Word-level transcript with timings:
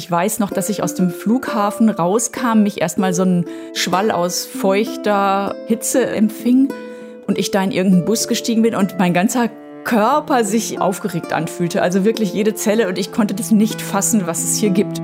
Ich 0.00 0.10
weiß 0.10 0.38
noch, 0.38 0.50
dass 0.50 0.70
ich 0.70 0.82
aus 0.82 0.94
dem 0.94 1.10
Flughafen 1.10 1.90
rauskam, 1.90 2.62
mich 2.62 2.80
erstmal 2.80 3.12
so 3.12 3.22
ein 3.22 3.44
Schwall 3.74 4.10
aus 4.10 4.46
feuchter 4.46 5.54
Hitze 5.66 6.06
empfing 6.06 6.72
und 7.26 7.36
ich 7.36 7.50
da 7.50 7.62
in 7.62 7.70
irgendeinen 7.70 8.06
Bus 8.06 8.26
gestiegen 8.26 8.62
bin 8.62 8.74
und 8.74 8.98
mein 8.98 9.12
ganzer 9.12 9.50
Körper 9.84 10.42
sich 10.42 10.80
aufgeregt 10.80 11.34
anfühlte. 11.34 11.82
Also 11.82 12.06
wirklich 12.06 12.32
jede 12.32 12.54
Zelle 12.54 12.88
und 12.88 12.96
ich 12.96 13.12
konnte 13.12 13.34
das 13.34 13.50
nicht 13.50 13.82
fassen, 13.82 14.26
was 14.26 14.42
es 14.42 14.56
hier 14.56 14.70
gibt. 14.70 14.99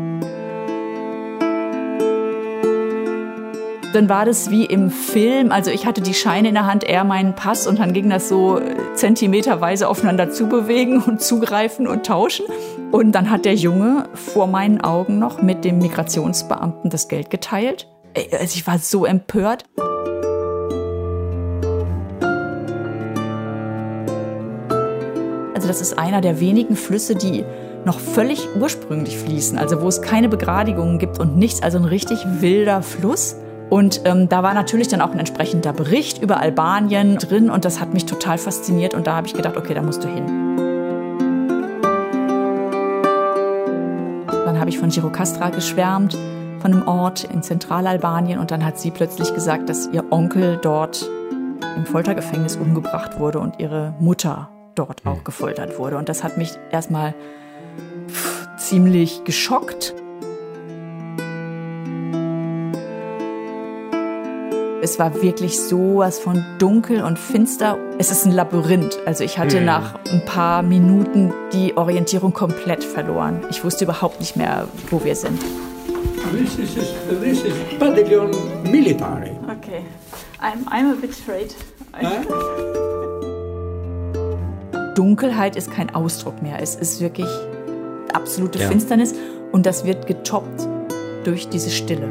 Dann 3.96 4.10
war 4.10 4.26
das 4.26 4.50
wie 4.50 4.66
im 4.66 4.90
Film. 4.90 5.50
Also 5.50 5.70
ich 5.70 5.86
hatte 5.86 6.02
die 6.02 6.12
Scheine 6.12 6.48
in 6.48 6.54
der 6.54 6.66
Hand, 6.66 6.84
er 6.84 7.02
meinen 7.02 7.34
Pass 7.34 7.66
und 7.66 7.79
dann 7.79 7.94
ging 7.94 8.11
das 8.11 8.29
so 8.29 8.61
zentimeterweise 8.92 9.88
aufeinander 9.88 10.30
zubewegen 10.30 11.00
und 11.02 11.22
zugreifen 11.22 11.86
und 11.86 12.04
tauschen. 12.04 12.44
Und 12.93 13.12
dann 13.12 13.30
hat 13.30 13.46
der 13.46 13.54
Junge 13.54 14.06
vor 14.12 14.48
meinen 14.48 14.82
Augen 14.82 15.18
noch 15.18 15.40
mit 15.40 15.64
dem 15.64 15.79
Migrationsbeamten 15.79 16.90
das 16.90 17.08
Geld 17.08 17.30
geteilt. 17.30 17.88
Also 18.32 18.57
ich 18.57 18.66
war 18.66 18.79
so 18.79 19.07
empört. 19.07 19.64
Also 25.54 25.68
das 25.68 25.80
ist 25.80 25.99
einer 25.99 26.21
der 26.21 26.38
wenigen 26.38 26.76
Flüsse, 26.76 27.14
die 27.14 27.46
noch 27.86 27.99
völlig 27.99 28.46
ursprünglich 28.60 29.16
fließen, 29.16 29.57
also 29.57 29.80
wo 29.80 29.88
es 29.88 30.02
keine 30.02 30.29
Begradigungen 30.29 30.99
gibt 30.99 31.18
und 31.18 31.38
nichts, 31.38 31.63
also 31.63 31.79
ein 31.79 31.86
richtig 31.86 32.19
wilder 32.42 32.83
Fluss. 32.83 33.36
Und 33.69 34.02
ähm, 34.05 34.28
da 34.28 34.42
war 34.42 34.55
natürlich 34.55 34.88
dann 34.88 35.00
auch 35.00 35.11
ein 35.11 35.19
entsprechender 35.19 35.72
Bericht 35.72 36.22
über 36.22 36.41
Albanien 36.41 37.16
drin 37.16 37.50
und 37.50 37.64
das 37.64 37.80
hat 37.80 37.92
mich 37.92 38.06
total 38.06 38.38
fasziniert 38.38 38.94
und 38.94 39.06
da 39.06 39.16
habe 39.16 39.27
ich 39.27 39.34
gedacht, 39.34 39.56
okay, 39.56 39.74
da 39.74 39.83
musst 39.83 40.05
du 40.05 40.08
hin. 40.08 40.27
Dann 44.28 44.60
habe 44.60 44.70
ich 44.70 44.78
von 44.78 44.91
Girokastra 44.91 45.50
geschwärmt, 45.50 46.16
von 46.60 46.72
einem 46.72 46.86
Ort 46.86 47.24
in 47.24 47.42
Zentralalbanien 47.42 48.38
und 48.38 48.52
dann 48.52 48.64
hat 48.64 48.78
sie 48.78 48.92
plötzlich 48.92 49.34
gesagt, 49.34 49.69
dass 49.69 49.88
ihr 49.88 50.04
Onkel 50.12 50.58
dort 50.62 51.10
im 51.76 51.86
Foltergefängnis 51.86 52.56
umgebracht 52.56 53.19
wurde 53.19 53.41
und 53.41 53.58
ihre 53.58 53.94
Mutter 53.98 54.48
dort 54.76 55.04
auch 55.04 55.24
gefoltert 55.24 55.78
wurde. 55.78 55.96
Und 55.96 56.08
das 56.08 56.22
hat 56.22 56.38
mich 56.38 56.52
erstmal 56.70 57.14
ziemlich 58.56 59.24
geschockt. 59.24 59.94
Es 64.82 64.98
war 64.98 65.22
wirklich 65.22 65.58
sowas 65.60 66.19
von 66.19 66.44
dunkel 66.58 67.02
und 67.02 67.19
finster. 67.19 67.78
Es 67.98 68.10
ist 68.10 68.27
ein 68.27 68.32
Labyrinth. 68.32 68.98
Also 69.06 69.24
ich 69.24 69.38
hatte 69.38 69.58
Mhm. 69.60 69.66
nach 69.66 69.94
ein 70.12 70.24
paar 70.24 70.62
Minuten 70.62 71.32
die 71.52 71.77
Orientierung 71.77 72.32
komplett 72.32 72.84
verloren. 72.84 73.41
Ich 73.50 73.64
wusste 73.64 73.84
überhaupt 73.84 74.20
nicht 74.20 74.36
mehr, 74.36 74.69
wo 74.91 75.02
wir 75.02 75.16
sind. 75.16 75.41
This 76.32 76.58
is, 76.58 76.74
this 77.22 77.44
is 77.44 77.54
pavilion 77.78 78.30
military. 78.70 79.30
Okay, 79.48 79.82
I'm, 80.41 80.64
I'm 80.70 80.92
a 80.92 80.97
bit 81.00 81.10
afraid. 81.10 81.54
Dunkelheit 84.94 85.56
ist 85.56 85.70
kein 85.70 85.94
Ausdruck 85.94 86.42
mehr. 86.42 86.60
Es 86.60 86.74
ist 86.74 87.00
wirklich 87.00 87.28
absolute 88.12 88.58
Ja. 88.58 88.69
Finsternis 88.69 89.14
und 89.52 89.66
das 89.66 89.84
wird 89.84 90.06
getoppt 90.06 90.66
durch 91.24 91.48
diese 91.48 91.70
Stille. 91.70 92.08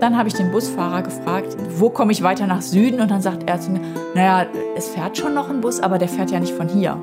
Dann 0.00 0.16
habe 0.16 0.28
ich 0.28 0.34
den 0.34 0.52
Busfahrer 0.52 1.02
gefragt, 1.02 1.56
wo 1.76 1.90
komme 1.90 2.12
ich 2.12 2.22
weiter 2.22 2.46
nach 2.46 2.62
Süden? 2.62 3.00
Und 3.00 3.10
dann 3.10 3.20
sagt 3.20 3.48
er 3.48 3.60
zu 3.60 3.70
mir, 3.72 3.80
naja, 4.14 4.46
es 4.76 4.88
fährt 4.88 5.18
schon 5.18 5.34
noch 5.34 5.50
ein 5.50 5.60
Bus, 5.60 5.80
aber 5.80 5.98
der 5.98 6.08
fährt 6.08 6.30
ja 6.30 6.38
nicht 6.38 6.54
von 6.54 6.68
hier. 6.68 6.96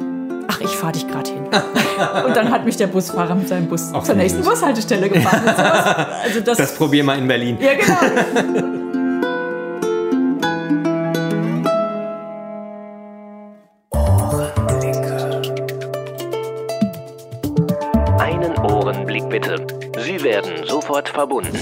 Ach, 0.48 0.62
ich 0.62 0.70
fahre 0.70 0.94
dich 0.94 1.08
gerade 1.08 1.30
hin. 1.32 1.44
und 2.26 2.36
dann 2.38 2.52
hat 2.52 2.64
mich 2.66 2.78
der 2.78 2.88
Busfahrer 2.88 3.36
mit 3.36 3.50
seinem 3.50 3.68
Bus 3.68 3.90
Ach, 3.94 4.04
zur 4.04 4.16
nächsten 4.16 4.44
süß. 4.44 4.50
Bushaltestelle 4.54 5.10
gefahren. 5.10 5.42
Also 6.24 6.40
das, 6.40 6.58
Das 6.58 6.76
probier 6.76 7.04
mal 7.04 7.18
in 7.18 7.28
Berlin. 7.28 7.58
ja, 7.60 7.74
genau. 7.74 8.66
Einen 18.20 18.58
Ohrenblick 18.60 19.28
bitte. 19.30 19.66
Sie 19.98 20.22
werden 20.24 20.66
sofort 20.68 21.10
verbunden. 21.10 21.58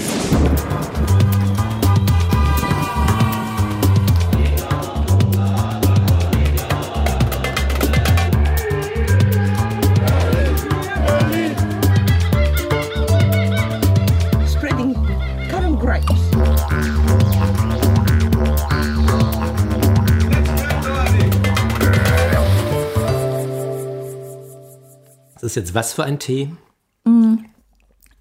Ist 25.56 25.68
jetzt 25.68 25.74
was 25.74 25.92
für 25.92 26.02
ein 26.02 26.18
Tee? 26.18 26.50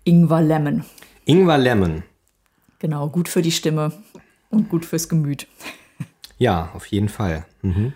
Ingwer 0.03 0.41
Lemon. 0.41 0.85
Ingwer 1.25 1.57
Lemon. 1.57 2.03
Genau, 2.77 3.09
gut 3.09 3.27
für 3.27 3.41
die 3.41 3.51
Stimme 3.51 3.91
und 4.51 4.69
gut 4.69 4.85
fürs 4.85 5.09
Gemüt. 5.09 5.47
Ja, 6.37 6.69
auf 6.75 6.85
jeden 6.85 7.09
Fall. 7.09 7.45
Mhm. 7.63 7.93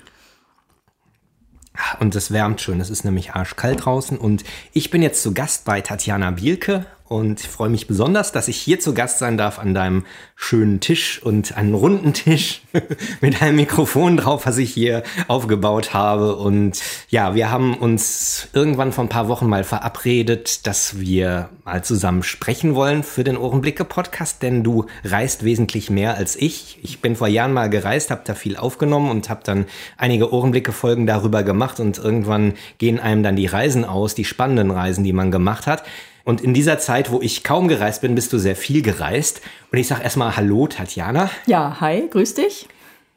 Und 1.99 2.15
es 2.15 2.31
wärmt 2.31 2.61
schön. 2.61 2.81
Es 2.81 2.89
ist 2.89 3.05
nämlich 3.05 3.33
arschkalt 3.33 3.85
draußen. 3.85 4.17
Und 4.17 4.43
ich 4.73 4.89
bin 4.89 5.03
jetzt 5.03 5.21
zu 5.21 5.35
Gast 5.35 5.65
bei 5.65 5.81
Tatjana 5.81 6.31
Bielke 6.31 6.87
und 7.09 7.39
ich 7.39 7.47
freue 7.47 7.69
mich 7.69 7.87
besonders, 7.87 8.31
dass 8.31 8.49
ich 8.49 8.57
hier 8.57 8.79
zu 8.79 8.93
Gast 8.93 9.19
sein 9.19 9.37
darf 9.37 9.59
an 9.59 9.73
deinem 9.73 10.05
schönen 10.35 10.81
Tisch 10.81 11.21
und 11.23 11.55
einen 11.55 11.73
runden 11.73 12.13
Tisch 12.13 12.61
mit 13.21 13.41
einem 13.41 13.55
Mikrofon 13.55 14.17
drauf, 14.17 14.45
was 14.45 14.57
ich 14.57 14.73
hier 14.73 15.03
aufgebaut 15.27 15.93
habe. 15.93 16.35
Und 16.35 16.81
ja, 17.09 17.33
wir 17.33 17.49
haben 17.49 17.75
uns 17.75 18.49
irgendwann 18.51 18.91
vor 18.91 19.05
ein 19.05 19.09
paar 19.09 19.29
Wochen 19.29 19.47
mal 19.47 19.63
verabredet, 19.63 20.67
dass 20.67 20.99
wir 20.99 21.49
mal 21.63 21.83
zusammen 21.83 22.23
sprechen 22.23 22.75
wollen 22.75 23.03
für 23.03 23.23
den 23.23 23.37
Ohrenblicke-Podcast, 23.37 24.43
denn 24.43 24.63
du 24.63 24.85
reist 25.05 25.45
wesentlich 25.45 25.89
mehr 25.89 26.15
als 26.15 26.35
ich. 26.35 26.79
Ich 26.83 26.99
bin 27.01 27.15
vor 27.15 27.29
Jahren 27.29 27.53
mal 27.53 27.69
gereist, 27.69 28.11
habe 28.11 28.21
da 28.25 28.35
viel 28.35 28.57
aufgenommen 28.57 29.09
und 29.09 29.29
habe 29.29 29.41
dann 29.45 29.65
einige 29.95 30.33
Ohrenblicke-Folgen 30.33 31.07
darüber 31.07 31.43
gemacht 31.43 31.79
und 31.79 31.97
irgendwann 31.97 32.53
gehen 32.79 32.99
einem 32.99 33.23
dann 33.23 33.37
die 33.37 33.47
Reisen 33.47 33.85
aus, 33.85 34.13
die 34.13 34.25
spannenden 34.25 34.71
Reisen, 34.71 35.05
die 35.05 35.13
man 35.13 35.31
gemacht 35.31 35.67
hat. 35.67 35.83
Und 36.27 36.41
in 36.41 36.53
dieser 36.53 36.77
Zeit, 36.77 37.09
wo 37.09 37.21
ich 37.21 37.45
kaum 37.45 37.69
gereist 37.69 38.01
bin, 38.01 38.13
bist 38.13 38.33
du 38.33 38.37
sehr 38.37 38.57
viel 38.57 38.81
gereist. 38.81 39.39
Und 39.71 39.77
ich 39.77 39.87
sage 39.87 40.03
erstmal 40.03 40.35
Hallo, 40.35 40.67
Tatjana. 40.67 41.29
Ja, 41.45 41.77
hi, 41.79 42.05
grüß 42.11 42.33
dich. 42.33 42.67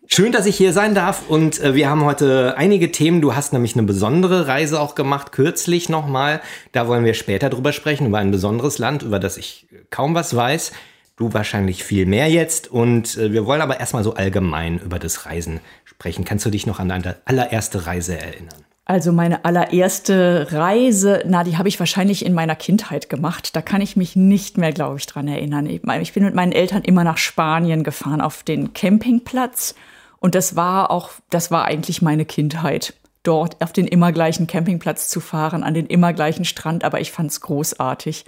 Schön, 0.07 0.31
dass 0.31 0.47
ich 0.47 0.57
hier 0.57 0.73
sein 0.73 0.95
darf 0.95 1.29
und 1.29 1.59
äh, 1.59 1.75
wir 1.75 1.91
haben 1.91 2.05
heute 2.05 2.55
einige 2.57 2.93
Themen. 2.93 3.21
Du 3.21 3.35
hast 3.35 3.53
nämlich 3.53 3.75
eine 3.75 3.83
besondere 3.83 4.47
Reise 4.47 4.81
auch 4.81 4.95
gemacht, 4.95 5.33
kürzlich 5.33 5.89
nochmal. 5.89 6.41
Da 6.71 6.87
wollen 6.87 7.05
wir 7.05 7.15
später 7.15 7.51
drüber 7.51 7.73
sprechen, 7.73 8.07
über 8.07 8.19
ein 8.19 8.31
besonderes 8.31 8.79
Land, 8.79 9.03
über 9.03 9.19
das 9.19 9.39
ich 9.39 9.67
kaum 9.91 10.15
was 10.15 10.37
weiß. 10.37 10.71
Du 11.17 11.35
wahrscheinlich 11.35 11.83
viel 11.83 12.07
mehr 12.07 12.29
jetzt. 12.29 12.71
Und 12.71 13.17
äh, 13.17 13.33
wir 13.33 13.45
wollen 13.45 13.61
aber 13.61 13.81
erstmal 13.81 14.05
so 14.05 14.15
allgemein 14.15 14.79
über 14.79 15.01
das 15.01 15.27
Reisen 15.27 15.59
sprechen. 15.85 16.25
Kannst 16.25 16.47
du 16.47 16.51
dich 16.51 16.65
noch 16.65 16.79
an 16.79 16.89
deine 16.89 17.17
allererste 17.25 17.87
Reise 17.87 18.17
erinnern? 18.17 18.65
Also 18.91 19.13
meine 19.13 19.45
allererste 19.45 20.49
Reise, 20.51 21.23
na, 21.25 21.45
die 21.45 21.57
habe 21.57 21.69
ich 21.69 21.79
wahrscheinlich 21.79 22.27
in 22.27 22.35
meiner 22.35 22.57
Kindheit 22.57 23.09
gemacht. 23.09 23.55
Da 23.55 23.63
kann 23.63 23.81
ich 23.81 23.97
mich 23.97 24.17
nicht 24.17 24.59
mehr, 24.59 24.73
glaube 24.73 24.97
ich, 24.99 25.07
dran 25.07 25.29
erinnern. 25.29 25.67
Ich 25.67 26.13
bin 26.13 26.25
mit 26.25 26.35
meinen 26.35 26.51
Eltern 26.51 26.83
immer 26.83 27.05
nach 27.05 27.17
Spanien 27.17 27.85
gefahren 27.85 28.21
auf 28.21 28.43
den 28.43 28.73
Campingplatz 28.75 29.77
und 30.19 30.35
das 30.35 30.57
war 30.57 30.91
auch, 30.91 31.11
das 31.31 31.53
war 31.53 31.67
eigentlich 31.67 32.03
meine 32.03 32.25
Kindheit. 32.25 32.95
Dort 33.23 33.63
auf 33.63 33.73
den 33.73 33.87
immer 33.87 34.11
gleichen 34.11 34.49
Campingplatz 34.49 35.09
zu 35.09 35.21
fahren, 35.21 35.63
an 35.63 35.75
den 35.75 35.87
immer 35.87 36.13
gleichen 36.13 36.45
Strand, 36.45 36.83
aber 36.83 37.01
ich 37.01 37.13
fand 37.13 37.31
es 37.31 37.41
großartig. 37.43 38.25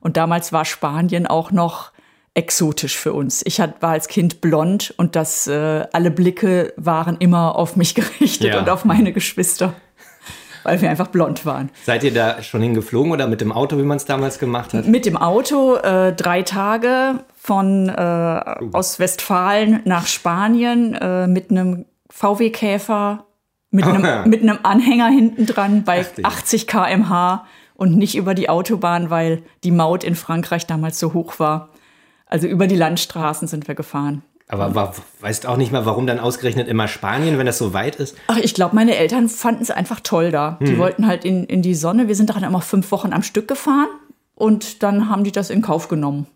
Und 0.00 0.18
damals 0.18 0.52
war 0.52 0.66
Spanien 0.66 1.26
auch 1.26 1.52
noch 1.52 1.90
exotisch 2.34 2.98
für 2.98 3.12
uns. 3.14 3.42
Ich 3.46 3.60
war 3.60 3.76
als 3.82 4.08
Kind 4.08 4.40
blond 4.40 4.92
und 4.96 5.16
das, 5.16 5.46
äh, 5.46 5.86
alle 5.92 6.10
Blicke 6.10 6.72
waren 6.76 7.16
immer 7.18 7.56
auf 7.56 7.76
mich 7.76 7.94
gerichtet 7.94 8.52
Ja. 8.52 8.60
und 8.60 8.68
auf 8.68 8.84
meine 8.84 9.12
Geschwister, 9.12 9.74
weil 10.62 10.80
wir 10.80 10.90
einfach 10.90 11.08
blond 11.08 11.44
waren. 11.46 11.70
Seid 11.84 12.04
ihr 12.04 12.12
da 12.12 12.42
schon 12.42 12.62
hingeflogen 12.62 13.12
oder 13.12 13.26
mit 13.26 13.40
dem 13.40 13.52
Auto, 13.52 13.78
wie 13.78 13.82
man 13.82 13.96
es 13.96 14.04
damals 14.04 14.38
gemacht 14.38 14.74
hat? 14.74 14.86
Mit 14.86 15.06
dem 15.06 15.16
Auto 15.16 15.76
äh, 15.76 16.12
drei 16.12 16.42
Tage 16.42 17.20
von 17.36 17.88
äh, 17.88 18.42
aus 18.72 18.98
Westfalen 18.98 19.80
nach 19.84 20.06
Spanien 20.06 20.94
äh, 20.94 21.26
mit 21.26 21.50
einem 21.50 21.86
VW-Käfer, 22.10 23.24
mit 23.70 23.84
einem, 23.84 24.24
mit 24.30 24.42
einem 24.42 24.58
Anhänger 24.62 25.08
hinten 25.08 25.46
dran 25.46 25.84
bei 25.84 25.98
Heftig. 25.98 26.24
80 26.24 26.66
km/h 26.66 27.46
und 27.74 27.96
nicht 27.96 28.16
über 28.16 28.34
die 28.34 28.48
Autobahn, 28.48 29.10
weil 29.10 29.42
die 29.64 29.72
Maut 29.72 30.04
in 30.04 30.14
Frankreich 30.14 30.66
damals 30.66 30.98
so 30.98 31.14
hoch 31.14 31.38
war. 31.38 31.70
Also 32.26 32.46
über 32.46 32.66
die 32.66 32.76
Landstraßen 32.76 33.48
sind 33.48 33.68
wir 33.68 33.74
gefahren. 33.74 34.22
Aber 34.52 34.74
war, 34.74 34.94
weißt 35.20 35.46
auch 35.46 35.56
nicht 35.56 35.72
mal, 35.72 35.86
warum 35.86 36.06
dann 36.06 36.20
ausgerechnet 36.20 36.68
immer 36.68 36.86
Spanien, 36.86 37.38
wenn 37.38 37.46
das 37.46 37.56
so 37.56 37.72
weit 37.72 37.96
ist? 37.96 38.18
Ach, 38.26 38.36
ich 38.36 38.52
glaube, 38.52 38.74
meine 38.74 38.96
Eltern 38.96 39.30
fanden 39.30 39.62
es 39.62 39.70
einfach 39.70 40.00
toll 40.00 40.30
da. 40.30 40.58
Die 40.60 40.76
wollten 40.76 41.06
halt 41.06 41.24
in, 41.24 41.44
in 41.44 41.62
die 41.62 41.74
Sonne. 41.74 42.06
Wir 42.06 42.14
sind 42.14 42.28
daran 42.28 42.42
immer 42.44 42.60
fünf 42.60 42.92
Wochen 42.92 43.14
am 43.14 43.22
Stück 43.22 43.48
gefahren 43.48 43.88
und 44.34 44.82
dann 44.82 45.08
haben 45.08 45.24
die 45.24 45.32
das 45.32 45.48
in 45.48 45.62
Kauf 45.62 45.88
genommen. 45.88 46.26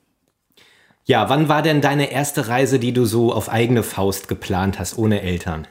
Ja, 1.04 1.28
wann 1.28 1.50
war 1.50 1.60
denn 1.60 1.82
deine 1.82 2.10
erste 2.10 2.48
Reise, 2.48 2.78
die 2.78 2.94
du 2.94 3.04
so 3.04 3.34
auf 3.34 3.50
eigene 3.50 3.82
Faust 3.82 4.28
geplant 4.28 4.78
hast, 4.78 4.96
ohne 4.96 5.20
Eltern? 5.20 5.69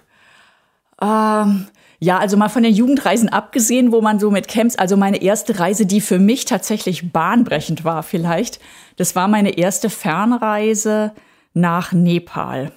Ähm, 1.02 1.66
ja, 1.98 2.20
also 2.20 2.38
mal 2.38 2.50
von 2.50 2.62
den 2.62 2.76
Jugendreisen 2.76 3.28
abgesehen, 3.28 3.92
wo 3.92 4.02
man 4.02 4.20
so 4.20 4.30
mit 4.30 4.48
Camps, 4.48 4.76
also 4.76 4.98
meine 4.98 5.20
erste 5.20 5.60
Reise, 5.60 5.88
die 5.88 6.00
für 6.00 6.20
mich 6.20 6.46
tatsächlich 6.46 7.12
bahnbrechend 7.12 7.84
war 7.84 8.04
vielleicht, 8.04 8.60
das 8.98 9.16
war 9.16 9.28
meine 9.28 9.58
erste 9.58 9.90
Fernreise 9.90 11.12
nach 11.56 11.92
Nepal. 11.92 12.72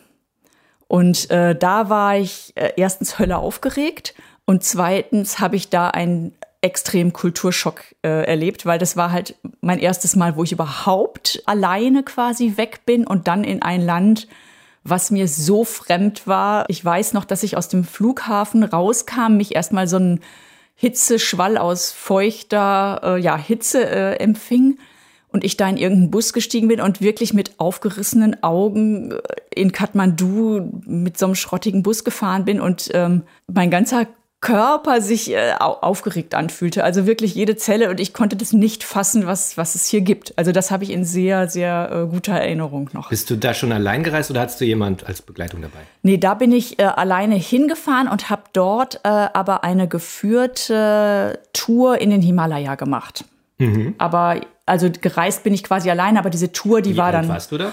Und 0.87 1.31
äh, 1.31 1.55
da 1.55 1.91
war 1.91 2.17
ich 2.17 2.53
äh, 2.55 2.73
erstens 2.77 3.19
Hölle 3.19 3.37
aufgeregt 3.37 4.15
und 4.47 4.65
zweitens 4.65 5.39
habe 5.39 5.57
ich 5.57 5.69
da 5.69 5.89
einen 5.89 6.33
extremen 6.63 7.13
Kulturschock 7.13 7.83
äh, 8.03 8.25
erlebt, 8.25 8.65
weil 8.65 8.79
das 8.79 8.97
war 8.97 9.13
halt 9.13 9.37
mein 9.61 9.79
erstes 9.79 10.17
Mal, 10.17 10.37
wo 10.37 10.43
ich 10.43 10.53
überhaupt 10.53 11.43
alleine 11.45 12.03
quasi 12.03 12.57
weg 12.57 12.81
bin 12.87 13.07
und 13.07 13.29
dann 13.29 13.45
in 13.45 13.63
ein 13.63 13.83
Land, 13.83 14.27
was 14.83 15.11
mir 15.11 15.29
so 15.29 15.65
fremd 15.65 16.27
war. 16.27 16.65
Ich 16.69 16.83
weiß 16.83 17.13
noch, 17.13 17.27
dass 17.27 17.43
ich 17.43 17.57
aus 17.57 17.69
dem 17.69 17.85
Flughafen 17.85 18.63
rauskam, 18.65 19.37
mich 19.37 19.55
erstmal 19.55 19.87
so 19.87 19.99
ein 19.99 20.21
Hitzeschwall 20.75 21.59
aus 21.59 21.93
feuchter 21.93 23.01
äh, 23.05 23.21
ja, 23.21 23.37
Hitze 23.37 23.85
äh, 23.85 24.15
empfing 24.17 24.79
und 25.39 25.45
ich 25.45 25.57
da 25.57 25.69
in 25.69 25.77
irgendeinen 25.77 26.11
Bus 26.11 26.33
gestiegen 26.33 26.67
bin 26.67 26.81
und 26.81 27.01
wirklich 27.01 27.33
mit 27.33 27.53
aufgerissenen 27.59 28.43
Augen 28.43 29.13
äh, 29.13 29.17
in 29.55 29.71
Kathmandu 29.71 30.69
mit 30.85 31.17
so 31.17 31.27
einem 31.27 31.37
schrottigen 31.37 31.85
Bus 31.85 32.03
gefahren 32.03 32.45
bin 32.45 32.61
und 32.61 32.91
ähm, 32.93 33.23
mein 33.47 33.71
ganzer 33.71 34.07
Körper 34.41 35.01
sich 35.01 35.33
äh, 35.33 35.53
au- 35.59 35.79
aufgeregt 35.81 36.33
anfühlte. 36.35 36.85
Also 36.85 37.07
wirklich 37.07 37.35
jede 37.35 37.57
Zelle 37.57 37.91
und 37.91 37.99
ich 37.99 38.13
konnte 38.13 38.37
das 38.37 38.53
nicht 38.53 38.85
fassen, 38.85 39.27
was, 39.27 39.57
was 39.57 39.75
es 39.75 39.87
hier 39.87 40.01
gibt. 40.01 40.33
Also 40.39 40.53
das 40.53 40.71
habe 40.71 40.85
ich 40.85 40.91
in 40.91 41.05
sehr, 41.05 41.49
sehr 41.49 41.91
äh, 41.93 42.07
guter 42.09 42.35
Erinnerung 42.35 42.89
noch. 42.93 43.11
Bist 43.11 43.31
du 43.31 43.37
da 43.37 43.53
schon 43.53 43.73
allein 43.73 44.05
gereist 44.05 44.31
oder 44.31 44.41
hattest 44.43 44.61
du 44.61 44.65
jemand 44.65 45.05
als 45.07 45.23
Begleitung 45.23 45.61
dabei? 45.63 45.81
Nee, 46.03 46.19
da 46.19 46.35
bin 46.35 46.53
ich 46.53 46.79
äh, 46.79 46.85
alleine 46.85 47.35
hingefahren 47.35 48.07
und 48.07 48.31
habe 48.31 48.43
dort 48.53 49.01
äh, 49.03 49.09
aber 49.09 49.65
eine 49.65 49.89
geführte 49.89 51.41
Tour 51.53 52.01
in 52.01 52.11
den 52.11 52.23
Himalaya 52.23 52.75
gemacht. 52.77 53.25
Aber 53.99 54.41
also 54.69 54.89
gereist 54.91 55.43
bin 55.43 55.55
ich 55.55 55.65
quasi 55.65 55.91
allein, 55.91 56.17
aber 56.17 56.31
diese 56.31 56.53
Tour, 56.53 56.83
die 56.83 56.95
Wie 56.95 56.97
war 56.99 57.07
alt 57.07 57.15
dann, 57.15 57.29
warst 57.29 57.53
du 57.53 57.59
da? 57.59 57.73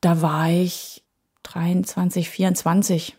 da 0.00 0.22
war 0.22 0.50
ich 0.50 1.02
23, 1.44 2.28
24 2.28 3.16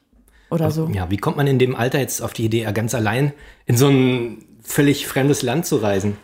oder 0.49 0.71
so. 0.71 0.89
Ja, 0.93 1.09
wie 1.09 1.17
kommt 1.17 1.37
man 1.37 1.47
in 1.47 1.59
dem 1.59 1.75
Alter 1.75 1.99
jetzt 1.99 2.21
auf 2.21 2.33
die 2.33 2.45
Idee, 2.45 2.69
ganz 2.73 2.93
allein 2.93 3.33
in 3.65 3.77
so 3.77 3.87
ein 3.87 4.45
völlig 4.61 5.07
fremdes 5.07 5.41
Land 5.41 5.65
zu 5.65 5.77
reisen? 5.77 6.17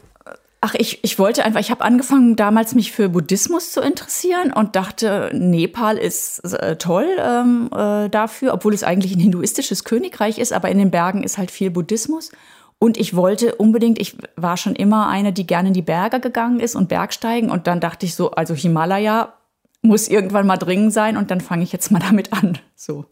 Ach, 0.59 0.73
ich, 0.75 1.03
ich 1.03 1.19
wollte 1.19 1.45
einfach, 1.45 1.59
ich 1.59 1.69
habe 1.69 1.83
angefangen 1.83 2.35
damals 2.35 2.73
mich 2.73 2.91
für 2.91 3.09
Buddhismus 3.09 3.71
zu 3.71 3.79
interessieren 3.79 4.51
und 4.51 4.75
dachte, 4.75 5.29
Nepal 5.33 5.97
ist 5.97 6.39
äh, 6.39 6.77
toll 6.77 7.07
ähm, 7.19 7.69
äh, 7.71 8.09
dafür, 8.09 8.53
obwohl 8.53 8.73
es 8.73 8.83
eigentlich 8.83 9.15
ein 9.15 9.19
hinduistisches 9.19 9.83
Königreich 9.83 10.39
ist, 10.39 10.53
aber 10.53 10.69
in 10.69 10.79
den 10.79 10.89
Bergen 10.89 11.23
ist 11.23 11.37
halt 11.37 11.51
viel 11.51 11.69
Buddhismus. 11.69 12.31
Und 12.79 12.97
ich 12.97 13.15
wollte 13.15 13.55
unbedingt, 13.55 13.99
ich 13.99 14.17
war 14.35 14.55
schon 14.55 14.75
immer 14.75 15.07
eine, 15.07 15.33
die 15.33 15.47
gerne 15.47 15.69
in 15.69 15.73
die 15.73 15.81
Berge 15.81 16.19
gegangen 16.19 16.59
ist 16.59 16.75
und 16.75 16.89
Bergsteigen. 16.89 17.49
Und 17.49 17.67
dann 17.67 17.79
dachte 17.79 18.05
ich 18.05 18.13
so, 18.15 18.31
also 18.31 18.53
Himalaya 18.53 19.33
muss 19.81 20.07
irgendwann 20.07 20.45
mal 20.45 20.57
dringend 20.57 20.93
sein 20.93 21.17
und 21.17 21.31
dann 21.31 21.41
fange 21.41 21.63
ich 21.63 21.71
jetzt 21.71 21.91
mal 21.91 21.99
damit 22.07 22.33
an. 22.33 22.59
So. 22.75 23.05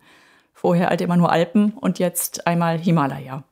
Vorher 0.54 0.90
halt 0.90 1.02
immer 1.02 1.18
nur 1.18 1.32
Alpen 1.32 1.72
und 1.74 2.00
jetzt 2.00 2.48
einmal 2.48 2.78
Himalaya. 2.78 3.44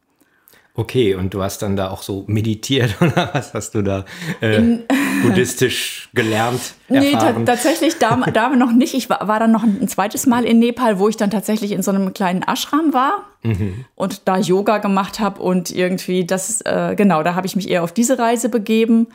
Okay, 0.75 1.13
und 1.13 1.35
du 1.35 1.43
hast 1.43 1.61
dann 1.61 1.75
da 1.75 1.91
auch 1.91 2.01
so 2.01 2.23
meditiert 2.25 2.95
oder 3.01 3.29
was 3.33 3.53
hast 3.53 3.75
du 3.75 3.83
da 3.83 4.05
äh, 4.41 4.79
buddhistisch 5.21 6.09
gelernt, 6.15 6.73
Nee, 6.89 7.11
erfahren? 7.11 7.45
tatsächlich 7.45 7.99
da, 7.99 8.15
da 8.33 8.49
noch 8.49 8.71
nicht. 8.71 8.95
Ich 8.95 9.09
war, 9.09 9.27
war 9.27 9.39
dann 9.39 9.51
noch 9.51 9.63
ein 9.63 9.87
zweites 9.87 10.25
Mal 10.25 10.45
in 10.45 10.57
Nepal, 10.59 10.97
wo 10.97 11.07
ich 11.09 11.17
dann 11.17 11.29
tatsächlich 11.29 11.71
in 11.71 11.83
so 11.83 11.91
einem 11.91 12.13
kleinen 12.13 12.41
Ashram 12.41 12.93
war 12.93 13.25
und 13.95 14.27
da 14.27 14.37
Yoga 14.37 14.77
gemacht 14.77 15.19
habe 15.19 15.41
und 15.41 15.69
irgendwie 15.69 16.25
das, 16.25 16.61
äh, 16.61 16.95
genau, 16.95 17.23
da 17.23 17.35
habe 17.35 17.45
ich 17.45 17.57
mich 17.57 17.69
eher 17.69 17.83
auf 17.83 17.91
diese 17.91 18.17
Reise 18.17 18.47
begeben. 18.47 19.07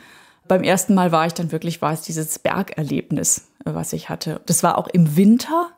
Beim 0.47 0.63
ersten 0.63 0.93
Mal 0.93 1.11
war 1.11 1.25
ich 1.25 1.33
dann 1.33 1.51
wirklich, 1.51 1.81
war 1.81 1.93
es 1.93 2.01
dieses 2.01 2.37
Bergerlebnis, 2.39 3.47
äh, 3.65 3.73
was 3.73 3.91
ich 3.91 4.07
hatte. 4.07 4.39
Das 4.45 4.61
war 4.61 4.77
auch 4.77 4.87
im 4.87 5.17
Winter, 5.17 5.69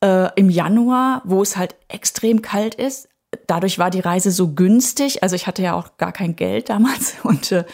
äh, 0.00 0.28
im 0.36 0.48
Januar, 0.48 1.22
wo 1.24 1.42
es 1.42 1.56
halt 1.56 1.74
extrem 1.88 2.40
kalt 2.40 2.76
ist. 2.76 3.08
Dadurch 3.46 3.78
war 3.78 3.90
die 3.90 4.00
Reise 4.00 4.30
so 4.30 4.52
günstig. 4.54 5.22
Also 5.22 5.36
ich 5.36 5.46
hatte 5.46 5.62
ja 5.62 5.74
auch 5.74 5.96
gar 5.96 6.12
kein 6.12 6.36
Geld 6.36 6.68
damals 6.68 7.16
und 7.22 7.52
äh, 7.52 7.64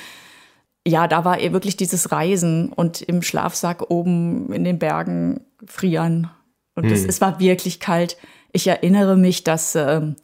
ja, 0.86 1.06
da 1.06 1.24
war 1.24 1.40
eh 1.40 1.52
wirklich 1.52 1.76
dieses 1.76 2.12
Reisen 2.12 2.72
und 2.72 3.02
im 3.02 3.22
Schlafsack 3.22 3.90
oben 3.90 4.52
in 4.52 4.64
den 4.64 4.78
Bergen 4.78 5.40
frieren. 5.66 6.30
Und 6.74 6.86
es, 6.86 7.04
es 7.04 7.20
war 7.20 7.40
wirklich 7.40 7.80
kalt. 7.80 8.16
Ich 8.52 8.66
erinnere 8.66 9.16
mich, 9.16 9.44
dass 9.44 9.74
ähm, 9.74 10.16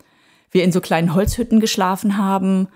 wir 0.50 0.64
in 0.64 0.72
so 0.72 0.80
kleinen 0.80 1.14
Holzhütten 1.14 1.60
geschlafen 1.60 2.16
haben 2.16 2.68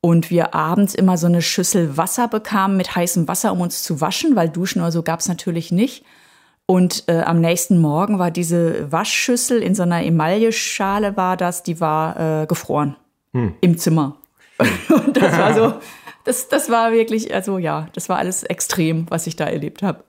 und 0.00 0.30
wir 0.30 0.54
abends 0.54 0.94
immer 0.94 1.18
so 1.18 1.26
eine 1.26 1.42
Schüssel 1.42 1.96
Wasser 1.96 2.28
bekamen 2.28 2.76
mit 2.76 2.94
heißem 2.94 3.26
Wasser, 3.26 3.52
um 3.52 3.60
uns 3.60 3.82
zu 3.82 4.00
waschen, 4.00 4.36
weil 4.36 4.48
Duschen 4.48 4.80
oder 4.80 4.92
so 4.92 5.02
gab 5.02 5.20
es 5.20 5.28
natürlich 5.28 5.72
nicht. 5.72 6.04
Und 6.66 7.04
äh, 7.08 7.20
am 7.20 7.40
nächsten 7.40 7.78
Morgen 7.78 8.18
war 8.18 8.30
diese 8.30 8.90
Waschschüssel 8.90 9.62
in 9.62 9.74
so 9.74 9.82
einer 9.82 10.02
Emailleschale 10.02 11.16
war 11.16 11.36
das, 11.36 11.62
die 11.62 11.80
war 11.80 12.42
äh, 12.42 12.46
gefroren 12.46 12.96
im 13.60 13.78
Zimmer. 13.78 14.16
Und 14.88 15.16
das 15.16 15.36
war 15.36 15.54
so, 15.54 15.74
das, 16.24 16.48
das 16.48 16.70
war 16.70 16.92
wirklich, 16.92 17.34
also 17.34 17.58
ja, 17.58 17.88
das 17.92 18.08
war 18.08 18.16
alles 18.16 18.44
extrem, 18.44 19.06
was 19.10 19.26
ich 19.26 19.36
da 19.36 19.44
erlebt 19.44 19.82
habe. 19.82 20.04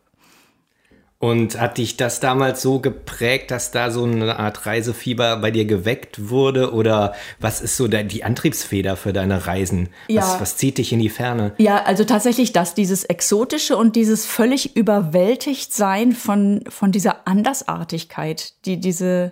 Und 1.18 1.60
hat 1.60 1.78
dich 1.78 1.96
das 1.96 2.20
damals 2.20 2.62
so 2.62 2.80
geprägt, 2.80 3.50
dass 3.50 3.72
da 3.72 3.90
so 3.90 4.04
eine 4.04 4.38
Art 4.38 4.66
Reisefieber 4.66 5.38
bei 5.38 5.50
dir 5.50 5.64
geweckt 5.66 6.30
wurde? 6.30 6.74
Oder 6.74 7.14
was 7.40 7.62
ist 7.62 7.78
so 7.78 7.88
die 7.88 8.24
Antriebsfeder 8.26 8.98
für 8.98 9.14
deine 9.14 9.48
Reisen? 9.48 9.90
Was, 10.08 10.14
Ja. 10.16 10.38
was 10.40 10.58
zieht 10.58 10.78
dich 10.78 10.92
in 10.92 11.00
die 11.00 11.10
Ferne? 11.10 11.54
Ja, 11.58 11.84
also 11.84 12.04
tatsächlich 12.04 12.52
das, 12.52 12.74
dieses 12.76 13.06
Exotische 13.06 13.78
und 13.78 13.96
dieses 13.96 14.26
völlig 14.26 14.76
überwältigt 14.76 15.74
sein 15.74 16.12
von, 16.12 16.64
von 16.68 16.92
dieser 16.92 17.26
Andersartigkeit, 17.28 18.54
die 18.66 18.80
diese, 18.82 19.32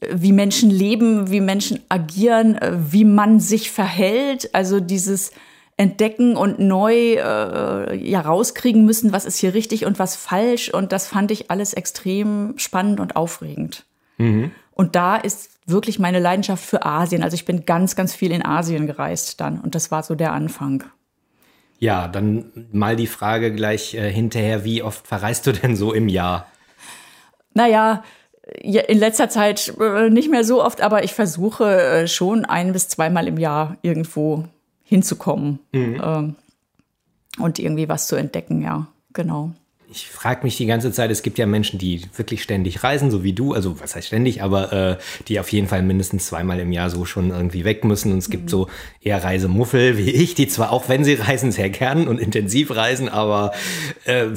äh, 0.00 0.08
wie 0.12 0.32
Menschen 0.32 0.70
leben, 0.70 1.30
wie 1.30 1.40
Menschen 1.40 1.80
agieren, 1.88 2.56
äh, 2.56 2.72
wie 2.92 3.06
man 3.06 3.40
sich 3.40 3.70
verhält, 3.70 4.54
also 4.54 4.80
dieses 4.80 5.32
Entdecken 5.80 6.36
und 6.36 6.58
neu 6.58 7.14
äh, 7.14 7.96
ja 7.96 8.20
rauskriegen 8.20 8.84
müssen, 8.84 9.12
was 9.12 9.24
ist 9.24 9.38
hier 9.38 9.54
richtig 9.54 9.86
und 9.86 9.98
was 9.98 10.14
falsch. 10.14 10.68
Und 10.68 10.92
das 10.92 11.06
fand 11.06 11.30
ich 11.30 11.50
alles 11.50 11.72
extrem 11.72 12.52
spannend 12.58 13.00
und 13.00 13.16
aufregend. 13.16 13.86
Und 14.72 14.94
da 14.94 15.16
ist 15.16 15.52
wirklich 15.64 15.98
meine 15.98 16.18
Leidenschaft 16.18 16.62
für 16.62 16.84
Asien. 16.84 17.22
Also 17.22 17.34
ich 17.34 17.46
bin 17.46 17.64
ganz, 17.64 17.96
ganz 17.96 18.14
viel 18.14 18.30
in 18.30 18.44
Asien 18.44 18.86
gereist 18.86 19.40
dann. 19.40 19.58
Und 19.58 19.74
das 19.74 19.90
war 19.90 20.02
so 20.02 20.14
der 20.14 20.34
Anfang. 20.34 20.84
Ja, 21.78 22.08
dann 22.08 22.68
mal 22.72 22.94
die 22.94 23.06
Frage 23.06 23.50
gleich 23.50 23.94
äh, 23.94 24.12
hinterher, 24.12 24.64
wie 24.64 24.82
oft 24.82 25.06
verreist 25.06 25.46
du 25.46 25.52
denn 25.52 25.76
so 25.76 25.94
im 25.94 26.10
Jahr? 26.10 26.46
Naja, 27.54 28.04
ja, 28.62 28.82
in 28.82 28.98
letzter 28.98 29.30
Zeit 29.30 29.72
äh, 29.80 30.10
nicht 30.10 30.30
mehr 30.30 30.44
so 30.44 30.62
oft, 30.62 30.82
aber 30.82 31.04
ich 31.04 31.14
versuche 31.14 31.80
äh, 31.80 32.06
schon 32.06 32.44
ein 32.44 32.74
bis 32.74 32.88
zweimal 32.88 33.26
im 33.28 33.38
Jahr 33.38 33.78
irgendwo 33.80 34.44
hinzukommen 34.90 35.60
ähm, 35.72 36.34
und 37.38 37.58
irgendwie 37.60 37.88
was 37.88 38.08
zu 38.08 38.16
entdecken, 38.16 38.60
ja, 38.60 38.88
genau. 39.12 39.52
Ich 39.92 40.08
frage 40.08 40.42
mich 40.42 40.56
die 40.56 40.66
ganze 40.66 40.90
Zeit, 40.90 41.12
es 41.12 41.22
gibt 41.22 41.38
ja 41.38 41.46
Menschen, 41.46 41.78
die 41.78 42.02
wirklich 42.16 42.42
ständig 42.42 42.82
reisen, 42.82 43.10
so 43.10 43.22
wie 43.22 43.32
du, 43.32 43.54
also 43.54 43.80
was 43.80 43.94
heißt 43.94 44.08
ständig, 44.08 44.42
aber 44.42 44.72
äh, 44.72 44.98
die 45.28 45.38
auf 45.38 45.50
jeden 45.52 45.68
Fall 45.68 45.82
mindestens 45.82 46.26
zweimal 46.26 46.58
im 46.58 46.72
Jahr 46.72 46.90
so 46.90 47.04
schon 47.04 47.30
irgendwie 47.30 47.64
weg 47.64 47.84
müssen. 47.84 48.10
Und 48.10 48.18
es 48.18 48.30
gibt 48.30 48.50
so 48.50 48.68
eher 49.00 49.22
Reisemuffel 49.22 49.96
wie 49.96 50.10
ich, 50.10 50.34
die 50.34 50.48
zwar 50.48 50.72
auch, 50.72 50.88
wenn 50.88 51.04
sie 51.04 51.14
reisen, 51.14 51.52
sehr 51.52 51.70
gern 51.70 52.08
und 52.08 52.18
intensiv 52.18 52.74
reisen, 52.74 53.08
aber 53.08 53.52
äh, 54.06 54.24
äh, 54.24 54.34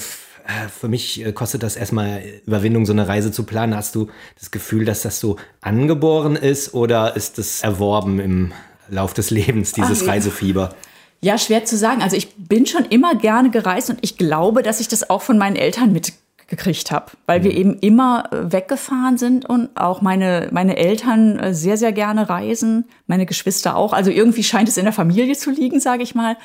für 0.69 0.87
mich 0.87 1.25
äh, 1.25 1.33
kostet 1.33 1.63
das 1.63 1.75
erstmal 1.75 2.21
Überwindung, 2.45 2.85
so 2.85 2.93
eine 2.93 3.07
Reise 3.07 3.31
zu 3.31 3.43
planen. 3.43 3.75
Hast 3.75 3.95
du 3.95 4.07
das 4.39 4.51
Gefühl, 4.51 4.85
dass 4.85 5.01
das 5.01 5.19
so 5.19 5.37
angeboren 5.61 6.35
ist 6.35 6.75
oder 6.75 7.15
ist 7.15 7.39
es 7.39 7.63
erworben 7.63 8.19
im 8.19 8.53
Lauf 8.89 9.13
des 9.13 9.29
Lebens, 9.29 9.71
dieses 9.71 10.03
Ach. 10.03 10.07
Reisefieber? 10.07 10.75
Ja, 11.21 11.37
schwer 11.37 11.63
zu 11.63 11.77
sagen. 11.77 12.01
Also 12.01 12.17
ich 12.17 12.35
bin 12.35 12.65
schon 12.65 12.85
immer 12.85 13.15
gerne 13.15 13.49
gereist 13.49 13.89
und 13.89 13.99
ich 14.01 14.17
glaube, 14.17 14.61
dass 14.61 14.81
ich 14.81 14.89
das 14.89 15.09
auch 15.09 15.21
von 15.21 15.37
meinen 15.37 15.55
Eltern 15.55 15.93
mitgekriegt 15.93 16.91
habe, 16.91 17.11
weil 17.25 17.43
wir 17.43 17.51
eben 17.51 17.79
immer 17.79 18.25
äh, 18.31 18.51
weggefahren 18.51 19.17
sind 19.17 19.45
und 19.45 19.69
auch 19.75 20.01
meine, 20.01 20.49
meine 20.51 20.75
Eltern 20.75 21.39
äh, 21.39 21.53
sehr, 21.53 21.77
sehr 21.77 21.93
gerne 21.93 22.27
reisen, 22.27 22.85
meine 23.07 23.25
Geschwister 23.25 23.77
auch. 23.77 23.93
Also 23.93 24.11
irgendwie 24.11 24.43
scheint 24.43 24.67
es 24.67 24.75
in 24.75 24.83
der 24.83 24.93
Familie 24.93 25.35
zu 25.37 25.49
liegen, 25.49 25.79
sage 25.79 26.03
ich 26.03 26.13
mal. 26.13 26.35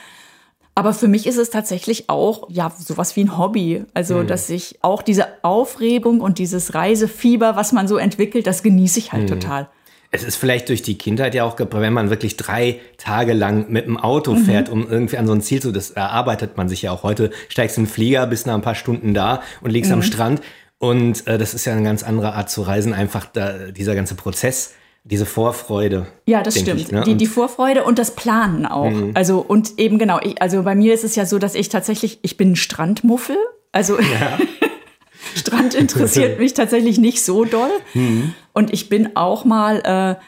Aber 0.78 0.95
für 0.95 1.09
mich 1.09 1.26
ist 1.26 1.38
es 1.38 1.50
tatsächlich 1.50 2.09
auch, 2.09 2.49
ja, 2.49 2.71
sowas 2.71 3.16
wie 3.16 3.25
ein 3.25 3.37
Hobby. 3.37 3.85
Also, 3.95 4.23
dass 4.23 4.49
ich 4.49 4.78
auch 4.80 5.02
diese 5.02 5.26
Aufregung 5.42 6.21
und 6.21 6.38
dieses 6.38 6.73
Reisefieber, 6.73 7.57
was 7.57 7.73
man 7.73 7.88
so 7.88 7.97
entwickelt, 7.97 8.47
das 8.47 8.62
genieße 8.62 9.00
ich 9.00 9.12
halt 9.12 9.28
total. 9.28 9.68
Es 10.10 10.24
ist 10.24 10.36
vielleicht 10.36 10.70
durch 10.70 10.80
die 10.80 10.96
Kindheit 10.96 11.34
ja 11.34 11.44
auch 11.44 11.56
wenn 11.58 11.92
man 11.92 12.08
wirklich 12.08 12.36
drei 12.36 12.80
Tage 12.96 13.34
lang 13.34 13.66
mit 13.68 13.86
dem 13.86 13.98
Auto 13.98 14.36
fährt, 14.36 14.70
um 14.70 14.88
irgendwie 14.88 15.18
an 15.18 15.26
so 15.26 15.34
ein 15.34 15.42
Ziel 15.42 15.60
zu, 15.60 15.70
das 15.70 15.90
erarbeitet 15.90 16.56
man 16.56 16.68
sich 16.68 16.82
ja 16.82 16.92
auch 16.92 17.02
heute. 17.02 17.30
Steigst 17.48 17.76
in 17.76 17.84
den 17.84 17.90
Flieger, 17.90 18.26
bist 18.26 18.46
nach 18.46 18.54
ein 18.54 18.62
paar 18.62 18.74
Stunden 18.74 19.12
da 19.12 19.42
und 19.60 19.70
liegst 19.70 19.92
am 19.92 20.02
Strand. 20.02 20.40
Und 20.78 21.26
äh, 21.26 21.38
das 21.38 21.54
ist 21.54 21.64
ja 21.64 21.72
eine 21.72 21.82
ganz 21.82 22.02
andere 22.02 22.34
Art 22.34 22.50
zu 22.50 22.62
reisen, 22.62 22.94
einfach 22.94 23.26
da, 23.26 23.70
dieser 23.70 23.94
ganze 23.94 24.14
Prozess, 24.14 24.74
diese 25.04 25.26
Vorfreude. 25.26 26.06
Ja, 26.26 26.42
das 26.42 26.58
stimmt. 26.58 26.80
Ich, 26.80 26.92
ne? 26.92 27.02
die, 27.02 27.16
die 27.16 27.26
Vorfreude 27.26 27.84
und 27.84 27.98
das 27.98 28.12
Planen 28.12 28.64
auch. 28.64 28.92
Also, 29.14 29.40
und 29.40 29.78
eben 29.78 29.98
genau, 29.98 30.20
ich, 30.22 30.40
also 30.40 30.62
bei 30.62 30.74
mir 30.74 30.94
ist 30.94 31.04
es 31.04 31.16
ja 31.16 31.26
so, 31.26 31.38
dass 31.38 31.54
ich 31.54 31.68
tatsächlich, 31.68 32.20
ich 32.22 32.36
bin 32.36 32.52
ein 32.52 32.56
Strandmuffel. 32.56 33.36
Also 33.72 33.98
Strand 35.34 35.75
interessiert 35.75 36.38
mich 36.40 36.54
tatsächlich 36.54 36.98
nicht 36.98 37.25
so 37.25 37.44
doll. 37.44 37.70
Und 38.52 38.72
ich 38.72 38.88
bin 38.88 39.16
auch 39.16 39.44
mal 39.44 40.16
äh, 40.18 40.22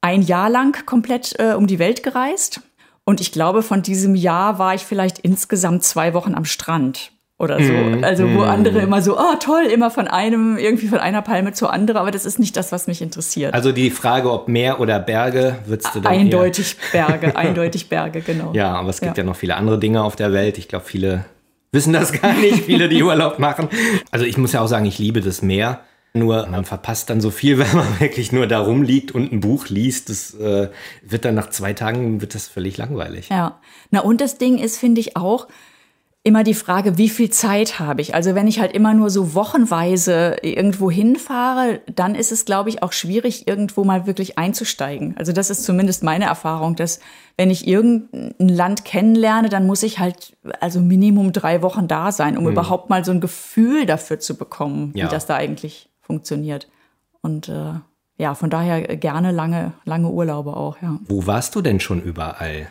ein 0.00 0.22
Jahr 0.22 0.50
lang 0.50 0.84
komplett 0.86 1.34
äh, 1.38 1.54
um 1.54 1.66
die 1.66 1.78
Welt 1.78 2.02
gereist. 2.02 2.60
Und 3.04 3.20
ich 3.20 3.32
glaube, 3.32 3.62
von 3.62 3.82
diesem 3.82 4.14
Jahr 4.14 4.58
war 4.58 4.74
ich 4.74 4.82
vielleicht 4.82 5.18
insgesamt 5.20 5.84
zwei 5.84 6.12
Wochen 6.14 6.34
am 6.34 6.44
Strand 6.44 7.12
oder 7.38 7.62
so. 7.62 7.72
Also 8.02 8.32
wo 8.34 8.42
andere 8.42 8.80
immer 8.80 9.02
so, 9.02 9.18
oh 9.18 9.34
toll, 9.38 9.64
immer 9.64 9.90
von 9.90 10.08
einem, 10.08 10.56
irgendwie 10.56 10.88
von 10.88 10.98
einer 10.98 11.20
Palme 11.22 11.52
zur 11.52 11.70
anderen, 11.72 11.98
aber 12.00 12.10
das 12.10 12.24
ist 12.24 12.38
nicht 12.38 12.56
das, 12.56 12.72
was 12.72 12.86
mich 12.86 13.02
interessiert. 13.02 13.52
also 13.52 13.72
die 13.72 13.90
Frage, 13.90 14.32
ob 14.32 14.48
Meer 14.48 14.80
oder 14.80 14.98
Berge, 14.98 15.56
würdest 15.66 15.94
du 15.94 16.00
dann 16.00 16.14
eher- 16.14 16.20
Eindeutig 16.20 16.76
Berge, 16.92 17.36
eindeutig 17.36 17.88
Berge, 17.90 18.22
genau. 18.22 18.52
Ja, 18.54 18.72
aber 18.74 18.88
es 18.88 19.00
gibt 19.00 19.18
ja. 19.18 19.22
Ja. 19.22 19.28
noch 19.30 19.36
viele 19.36 19.54
andere 19.56 19.78
Dinge 19.78 20.02
auf 20.02 20.16
der 20.16 20.32
Welt. 20.32 20.56
Ich 20.56 20.66
glaube, 20.66 20.86
viele 20.86 21.26
wissen 21.72 21.92
das 21.92 22.12
gar 22.12 22.34
nicht, 22.34 22.64
viele, 22.64 22.88
die 22.88 23.02
Urlaub 23.02 23.38
machen. 23.38 23.68
Also 24.10 24.24
ich 24.24 24.38
muss 24.38 24.52
ja 24.52 24.60
auch 24.60 24.68
sagen, 24.68 24.86
ich 24.86 24.98
liebe 24.98 25.20
das 25.20 25.42
Meer. 25.42 25.80
Nur 26.12 26.46
man 26.46 26.64
verpasst 26.64 27.10
dann 27.10 27.20
so 27.20 27.30
viel, 27.30 27.58
wenn 27.58 27.74
man 27.74 27.86
wirklich 28.00 28.32
nur 28.32 28.46
da 28.46 28.60
rumliegt 28.60 29.12
und 29.12 29.32
ein 29.32 29.40
Buch 29.40 29.68
liest. 29.68 30.08
Das 30.08 30.34
äh, 30.34 30.70
wird 31.02 31.24
dann 31.24 31.34
nach 31.34 31.50
zwei 31.50 31.74
Tagen 31.74 32.20
wird 32.20 32.34
das 32.34 32.48
völlig 32.48 32.78
langweilig. 32.78 33.28
Ja. 33.28 33.60
Na, 33.90 34.00
und 34.00 34.20
das 34.20 34.38
Ding 34.38 34.58
ist, 34.58 34.78
finde 34.78 35.00
ich 35.00 35.16
auch, 35.16 35.46
immer 36.26 36.42
die 36.42 36.54
Frage, 36.54 36.98
wie 36.98 37.08
viel 37.08 37.30
Zeit 37.30 37.78
habe 37.78 38.00
ich? 38.02 38.14
Also 38.16 38.34
wenn 38.34 38.48
ich 38.48 38.58
halt 38.58 38.72
immer 38.72 38.94
nur 38.94 39.10
so 39.10 39.34
wochenweise 39.34 40.36
irgendwo 40.42 40.90
hinfahre, 40.90 41.80
dann 41.94 42.16
ist 42.16 42.32
es, 42.32 42.44
glaube 42.44 42.68
ich, 42.68 42.82
auch 42.82 42.92
schwierig, 42.92 43.46
irgendwo 43.46 43.84
mal 43.84 44.06
wirklich 44.08 44.36
einzusteigen. 44.36 45.14
Also 45.16 45.32
das 45.32 45.50
ist 45.50 45.62
zumindest 45.62 46.02
meine 46.02 46.24
Erfahrung, 46.24 46.74
dass 46.74 46.98
wenn 47.36 47.48
ich 47.48 47.68
irgendein 47.68 48.48
Land 48.48 48.84
kennenlerne, 48.84 49.48
dann 49.48 49.66
muss 49.66 49.84
ich 49.84 50.00
halt 50.00 50.36
also 50.60 50.80
Minimum 50.80 51.32
drei 51.32 51.62
Wochen 51.62 51.86
da 51.86 52.10
sein, 52.10 52.36
um 52.36 52.48
überhaupt 52.48 52.90
mal 52.90 53.04
so 53.04 53.12
ein 53.12 53.20
Gefühl 53.20 53.86
dafür 53.86 54.18
zu 54.18 54.36
bekommen, 54.36 54.90
Ja. 54.96 55.06
wie 55.06 55.10
das 55.10 55.26
da 55.26 55.36
eigentlich 55.36 55.88
funktioniert. 56.00 56.68
Und 57.22 57.48
äh, 57.48 57.74
ja, 58.18 58.34
von 58.34 58.50
daher 58.50 58.96
gerne 58.96 59.30
lange, 59.30 59.74
lange 59.84 60.10
Urlaube 60.10 60.56
auch, 60.56 60.76
ja. 60.82 60.98
Wo 61.06 61.26
warst 61.28 61.54
du 61.54 61.62
denn 61.62 61.78
schon 61.78 62.02
überall? 62.02 62.66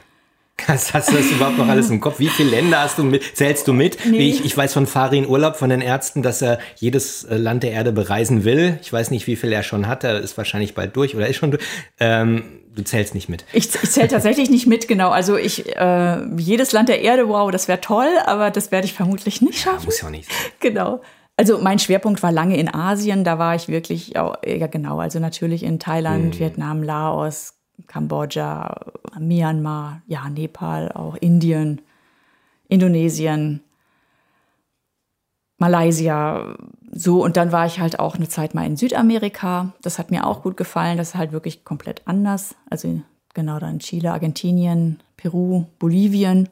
Hast, 0.68 0.94
hast 0.94 1.12
du 1.12 1.18
das 1.18 1.30
überhaupt 1.30 1.58
noch 1.58 1.68
alles 1.68 1.90
im 1.90 2.00
Kopf? 2.00 2.20
Wie 2.20 2.30
viele 2.30 2.50
Länder 2.50 2.80
hast 2.80 2.98
du 2.98 3.04
mit, 3.04 3.36
zählst 3.36 3.68
du 3.68 3.74
mit? 3.74 4.04
Wie 4.10 4.30
Ich, 4.30 4.46
ich 4.46 4.56
weiß 4.56 4.74
von 4.74 4.88
Farin 4.88 5.28
Urlaub, 5.28 5.58
von 5.58 5.70
den 5.70 5.82
Ärzten, 5.82 6.24
dass 6.24 6.42
er 6.42 6.60
jedes 6.78 7.26
äh, 7.26 7.36
Land 7.36 7.64
der 7.64 7.72
Erde 7.72 7.92
bereisen 7.92 8.46
will. 8.46 8.80
Ich 8.82 8.92
weiß 8.92 9.12
nicht, 9.12 9.28
wie 9.28 9.36
viel 9.36 9.52
er 9.52 9.64
schon 9.64 9.88
hat. 9.88 10.04
Er 10.04 10.20
ist 10.20 10.38
wahrscheinlich 10.38 10.74
bald 10.74 10.96
durch 10.96 11.16
oder 11.16 11.28
ist 11.28 11.36
schon 11.36 11.52
durch. 11.52 11.64
Ähm, 12.00 12.62
du 12.74 12.84
zählst 12.84 13.14
nicht 13.16 13.30
mit. 13.30 13.46
Ich, 13.54 13.70
ich 13.76 13.92
zähle 13.92 14.08
tatsächlich 14.08 14.50
nicht 14.50 14.66
mit, 14.66 14.88
genau. 14.88 15.10
Also 15.10 15.38
ich, 15.38 15.76
äh, 15.76 16.26
jedes 16.38 16.72
Land 16.72 16.90
der 16.90 17.02
Erde, 17.02 17.28
wow, 17.28 17.52
das 17.52 17.68
wäre 17.68 17.82
toll, 17.82 18.10
aber 18.26 18.50
das 18.50 18.72
werde 18.72 18.86
ich 18.86 18.94
vermutlich 18.94 19.42
nicht 19.42 19.60
schaffen. 19.60 19.86
Muss 19.86 20.02
ja 20.02 20.08
auch 20.08 20.12
nicht 20.12 20.30
sein. 20.30 20.52
Genau. 20.62 21.02
Also 21.38 21.60
mein 21.60 21.80
Schwerpunkt 21.80 22.24
war 22.24 22.32
lange 22.32 22.58
in 22.58 22.74
Asien, 22.74 23.26
da 23.26 23.38
war 23.38 23.56
ich 23.56 23.68
wirklich, 23.68 24.14
ja 24.14 24.38
genau, 24.42 25.00
also 25.00 25.20
natürlich 25.20 25.64
in 25.64 25.80
Thailand, 25.80 26.40
Vietnam, 26.40 26.82
Laos, 26.82 27.55
Kambodscha, 27.88 28.76
Myanmar, 29.20 30.02
ja, 30.08 30.30
Nepal, 30.30 30.92
auch 30.92 31.16
Indien, 31.16 31.82
Indonesien, 32.68 33.62
Malaysia, 35.58 36.56
so 36.92 37.24
und 37.24 37.38
dann 37.38 37.52
war 37.52 37.66
ich 37.66 37.80
halt 37.80 38.00
auch 38.00 38.16
eine 38.16 38.28
Zeit 38.28 38.54
mal 38.56 38.66
in 38.66 38.76
Südamerika. 38.78 39.74
Das 39.82 40.00
hat 40.00 40.12
mir 40.12 40.28
auch 40.28 40.42
gut 40.44 40.58
gefallen. 40.58 40.98
Das 40.98 41.10
ist 41.10 41.16
halt 41.16 41.32
wirklich 41.32 41.64
komplett 41.64 42.02
anders. 42.06 42.56
Also 42.70 43.02
genau 43.34 43.60
dann 43.60 43.80
Chile, 43.80 44.12
Argentinien, 44.12 45.00
Peru, 45.18 45.66
Bolivien. 45.80 46.50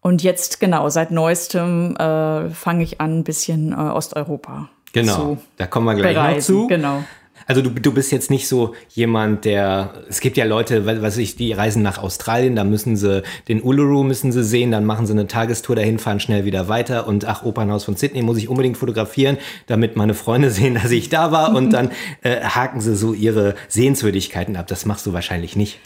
Und 0.00 0.22
jetzt 0.22 0.60
genau 0.60 0.88
seit 0.90 1.10
neuestem 1.10 1.96
äh, 1.96 2.50
fange 2.50 2.82
ich 2.82 3.00
an, 3.00 3.18
ein 3.18 3.24
bisschen 3.24 3.72
äh, 3.72 3.76
Osteuropa 3.76 4.68
Genau. 4.92 5.36
da 5.56 5.66
kommen 5.66 5.86
wir 5.86 5.94
gleich 5.94 6.16
noch 6.16 6.22
bereisen. 6.22 6.42
zu. 6.42 6.66
Genau. 6.66 7.04
Also 7.48 7.62
du, 7.62 7.70
du 7.70 7.92
bist 7.92 8.12
jetzt 8.12 8.30
nicht 8.30 8.46
so 8.46 8.74
jemand, 8.90 9.46
der, 9.46 10.02
es 10.06 10.20
gibt 10.20 10.36
ja 10.36 10.44
Leute, 10.44 10.84
was 10.84 11.00
weiß 11.00 11.16
ich, 11.16 11.34
die 11.34 11.54
reisen 11.54 11.82
nach 11.82 11.96
Australien, 11.96 12.54
da 12.54 12.62
müssen 12.62 12.94
sie 12.94 13.22
den 13.48 13.62
Uluru 13.62 14.04
müssen 14.04 14.32
sie 14.32 14.44
sehen, 14.44 14.70
dann 14.70 14.84
machen 14.84 15.06
sie 15.06 15.14
eine 15.14 15.26
Tagestour 15.26 15.74
dahin, 15.74 15.98
fahren 15.98 16.20
schnell 16.20 16.44
wieder 16.44 16.68
weiter 16.68 17.08
und 17.08 17.24
ach, 17.24 17.44
Opernhaus 17.44 17.84
von 17.84 17.96
Sydney 17.96 18.20
muss 18.20 18.36
ich 18.36 18.50
unbedingt 18.50 18.76
fotografieren, 18.76 19.38
damit 19.66 19.96
meine 19.96 20.12
Freunde 20.12 20.50
sehen, 20.58 20.74
dass 20.74 20.90
ich 20.90 21.08
da 21.08 21.32
war 21.32 21.54
und 21.54 21.70
dann 21.70 21.90
äh, 22.20 22.42
haken 22.42 22.82
sie 22.82 22.94
so 22.94 23.14
ihre 23.14 23.54
Sehenswürdigkeiten 23.68 24.54
ab. 24.54 24.66
Das 24.66 24.84
machst 24.84 25.06
du 25.06 25.14
wahrscheinlich 25.14 25.56
nicht. 25.56 25.80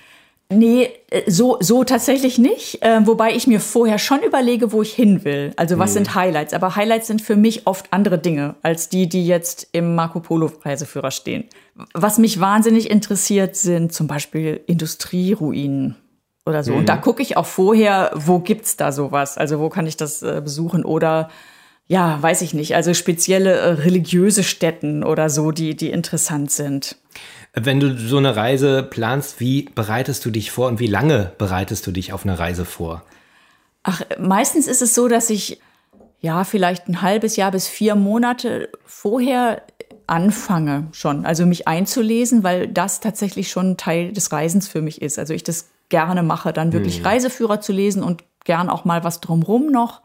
Nee, 0.50 0.90
äh, 1.10 1.30
so, 1.30 1.58
so 1.60 1.84
tatsächlich 1.84 2.38
nicht. 2.38 2.82
Äh, 2.82 3.06
wobei 3.06 3.34
ich 3.34 3.46
mir 3.46 3.60
vorher 3.60 3.98
schon 3.98 4.22
überlege, 4.22 4.72
wo 4.72 4.82
ich 4.82 4.92
hin 4.92 5.24
will. 5.24 5.52
Also 5.56 5.78
was 5.78 5.94
sind 5.94 6.14
Highlights? 6.14 6.52
Aber 6.54 6.76
Highlights 6.76 7.06
sind 7.06 7.22
für 7.22 7.36
mich 7.36 7.66
oft 7.66 7.92
andere 7.92 8.18
Dinge 8.18 8.56
als 8.62 8.88
die, 8.88 9.08
die 9.08 9.26
jetzt 9.26 9.68
im 9.72 9.94
Marco 9.94 10.20
Polo 10.20 10.50
Reiseführer 10.62 11.10
stehen. 11.10 11.44
Was 11.94 12.18
mich 12.18 12.40
wahnsinnig 12.40 12.90
interessiert, 12.90 13.56
sind 13.56 13.92
zum 13.92 14.06
Beispiel 14.06 14.60
Industrieruinen 14.66 15.96
oder 16.44 16.62
so. 16.64 16.74
Und 16.74 16.88
da 16.88 16.96
gucke 16.96 17.22
ich 17.22 17.36
auch 17.36 17.46
vorher, 17.46 18.10
wo 18.14 18.40
gibt's 18.40 18.76
da 18.76 18.92
sowas? 18.92 19.38
Also 19.38 19.60
wo 19.60 19.68
kann 19.68 19.86
ich 19.86 19.96
das 19.96 20.22
äh, 20.22 20.40
besuchen? 20.42 20.84
Oder 20.84 21.28
ja, 21.86 22.20
weiß 22.20 22.42
ich 22.42 22.54
nicht. 22.54 22.74
Also 22.74 22.94
spezielle 22.94 23.52
äh, 23.52 23.68
religiöse 23.72 24.42
Stätten 24.42 25.04
oder 25.04 25.30
so, 25.30 25.50
die, 25.50 25.76
die 25.76 25.90
interessant 25.90 26.50
sind. 26.50 26.96
Wenn 27.54 27.80
du 27.80 27.96
so 27.98 28.16
eine 28.16 28.34
Reise 28.34 28.82
planst, 28.82 29.38
wie 29.38 29.68
bereitest 29.74 30.24
du 30.24 30.30
dich 30.30 30.50
vor 30.50 30.68
und 30.68 30.80
wie 30.80 30.86
lange 30.86 31.32
bereitest 31.36 31.86
du 31.86 31.92
dich 31.92 32.12
auf 32.12 32.24
eine 32.24 32.38
Reise 32.38 32.64
vor? 32.64 33.02
Ach, 33.82 34.00
meistens 34.18 34.66
ist 34.66 34.80
es 34.80 34.94
so, 34.94 35.08
dass 35.08 35.28
ich 35.28 35.60
ja 36.20 36.44
vielleicht 36.44 36.88
ein 36.88 37.02
halbes 37.02 37.36
Jahr 37.36 37.50
bis 37.50 37.68
vier 37.68 37.94
Monate 37.94 38.70
vorher 38.86 39.62
anfange 40.06 40.88
schon, 40.92 41.26
also 41.26 41.46
mich 41.46 41.68
einzulesen, 41.68 42.42
weil 42.42 42.68
das 42.68 43.00
tatsächlich 43.00 43.50
schon 43.50 43.76
Teil 43.76 44.12
des 44.12 44.32
Reisens 44.32 44.68
für 44.68 44.82
mich 44.82 45.02
ist. 45.02 45.18
Also 45.18 45.34
ich 45.34 45.44
das 45.44 45.68
gerne 45.88 46.22
mache, 46.22 46.52
dann 46.52 46.72
wirklich 46.72 47.04
Reiseführer 47.04 47.60
zu 47.60 47.72
lesen 47.72 48.02
und 48.02 48.24
gern 48.44 48.70
auch 48.70 48.84
mal 48.84 49.04
was 49.04 49.20
drumrum 49.20 49.70
noch 49.70 50.00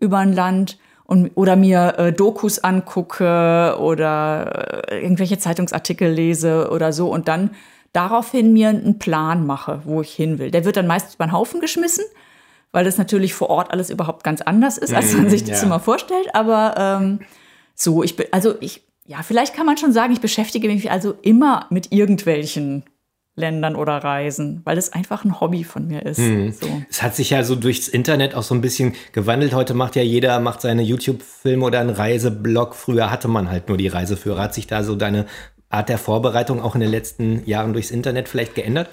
über 0.00 0.18
ein 0.18 0.32
Land 0.32 0.78
und 1.08 1.30
oder 1.36 1.56
mir 1.56 1.94
äh, 1.96 2.12
Dokus 2.12 2.58
angucke 2.58 3.76
oder 3.80 4.84
äh, 4.90 5.00
irgendwelche 5.00 5.38
Zeitungsartikel 5.38 6.12
lese 6.12 6.68
oder 6.70 6.92
so 6.92 7.10
und 7.10 7.28
dann 7.28 7.50
daraufhin 7.94 8.52
mir 8.52 8.68
einen 8.68 8.98
Plan 8.98 9.46
mache, 9.46 9.80
wo 9.84 10.02
ich 10.02 10.12
hin 10.12 10.38
will. 10.38 10.50
Der 10.50 10.66
wird 10.66 10.76
dann 10.76 10.86
meistens 10.86 11.14
über 11.14 11.24
den 11.24 11.32
Haufen 11.32 11.60
geschmissen, 11.60 12.04
weil 12.72 12.84
das 12.84 12.98
natürlich 12.98 13.32
vor 13.32 13.48
Ort 13.48 13.70
alles 13.70 13.88
überhaupt 13.88 14.22
ganz 14.22 14.42
anders 14.42 14.76
ist, 14.76 14.92
als 14.92 15.14
man 15.14 15.30
sich 15.30 15.44
das 15.44 15.62
ja. 15.62 15.66
immer 15.66 15.80
vorstellt. 15.80 16.34
Aber 16.34 16.74
ähm, 16.76 17.20
so, 17.74 18.02
ich 18.02 18.14
bin, 18.14 18.26
also 18.30 18.56
ich, 18.60 18.82
ja, 19.06 19.22
vielleicht 19.22 19.54
kann 19.54 19.64
man 19.64 19.78
schon 19.78 19.94
sagen, 19.94 20.12
ich 20.12 20.20
beschäftige 20.20 20.68
mich 20.68 20.90
also 20.90 21.14
immer 21.22 21.64
mit 21.70 21.90
irgendwelchen 21.90 22.84
Ländern 23.38 23.76
oder 23.76 23.96
Reisen, 23.96 24.60
weil 24.64 24.76
es 24.76 24.92
einfach 24.92 25.24
ein 25.24 25.40
Hobby 25.40 25.64
von 25.64 25.86
mir 25.86 26.04
ist. 26.04 26.18
So. 26.60 26.82
Es 26.90 27.02
hat 27.02 27.14
sich 27.14 27.30
ja 27.30 27.42
so 27.44 27.54
durchs 27.54 27.88
Internet 27.88 28.34
auch 28.34 28.42
so 28.42 28.54
ein 28.54 28.60
bisschen 28.60 28.94
gewandelt. 29.12 29.54
Heute 29.54 29.74
macht 29.74 29.96
ja 29.96 30.02
jeder, 30.02 30.38
macht 30.40 30.60
seine 30.60 30.82
YouTube-Filme 30.82 31.64
oder 31.64 31.80
einen 31.80 31.90
Reiseblog. 31.90 32.74
Früher 32.74 33.10
hatte 33.10 33.28
man 33.28 33.50
halt 33.50 33.68
nur 33.68 33.78
die 33.78 33.88
Reiseführer. 33.88 34.42
Hat 34.42 34.54
sich 34.54 34.66
da 34.66 34.82
so 34.82 34.96
deine 34.96 35.26
Art 35.70 35.88
der 35.88 35.98
Vorbereitung 35.98 36.60
auch 36.60 36.74
in 36.74 36.80
den 36.80 36.90
letzten 36.90 37.46
Jahren 37.46 37.72
durchs 37.72 37.90
Internet 37.90 38.28
vielleicht 38.28 38.54
geändert? 38.54 38.88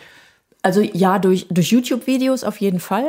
Also 0.62 0.82
ja, 0.82 1.20
durch, 1.20 1.48
durch 1.50 1.72
YouTube-Videos 1.72 2.44
auf 2.44 2.58
jeden 2.58 2.80
Fall. 2.80 3.06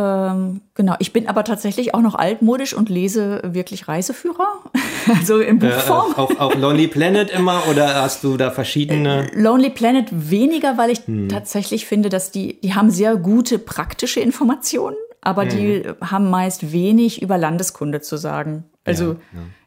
Ähm, 0.00 0.60
genau, 0.74 0.94
ich 1.00 1.12
bin 1.12 1.26
aber 1.28 1.42
tatsächlich 1.42 1.92
auch 1.92 2.00
noch 2.00 2.14
altmodisch 2.14 2.72
und 2.72 2.88
lese 2.88 3.40
wirklich 3.44 3.88
Reiseführer, 3.88 4.46
also 5.18 5.38
in 5.40 5.56
Äh, 5.60 5.70
Buchform. 5.74 6.14
auf, 6.14 6.38
auf 6.38 6.54
Lonely 6.54 6.86
Planet 6.86 7.30
immer 7.30 7.62
oder 7.68 8.00
hast 8.02 8.22
du 8.22 8.36
da 8.36 8.52
verschiedene? 8.52 9.26
Lonely 9.34 9.70
Planet 9.70 10.06
weniger, 10.12 10.78
weil 10.78 10.90
ich 10.90 11.00
tatsächlich 11.28 11.86
finde, 11.86 12.10
dass 12.10 12.30
die, 12.30 12.60
die 12.60 12.74
haben 12.74 12.90
sehr 12.92 13.16
gute 13.16 13.58
praktische 13.58 14.20
Informationen, 14.20 14.96
aber 15.20 15.46
die 15.46 15.82
haben 16.00 16.30
meist 16.30 16.70
wenig 16.72 17.20
über 17.20 17.36
Landeskunde 17.36 18.00
zu 18.00 18.16
sagen. 18.16 18.64
Also 18.84 19.16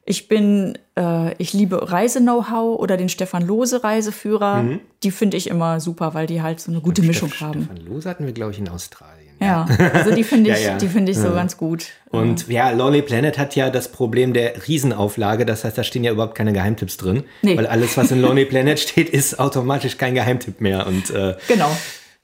ich 0.05 0.27
bin, 0.29 0.77
äh, 0.97 1.33
ich 1.37 1.53
liebe 1.53 1.91
Reise-Know-how 1.91 2.79
oder 2.79 2.95
den 2.97 3.09
Stefan 3.09 3.45
Lose 3.45 3.83
Reiseführer. 3.83 4.63
Die 5.03 5.11
finde 5.11 5.37
ich 5.37 5.47
immer 5.47 5.79
super, 5.79 6.13
weil 6.15 6.25
die 6.25 6.41
halt 6.41 6.59
so 6.59 6.71
eine 6.71 6.81
gute 6.81 7.01
Mischung 7.03 7.31
haben. 7.39 7.65
Stefan 7.69 7.85
Loos 7.85 8.05
hatten 8.05 8.25
wir, 8.25 8.33
glaube 8.33 8.51
ich, 8.51 8.59
in 8.59 8.67
Australien. 8.69 9.20
Ja, 9.41 9.65
also 9.93 10.13
die 10.13 10.23
finde 10.23 10.49
ich, 10.51 10.61
Ja, 10.63 10.71
ja. 10.71 10.77
die 10.77 10.87
finde 10.87 11.11
ich 11.11 11.17
so 11.17 11.31
ganz 11.31 11.57
gut. 11.57 11.87
Und 12.11 12.47
ja, 12.47 12.69
Lonely 12.71 13.01
Planet 13.01 13.37
hat 13.39 13.55
ja 13.55 13.69
das 13.69 13.91
Problem 13.91 14.33
der 14.33 14.67
Riesenauflage. 14.67 15.45
Das 15.45 15.63
heißt, 15.63 15.77
da 15.77 15.83
stehen 15.83 16.03
ja 16.03 16.11
überhaupt 16.11 16.35
keine 16.35 16.53
Geheimtipps 16.53 16.97
drin. 16.97 17.23
Nee. 17.41 17.57
Weil 17.57 17.67
alles, 17.67 17.97
was 17.97 18.11
in 18.11 18.21
Lonely 18.21 18.45
Planet 18.45 18.79
steht, 18.87 19.09
ist 19.09 19.39
automatisch 19.39 19.97
kein 19.97 20.13
Geheimtipp 20.13 20.61
mehr. 20.61 20.85
Und 20.87 21.09
äh, 21.09 21.35
Genau. 21.47 21.69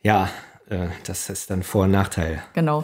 ja, 0.03 0.29
äh, 0.69 0.88
das 1.05 1.29
ist 1.29 1.50
dann 1.50 1.63
Vor- 1.63 1.86
und 1.86 1.91
Nachteil. 1.91 2.43
Genau. 2.53 2.83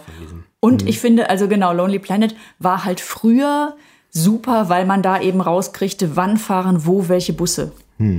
Und 0.59 0.87
ich 0.87 0.99
finde, 0.99 1.29
also 1.29 1.47
genau, 1.47 1.73
Lonely 1.73 1.99
Planet 1.99 2.35
war 2.59 2.85
halt 2.85 3.01
früher 3.01 3.75
super, 4.09 4.69
weil 4.69 4.85
man 4.85 5.01
da 5.01 5.19
eben 5.19 5.41
rauskriegte, 5.41 6.15
wann 6.15 6.37
fahren 6.37 6.85
wo 6.85 7.07
welche 7.09 7.33
Busse 7.33 7.71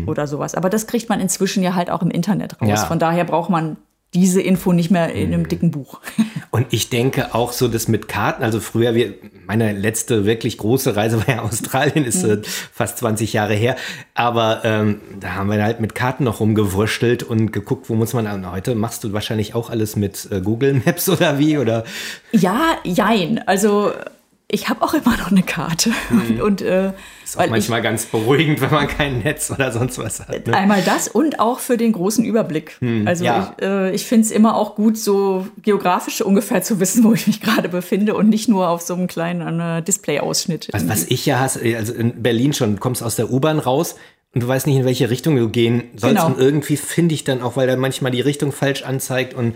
oder 0.06 0.26
sowas. 0.26 0.54
Aber 0.54 0.71
das 0.71 0.87
kriegt 0.87 1.11
man 1.11 1.21
inzwischen 1.21 1.62
ja 1.62 1.75
halt 1.75 1.90
auch 1.90 2.00
im 2.00 2.11
Internet 2.11 2.61
raus. 2.62 2.85
Von 2.85 2.99
daher 2.99 3.25
braucht 3.25 3.50
man 3.50 3.76
diese 4.14 4.40
Info 4.40 4.73
nicht 4.73 4.90
mehr 4.90 5.12
in 5.12 5.35
einem 5.35 5.49
dicken 5.49 5.71
Buch. 5.71 6.00
Und 6.50 6.66
ich 6.71 6.88
denke 6.88 7.35
auch 7.35 7.52
so, 7.52 7.66
das 7.66 7.88
mit 7.88 8.06
Karten, 8.06 8.44
also 8.44 8.61
früher, 8.61 8.94
wir, 8.94 9.14
meine 9.47 9.73
letzte 9.73 10.25
wirklich 10.25 10.56
große 10.59 10.94
Reise 10.94 11.18
war 11.26 11.35
ja 11.35 11.42
Australien, 11.42 12.04
ist 12.04 12.23
äh, 12.23 12.40
fast 12.44 12.99
20 12.99 13.33
Jahre 13.33 13.54
her. 13.54 13.76
Aber 14.14 14.62
ähm, 14.64 15.00
da 15.18 15.35
haben 15.35 15.50
wir 15.50 15.62
halt 15.62 15.80
mit 15.80 15.94
Karten 15.94 16.25
noch 16.25 16.40
rumgewurschtelt 16.40 17.25
und 17.25 17.52
geguckt, 17.52 17.90
wo 17.90 17.94
muss 17.94 18.12
man, 18.12 18.26
und 18.28 18.50
heute 18.50 18.76
machst 18.76 19.02
du 19.02 19.12
wahrscheinlich 19.12 19.54
auch 19.54 19.68
alles 19.68 19.97
mit 19.97 20.28
äh, 20.30 20.40
Google 20.40 20.80
Maps 20.85 21.09
oder 21.09 21.38
wie? 21.38 21.59
Oder 21.59 21.85
Ja, 22.30 22.76
jein. 22.85 23.47
Also 23.47 23.92
ich 24.54 24.68
habe 24.68 24.82
auch 24.82 24.94
immer 24.94 25.16
noch 25.16 25.32
eine 25.32 25.42
Karte. 25.42 25.90
Und, 26.11 26.40
und 26.40 26.62
äh, 26.62 26.92
ist 27.25 27.34
auch 27.34 27.40
weil 27.40 27.46
ich, 27.46 27.50
manchmal 27.50 27.82
ganz 27.82 28.06
beruhigend, 28.06 28.61
wenn 28.61 28.70
man 28.70 28.87
kein 28.87 29.18
Netz 29.18 29.50
oder 29.50 29.73
sonst 29.73 29.99
was 29.99 30.20
hat. 30.20 30.46
Ne? 30.46 30.56
Einmal 30.56 30.80
das 30.82 31.08
und 31.08 31.40
auch 31.40 31.58
für 31.58 31.76
den 31.76 31.92
großen 31.92 32.25
Überblick. 32.25 32.78
also 33.04 33.25
ja. 33.25 33.54
ich, 33.58 33.64
äh, 33.64 33.94
ich 33.94 34.04
finde 34.04 34.26
es 34.26 34.30
immer 34.30 34.54
auch 34.56 34.76
gut, 34.76 34.96
so 34.96 35.49
geografisch 35.61 36.20
ungefähr 36.23 36.62
zu 36.62 36.78
wissen, 36.78 37.02
wo 37.02 37.12
ich 37.12 37.26
mich 37.26 37.40
gerade 37.40 37.68
befinde 37.68 38.14
und 38.14 38.28
nicht 38.28 38.49
nur 38.49 38.68
auf 38.68 38.80
so 38.80 38.94
einem 38.94 39.08
kleinen 39.08 39.58
äh, 39.58 39.82
Display-Ausschnitt. 39.82 40.68
Was, 40.70 40.88
was 40.88 41.04
ich 41.04 41.26
ja 41.26 41.40
hasse, 41.40 41.61
also 41.76 41.92
in 41.92 42.23
Berlin 42.23 42.52
schon, 42.52 42.76
du 42.76 42.80
kommst 42.80 43.02
aus 43.02 43.16
der 43.16 43.32
U-Bahn 43.32 43.58
raus 43.58 43.96
und 44.34 44.42
du 44.42 44.49
weißt 44.49 44.68
nicht, 44.68 44.76
in 44.76 44.84
welche 44.84 45.11
Richtung 45.11 45.34
du 45.34 45.49
gehen 45.49 45.84
sollst. 45.96 46.16
Genau. 46.16 46.26
Und 46.26 46.38
irgendwie 46.38 46.76
finde 46.76 47.14
ich 47.14 47.25
dann 47.25 47.42
auch, 47.42 47.56
weil 47.56 47.68
er 47.68 47.76
manchmal 47.76 48.12
die 48.12 48.20
Richtung 48.20 48.52
falsch 48.52 48.82
anzeigt 48.82 49.34
und 49.34 49.54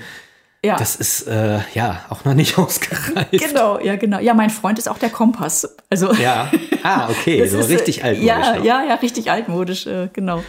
ja, 0.65 0.77
das 0.77 0.97
ist 0.97 1.27
äh, 1.29 1.61
ja 1.75 2.05
auch 2.09 2.25
noch 2.25 2.35
nicht 2.35 2.59
ausgereift. 2.59 3.31
genau, 3.33 3.79
ja, 3.81 3.97
genau. 3.97 4.19
Ja, 4.19 4.35
mein 4.35 4.50
Freund 4.50 4.79
ist 4.79 4.88
auch 4.88 4.99
der 4.99 5.11
Kompass. 5.11 5.77
Also 5.91 6.12
Ja, 6.15 6.50
ah, 6.83 7.09
okay, 7.11 7.47
so 7.49 7.59
ist, 7.59 7.71
äh, 7.71 7.75
richtig 7.75 8.05
altmodisch. 8.05 8.27
Ja, 8.29 8.57
noch. 8.57 8.65
ja, 8.65 8.83
ja, 8.85 8.95
richtig 8.97 9.31
altmodisch, 9.31 9.87
äh, 9.87 10.09
genau. 10.12 10.43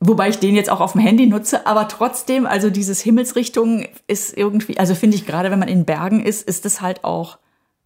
Wobei 0.00 0.28
ich 0.28 0.38
den 0.38 0.54
jetzt 0.54 0.70
auch 0.70 0.80
auf 0.80 0.92
dem 0.92 1.00
Handy 1.00 1.26
nutze, 1.26 1.66
aber 1.66 1.88
trotzdem, 1.88 2.46
also 2.46 2.70
dieses 2.70 3.00
Himmelsrichtung 3.00 3.86
ist 4.06 4.36
irgendwie, 4.36 4.78
also 4.78 4.94
finde 4.94 5.16
ich 5.16 5.26
gerade, 5.26 5.50
wenn 5.50 5.58
man 5.58 5.68
in 5.68 5.84
Bergen 5.84 6.24
ist, 6.24 6.46
ist 6.46 6.64
das 6.64 6.80
halt 6.80 7.02
auch 7.02 7.38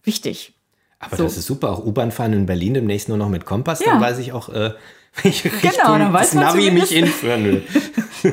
wichtig. 0.03 0.53
Aber 0.99 1.17
so. 1.17 1.23
das 1.23 1.37
ist 1.37 1.47
super, 1.47 1.71
auch 1.71 1.83
U-Bahn 1.83 2.11
fahren 2.11 2.33
in 2.33 2.45
Berlin 2.45 2.75
demnächst 2.75 3.09
nur 3.09 3.17
noch 3.17 3.29
mit 3.29 3.45
Kompass, 3.45 3.79
Ja. 3.79 3.93
dann 3.93 4.01
weiß 4.01 4.19
ich 4.19 4.31
auch, 4.31 4.49
äh, 4.49 4.73
welche 5.23 5.51
Richtung 5.51 5.71
dann 5.99 6.13
weiß 6.13 6.31
das 6.31 6.39
Navi 6.39 6.69
mich 6.71 6.89
hinführen 6.89 7.43
will. 7.45 7.63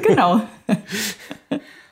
Genau. 0.03 0.43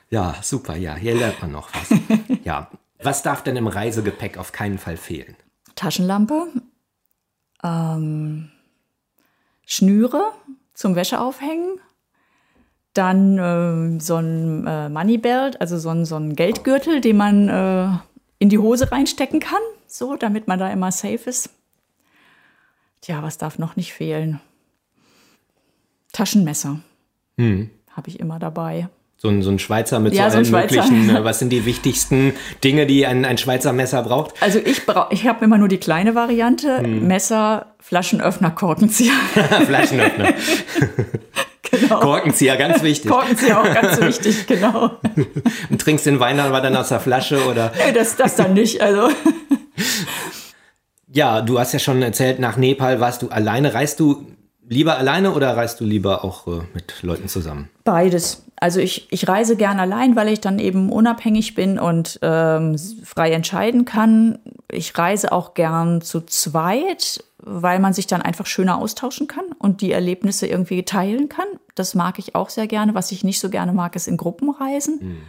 Ja, 0.09 0.35
super, 0.41 0.75
ja, 0.75 0.95
hier 0.95 1.15
lernt 1.15 1.41
man 1.41 1.51
noch 1.51 1.69
was. 1.73 1.99
Ja, 2.43 2.69
was 3.01 3.21
darf 3.21 3.43
denn 3.43 3.55
im 3.55 3.67
Reisegepäck 3.67 4.37
auf 4.37 4.51
keinen 4.51 4.77
Fall 4.77 4.97
fehlen? 4.97 5.35
Taschenlampe, 5.75 6.47
ähm, 7.63 8.49
Schnüre 9.65 10.31
zum 10.73 10.95
Wäscheaufhängen, 10.95 11.79
dann 12.93 13.37
ähm, 13.37 13.99
so 13.99 14.15
ein 14.15 14.65
äh, 14.65 14.89
Moneybelt, 14.89 15.61
also 15.61 15.77
so 15.77 15.89
ein, 15.89 16.05
so 16.05 16.15
ein 16.15 16.35
Geldgürtel, 16.35 17.01
den 17.01 17.17
man 17.17 17.49
äh, 17.49 17.89
in 18.39 18.49
die 18.49 18.57
Hose 18.57 18.91
reinstecken 18.91 19.39
kann, 19.39 19.61
so, 19.85 20.15
damit 20.15 20.47
man 20.47 20.59
da 20.59 20.71
immer 20.71 20.91
safe 20.91 21.29
ist. 21.29 21.51
Tja, 23.01 23.21
was 23.21 23.37
darf 23.37 23.59
noch 23.59 23.75
nicht 23.75 23.93
fehlen? 23.93 24.41
Taschenmesser 26.11 26.79
habe 27.37 28.09
ich 28.09 28.19
immer 28.19 28.39
dabei. 28.39 28.89
So 29.21 29.27
ein, 29.27 29.41
so 29.41 29.49
ein 29.51 29.59
Schweizer 29.59 29.99
mit 29.99 30.13
Ja, 30.13 30.29
so 30.29 30.31
so 30.31 30.35
allen 30.37 30.45
Schweizer. 30.45 30.83
möglichen, 30.89 31.13
äh, 31.13 31.23
was 31.25 31.39
sind 31.39 31.49
die 31.49 31.65
wichtigsten 31.65 32.31
Dinge, 32.63 32.85
die 32.85 33.05
ein, 33.05 33.25
ein 33.25 33.37
Schweizer 33.37 33.73
Messer 33.73 34.01
braucht? 34.03 34.33
Also 34.41 34.59
ich 34.63 34.85
brauche, 34.85 35.13
ich 35.13 35.27
habe 35.27 35.43
immer 35.43 35.57
nur 35.57 35.67
die 35.67 35.77
kleine 35.77 36.15
Variante: 36.15 36.81
Messer, 36.87 37.75
Flaschenöffner, 37.81 38.51
Korkenzieher. 38.51 39.11
Flaschenöffner, 39.65 40.29
genau. 41.69 41.99
Korkenzieher, 41.99 42.55
ganz 42.55 42.81
wichtig. 42.81 43.11
Korkenzieher 43.11 43.59
auch 43.59 43.73
ganz 43.73 43.99
wichtig, 43.99 44.47
genau. 44.47 44.91
Und 45.69 45.81
trinkst 45.81 46.05
den 46.05 46.21
Wein 46.21 46.39
aber 46.39 46.61
dann 46.61 46.77
aus 46.77 46.87
der 46.87 47.01
Flasche 47.01 47.45
oder 47.45 47.73
Nee, 47.85 47.91
das, 47.91 48.15
das 48.15 48.35
dann 48.37 48.53
nicht. 48.53 48.79
Also 48.81 49.09
Ja, 51.11 51.41
du 51.41 51.59
hast 51.59 51.73
ja 51.73 51.79
schon 51.79 52.01
erzählt, 52.01 52.39
nach 52.39 52.55
Nepal 52.55 52.99
warst 53.01 53.21
du 53.23 53.27
alleine. 53.29 53.73
Reist 53.73 53.99
du 53.99 54.27
lieber 54.69 54.97
alleine 54.97 55.33
oder 55.33 55.55
reist 55.57 55.79
du 55.81 55.83
lieber 55.83 56.23
auch 56.23 56.47
äh, 56.47 56.61
mit 56.73 57.03
Leuten 57.03 57.27
zusammen? 57.27 57.69
beides. 57.89 58.43
Also 58.59 58.79
ich, 58.79 59.11
ich 59.11 59.27
reise 59.27 59.55
gern 59.55 59.79
allein, 59.79 60.15
weil 60.15 60.27
ich 60.27 60.41
dann 60.41 60.59
eben 60.59 60.91
unabhängig 60.91 61.55
bin 61.55 61.79
und 61.79 62.19
ähm, 62.21 62.77
frei 63.03 63.31
entscheiden 63.31 63.85
kann. 63.85 64.37
Ich 64.71 64.95
reise 64.95 65.31
auch 65.31 65.55
gern 65.55 66.01
zu 66.01 66.21
zweit, 66.21 67.23
weil 67.39 67.79
man 67.79 67.93
sich 67.93 68.05
dann 68.05 68.21
einfach 68.21 68.45
schöner 68.45 68.77
austauschen 68.77 69.25
kann 69.27 69.45
und 69.57 69.81
die 69.81 69.91
Erlebnisse 69.91 70.45
irgendwie 70.45 70.83
teilen 70.83 71.29
kann. 71.29 71.47
Das 71.73 71.95
mag 71.95 72.19
ich 72.19 72.35
auch 72.35 72.49
sehr 72.49 72.67
gerne. 72.67 72.93
Was 72.93 73.11
ich 73.11 73.23
nicht 73.23 73.39
so 73.39 73.49
gerne 73.49 73.73
mag, 73.73 73.95
ist 73.95 74.07
in 74.07 74.17
Gruppenreisen. 74.17 75.23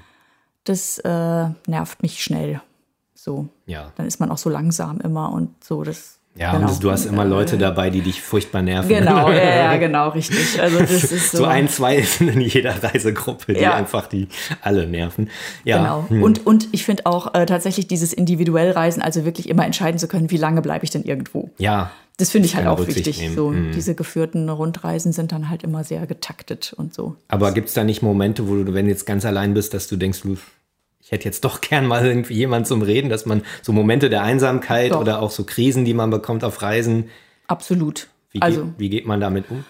Das 0.65 0.99
äh, 0.99 1.49
nervt 1.67 2.03
mich 2.03 2.23
schnell. 2.23 2.61
So. 3.15 3.49
Ja. 3.65 3.93
Dann 3.97 4.07
ist 4.07 4.21
man 4.21 4.31
auch 4.31 4.39
so 4.39 4.51
langsam 4.51 5.01
immer 5.01 5.33
und 5.33 5.65
so. 5.65 5.83
Das, 5.83 6.20
Ja, 6.41 6.53
genau. 6.57 6.73
und 6.73 6.83
du 6.83 6.91
hast 6.91 7.05
immer 7.05 7.25
Leute 7.27 7.59
dabei, 7.59 7.91
die 7.91 8.01
dich 8.01 8.23
furchtbar 8.23 8.63
nerven. 8.63 8.89
Genau, 8.89 9.31
ja, 9.31 9.55
ja, 9.57 9.77
genau, 9.79 10.09
richtig. 10.09 10.59
Also 10.61 10.79
das 10.79 10.91
ist 11.05 11.33
so. 11.33 11.39
So 11.39 11.45
ein, 11.45 11.69
zwei 11.69 12.01
sind 12.01 12.29
in 12.29 12.41
jeder 12.41 12.83
Reisegruppe, 12.83 13.53
die 13.53 13.61
Ja. 13.61 13.75
einfach 13.75 14.07
die 14.07 14.29
alle 14.63 14.87
nerven. 14.87 15.29
Ja, 15.65 15.77
Genau. 15.79 16.07
hm. 16.09 16.23
Und, 16.23 16.47
und 16.47 16.69
ich 16.73 16.85
finde 16.87 17.05
auch 17.07 17.35
äh, 17.35 17.45
tatsächlich 17.45 17.89
dieses 17.89 18.13
individuell 18.15 18.71
Reisen, 18.71 19.03
also 19.03 19.25
wirklich 19.27 19.49
immer 19.51 19.67
entscheiden 19.67 19.99
zu 19.99 20.09
können, 20.09 20.31
wie 20.31 20.39
lange 20.39 20.63
bleibe 20.63 20.85
ich 20.85 20.91
denn 20.91 21.05
irgendwo. 21.05 21.51
ja, 21.59 21.91
Das 22.17 22.31
finde 22.31 22.47
ich 22.47 22.57
halt 22.57 22.67
auch 22.67 22.79
Rücksicht 22.79 23.07
wichtig. 23.07 23.21
nehmen. 23.23 23.35
So, 23.37 23.51
Mhm. 23.51 23.73
Diese 23.73 23.95
geführten 23.95 24.49
Rundreisen 24.49 25.13
sind 25.13 25.33
dann 25.33 25.51
halt 25.51 25.63
immer 25.63 25.85
sehr 25.85 26.07
getaktet 26.07 26.73
und 26.77 26.95
so. 26.95 27.17
aber 27.29 27.53
gibt 27.53 27.69
es 27.69 27.75
da 27.75 27.85
nicht 27.85 28.01
Momente, 28.03 28.49
wo 28.49 28.55
du, 28.65 28.73
wenn 28.73 28.87
du 28.87 28.91
jetzt 28.91 29.05
ganz 29.05 29.27
allein 29.27 29.53
bist, 29.53 29.75
dass 29.75 29.89
du 29.89 29.97
denkst, 29.97 30.23
du, 30.23 30.37
ich 31.11 31.13
hätte 31.13 31.25
jetzt 31.25 31.45
doch 31.45 31.61
gern 31.61 31.87
mal 31.87 32.07
irgendwie 32.07 32.35
jemand 32.35 32.69
zum 32.69 32.83
Reden, 32.83 33.11
dass 33.11 33.27
man 33.27 33.43
so 33.63 33.73
Momente 33.73 34.11
der 34.11 34.23
Einsamkeit 34.23 34.93
Doch. 34.93 35.01
oder 35.01 35.21
auch 35.21 35.33
so 35.33 35.43
Krisen, 35.43 35.85
die 35.85 35.93
man 35.93 36.11
bekommt 36.11 36.45
auf 36.45 36.63
Reisen, 36.63 37.11
Absolut. 37.49 38.07
wie, 38.31 38.41
also, 38.41 38.67
geht, 38.67 38.75
wie 38.79 38.89
geht 38.91 39.07
man 39.07 39.21
damit 39.21 39.51
um? 39.51 39.65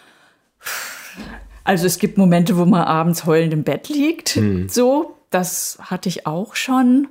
also 1.65 1.87
es 1.87 1.99
gibt 1.99 2.19
Momente, 2.19 2.59
wo 2.59 2.67
man 2.67 2.83
abends 2.83 3.25
heulend 3.25 3.55
im 3.55 3.65
Bett 3.65 3.89
liegt. 3.89 4.31
Hm. 4.31 4.69
So, 4.69 5.17
das 5.31 5.79
hatte 5.81 6.11
ich 6.11 6.27
auch 6.27 6.57
schon. 6.57 7.09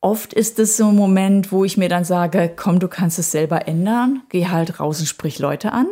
Oft 0.00 0.32
ist 0.32 0.60
es 0.60 0.76
so 0.76 0.90
ein 0.90 0.94
Moment, 0.94 1.50
wo 1.50 1.64
ich 1.64 1.76
mir 1.76 1.88
dann 1.88 2.04
sage, 2.04 2.52
komm, 2.54 2.78
du 2.78 2.86
kannst 2.86 3.18
es 3.18 3.32
selber 3.32 3.66
ändern. 3.66 4.22
Geh 4.28 4.46
halt 4.46 4.78
raus 4.78 5.00
und 5.00 5.06
sprich 5.06 5.40
Leute 5.40 5.72
an. 5.72 5.88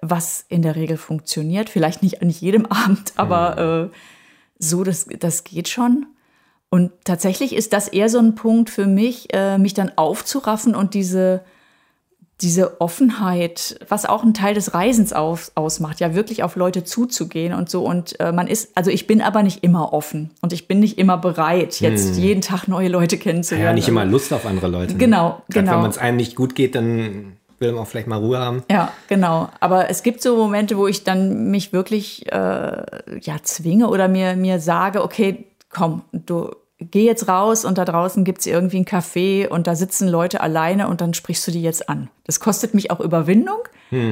Was 0.00 0.44
in 0.48 0.62
der 0.62 0.76
Regel 0.76 0.98
funktioniert. 0.98 1.68
Vielleicht 1.68 2.04
nicht 2.04 2.22
an 2.22 2.30
jedem 2.30 2.66
Abend, 2.70 3.14
aber 3.16 3.90
äh, 3.90 3.96
so, 4.60 4.84
das, 4.84 5.06
das 5.18 5.42
geht 5.42 5.68
schon. 5.68 6.06
Und 6.70 6.92
tatsächlich 7.04 7.54
ist 7.54 7.72
das 7.72 7.88
eher 7.88 8.08
so 8.08 8.18
ein 8.18 8.34
Punkt 8.34 8.68
für 8.68 8.86
mich, 8.86 9.32
äh, 9.32 9.58
mich 9.58 9.72
dann 9.72 9.92
aufzuraffen 9.96 10.74
und 10.74 10.92
diese, 10.92 11.40
diese 12.42 12.80
Offenheit, 12.80 13.80
was 13.88 14.04
auch 14.04 14.22
ein 14.22 14.34
Teil 14.34 14.54
des 14.54 14.74
Reisens 14.74 15.14
auf, 15.14 15.50
ausmacht, 15.54 15.98
ja 16.00 16.14
wirklich 16.14 16.42
auf 16.42 16.56
Leute 16.56 16.84
zuzugehen 16.84 17.54
und 17.54 17.70
so. 17.70 17.84
Und 17.84 18.20
äh, 18.20 18.32
man 18.32 18.46
ist, 18.46 18.76
also 18.76 18.90
ich 18.90 19.06
bin 19.06 19.22
aber 19.22 19.42
nicht 19.42 19.64
immer 19.64 19.94
offen 19.94 20.30
und 20.42 20.52
ich 20.52 20.68
bin 20.68 20.78
nicht 20.78 20.98
immer 20.98 21.16
bereit, 21.16 21.80
jetzt 21.80 22.18
jeden 22.18 22.42
Tag 22.42 22.68
neue 22.68 22.88
Leute 22.88 23.16
kennenzulernen. 23.16 23.62
Hm. 23.62 23.70
Ja, 23.70 23.74
nicht 23.74 23.88
immer 23.88 24.04
Lust 24.04 24.32
auf 24.34 24.44
andere 24.44 24.68
Leute. 24.68 24.92
ne? 24.92 24.98
Genau, 24.98 25.30
Grad 25.30 25.46
genau. 25.48 25.72
Wenn 25.72 25.80
man 25.80 25.90
es 25.90 25.98
einem 25.98 26.18
nicht 26.18 26.36
gut 26.36 26.54
geht, 26.54 26.74
dann 26.74 27.38
will 27.58 27.72
man 27.72 27.82
auch 27.82 27.88
vielleicht 27.88 28.06
mal 28.06 28.18
Ruhe 28.18 28.38
haben. 28.38 28.62
Ja, 28.70 28.92
genau. 29.08 29.48
Aber 29.58 29.90
es 29.90 30.02
gibt 30.02 30.22
so 30.22 30.36
Momente, 30.36 30.76
wo 30.76 30.86
ich 30.86 31.02
dann 31.02 31.50
mich 31.50 31.72
wirklich 31.72 32.30
äh, 32.30 32.82
ja, 33.20 33.36
zwinge 33.42 33.88
oder 33.88 34.06
mir, 34.06 34.36
mir 34.36 34.60
sage, 34.60 35.02
okay, 35.02 35.47
komm, 35.70 36.02
du 36.12 36.50
geh 36.78 37.04
jetzt 37.04 37.28
raus 37.28 37.64
und 37.64 37.78
da 37.78 37.84
draußen 37.84 38.24
gibt's 38.24 38.46
irgendwie 38.46 38.78
ein 38.78 38.84
Café 38.84 39.48
und 39.48 39.66
da 39.66 39.74
sitzen 39.74 40.06
Leute 40.08 40.40
alleine 40.40 40.88
und 40.88 41.00
dann 41.00 41.12
sprichst 41.12 41.46
du 41.46 41.50
die 41.50 41.62
jetzt 41.62 41.88
an. 41.88 42.08
Das 42.24 42.40
kostet 42.40 42.74
mich 42.74 42.90
auch 42.90 43.00
Überwindung. 43.00 43.58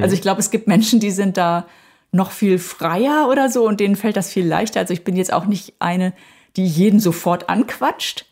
Also 0.01 0.15
ich 0.15 0.21
glaube, 0.21 0.39
es 0.39 0.49
gibt 0.49 0.67
Menschen, 0.67 0.99
die 0.99 1.11
sind 1.11 1.37
da 1.37 1.65
noch 2.11 2.31
viel 2.31 2.57
freier 2.57 3.27
oder 3.29 3.49
so 3.49 3.67
und 3.67 3.79
denen 3.79 3.95
fällt 3.95 4.17
das 4.17 4.29
viel 4.29 4.45
leichter. 4.45 4.79
Also 4.79 4.93
ich 4.93 5.03
bin 5.03 5.15
jetzt 5.15 5.31
auch 5.31 5.45
nicht 5.45 5.75
eine, 5.79 6.13
die 6.55 6.65
jeden 6.65 6.99
sofort 6.99 7.49
anquatscht. 7.49 8.25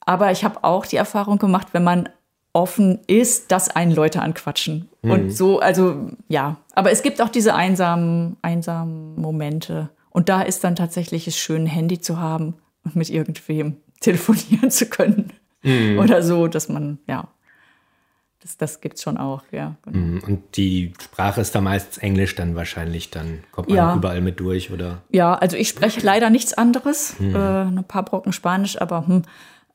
Aber 0.00 0.30
ich 0.30 0.44
habe 0.44 0.62
auch 0.62 0.86
die 0.86 0.96
Erfahrung 0.96 1.38
gemacht, 1.38 1.68
wenn 1.72 1.82
man 1.82 2.08
offen 2.52 3.00
ist, 3.06 3.52
dass 3.52 3.68
einen 3.68 3.92
Leute 3.92 4.22
anquatschen. 4.22 4.88
Und 5.02 5.30
so, 5.30 5.60
also 5.60 6.10
ja. 6.28 6.56
Aber 6.74 6.90
es 6.90 7.02
gibt 7.02 7.20
auch 7.20 7.28
diese 7.28 7.54
einsamen, 7.54 8.36
einsamen 8.42 9.20
Momente. 9.20 9.90
Und 10.16 10.30
da 10.30 10.40
ist 10.40 10.64
dann 10.64 10.76
tatsächlich 10.76 11.28
es 11.28 11.36
schön, 11.36 11.64
ein 11.64 11.66
Handy 11.66 12.00
zu 12.00 12.18
haben 12.18 12.54
mit 12.94 13.10
irgendwem 13.10 13.76
telefonieren 14.00 14.70
zu 14.70 14.86
können. 14.86 15.30
Oder 15.98 16.22
so, 16.22 16.48
dass 16.48 16.70
man, 16.70 17.00
ja, 17.06 17.28
das, 18.40 18.56
das 18.56 18.80
gibt's 18.80 19.02
schon 19.02 19.18
auch, 19.18 19.42
ja. 19.52 19.76
genau. 19.82 19.98
Mhm. 19.98 20.22
Und 20.26 20.56
die 20.56 20.94
Sprache 21.02 21.42
ist 21.42 21.54
da 21.54 21.60
meistens 21.60 21.98
Englisch 21.98 22.34
dann 22.34 22.54
wahrscheinlich, 22.54 23.10
dann 23.10 23.44
kommt 23.52 23.68
man 23.68 23.76
Ja. 23.76 23.94
überall 23.94 24.22
mit 24.22 24.40
durch, 24.40 24.70
oder? 24.72 25.02
Ja, 25.10 25.34
also 25.34 25.58
ich 25.58 25.68
spreche 25.68 26.00
leider 26.00 26.30
nichts 26.30 26.54
anderes, 26.54 27.14
äh, 27.20 27.34
ein 27.36 27.84
paar 27.86 28.04
Brocken 28.06 28.32
Spanisch, 28.32 28.80
aber 28.80 29.06
hm, 29.06 29.22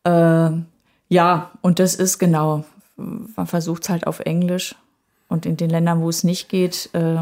äh, 0.06 0.63
ja, 1.13 1.51
und 1.62 1.77
das 1.77 1.93
ist 1.93 2.17
genau, 2.17 2.65
man 2.95 3.45
versucht 3.45 3.84
es 3.84 3.89
halt 3.89 4.08
auf 4.08 4.19
Englisch 4.21 4.73
und 5.27 5.45
in 5.45 5.56
den 5.56 5.69
Ländern, 5.69 6.01
wo 6.01 6.10
es 6.10 6.23
nicht 6.23 6.49
geht, 6.49 6.89
äh, 6.93 7.17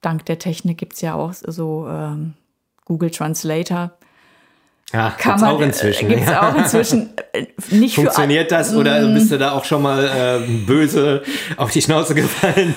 dank 0.00 0.24
der 0.26 0.38
Technik 0.38 0.78
gibt's 0.78 1.00
ja 1.00 1.14
auch 1.14 1.32
so 1.32 1.86
ähm, 1.88 2.34
Google 2.84 3.10
Translator. 3.10 3.92
Ja, 4.92 5.10
Kann 5.18 5.38
man, 5.38 5.50
auch 5.50 5.60
inzwischen. 5.60 6.10
Äh, 6.10 6.14
gibt's 6.14 6.30
ja. 6.30 6.48
auch 6.48 6.56
inzwischen. 6.56 7.10
Äh, 7.34 7.46
nicht 7.70 7.94
Funktioniert 7.94 8.50
das 8.50 8.74
oder 8.74 9.02
Mm. 9.02 9.12
bist 9.12 9.30
du 9.30 9.36
da 9.36 9.52
auch 9.52 9.66
schon 9.66 9.82
mal 9.82 10.10
ähm, 10.16 10.64
böse 10.64 11.22
auf 11.58 11.70
die 11.70 11.82
Schnauze 11.82 12.14
gefallen? 12.14 12.74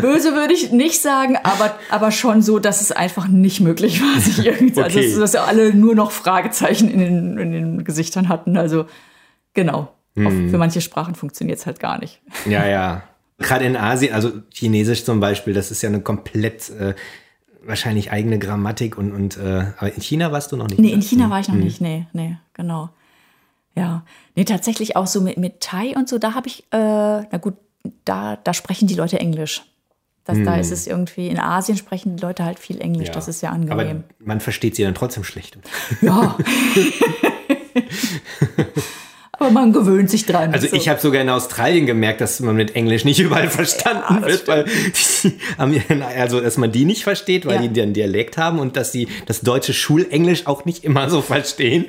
Böse 0.00 0.34
würde 0.34 0.54
ich 0.54 0.72
nicht 0.72 1.00
sagen, 1.00 1.38
aber, 1.44 1.76
aber 1.88 2.10
schon 2.10 2.42
so, 2.42 2.58
dass 2.58 2.80
es 2.80 2.90
einfach 2.90 3.28
nicht 3.28 3.60
möglich 3.60 4.02
war, 4.02 4.20
sich 4.20 4.44
irgendwie, 4.44 4.82
also 4.82 4.98
Okay. 4.98 5.08
dass, 5.14 5.32
dass 5.32 5.46
alle 5.46 5.72
nur 5.72 5.94
noch 5.94 6.10
Fragezeichen 6.10 6.90
in 6.90 6.98
den, 6.98 7.38
in 7.38 7.52
den 7.52 7.84
Gesichtern 7.84 8.28
hatten. 8.28 8.56
Also 8.56 8.86
genau. 9.54 9.92
Auf, 10.18 10.32
für 10.32 10.58
manche 10.58 10.80
Sprachen 10.80 11.14
funktioniert 11.14 11.58
es 11.60 11.66
halt 11.66 11.78
gar 11.78 12.00
nicht. 12.00 12.22
Ja, 12.46 12.66
ja. 12.66 13.02
Gerade 13.38 13.64
in 13.66 13.76
Asien, 13.76 14.14
also 14.14 14.32
Chinesisch 14.52 15.04
zum 15.04 15.20
Beispiel, 15.20 15.52
das 15.52 15.70
ist 15.70 15.82
ja 15.82 15.88
eine 15.90 16.00
komplett 16.00 16.70
äh, 16.70 16.94
wahrscheinlich 17.64 18.10
eigene 18.12 18.38
Grammatik 18.38 18.96
und, 18.96 19.12
und 19.12 19.36
äh, 19.36 19.66
aber 19.76 19.92
in 19.92 20.00
China 20.00 20.32
warst 20.32 20.52
du 20.52 20.56
noch 20.56 20.68
nicht. 20.68 20.78
Nee, 20.78 20.88
ne? 20.88 20.94
in 20.94 21.02
China 21.02 21.28
war 21.28 21.40
ich 21.40 21.48
noch 21.48 21.54
nicht. 21.54 21.80
Nee, 21.80 22.06
nee, 22.12 22.38
genau. 22.54 22.90
Ja. 23.74 24.04
Nee, 24.34 24.44
tatsächlich 24.44 24.96
auch 24.96 25.06
so 25.06 25.20
mit, 25.20 25.36
mit 25.36 25.60
Thai 25.60 25.94
und 25.96 26.08
so, 26.08 26.18
da 26.18 26.34
habe 26.34 26.48
ich, 26.48 26.60
äh, 26.72 26.76
na 26.78 27.38
gut, 27.38 27.54
da, 28.04 28.36
da 28.36 28.54
sprechen 28.54 28.88
die 28.88 28.94
Leute 28.94 29.20
Englisch. 29.20 29.62
Das, 30.24 30.38
Da 30.44 30.56
ist 30.56 30.72
es 30.72 30.88
irgendwie, 30.88 31.28
in 31.28 31.38
Asien 31.38 31.78
sprechen 31.78 32.16
die 32.16 32.22
Leute 32.22 32.44
halt 32.44 32.58
viel 32.58 32.80
Englisch, 32.80 33.06
Ja. 33.08 33.14
das 33.14 33.28
ist 33.28 33.42
ja 33.42 33.50
Aber 33.50 33.58
angenehm. 33.60 34.02
man 34.18 34.40
versteht 34.40 34.74
sie 34.74 34.82
dann 34.82 34.94
trotzdem 34.94 35.22
schlecht. 35.22 35.56
Ja. 36.00 36.36
Aber 39.38 39.50
man 39.50 39.72
gewöhnt 39.72 40.08
sich 40.10 40.24
dran. 40.24 40.52
Also 40.52 40.66
so. 40.68 40.76
ich 40.76 40.88
habe 40.88 41.00
sogar 41.00 41.20
in 41.20 41.28
Australien 41.28 41.84
gemerkt, 41.86 42.20
dass 42.20 42.40
man 42.40 42.56
mit 42.56 42.74
Englisch 42.74 43.04
nicht 43.04 43.20
überall 43.20 43.48
verstanden 43.48 44.22
das 44.22 44.30
wird, 44.30 44.48
weil 44.48 44.64
die 45.24 45.82
ja, 45.98 46.06
also 46.18 46.40
dass 46.40 46.56
man 46.56 46.72
die 46.72 46.84
nicht 46.84 47.04
versteht, 47.04 47.44
weil 47.46 47.56
Ja. 47.56 47.62
die 47.62 47.68
den 47.68 47.92
Dialekt 47.92 48.38
haben 48.38 48.58
und 48.58 48.76
dass 48.76 48.92
sie 48.92 49.08
das 49.26 49.40
deutsche 49.42 49.74
Schulenglisch 49.74 50.46
auch 50.46 50.64
nicht 50.64 50.84
immer 50.84 51.10
so 51.10 51.20
verstehen. 51.22 51.86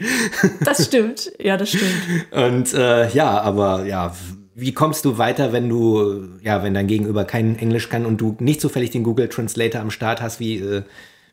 Das 0.61 0.85
stimmt. 0.85 1.31
Ja, 1.39 1.57
das 1.57 1.69
stimmt. 1.69 1.93
Und 2.31 2.73
äh, 2.73 3.09
ja, 3.11 3.39
aber 3.41 3.85
ja, 3.85 4.13
wie 4.55 4.73
kommst 4.73 5.05
du 5.05 5.17
weiter, 5.17 5.53
wenn 5.53 5.69
du 5.69 6.23
ja, 6.43 6.63
wenn 6.63 6.73
dein 6.73 6.87
Gegenüber 6.87 7.25
kein 7.25 7.57
Englisch 7.59 7.89
kann 7.89 8.05
und 8.05 8.19
du 8.19 8.35
nicht 8.39 8.59
zufällig 8.59 8.89
den 8.91 9.03
Google 9.03 9.29
Translator 9.29 9.81
am 9.81 9.91
Start 9.91 10.21
hast, 10.21 10.39
wie 10.39 10.57
äh, 10.57 10.81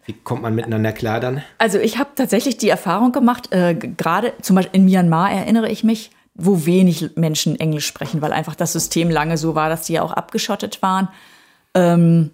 wie 0.07 0.12
kommt 0.12 0.43
man 0.43 0.55
miteinander 0.55 0.93
klar 0.93 1.21
dann? 1.21 1.43
Also 1.59 1.79
ich 1.79 1.99
habe 1.99 2.11
tatsächlich 2.14 2.59
die 2.59 2.69
Erfahrung 2.69 3.12
gemacht, 3.12 3.53
äh, 3.53 3.75
gerade 3.75 4.33
zum 4.43 4.57
Beispiel 4.57 4.81
in 4.81 4.85
Myanmar 4.85 5.31
erinnere 5.33 5.71
ich 5.71 5.85
mich, 5.85 6.11
wo 6.35 6.67
wenig 6.67 7.11
Menschen 7.17 7.59
Englisch 7.59 7.87
sprechen, 7.87 8.21
weil 8.21 8.33
einfach 8.33 8.55
das 8.55 8.73
System 8.73 9.09
lange 9.09 9.38
so 9.38 9.55
war, 9.55 9.69
dass 9.69 9.87
die 9.87 9.95
ja 9.95 10.03
auch 10.03 10.12
abgeschottet 10.12 10.83
waren. 10.83 11.09
Ähm, 11.75 12.31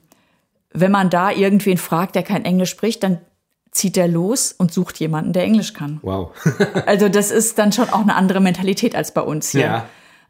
wenn 0.73 0.91
man 0.91 1.11
da 1.11 1.31
irgendwen 1.31 1.79
fragt, 1.79 2.15
der 2.15 2.23
kein 2.23 2.45
Englisch 2.45 2.71
spricht, 2.71 3.03
dann 3.03 3.19
zieht 3.73 3.97
der 3.97 4.09
los 4.09 4.53
und 4.53 4.73
sucht 4.73 4.99
jemanden, 4.99 5.33
der 5.33 5.45
Englisch 5.45 5.75
kann. 5.75 6.01
Wow. 6.03 6.33
Also 6.87 7.09
das 7.09 7.31
ist 7.31 7.59
dann 7.59 7.73
schon 7.73 7.89
auch 7.91 8.01
eine 8.01 8.17
andere 8.17 8.41
Mentalität 8.41 8.97
als 8.97 9.13
bei 9.13 9.21
uns 9.21 9.51
hier. 9.51 9.61
Ja. 9.61 9.87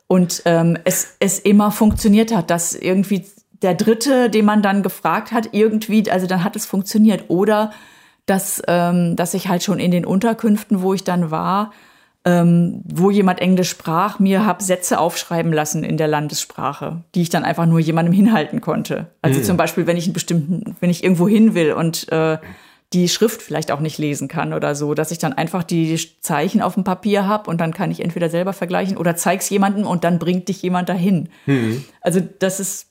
Und 0.09 0.43
ähm, 0.45 0.77
es, 0.85 1.17
es 1.21 1.39
immer 1.39 1.71
funktioniert 1.71 2.35
hat, 2.35 2.51
dass 2.51 2.75
irgendwie 2.75 3.25
der 3.63 3.75
Dritte, 3.75 4.31
den 4.31 4.45
man 4.45 4.63
dann 4.63 4.83
gefragt 4.83 5.33
hat, 5.33 5.51
irgendwie, 5.53 6.11
also 6.11 6.27
dann 6.27 6.45
hat 6.45 6.57
es 6.57 6.67
funktioniert. 6.67 7.25
Oder 7.29 7.73
dass, 8.27 8.63
ähm, 8.69 9.17
dass 9.17 9.35
ich 9.35 9.49
halt 9.49 9.63
schon 9.63 9.79
in 9.79 9.91
den 9.91 10.07
Unterkünften, 10.07 10.83
wo 10.83 10.95
ich 10.95 11.05
dann 11.05 11.31
war, 11.31 11.73
ähm, 12.25 12.83
wo 12.85 13.11
jemand 13.11 13.41
Englisch 13.41 13.71
sprach, 13.71 14.19
mir 14.19 14.45
hab 14.45 14.61
Sätze 14.61 14.99
aufschreiben 14.99 15.53
lassen 15.53 15.85
in 15.85 15.97
der 15.97 16.09
Landessprache, 16.09 17.03
die 17.15 17.23
ich 17.23 17.31
dann 17.31 17.45
einfach 17.45 17.67
nur 17.67 17.81
jemandem 17.81 18.13
hinhalten 18.13 18.61
konnte. 18.61 19.07
Also 19.23 19.41
zum 19.41 19.57
Beispiel, 19.57 19.87
wenn 19.87 19.97
ich 19.97 20.05
einen 20.05 20.13
bestimmten, 20.13 20.77
wenn 20.81 20.91
ich 20.91 21.03
irgendwo 21.03 21.29
hin 21.29 21.55
will 21.55 21.73
und 21.73 22.11
äh, 22.13 22.39
die 22.93 23.09
Schrift 23.09 23.41
vielleicht 23.41 23.71
auch 23.71 23.81
nicht 23.81 23.99
lesen 23.99 24.29
kann 24.29 24.53
oder 24.53 24.75
so, 24.75 24.95
dass 24.95 25.13
ich 25.13 25.19
dann 25.19 25.33
einfach 25.33 25.63
die 25.63 25.99
Zeichen 26.21 26.61
auf 26.61 26.75
dem 26.75 26.85
Papier 26.85 27.27
habe 27.27 27.49
und 27.49 27.61
dann 27.61 27.73
kann 27.73 27.91
ich 27.91 28.01
entweder 28.01 28.29
selber 28.29 28.53
vergleichen 28.53 28.97
oder 28.97 29.17
zeig's 29.17 29.49
jemandem 29.49 29.87
und 29.87 30.05
dann 30.05 30.19
bringt 30.19 30.49
dich 30.49 30.61
jemand 30.61 30.89
dahin. 30.89 31.29
Also 32.01 32.21
das 32.41 32.59
ist, 32.61 32.90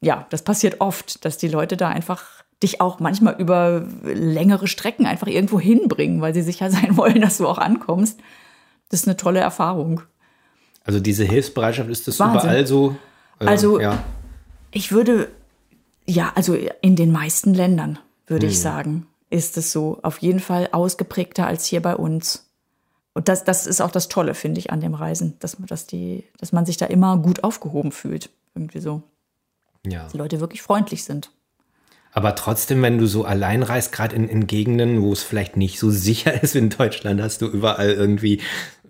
ja, 0.00 0.26
das 0.30 0.42
passiert 0.42 0.80
oft, 0.80 1.24
dass 1.24 1.36
die 1.38 1.48
Leute 1.48 1.76
da 1.76 1.88
einfach 1.88 2.24
dich 2.62 2.80
auch 2.80 3.00
manchmal 3.00 3.36
über 3.40 3.86
längere 4.02 4.66
Strecken 4.66 5.06
einfach 5.06 5.26
irgendwo 5.26 5.58
hinbringen, 5.60 6.20
weil 6.20 6.34
sie 6.34 6.42
sicher 6.42 6.70
sein 6.70 6.96
wollen, 6.96 7.20
dass 7.20 7.38
du 7.38 7.46
auch 7.48 7.58
ankommst. 7.58 8.18
Das 8.88 9.00
ist 9.00 9.06
eine 9.08 9.16
tolle 9.16 9.40
Erfahrung. 9.40 10.02
Also 10.84 11.00
diese 11.00 11.24
Hilfsbereitschaft 11.24 11.88
ist 11.90 12.08
das 12.08 12.18
Wahnsinn. 12.18 12.40
überall 12.40 12.66
so? 12.66 12.96
Äh, 13.38 13.46
Also- 13.46 13.80
ja. 13.80 14.02
Ich 14.72 14.92
würde, 14.92 15.28
ja, 16.06 16.30
also 16.36 16.56
in 16.80 16.94
den 16.94 17.10
meisten 17.10 17.54
Ländern, 17.54 17.98
würde 18.28 18.46
ich 18.46 18.60
sagen, 18.60 19.06
ist 19.28 19.56
es 19.56 19.72
so. 19.72 19.98
Auf 20.02 20.18
jeden 20.18 20.38
Fall 20.38 20.68
ausgeprägter 20.70 21.44
als 21.46 21.64
hier 21.66 21.82
bei 21.82 21.96
uns. 21.96 22.48
Und 23.12 23.28
das, 23.28 23.42
das 23.42 23.66
ist 23.66 23.80
auch 23.80 23.90
das 23.90 24.06
Tolle, 24.08 24.34
finde 24.34 24.60
ich, 24.60 24.70
an 24.70 24.80
dem 24.80 24.94
Reisen, 24.94 25.34
dass, 25.40 25.56
dass, 25.58 25.86
die, 25.88 26.22
dass 26.38 26.52
man 26.52 26.66
sich 26.66 26.76
da 26.76 26.86
immer 26.86 27.16
gut 27.16 27.42
aufgehoben 27.42 27.90
fühlt. 27.90 28.30
Irgendwie 28.54 28.78
so. 28.78 29.02
Ja. 29.86 30.08
Die 30.12 30.18
Leute 30.18 30.40
wirklich 30.40 30.62
freundlich 30.62 31.04
sind. 31.04 31.30
Aber 32.12 32.34
trotzdem, 32.34 32.82
wenn 32.82 32.98
du 32.98 33.06
so 33.06 33.24
allein 33.24 33.62
reist, 33.62 33.92
gerade 33.92 34.16
in, 34.16 34.28
in 34.28 34.46
Gegenden, 34.46 35.02
wo 35.02 35.12
es 35.12 35.22
vielleicht 35.22 35.56
nicht 35.56 35.78
so 35.78 35.90
sicher 35.90 36.42
ist 36.42 36.54
wie 36.54 36.58
in 36.58 36.70
Deutschland, 36.70 37.20
hast 37.20 37.42
du 37.42 37.46
überall 37.46 37.90
irgendwie, 37.90 38.40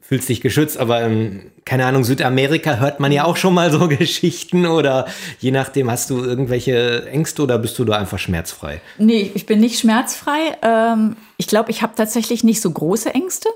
fühlst 0.01 0.29
dich 0.29 0.41
geschützt, 0.41 0.79
aber 0.79 1.03
in, 1.03 1.53
keine 1.65 1.87
Ahnung, 1.87 2.03
Südamerika 2.03 2.77
hört 2.77 2.99
man 2.99 3.13
ja 3.13 3.25
auch 3.25 3.37
schon 3.37 3.55
mal 3.55 3.71
so 3.71 3.89
Geschichten 3.89 4.67
oder 4.67 5.07
je 5.39 5.51
nachdem, 5.51 5.91
hast 5.91 6.11
du 6.11 6.23
irgendwelche 6.23 7.07
Ängste 7.07 7.43
oder 7.43 7.59
bist 7.59 7.79
du 7.79 7.85
da 7.85 7.99
einfach 7.99 8.19
schmerzfrei? 8.19 8.81
Nee, 8.99 9.31
ich 9.35 9.47
bin 9.47 9.61
nicht 9.61 9.79
schmerzfrei. 9.79 10.57
Ähm, 10.63 11.17
ich 11.37 11.47
glaube, 11.47 11.71
ich 11.71 11.83
habe 11.83 11.95
tatsächlich 11.95 12.43
nicht 12.43 12.61
so 12.61 12.71
große 12.71 13.15
Ängste 13.15 13.49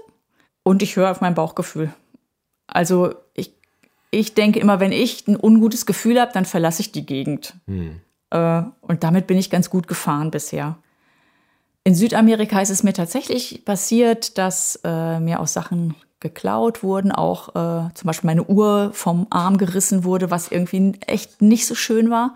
und 0.62 0.82
ich 0.82 0.96
höre 0.96 1.10
auf 1.10 1.20
mein 1.20 1.34
Bauchgefühl. 1.34 1.92
Also 2.66 3.14
ich, 3.34 3.52
ich 4.14 4.34
denke 4.34 4.60
immer, 4.60 4.80
wenn 4.80 4.92
ich 4.92 5.26
ein 5.26 5.36
ungutes 5.40 5.86
Gefühl 5.86 6.20
habe, 6.20 6.32
dann 6.32 6.44
verlasse 6.44 6.80
ich 6.82 6.92
die 6.92 7.06
Gegend. 7.06 7.54
Äh, 8.30 8.62
und 8.80 9.04
damit 9.04 9.26
bin 9.26 9.36
ich 9.36 9.50
ganz 9.50 9.70
gut 9.70 9.86
gefahren 9.88 10.30
bisher. 10.30 10.78
In 11.84 11.94
Südamerika 11.94 12.60
ist 12.60 12.70
es 12.70 12.82
mir 12.82 12.94
tatsächlich 12.94 13.64
passiert, 13.64 14.38
dass 14.38 14.80
äh, 14.84 15.20
mir 15.20 15.40
auch 15.40 15.46
Sachen 15.46 15.94
geklaut 16.20 16.82
wurden, 16.82 17.12
auch 17.12 17.50
äh, 17.50 17.90
zum 17.92 18.06
Beispiel 18.06 18.28
meine 18.28 18.44
Uhr 18.44 18.90
vom 18.94 19.26
Arm 19.28 19.58
gerissen 19.58 20.04
wurde, 20.04 20.30
was 20.30 20.48
irgendwie 20.50 20.94
echt 21.06 21.42
nicht 21.42 21.66
so 21.66 21.74
schön 21.74 22.08
war. 22.08 22.34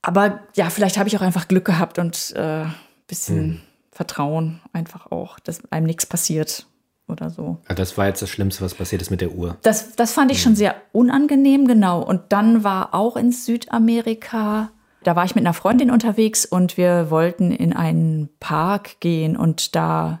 Aber 0.00 0.40
ja, 0.56 0.70
vielleicht 0.70 0.96
habe 0.96 1.08
ich 1.08 1.16
auch 1.16 1.22
einfach 1.22 1.48
Glück 1.48 1.66
gehabt 1.66 1.98
und 1.98 2.32
äh, 2.34 2.64
bisschen 3.06 3.60
Vertrauen 3.90 4.62
einfach 4.72 5.10
auch, 5.10 5.38
dass 5.38 5.70
einem 5.70 5.86
nichts 5.86 6.06
passiert 6.06 6.66
oder 7.12 7.30
so. 7.30 7.58
Ja, 7.68 7.74
Das 7.74 7.96
war 7.96 8.06
jetzt 8.06 8.22
das 8.22 8.30
Schlimmste, 8.30 8.64
was 8.64 8.74
passiert 8.74 9.02
ist 9.02 9.10
mit 9.10 9.20
der 9.20 9.32
Uhr. 9.32 9.56
Das, 9.62 9.94
das 9.94 10.12
fand 10.12 10.32
ich 10.32 10.42
schon 10.42 10.56
sehr 10.56 10.74
unangenehm, 10.92 11.66
genau. 11.66 12.02
Und 12.02 12.22
dann 12.30 12.64
war 12.64 12.94
auch 12.94 13.16
in 13.16 13.30
Südamerika, 13.30 14.70
da 15.04 15.16
war 15.16 15.24
ich 15.24 15.34
mit 15.34 15.44
einer 15.44 15.54
Freundin 15.54 15.90
unterwegs 15.90 16.44
und 16.44 16.76
wir 16.76 17.10
wollten 17.10 17.52
in 17.52 17.72
einen 17.72 18.28
Park 18.40 19.00
gehen 19.00 19.36
und 19.36 19.76
da 19.76 20.20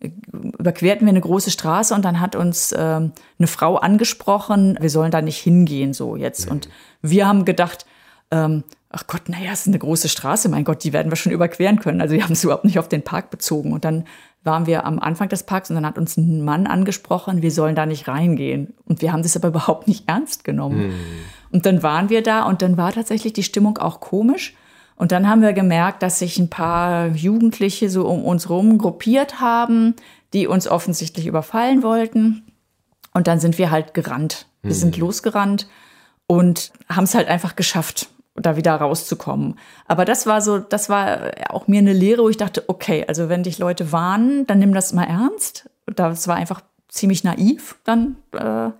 äh, 0.00 0.10
überquerten 0.32 1.06
wir 1.06 1.10
eine 1.12 1.20
große 1.20 1.50
Straße 1.50 1.94
und 1.94 2.04
dann 2.04 2.20
hat 2.20 2.36
uns 2.36 2.74
ähm, 2.76 3.12
eine 3.38 3.46
Frau 3.46 3.76
angesprochen, 3.76 4.76
wir 4.80 4.90
sollen 4.90 5.10
da 5.10 5.22
nicht 5.22 5.38
hingehen 5.38 5.94
so 5.94 6.16
jetzt. 6.16 6.50
Und 6.50 6.68
wir 7.00 7.26
haben 7.26 7.44
gedacht, 7.44 7.86
ähm, 8.30 8.64
ach 8.94 9.06
Gott, 9.06 9.28
naja, 9.28 9.50
es 9.52 9.62
ist 9.62 9.68
eine 9.68 9.78
große 9.78 10.08
Straße, 10.08 10.48
mein 10.48 10.64
Gott, 10.64 10.84
die 10.84 10.92
werden 10.92 11.10
wir 11.10 11.16
schon 11.16 11.32
überqueren 11.32 11.80
können. 11.80 12.00
Also 12.00 12.14
wir 12.14 12.22
haben 12.22 12.32
es 12.32 12.44
überhaupt 12.44 12.64
nicht 12.64 12.78
auf 12.78 12.88
den 12.88 13.02
Park 13.02 13.30
bezogen. 13.30 13.72
Und 13.72 13.84
dann 13.84 14.04
waren 14.44 14.66
wir 14.66 14.84
am 14.84 14.98
Anfang 14.98 15.28
des 15.28 15.42
Parks 15.42 15.70
und 15.70 15.76
dann 15.76 15.86
hat 15.86 15.98
uns 15.98 16.16
ein 16.16 16.44
Mann 16.44 16.66
angesprochen, 16.66 17.42
wir 17.42 17.50
sollen 17.50 17.74
da 17.74 17.86
nicht 17.86 18.06
reingehen. 18.06 18.74
Und 18.84 19.02
wir 19.02 19.12
haben 19.12 19.22
das 19.22 19.36
aber 19.36 19.48
überhaupt 19.54 19.88
nicht 19.88 20.08
ernst 20.08 20.44
genommen. 20.44 20.92
Und 21.50 21.66
dann 21.66 21.82
waren 21.82 22.10
wir 22.10 22.22
da 22.22 22.44
und 22.44 22.62
dann 22.62 22.76
war 22.76 22.92
tatsächlich 22.92 23.32
die 23.32 23.42
Stimmung 23.42 23.78
auch 23.78 24.00
komisch. 24.00 24.54
Und 24.96 25.12
dann 25.12 25.28
haben 25.28 25.42
wir 25.42 25.52
gemerkt, 25.52 26.02
dass 26.02 26.20
sich 26.20 26.38
ein 26.38 26.50
paar 26.50 27.08
Jugendliche 27.08 27.90
so 27.90 28.06
um 28.06 28.24
uns 28.24 28.48
rum 28.48 28.78
gruppiert 28.78 29.40
haben, 29.40 29.94
die 30.32 30.46
uns 30.46 30.68
offensichtlich 30.68 31.26
überfallen 31.26 31.82
wollten. 31.82 32.44
Und 33.12 33.26
dann 33.26 33.40
sind 33.40 33.58
wir 33.58 33.70
halt 33.70 33.94
gerannt. 33.94 34.46
Wir 34.62 34.74
sind 34.74 34.96
losgerannt 34.96 35.68
und 36.26 36.72
haben 36.88 37.04
es 37.04 37.14
halt 37.14 37.28
einfach 37.28 37.54
geschafft. 37.54 38.08
Da 38.36 38.56
wieder 38.56 38.74
rauszukommen. 38.74 39.58
Aber 39.86 40.04
das 40.04 40.26
war 40.26 40.40
so, 40.40 40.58
das 40.58 40.88
war 40.88 41.32
auch 41.50 41.68
mir 41.68 41.78
eine 41.78 41.92
Lehre, 41.92 42.22
wo 42.22 42.28
ich 42.28 42.36
dachte, 42.36 42.64
okay, 42.66 43.04
also 43.06 43.28
wenn 43.28 43.44
dich 43.44 43.58
Leute 43.58 43.92
warnen, 43.92 44.46
dann 44.46 44.58
nimm 44.58 44.74
das 44.74 44.92
mal 44.92 45.04
ernst. 45.04 45.70
Das 45.86 46.26
war 46.26 46.36
einfach 46.36 46.60
ziemlich 46.88 47.22
naiv. 47.22 47.76
Dann, 47.84 48.16
äh, 48.32 48.70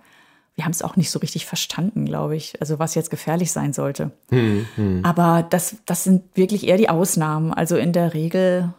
wir 0.55 0.63
haben 0.63 0.71
es 0.71 0.81
auch 0.81 0.95
nicht 0.97 1.11
so 1.11 1.19
richtig 1.19 1.45
verstanden, 1.45 2.05
glaube 2.05 2.35
ich. 2.35 2.59
Also 2.59 2.79
was 2.79 2.95
jetzt 2.95 3.09
gefährlich 3.09 3.51
sein 3.51 3.71
sollte. 3.71 4.11
Hm, 4.29 4.65
hm. 4.75 5.05
Aber 5.05 5.45
das, 5.49 5.77
das 5.85 6.03
sind 6.03 6.35
wirklich 6.35 6.67
eher 6.67 6.77
die 6.77 6.89
Ausnahmen. 6.89 7.53
Also 7.53 7.77
in 7.77 7.93
der 7.93 8.13
Regel, 8.13 8.73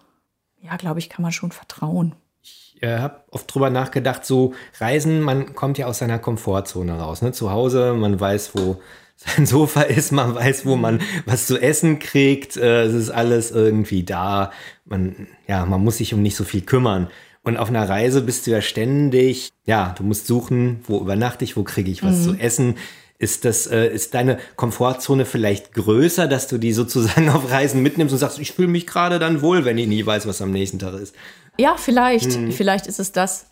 ja, 0.61 0.77
glaube 0.77 0.99
ich, 0.99 1.09
kann 1.09 1.23
man 1.23 1.33
schon 1.33 1.53
vertrauen. 1.53 2.15
Ich 2.43 2.77
äh, 2.83 2.99
habe 2.99 3.23
oft 3.31 3.53
drüber 3.53 3.71
nachgedacht, 3.71 4.27
so 4.27 4.53
Reisen, 4.79 5.23
man 5.23 5.55
kommt 5.55 5.79
ja 5.79 5.87
aus 5.87 5.99
seiner 5.99 6.19
Komfortzone 6.19 6.99
raus. 6.99 7.23
Ne? 7.23 7.33
Zu 7.33 7.51
Hause, 7.51 7.95
man 7.95 8.21
weiß, 8.21 8.55
wo 8.55 8.81
sein 9.17 9.47
Sofa 9.47 9.83
ist, 9.83 10.13
man 10.13 10.35
weiß, 10.35 10.67
wo 10.67 10.77
man 10.77 11.01
was 11.25 11.47
zu 11.47 11.59
essen 11.59 11.99
kriegt, 11.99 12.57
äh, 12.57 12.85
es 12.85 12.95
ist 12.95 13.11
alles 13.11 13.51
irgendwie 13.51 14.03
da. 14.03 14.53
Man, 14.85 15.27
ja, 15.49 15.65
man 15.65 15.83
muss 15.83 15.99
sich 15.99 16.15
um 16.15 16.23
nicht 16.23 16.37
so 16.37 16.45
viel 16.45 16.61
kümmern. 16.61 17.09
Und 17.43 17.57
auf 17.57 17.69
einer 17.69 17.89
Reise 17.89 18.23
bist 18.23 18.47
du 18.47 18.51
ja 18.51 18.61
ständig, 18.61 19.51
ja, 19.65 19.95
du 19.97 20.03
musst 20.03 20.27
suchen, 20.27 20.81
wo 20.85 21.01
übernachte 21.01 21.45
ich, 21.45 21.57
wo 21.57 21.63
kriege 21.63 21.91
ich 21.91 22.03
was 22.03 22.25
zu 22.25 22.35
essen. 22.35 22.75
Ist 23.19 23.45
das, 23.45 23.67
äh, 23.67 23.87
ist 23.87 24.15
deine 24.15 24.39
Komfortzone 24.57 25.25
vielleicht 25.25 25.73
größer, 25.73 26.27
dass 26.27 26.49
du 26.49 26.59
die 26.59 26.73
sozusagen 26.73 27.29
auf 27.31 27.51
Reisen 27.51 27.83
mitnimmst 27.83 28.13
und 28.13 28.19
sagst, 28.19 28.41
ich 28.41 28.53
fühle 28.53 28.69
mich 28.69 28.87
gerade 28.87 29.19
dann 29.19 29.43
wohl, 29.43 29.65
wenn 29.65 29.79
ich 29.79 29.87
nie 29.87 30.05
weiß, 30.05 30.27
was 30.27 30.43
am 30.43 30.51
nächsten 30.51 30.81
Tag 30.81 30.95
ist? 30.95 31.15
Ja, 31.57 31.77
vielleicht. 31.79 32.33
Vielleicht 32.53 32.87
ist 32.89 32.99
es 32.99 33.13
das. 33.13 33.47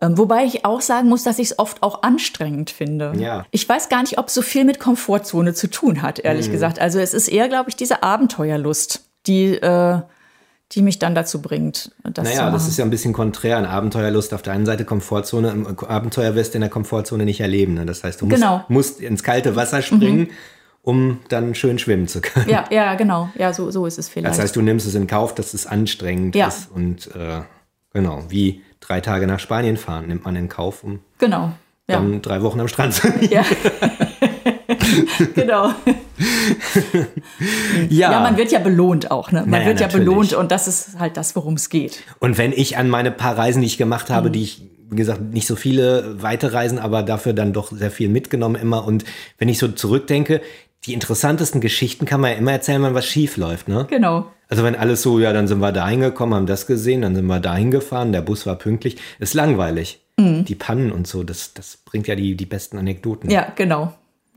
Ähm, 0.00 0.16
wobei 0.16 0.44
ich 0.44 0.64
auch 0.64 0.80
sagen 0.80 1.08
muss, 1.08 1.24
dass 1.24 1.38
ich 1.40 1.50
es 1.50 1.58
oft 1.58 1.82
auch 1.82 2.02
anstrengend 2.02 2.70
finde. 2.70 3.12
Ja. 3.16 3.44
Ich 3.50 3.68
weiß 3.68 3.88
gar 3.88 4.02
nicht, 4.02 4.18
ob 4.18 4.28
es 4.28 4.34
so 4.34 4.42
viel 4.42 4.64
mit 4.64 4.78
Komfortzone 4.78 5.54
zu 5.54 5.68
tun 5.68 6.02
hat, 6.02 6.20
ehrlich 6.20 6.50
gesagt. 6.52 6.78
Also 6.78 6.98
es 7.00 7.14
ist 7.14 7.26
eher, 7.28 7.48
glaube 7.48 7.70
ich, 7.70 7.76
diese 7.76 8.02
Abenteuerlust, 8.04 9.02
die, 9.26 9.54
äh, 9.54 10.00
die 10.72 10.82
mich 10.82 10.98
dann 11.00 11.14
dazu 11.16 11.42
bringt. 11.42 11.90
Das 12.04 12.24
Naja, 12.28 12.50
das 12.50 12.68
ist 12.68 12.78
ja 12.78 12.84
ein 12.84 12.90
bisschen 12.90 13.12
konträr 13.12 13.56
an 13.56 13.64
Abenteuerlust 13.64 14.34
auf 14.34 14.42
der 14.42 14.52
einen 14.52 14.66
Seite, 14.66 14.84
Komfortzone. 14.84 15.50
Im 15.50 15.66
Abenteuer 15.80 16.34
wirst 16.34 16.54
du 16.54 16.58
in 16.58 16.60
der 16.60 16.70
Komfortzone 16.70 17.24
nicht 17.24 17.40
erleben. 17.40 17.74
Ne? 17.74 17.84
Das 17.86 18.04
heißt, 18.04 18.20
du 18.20 18.26
musst, 18.26 18.36
Genau. 18.40 18.58
Mhm. 18.68 18.74
musst 18.74 19.00
ins 19.00 19.22
kalte 19.24 19.56
Wasser 19.56 19.82
springen, 19.82 20.28
um 20.82 21.18
dann 21.28 21.54
schön 21.54 21.78
schwimmen 21.80 22.06
zu 22.06 22.20
können. 22.20 22.48
Ja, 22.48 22.66
ja, 22.70 22.94
genau. 22.94 23.30
Ja, 23.36 23.52
so, 23.52 23.70
so 23.70 23.84
ist 23.86 23.98
es 23.98 24.08
vielleicht. 24.08 24.34
Das 24.36 24.40
heißt, 24.40 24.54
du 24.54 24.62
nimmst 24.62 24.86
es 24.86 24.94
in 24.94 25.06
Kauf, 25.06 25.34
dass 25.34 25.54
es 25.54 25.66
anstrengend 25.66 26.36
Ja. 26.36 26.48
ist. 26.48 26.70
Und 26.70 27.08
äh, 27.16 27.40
genau, 27.92 28.24
wie 28.28 28.62
drei 28.80 29.00
Tage 29.00 29.26
nach 29.26 29.40
Spanien 29.40 29.76
fahren, 29.76 30.06
nimmt 30.08 30.24
man 30.24 30.36
in 30.36 30.48
Kauf, 30.48 30.82
um 30.84 31.00
genau. 31.18 31.52
Ja. 31.88 31.96
dann 31.96 32.20
drei 32.22 32.42
Wochen 32.42 32.60
am 32.60 32.68
Strand 32.68 32.94
zu 32.94 33.08
liegen. 33.08 33.32
ja. 33.32 33.44
genau. 35.34 35.70
Ja, 37.88 38.20
man 38.20 38.36
wird 38.36 38.52
ja 38.52 38.58
belohnt 38.58 39.10
auch, 39.10 39.32
ne? 39.32 39.40
Man 39.40 39.50
Naja, 39.50 39.66
wird 39.66 39.80
ja 39.80 39.86
natürlich. 39.86 40.06
belohnt 40.06 40.32
und 40.34 40.50
das 40.52 40.68
ist 40.68 40.98
halt 40.98 41.16
das, 41.16 41.34
worum 41.36 41.54
es 41.54 41.68
geht. 41.70 42.02
Und 42.18 42.38
wenn 42.38 42.52
ich 42.52 42.76
an 42.76 42.88
meine 42.88 43.10
paar 43.10 43.36
Reisen, 43.36 43.60
die 43.60 43.66
ich 43.66 43.78
gemacht 43.78 44.08
Mhm. 44.10 44.14
habe, 44.14 44.30
die 44.30 44.42
ich, 44.42 44.62
wie 44.90 44.96
gesagt, 44.96 45.20
nicht 45.20 45.46
so 45.46 45.56
viele 45.56 46.22
weite 46.22 46.52
Reisen, 46.52 46.78
aber 46.78 47.02
dafür 47.02 47.32
dann 47.32 47.52
doch 47.52 47.70
sehr 47.72 47.90
viel 47.90 48.08
mitgenommen 48.08 48.56
immer. 48.60 48.84
Und 48.86 49.04
wenn 49.38 49.48
ich 49.48 49.58
so 49.58 49.68
zurückdenke, 49.68 50.40
die 50.86 50.92
interessantesten 50.94 51.60
Geschichten 51.60 52.04
kann 52.06 52.20
man 52.20 52.32
ja 52.32 52.36
immer 52.38 52.52
erzählen, 52.52 52.82
wenn 52.82 52.94
was 52.94 53.06
schief 53.06 53.36
läuft, 53.36 53.68
ne? 53.68 53.86
Genau. 53.90 54.26
Also 54.48 54.64
wenn 54.64 54.76
alles 54.76 55.02
so, 55.02 55.18
ja, 55.18 55.32
dann 55.32 55.46
sind 55.46 55.60
wir 55.60 55.72
da 55.72 55.86
hingekommen, 55.88 56.34
haben 56.34 56.46
das 56.46 56.66
gesehen, 56.66 57.02
dann 57.02 57.14
sind 57.14 57.26
wir 57.26 57.40
da 57.40 57.54
hingefahren, 57.54 58.12
der 58.12 58.22
Bus 58.22 58.46
war 58.46 58.56
pünktlich. 58.56 58.96
Ist 59.18 59.34
langweilig. 59.34 60.00
Mhm. 60.16 60.44
Die 60.44 60.54
Pannen 60.54 60.90
und 60.90 61.06
so, 61.06 61.22
das, 61.22 61.52
das 61.54 61.76
bringt 61.84 62.08
ja 62.08 62.14
die, 62.14 62.34
die 62.34 62.46
besten 62.46 62.78
Anekdoten. 62.78 63.30
Ja, 63.30 63.52
genau. 63.54 63.92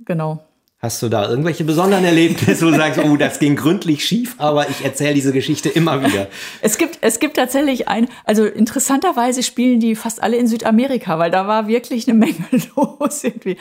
Genau. 0.05 0.43
Hast 0.79 1.03
du 1.03 1.09
da 1.09 1.29
irgendwelche 1.29 1.63
besonderen 1.63 2.03
Erlebnisse, 2.03 2.65
wo 2.65 2.71
du 2.71 2.77
sagst, 2.77 2.99
oh, 3.03 3.15
das 3.15 3.37
ging 3.37 3.55
gründlich 3.55 4.03
schief, 4.03 4.33
aber 4.39 4.67
ich 4.67 4.83
erzähle 4.83 5.13
diese 5.13 5.31
Geschichte 5.31 5.69
immer 5.69 6.03
wieder. 6.03 6.27
Es 6.61 6.79
gibt, 6.79 6.97
es 7.01 7.19
gibt 7.19 7.37
tatsächlich 7.37 7.87
ein, 7.87 8.07
also 8.25 8.45
interessanterweise 8.45 9.43
spielen 9.43 9.79
die 9.79 9.95
fast 9.95 10.23
alle 10.23 10.37
in 10.37 10.47
Südamerika, 10.47 11.19
weil 11.19 11.29
da 11.29 11.47
war 11.47 11.67
wirklich 11.67 12.07
eine 12.09 12.17
Menge 12.17 12.35
los 12.75 13.23
irgendwie. 13.23 13.57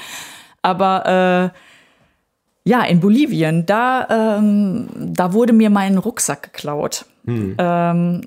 Aber 0.63 1.53
äh, 1.53 1.59
ja, 2.65 2.83
in 2.83 3.01
Bolivien, 3.01 3.67
da, 3.67 4.39
ähm, 4.39 4.89
da 4.97 5.33
wurde 5.33 5.53
mir 5.53 5.71
mein 5.71 5.99
Rucksack 5.99 6.43
geklaut. 6.43 7.07
Ähm, 7.59 8.23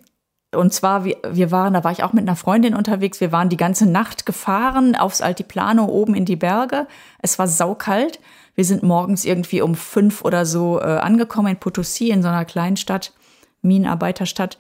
und 0.56 0.74
zwar, 0.74 1.04
wir, 1.04 1.18
wir 1.32 1.52
waren, 1.52 1.74
da 1.74 1.84
war 1.84 1.92
ich 1.92 2.04
auch 2.04 2.14
mit 2.14 2.24
einer 2.24 2.36
Freundin 2.36 2.76
unterwegs, 2.76 3.22
wir 3.22 3.32
waren 3.32 3.50
die 3.50 3.58
ganze 3.58 3.90
Nacht 3.90 4.26
gefahren 4.26 4.96
aufs 4.96 5.22
Altiplano 5.22 5.86
oben 5.86 6.16
in 6.16 6.26
die 6.26 6.36
Berge. 6.36 6.88
Es 7.22 7.40
war 7.40 7.48
saukalt. 7.48 8.20
Wir 8.56 8.66
sind 8.66 8.84
morgens 8.84 9.26
irgendwie 9.26 9.62
um 9.62 9.76
fünf 9.76 10.24
oder 10.24 10.46
so 10.46 10.80
äh, 10.80 10.84
angekommen 10.84 11.50
in 11.50 11.58
Potosí, 11.58 12.10
in 12.10 12.22
so 12.22 12.28
einer 12.28 12.46
Kleinstadt, 12.46 13.14
Minenarbeiterstadt. 13.62 14.58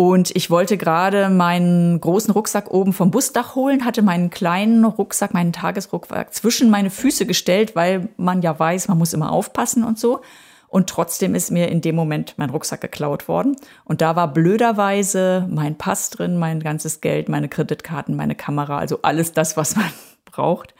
Und 0.00 0.30
ich 0.36 0.48
wollte 0.48 0.76
gerade 0.76 1.28
meinen 1.28 2.00
großen 2.00 2.30
Rucksack 2.32 2.70
oben 2.70 2.92
vom 2.92 3.10
Busdach 3.10 3.56
holen, 3.56 3.84
hatte 3.84 4.00
meinen 4.00 4.30
kleinen 4.30 4.84
Rucksack, 4.84 5.34
meinen 5.34 5.52
Tagesrucksack 5.52 6.32
zwischen 6.32 6.70
meine 6.70 6.90
Füße 6.90 7.26
gestellt, 7.26 7.74
weil 7.74 8.08
man 8.16 8.40
ja 8.40 8.56
weiß, 8.56 8.86
man 8.86 8.96
muss 8.96 9.12
immer 9.12 9.32
aufpassen 9.32 9.82
und 9.82 9.98
so. 9.98 10.20
Und 10.68 10.88
trotzdem 10.88 11.34
ist 11.34 11.50
mir 11.50 11.66
in 11.66 11.80
dem 11.80 11.96
Moment 11.96 12.34
mein 12.36 12.50
Rucksack 12.50 12.80
geklaut 12.80 13.26
worden. 13.26 13.56
Und 13.86 14.00
da 14.00 14.14
war 14.14 14.32
blöderweise 14.32 15.48
mein 15.50 15.76
Pass 15.76 16.10
drin, 16.10 16.38
mein 16.38 16.60
ganzes 16.60 17.00
Geld, 17.00 17.28
meine 17.28 17.48
Kreditkarten, 17.48 18.14
meine 18.14 18.36
Kamera, 18.36 18.78
also 18.78 19.00
alles 19.02 19.32
das, 19.32 19.56
was 19.56 19.74
man 19.74 19.90
braucht. 20.26 20.74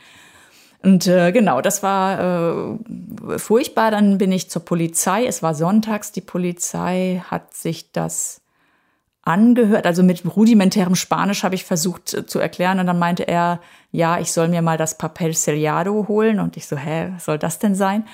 Und 0.81 1.07
äh, 1.07 1.33
genau, 1.33 1.59
das 1.59 1.83
war 1.83 2.77
äh, 3.27 3.37
furchtbar. 3.37 3.91
Dann 3.91 4.17
bin 4.17 4.31
ich 4.31 4.49
zur 4.49 4.63
Polizei. 4.63 5.25
Es 5.25 5.43
war 5.43 5.53
sonntags. 5.55 6.13
Die 6.13 6.21
Polizei 6.21 7.21
hat 7.29 7.53
sich 7.53 7.91
das 7.91 8.39
angehört. 9.29 9.85
Also 9.85 10.01
mit 10.01 10.23
rudimentärem 10.25 10.95
Spanisch 10.95 11.43
habe 11.43 11.53
ich 11.55 11.63
versucht 11.63 12.13
äh, 12.13 12.25
zu 12.25 12.39
erklären. 12.39 12.79
Und 12.79 12.87
dann 12.87 12.99
meinte 12.99 13.27
er, 13.27 13.59
ja, 13.91 14.19
ich 14.19 14.31
soll 14.31 14.47
mir 14.47 14.61
mal 14.61 14.77
das 14.77 14.97
Papel 14.97 15.33
Sellado 15.33 16.07
holen. 16.07 16.39
Und 16.39 16.57
ich 16.57 16.65
so, 16.65 16.75
hä, 16.75 17.11
was 17.13 17.25
soll 17.25 17.37
das 17.37 17.59
denn 17.59 17.75
sein? 17.75 18.05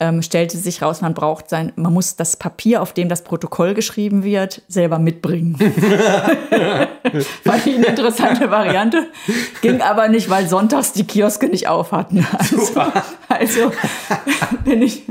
Ähm, 0.00 0.22
stellte 0.22 0.56
sich 0.56 0.82
raus, 0.82 1.02
man 1.02 1.14
braucht 1.14 1.48
sein, 1.48 1.72
man 1.76 1.92
muss 1.92 2.16
das 2.16 2.36
Papier, 2.36 2.82
auf 2.82 2.94
dem 2.94 3.08
das 3.08 3.22
Protokoll 3.22 3.74
geschrieben 3.74 4.24
wird, 4.24 4.62
selber 4.66 4.98
mitbringen. 4.98 5.56
Fand 7.44 7.66
ich 7.66 7.76
eine 7.76 7.86
interessante 7.86 8.50
Variante. 8.50 9.06
Ging 9.60 9.82
aber 9.82 10.08
nicht, 10.08 10.28
weil 10.30 10.48
sonntags 10.48 10.94
die 10.94 11.06
Kioske 11.06 11.46
nicht 11.48 11.68
auf 11.68 11.92
hatten. 11.92 12.26
Also, 12.38 12.92
also 13.28 13.72
bin, 14.64 14.82
ich, 14.82 15.04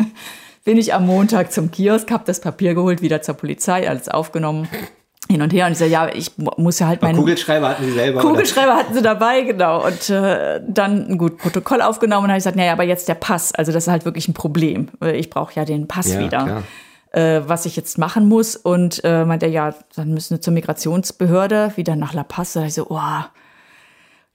bin 0.65 0.77
ich 0.77 0.93
am 0.93 1.05
Montag 1.05 1.53
zum 1.53 1.71
Kiosk, 1.71 2.11
habe 2.11 2.23
das 2.25 2.41
Papier 2.41 2.73
geholt, 2.73 3.01
wieder 3.01 3.21
zur 3.21 3.35
Polizei, 3.35 3.89
alles 3.89 4.09
aufgenommen, 4.09 4.67
hin 5.29 5.41
und 5.41 5.53
her. 5.53 5.65
Und 5.65 5.71
ich 5.73 5.77
sage, 5.77 5.91
ja, 5.91 6.09
ich 6.13 6.37
mu- 6.37 6.51
muss 6.57 6.79
ja 6.79 6.87
halt 6.87 7.01
meinen 7.01 7.15
Kugelschreiber 7.17 7.69
hatten 7.69 7.85
sie 7.85 7.91
selber. 7.93 8.21
Kugelschreiber 8.21 8.75
hatten 8.75 8.93
sie 8.93 9.01
dabei, 9.01 9.41
genau. 9.41 9.85
Und 9.85 10.09
äh, 10.09 10.61
dann 10.67 11.07
ein 11.07 11.17
gut 11.17 11.37
Protokoll 11.37 11.81
aufgenommen 11.81 12.25
und 12.25 12.29
habe 12.29 12.37
ich 12.37 12.43
gesagt, 12.43 12.57
naja, 12.57 12.73
aber 12.73 12.83
jetzt 12.83 13.07
der 13.07 13.15
Pass. 13.15 13.53
Also 13.53 13.71
das 13.71 13.85
ist 13.85 13.91
halt 13.91 14.05
wirklich 14.05 14.27
ein 14.27 14.33
Problem. 14.33 14.89
Ich 15.13 15.29
brauche 15.29 15.53
ja 15.55 15.65
den 15.65 15.87
Pass 15.87 16.13
Ja, 16.13 16.19
wieder. 16.19 16.63
Äh, 17.11 17.41
was 17.47 17.65
ich 17.67 17.75
jetzt 17.75 17.97
machen 17.97 18.27
muss. 18.27 18.55
Und 18.55 19.03
äh, 19.03 19.23
meinte, 19.23 19.45
er, 19.45 19.51
ja, 19.51 19.75
dann 19.95 20.13
müssen 20.13 20.35
wir 20.35 20.41
zur 20.41 20.53
Migrationsbehörde 20.53 21.73
wieder 21.75 21.95
nach 21.95 22.13
La 22.13 22.23
Paz. 22.23 22.53
Da 22.53 22.65
ich 22.65 22.73
so, 22.73 22.87
oh, 22.89 22.99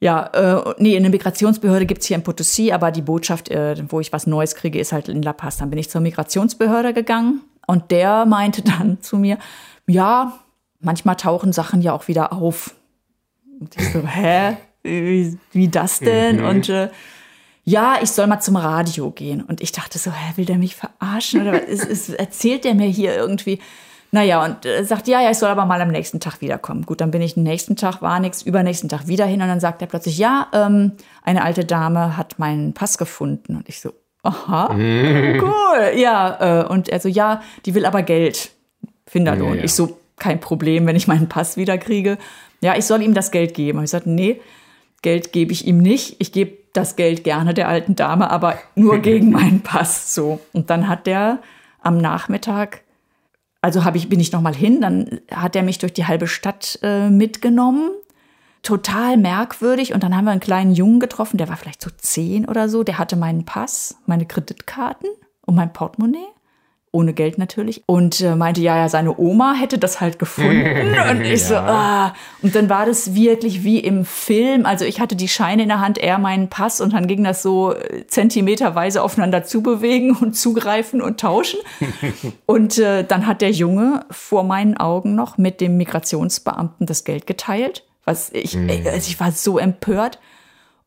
ja, 0.01 0.27
äh, 0.33 0.75
nee, 0.79 0.97
eine 0.97 1.11
Migrationsbehörde 1.11 1.87
gibt's 1.87 2.07
hier 2.07 2.17
in 2.17 2.23
Potosí, 2.23 2.73
aber 2.73 2.93
die 2.93 3.03
Botschaft, 3.03 3.51
äh, 3.51 3.75
wo 3.89 3.99
ich 3.99 4.13
was 4.13 4.29
Neues 4.29 4.55
kriege, 4.55 4.79
ist 4.79 4.93
halt 4.93 5.09
in 5.09 5.23
La 5.23 5.33
Paz. 5.33 5.57
Dann 5.57 5.71
bin 5.71 5.79
ich 5.81 5.91
zur 5.91 6.01
Migrationsbehörde 6.01 6.93
gegangen 6.95 7.41
und 7.67 7.91
der 7.91 8.25
meinte 8.27 8.63
dann 8.63 8.99
zu 9.03 9.17
mir, 9.19 9.39
ja, 9.89 10.35
manchmal 10.81 11.17
tauchen 11.17 11.53
Sachen 11.53 11.83
ja 11.83 11.93
auch 11.93 12.09
wieder 12.09 12.33
auf. 12.33 12.75
Und 13.61 13.77
ich 13.77 13.93
so, 13.93 14.07
hä? 14.07 14.57
Wie, 14.83 15.39
wie 15.53 15.69
das 15.69 15.99
denn? 16.01 16.43
Und 16.45 16.69
äh, 16.69 16.91
ja, 17.65 17.97
ich 18.01 18.11
soll 18.11 18.27
mal 18.27 18.41
zum 18.41 18.57
Radio 18.57 19.11
gehen. 19.11 19.43
Und 19.43 19.61
ich 19.61 19.73
dachte 19.73 19.99
so, 19.99 20.11
hä, 20.11 20.33
will 20.37 20.47
der 20.47 20.59
mich 20.59 20.77
verarschen? 20.77 21.43
Oder 21.43 21.53
was 21.53 21.63
ist, 21.65 21.85
ist, 21.85 22.09
erzählt 22.11 22.65
der 22.65 22.75
mir 22.75 22.87
hier 22.87 23.15
irgendwie? 23.15 23.61
Naja, 24.11 24.43
und 24.43 24.65
äh, 24.65 24.85
sagt, 24.85 25.07
ja, 25.07 25.21
ja, 25.21 25.31
ich 25.31 25.37
soll 25.37 25.51
aber 25.51 25.67
mal 25.67 25.81
am 25.83 25.91
nächsten 25.91 26.19
Tag 26.19 26.41
wiederkommen. 26.41 26.87
Gut, 26.87 27.03
dann 27.03 27.11
bin 27.11 27.21
ich 27.21 27.35
den 27.35 27.43
nächsten 27.43 27.77
Tag, 27.77 28.01
war 28.01 28.21
nichts, 28.21 28.41
übernächsten 28.43 28.89
Tag 28.89 29.07
wieder 29.07 29.27
hin 29.27 29.43
und 29.43 29.49
dann 29.49 29.61
sagt 29.61 29.83
er 29.83 29.89
plötzlich, 29.89 30.17
ja, 30.17 30.47
ähm, 30.55 30.93
eine 31.23 31.45
alte 31.45 31.67
Dame 31.67 32.17
hat 32.17 32.39
meinen 32.39 32.73
Pass 32.73 32.97
gefunden. 32.97 33.57
Und 33.57 33.69
ich 33.69 33.81
so, 33.81 33.93
aha, 34.23 34.71
cool, 34.73 35.93
ja. 35.97 36.63
Äh, 36.63 36.67
und 36.69 36.89
er 36.89 37.01
so, 37.01 37.09
ja, 37.09 37.43
die 37.67 37.75
will 37.75 37.85
aber 37.85 38.03
Geld. 38.03 38.53
Finderlohn. 39.07 39.51
Ja, 39.51 39.57
ja. 39.57 39.65
Ich 39.65 39.75
so, 39.75 39.99
kein 40.19 40.41
Problem, 40.41 40.87
wenn 40.87 40.97
ich 40.97 41.09
meinen 41.09 41.29
Pass 41.29 41.57
wiederkriege. 41.57 42.19
Ja, 42.61 42.77
ich 42.77 42.87
soll 42.87 43.03
ihm 43.03 43.15
das 43.15 43.31
Geld 43.31 43.55
geben. 43.55 43.79
Und 43.79 43.85
ich 43.85 43.91
sagte, 43.91 44.11
nee, 44.11 44.41
Geld 45.03 45.33
gebe 45.33 45.53
ich 45.53 45.67
ihm 45.67 45.79
nicht. 45.79 46.17
Ich 46.19 46.33
gebe 46.33 46.59
das 46.73 46.97
Geld 46.97 47.25
gerne 47.25 47.55
der 47.55 47.69
alten 47.69 47.95
Dame, 47.95 48.31
aber 48.31 48.59
nur 48.75 48.99
gegen 49.03 49.31
meinen 49.31 49.63
Pass. 49.63 50.15
So. 50.15 50.41
Und 50.53 50.71
dann 50.71 50.89
hat 50.89 51.07
der 51.07 51.41
am 51.81 51.99
Nachmittag, 51.99 52.83
also 53.61 53.85
habe 53.85 53.97
ich, 53.97 54.09
bin 54.09 54.21
ich 54.21 54.33
noch 54.33 54.41
mal 54.41 54.55
hin, 54.55 54.81
dann 54.81 55.21
hat 55.31 55.57
er 55.57 55.63
mich 55.63 55.79
durch 55.79 55.93
die 55.93 56.07
halbe 56.07 56.27
Stadt 56.27 56.79
äh, 56.83 57.09
mitgenommen. 57.09 57.91
Total 58.63 59.17
merkwürdig. 59.17 59.95
Und 59.95 60.03
dann 60.03 60.17
haben 60.17 60.25
wir 60.25 60.33
einen 60.33 60.41
kleinen 60.41 60.73
Jungen 60.73 61.01
getroffen, 61.01 61.39
der 61.39 61.49
war 61.49 61.57
vielleicht 61.57 61.81
so 61.81 61.91
zehn 61.97 62.45
oder 62.45 62.69
so. 62.69 62.83
Der 62.83 62.99
hatte 62.99 63.17
meinen 63.17 63.45
Pass, 63.45 63.97
meine 64.07 64.27
Kreditkarten 64.27 65.09
und 65.47 65.55
mein 65.55 65.73
Portemonnaie. 65.73 66.27
Ohne 66.93 67.13
Geld 67.13 67.39
natürlich. 67.39 67.83
Und 67.87 68.21
äh, 68.21 68.35
meinte, 68.35 68.61
ja, 68.61 68.77
ja, 68.77 68.89
seine 68.89 69.19
Oma 69.19 69.55
hätte 69.55 69.79
das 69.79 70.01
halt 70.01 70.19
gefunden. 70.19 70.95
Und 71.11 71.23
ich 71.23 71.45
so, 71.45 71.57
ah. 71.57 72.15
Und 72.43 72.55
dann 72.55 72.69
war 72.69 72.87
das 72.87 73.15
wirklich 73.15 73.65
wie 73.65 73.79
im 73.79 74.05
Film. 74.05 74.67
Also 74.67 74.85
ich 74.85 75.01
hatte 75.01 75.17
die 75.17 75.29
Scheine 75.29 75.63
in 75.63 75.69
der 75.69 75.81
Hand, 75.81 75.99
er 75.99 76.19
meinen 76.19 76.49
Pass 76.49 76.81
und 76.81 76.93
dann 76.93 77.07
ging 77.07 77.25
das 77.25 77.43
so 77.43 77.75
äh, 77.75 78.07
zentimeterweise 78.07 79.03
aufeinander 79.03 79.45
zubewegen 79.45 80.17
und 80.17 80.35
zugreifen 80.35 81.01
und 81.03 81.21
tauschen. 81.21 81.61
und 82.47 82.79
äh, 82.79 83.05
dann 83.05 83.27
hat 83.27 83.43
der 83.43 83.51
Junge 83.51 84.05
vor 84.11 84.45
meinen 84.45 84.77
Augen 84.77 85.15
noch 85.15 85.39
mit 85.39 85.61
dem 85.61 85.77
Migrationsbeamten 85.77 86.87
das 86.87 87.05
Geld 87.05 87.27
geteilt. 87.27 87.85
Was 88.05 88.31
ich, 88.33 88.57
äh, 88.57 88.83
also 88.87 89.09
ich 89.09 89.21
war 89.21 89.33
so 89.33 89.59
empört. 89.59 90.19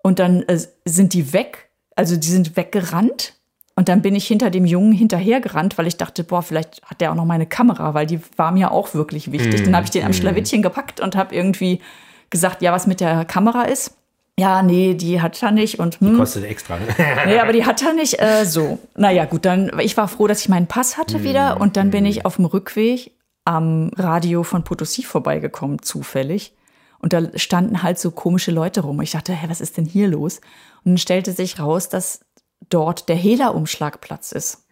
Und 0.03 0.19
dann 0.19 0.41
äh, 0.43 0.59
sind 0.85 1.13
die 1.13 1.33
weg. 1.33 1.69
Also 1.95 2.17
die 2.17 2.29
sind 2.29 2.57
weggerannt. 2.57 3.35
Und 3.81 3.89
dann 3.89 4.03
bin 4.03 4.13
ich 4.13 4.27
hinter 4.27 4.51
dem 4.51 4.65
Jungen 4.65 4.91
hinterhergerannt, 4.91 5.75
weil 5.79 5.87
ich 5.87 5.97
dachte, 5.97 6.23
boah, 6.23 6.43
vielleicht 6.43 6.83
hat 6.83 7.01
der 7.01 7.09
auch 7.09 7.15
noch 7.15 7.25
meine 7.25 7.47
Kamera, 7.47 7.95
weil 7.95 8.05
die 8.05 8.19
war 8.37 8.51
mir 8.51 8.69
auch 8.69 8.93
wirklich 8.93 9.31
wichtig. 9.31 9.63
Dann 9.63 9.75
habe 9.75 9.85
ich 9.85 9.89
den 9.89 10.05
am 10.05 10.13
Schlawittchen 10.13 10.61
gepackt 10.61 10.99
und 10.99 11.15
habe 11.15 11.33
irgendwie 11.33 11.81
gesagt, 12.29 12.61
ja, 12.61 12.73
was 12.73 12.85
mit 12.85 12.99
der 12.99 13.25
Kamera 13.25 13.63
ist. 13.63 13.97
Ja, 14.37 14.61
nee, 14.61 14.93
die 14.93 15.19
hat 15.19 15.41
er 15.41 15.49
nicht 15.49 15.79
und 15.79 15.99
hm. 15.99 16.15
Kostet 16.15 16.43
extra. 16.43 16.77
Nee, 17.25 17.39
aber 17.39 17.53
die 17.53 17.65
hat 17.65 17.81
er 17.81 17.93
nicht 17.93 18.21
äh, 18.21 18.45
so. 18.45 18.77
Naja, 18.95 19.25
gut, 19.25 19.45
dann, 19.45 19.71
ich 19.79 19.97
war 19.97 20.07
froh, 20.07 20.27
dass 20.27 20.41
ich 20.41 20.49
meinen 20.49 20.67
Pass 20.67 20.99
hatte 20.99 21.23
wieder 21.23 21.59
und 21.59 21.75
dann 21.75 21.89
bin 21.89 22.05
ich 22.05 22.23
auf 22.23 22.35
dem 22.35 22.45
Rückweg 22.45 23.13
am 23.45 23.89
Radio 23.97 24.43
von 24.43 24.63
Potosí 24.63 25.03
vorbeigekommen, 25.03 25.81
zufällig. 25.81 26.53
Und 26.99 27.13
da 27.13 27.35
standen 27.35 27.81
halt 27.81 27.97
so 27.97 28.11
komische 28.11 28.51
Leute 28.51 28.81
rum. 28.81 29.01
Ich 29.01 29.09
dachte, 29.09 29.33
hä, 29.33 29.47
was 29.49 29.59
ist 29.59 29.77
denn 29.77 29.85
hier 29.85 30.07
los? 30.07 30.37
Und 30.85 30.91
dann 30.91 30.97
stellte 30.99 31.31
sich 31.31 31.59
raus, 31.59 31.89
dass 31.89 32.19
dort 32.69 33.09
der 33.09 33.15
Hehler-Umschlagplatz 33.15 34.31
ist. 34.31 34.63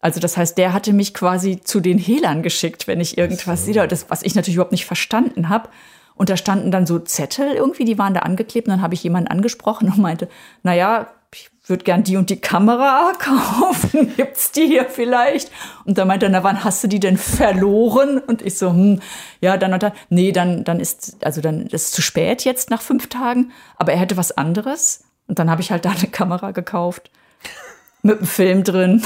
Also 0.00 0.18
das 0.18 0.36
heißt, 0.36 0.58
der 0.58 0.72
hatte 0.72 0.92
mich 0.92 1.14
quasi 1.14 1.60
zu 1.60 1.80
den 1.80 1.96
Hehlern 1.96 2.42
geschickt, 2.42 2.88
wenn 2.88 3.00
ich 3.00 3.16
irgendwas 3.16 3.64
sehe, 3.64 3.86
das, 3.86 4.10
was 4.10 4.22
ich 4.22 4.34
natürlich 4.34 4.56
überhaupt 4.56 4.72
nicht 4.72 4.84
verstanden 4.84 5.48
habe. 5.48 5.68
Und 6.14 6.28
da 6.28 6.36
standen 6.36 6.70
dann 6.70 6.86
so 6.86 6.98
Zettel 6.98 7.52
irgendwie, 7.52 7.84
die 7.84 7.98
waren 7.98 8.12
da 8.12 8.20
angeklebt. 8.20 8.66
Und 8.66 8.72
dann 8.72 8.82
habe 8.82 8.94
ich 8.94 9.02
jemanden 9.02 9.28
angesprochen 9.28 9.88
und 9.88 9.98
meinte, 9.98 10.28
naja, 10.62 11.06
ich 11.34 11.50
würde 11.66 11.84
gern 11.84 12.02
die 12.02 12.16
und 12.16 12.30
die 12.30 12.40
Kamera 12.40 13.12
kaufen. 13.18 14.12
Gibt's 14.16 14.50
die 14.50 14.66
hier 14.66 14.86
vielleicht? 14.86 15.50
Und 15.84 15.98
da 15.98 16.04
meinte 16.04 16.26
er, 16.26 16.30
na 16.30 16.42
wann 16.42 16.64
hast 16.64 16.82
du 16.82 16.88
die 16.88 17.00
denn 17.00 17.16
verloren? 17.16 18.18
Und 18.18 18.42
ich 18.42 18.58
so, 18.58 18.70
hm, 18.70 19.00
ja, 19.40 19.56
dann 19.56 19.72
und 19.72 19.82
dann. 19.82 19.92
Nee, 20.10 20.32
dann, 20.32 20.64
dann 20.64 20.80
ist, 20.80 21.24
also 21.24 21.40
dann 21.40 21.66
ist 21.66 21.86
es 21.86 21.90
zu 21.92 22.02
spät 22.02 22.44
jetzt 22.44 22.70
nach 22.70 22.82
fünf 22.82 23.08
Tagen. 23.08 23.52
Aber 23.76 23.92
er 23.92 24.00
hätte 24.00 24.16
was 24.16 24.36
anderes. 24.36 25.04
Und 25.32 25.38
dann 25.38 25.50
habe 25.50 25.62
ich 25.62 25.70
halt 25.70 25.86
da 25.86 25.92
eine 25.92 26.08
Kamera 26.08 26.50
gekauft. 26.50 27.10
Mit 28.02 28.18
einem 28.18 28.26
Film 28.26 28.64
drin. 28.64 29.02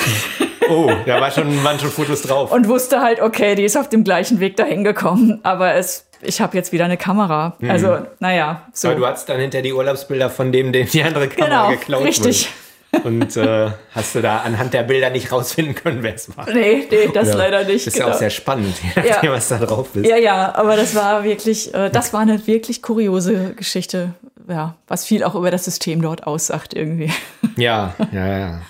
Oh, 0.69 0.91
da 1.07 1.21
war 1.21 1.31
schon, 1.31 1.63
waren 1.63 1.79
schon 1.79 1.89
Fotos 1.91 2.23
drauf. 2.23 2.51
Und 2.51 2.67
wusste 2.67 3.01
halt, 3.01 3.21
okay, 3.23 3.55
die 3.55 3.63
ist 3.63 3.77
auf 3.77 3.89
dem 3.89 4.03
gleichen 4.03 4.41
Weg 4.41 4.57
dahin 4.57 4.83
gekommen. 4.83 5.39
Aber 5.45 5.75
es, 5.75 6.09
ich 6.23 6.41
habe 6.41 6.57
jetzt 6.57 6.73
wieder 6.73 6.85
eine 6.85 6.97
Kamera. 6.97 7.57
Also, 7.69 7.99
naja, 8.19 8.63
so. 8.73 8.89
Aber 8.89 8.97
du 8.97 9.07
hattest 9.07 9.29
dann 9.29 9.39
hinter 9.39 9.63
die 9.63 9.73
Urlaubsbilder 9.73 10.31
von 10.31 10.51
dem, 10.51 10.73
dem 10.73 10.89
die 10.89 11.05
andere 11.05 11.29
Kamera 11.29 11.67
Genau, 11.69 11.79
geklaut 11.79 12.03
richtig. 12.05 12.47
wurde. 12.47 12.66
Und 13.05 13.37
äh, 13.37 13.71
hast 13.93 14.15
du 14.15 14.21
da 14.23 14.39
anhand 14.39 14.75
der 14.75 14.83
Bilder 14.83 15.11
nicht 15.11 15.31
rausfinden 15.33 15.75
können, 15.75 16.03
wer 16.03 16.15
es 16.15 16.37
war. 16.37 16.49
Nee, 16.51 16.87
nee, 16.91 17.09
das 17.13 17.29
Ja. 17.29 17.35
leider 17.37 17.65
nicht. 17.65 17.87
Ist 17.87 17.97
ja 17.97 18.05
genau. 18.05 18.15
auch 18.15 18.19
sehr 18.19 18.31
spannend, 18.31 18.75
je 18.83 18.89
nachdem, 18.97 19.31
Ja. 19.31 19.33
was 19.37 19.49
da 19.49 19.59
drauf 19.59 19.95
ist. 19.95 20.07
Ja, 20.07 20.17
ja, 20.17 20.55
aber 20.55 20.77
das 20.77 20.95
war 20.95 21.25
wirklich, 21.25 21.73
äh, 21.75 21.91
das 21.91 22.13
war 22.13 22.21
eine 22.21 22.47
wirklich 22.47 22.83
kuriose 22.83 23.55
Geschichte, 23.55 24.15
ja, 24.49 24.77
was 24.89 25.05
viel 25.05 25.25
auch 25.25 25.35
über 25.35 25.51
das 25.51 25.65
System 25.65 26.03
dort 26.03 26.27
aussagt 26.27 26.75
irgendwie. 26.75 27.11
Ja, 27.57 27.95
ja, 28.13 28.39
ja. 28.39 28.61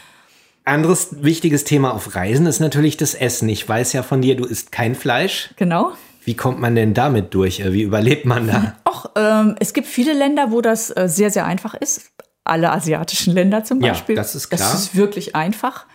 Anderes 0.65 1.23
wichtiges 1.23 1.65
Thema 1.65 1.93
auf 1.95 2.15
Reisen 2.15 2.47
ist 2.47 2.61
natürlich 2.61 2.97
das 2.97 3.15
Essen. 3.15 3.49
Ich 3.49 3.69
weiß 3.69 3.93
ja 3.93 4.03
von 4.03 4.21
dir, 4.23 4.37
du 4.37 4.45
isst 4.45 4.71
kein 4.73 4.95
Fleisch. 4.95 5.51
Genau. 5.57 5.93
Wie 6.25 6.35
kommt 6.35 6.61
man 6.61 6.75
denn 6.75 6.93
damit 6.95 7.35
durch? 7.35 7.61
Äh, 7.61 7.73
Wie 7.73 7.83
überlebt 7.83 8.25
man 8.27 8.49
da? 8.49 8.75
Auch 8.85 9.11
ähm, 9.17 9.55
es 9.61 9.73
gibt 9.73 9.87
viele 9.87 10.13
Länder, 10.13 10.51
wo 10.51 10.61
das 10.61 10.91
äh, 10.97 11.09
sehr, 11.09 11.31
sehr 11.31 11.47
einfach 11.47 11.75
ist. 11.75 12.11
Alle 12.47 12.73
asiatischen 12.73 13.33
Länder 13.35 13.65
zum 13.65 13.81
Ja, 13.81 13.93
Beispiel. 13.93 14.17
das 14.17 14.35
ist 14.35 14.49
klar. 14.51 14.59
Das 14.61 14.75
ist 14.75 14.97
wirklich 14.97 15.35
einfach. 15.35 15.87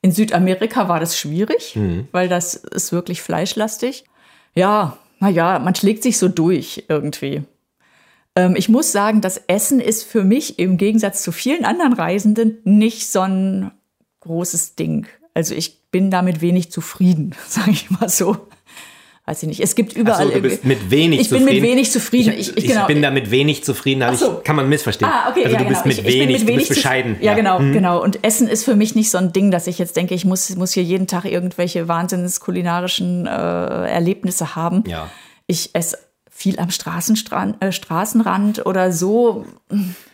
In 0.00 0.12
Südamerika 0.12 0.88
war 0.88 1.00
das 1.00 1.18
schwierig, 1.18 1.74
Mhm. 1.76 2.08
weil 2.12 2.28
das 2.28 2.54
ist 2.54 2.92
wirklich 2.92 3.20
fleischlastig. 3.22 4.04
Ja, 4.54 4.96
naja, 5.20 5.58
man 5.58 5.74
schlägt 5.74 6.02
sich 6.02 6.18
so 6.18 6.28
durch 6.28 6.84
irgendwie. 6.88 7.42
Ähm, 8.36 8.54
ich 8.56 8.68
muss 8.68 8.92
sagen, 8.92 9.20
das 9.20 9.38
Essen 9.48 9.80
ist 9.80 10.04
für 10.04 10.22
mich 10.22 10.58
im 10.60 10.76
Gegensatz 10.76 11.22
zu 11.22 11.32
vielen 11.32 11.64
anderen 11.64 11.92
Reisenden 11.92 12.58
nicht 12.64 13.10
so 13.10 13.20
ein 13.20 13.72
großes 14.20 14.76
Ding. 14.76 15.06
Also 15.34 15.54
ich 15.54 15.90
bin 15.90 16.10
damit 16.10 16.40
wenig 16.40 16.70
zufrieden, 16.70 17.34
sage 17.48 17.72
ich 17.72 17.90
mal 17.90 18.08
so. 18.08 18.36
Weiß 19.28 19.42
ich 19.42 19.48
nicht. 19.48 19.60
Es 19.60 19.74
gibt 19.74 19.92
überall. 19.92 20.28
Achso, 20.28 20.32
du 20.36 20.40
bist 20.40 20.64
mit 20.64 20.90
wenig 20.90 21.20
ich 21.20 21.28
zufrieden. 21.28 21.46
bin 21.48 21.54
mit 21.56 21.62
wenig 21.64 21.90
zufrieden. 21.92 22.32
Ich, 22.32 22.38
Ich, 22.48 22.48
ich, 22.56 22.64
ich, 22.64 22.70
genau. 22.70 22.86
bin 22.86 23.02
damit 23.02 23.30
wenig 23.30 23.62
zufrieden, 23.62 24.02
aber 24.02 24.16
so. 24.16 24.38
ich, 24.38 24.44
kann 24.44 24.56
man 24.56 24.70
missverstehen. 24.70 25.10
Ah, 25.12 25.28
okay, 25.28 25.44
also 25.44 25.54
ja, 25.56 25.62
du 25.62 25.68
bist 25.68 25.82
genau. 25.82 25.96
mit 25.96 25.98
Ich- 25.98 26.14
ich 26.14 26.20
wenig, 26.20 26.40
mit 26.40 26.48
du 26.48 26.54
bist 26.56 26.68
bescheiden. 26.70 27.16
Ja, 27.20 27.34
genau, 27.34 27.58
genau. 27.58 28.02
Und 28.02 28.24
Essen 28.24 28.48
ist 28.48 28.64
für 28.64 28.74
mich 28.74 28.94
nicht 28.94 29.10
so 29.10 29.18
ein 29.18 29.34
Ding, 29.34 29.50
dass 29.50 29.66
ich 29.66 29.78
jetzt 29.78 29.96
denke, 29.96 30.14
ich 30.14 30.24
muss, 30.24 30.56
muss 30.56 30.72
hier 30.72 30.82
jeden 30.82 31.06
Tag 31.06 31.26
irgendwelche 31.26 31.88
wahnsinns 31.88 32.40
kulinarischen 32.40 33.26
äh, 33.26 33.30
Erlebnisse 33.30 34.56
haben. 34.56 34.82
Ja. 34.86 35.10
Ich 35.46 35.74
esse 35.74 35.98
viel 36.30 36.58
am 36.58 36.70
Straßenstrand, 36.70 37.62
äh, 37.62 37.70
Straßenrand 37.70 38.64
oder 38.64 38.92
so. 38.92 39.44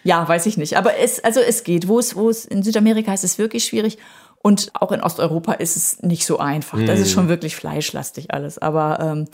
Ja, 0.03 0.27
weiß 0.27 0.47
ich 0.47 0.57
nicht. 0.57 0.77
Aber 0.77 0.99
es, 0.99 1.23
also 1.23 1.39
es 1.39 1.63
geht. 1.63 1.87
Wo 1.87 2.01
es, 2.01 2.17
wo 2.17 2.31
es 2.31 2.47
in 2.47 2.65
Südamerika 2.65 3.15
ist 3.15 3.23
es 3.23 3.39
wirklich 3.39 3.65
schwierig. 3.65 3.99
Und 4.47 4.73
auch 4.79 4.93
in 4.93 5.01
Osteuropa 5.01 5.55
ist 5.55 5.75
es 5.75 6.03
nicht 6.03 6.27
so 6.27 6.39
einfach. 6.39 6.79
Das 6.85 7.01
ist 7.01 7.13
schon 7.13 7.29
wirklich 7.31 7.57
fleischlastig 7.57 8.31
alles. 8.35 8.59
Aber 8.59 8.99
ähm, 9.01 9.25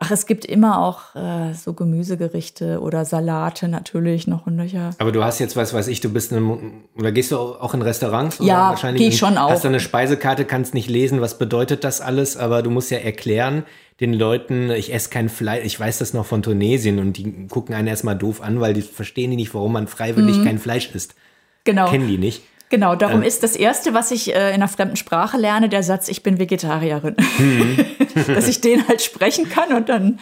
ach, 0.00 0.10
es 0.10 0.26
gibt 0.26 0.44
immer 0.44 0.82
auch 0.84 1.14
äh, 1.14 1.54
so 1.54 1.72
Gemüsegerichte 1.72 2.80
oder 2.80 3.04
Salate 3.04 3.68
natürlich 3.68 4.26
noch 4.26 4.48
und 4.48 4.56
nöcher. 4.56 4.90
Aber 4.98 5.12
du 5.12 5.22
hast 5.22 5.38
jetzt, 5.38 5.54
was 5.54 5.72
weiß 5.72 5.86
ich, 5.86 6.00
du 6.00 6.08
bist 6.12 6.32
in 6.32 6.38
einem, 6.38 6.72
oder 6.98 7.12
gehst 7.12 7.30
du 7.30 7.36
auch 7.38 7.74
in 7.74 7.82
Restaurants? 7.82 8.38
Ja, 8.40 8.70
wahrscheinlich 8.70 9.00
geh 9.02 9.08
ich 9.10 9.18
schon 9.18 9.38
auch. 9.38 9.50
Hast 9.50 9.62
du 9.62 9.68
eine 9.68 9.78
Speisekarte, 9.78 10.44
kannst 10.44 10.74
nicht 10.74 10.90
lesen, 10.90 11.20
was 11.20 11.38
bedeutet 11.38 11.84
das 11.84 12.00
alles, 12.00 12.36
aber 12.36 12.62
du 12.62 12.70
musst 12.70 12.90
ja 12.90 12.98
erklären 12.98 13.62
den 14.00 14.12
Leuten, 14.14 14.70
ich 14.72 14.92
esse 14.92 15.10
kein 15.10 15.28
Fleisch, 15.28 15.64
ich 15.64 15.78
weiß 15.78 15.98
das 15.98 16.12
noch 16.12 16.26
von 16.26 16.42
Tunesien 16.42 16.98
und 16.98 17.16
die 17.18 17.46
gucken 17.46 17.72
einen 17.72 17.86
erstmal 17.86 18.16
doof 18.18 18.42
an, 18.42 18.60
weil 18.60 18.74
die 18.74 18.82
verstehen 18.82 19.30
die 19.30 19.36
nicht, 19.36 19.54
warum 19.54 19.72
man 19.72 19.84
Mhm. 19.84 19.88
freiwillig 19.88 20.42
kein 20.44 20.58
Fleisch 20.58 20.90
isst. 20.92 21.14
Genau. 21.62 21.88
Kennen 21.88 22.08
die 22.08 22.18
nicht. 22.18 22.42
Genau, 22.68 22.96
darum 22.96 23.22
ist 23.22 23.42
das 23.42 23.54
Erste, 23.54 23.94
was 23.94 24.10
ich 24.10 24.34
äh, 24.34 24.48
in 24.48 24.54
einer 24.54 24.68
fremden 24.68 24.96
Sprache 24.96 25.36
lerne, 25.36 25.68
der 25.68 25.82
Satz, 25.82 26.08
ich 26.08 26.22
bin 26.22 26.38
Vegetarierin. 26.38 27.14
Mhm. 27.38 27.84
Dass 28.34 28.48
ich 28.48 28.60
den 28.60 28.86
halt 28.88 29.02
sprechen 29.02 29.48
kann 29.48 29.72
und 29.72 29.88
dann, 29.88 30.18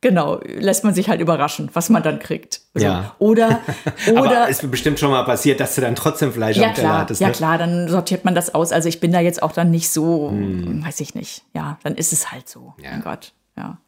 genau, 0.00 0.40
lässt 0.44 0.82
man 0.84 0.94
sich 0.94 1.08
halt 1.08 1.20
überraschen, 1.20 1.70
was 1.74 1.88
man 1.88 2.02
dann 2.02 2.18
kriegt. 2.18 2.60
So. 2.74 2.84
Ja. 2.84 3.14
Oder, 3.18 3.60
Aber 4.08 4.20
oder, 4.22 4.48
ist 4.48 4.68
bestimmt 4.70 4.98
schon 4.98 5.10
mal 5.10 5.22
passiert, 5.24 5.60
dass 5.60 5.74
du 5.76 5.80
dann 5.80 5.94
trotzdem 5.94 6.32
Fleisch 6.32 6.56
ja 6.56 6.68
am 6.68 6.74
Teller 6.74 6.98
hattest. 6.98 7.20
ja 7.20 7.28
ne? 7.28 7.32
klar, 7.34 7.58
dann 7.58 7.88
sortiert 7.88 8.24
man 8.24 8.34
das 8.34 8.54
aus. 8.54 8.72
Also 8.72 8.88
ich 8.88 8.98
bin 9.00 9.12
da 9.12 9.20
jetzt 9.20 9.42
auch 9.42 9.52
dann 9.52 9.70
nicht 9.70 9.88
so, 9.90 10.30
Hm. 10.30 10.84
weiß 10.84 10.98
ich 11.00 11.14
nicht. 11.14 11.42
Ja, 11.54 11.78
dann 11.84 11.94
ist 11.94 12.12
es 12.12 12.32
halt 12.32 12.48
so. 12.48 12.74
Mein 12.82 13.02
Gott, 13.02 13.32
ja. 13.56 13.78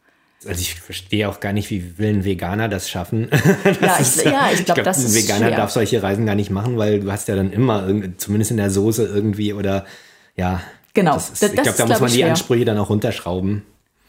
Also 0.46 0.60
ich 0.60 0.74
verstehe 0.76 1.28
auch 1.28 1.40
gar 1.40 1.52
nicht, 1.52 1.68
wie 1.70 1.98
will 1.98 2.08
ein 2.10 2.24
Veganer 2.24 2.68
das 2.68 2.88
schaffen. 2.88 3.28
Ja, 3.80 3.98
ich, 4.00 4.24
ja, 4.24 4.50
ich 4.52 4.64
glaube, 4.64 4.82
das 4.82 5.04
ein 5.04 5.12
Veganer 5.14 5.46
schwer. 5.48 5.56
darf 5.56 5.70
solche 5.70 6.02
Reisen 6.02 6.26
gar 6.26 6.34
nicht 6.36 6.50
machen, 6.50 6.76
weil 6.78 7.00
du 7.00 7.10
hast 7.10 7.26
ja 7.28 7.34
dann 7.36 7.50
immer, 7.52 7.88
zumindest 8.18 8.50
in 8.52 8.56
der 8.56 8.70
Soße 8.70 9.04
irgendwie 9.04 9.52
oder 9.52 9.84
ja. 10.36 10.60
Genau, 10.94 11.14
Das 11.14 11.30
ist, 11.30 11.42
das- 11.42 11.50
ich 11.50 11.56
das 11.56 11.64
glaube, 11.64 11.78
da 11.78 11.84
muss 11.84 11.88
glaub 11.90 12.00
man 12.00 12.08
ich, 12.08 12.14
die 12.14 12.20
schwer. 12.20 12.30
Ansprüche 12.30 12.64
dann 12.64 12.78
auch 12.78 12.88
runterschrauben. 12.90 13.62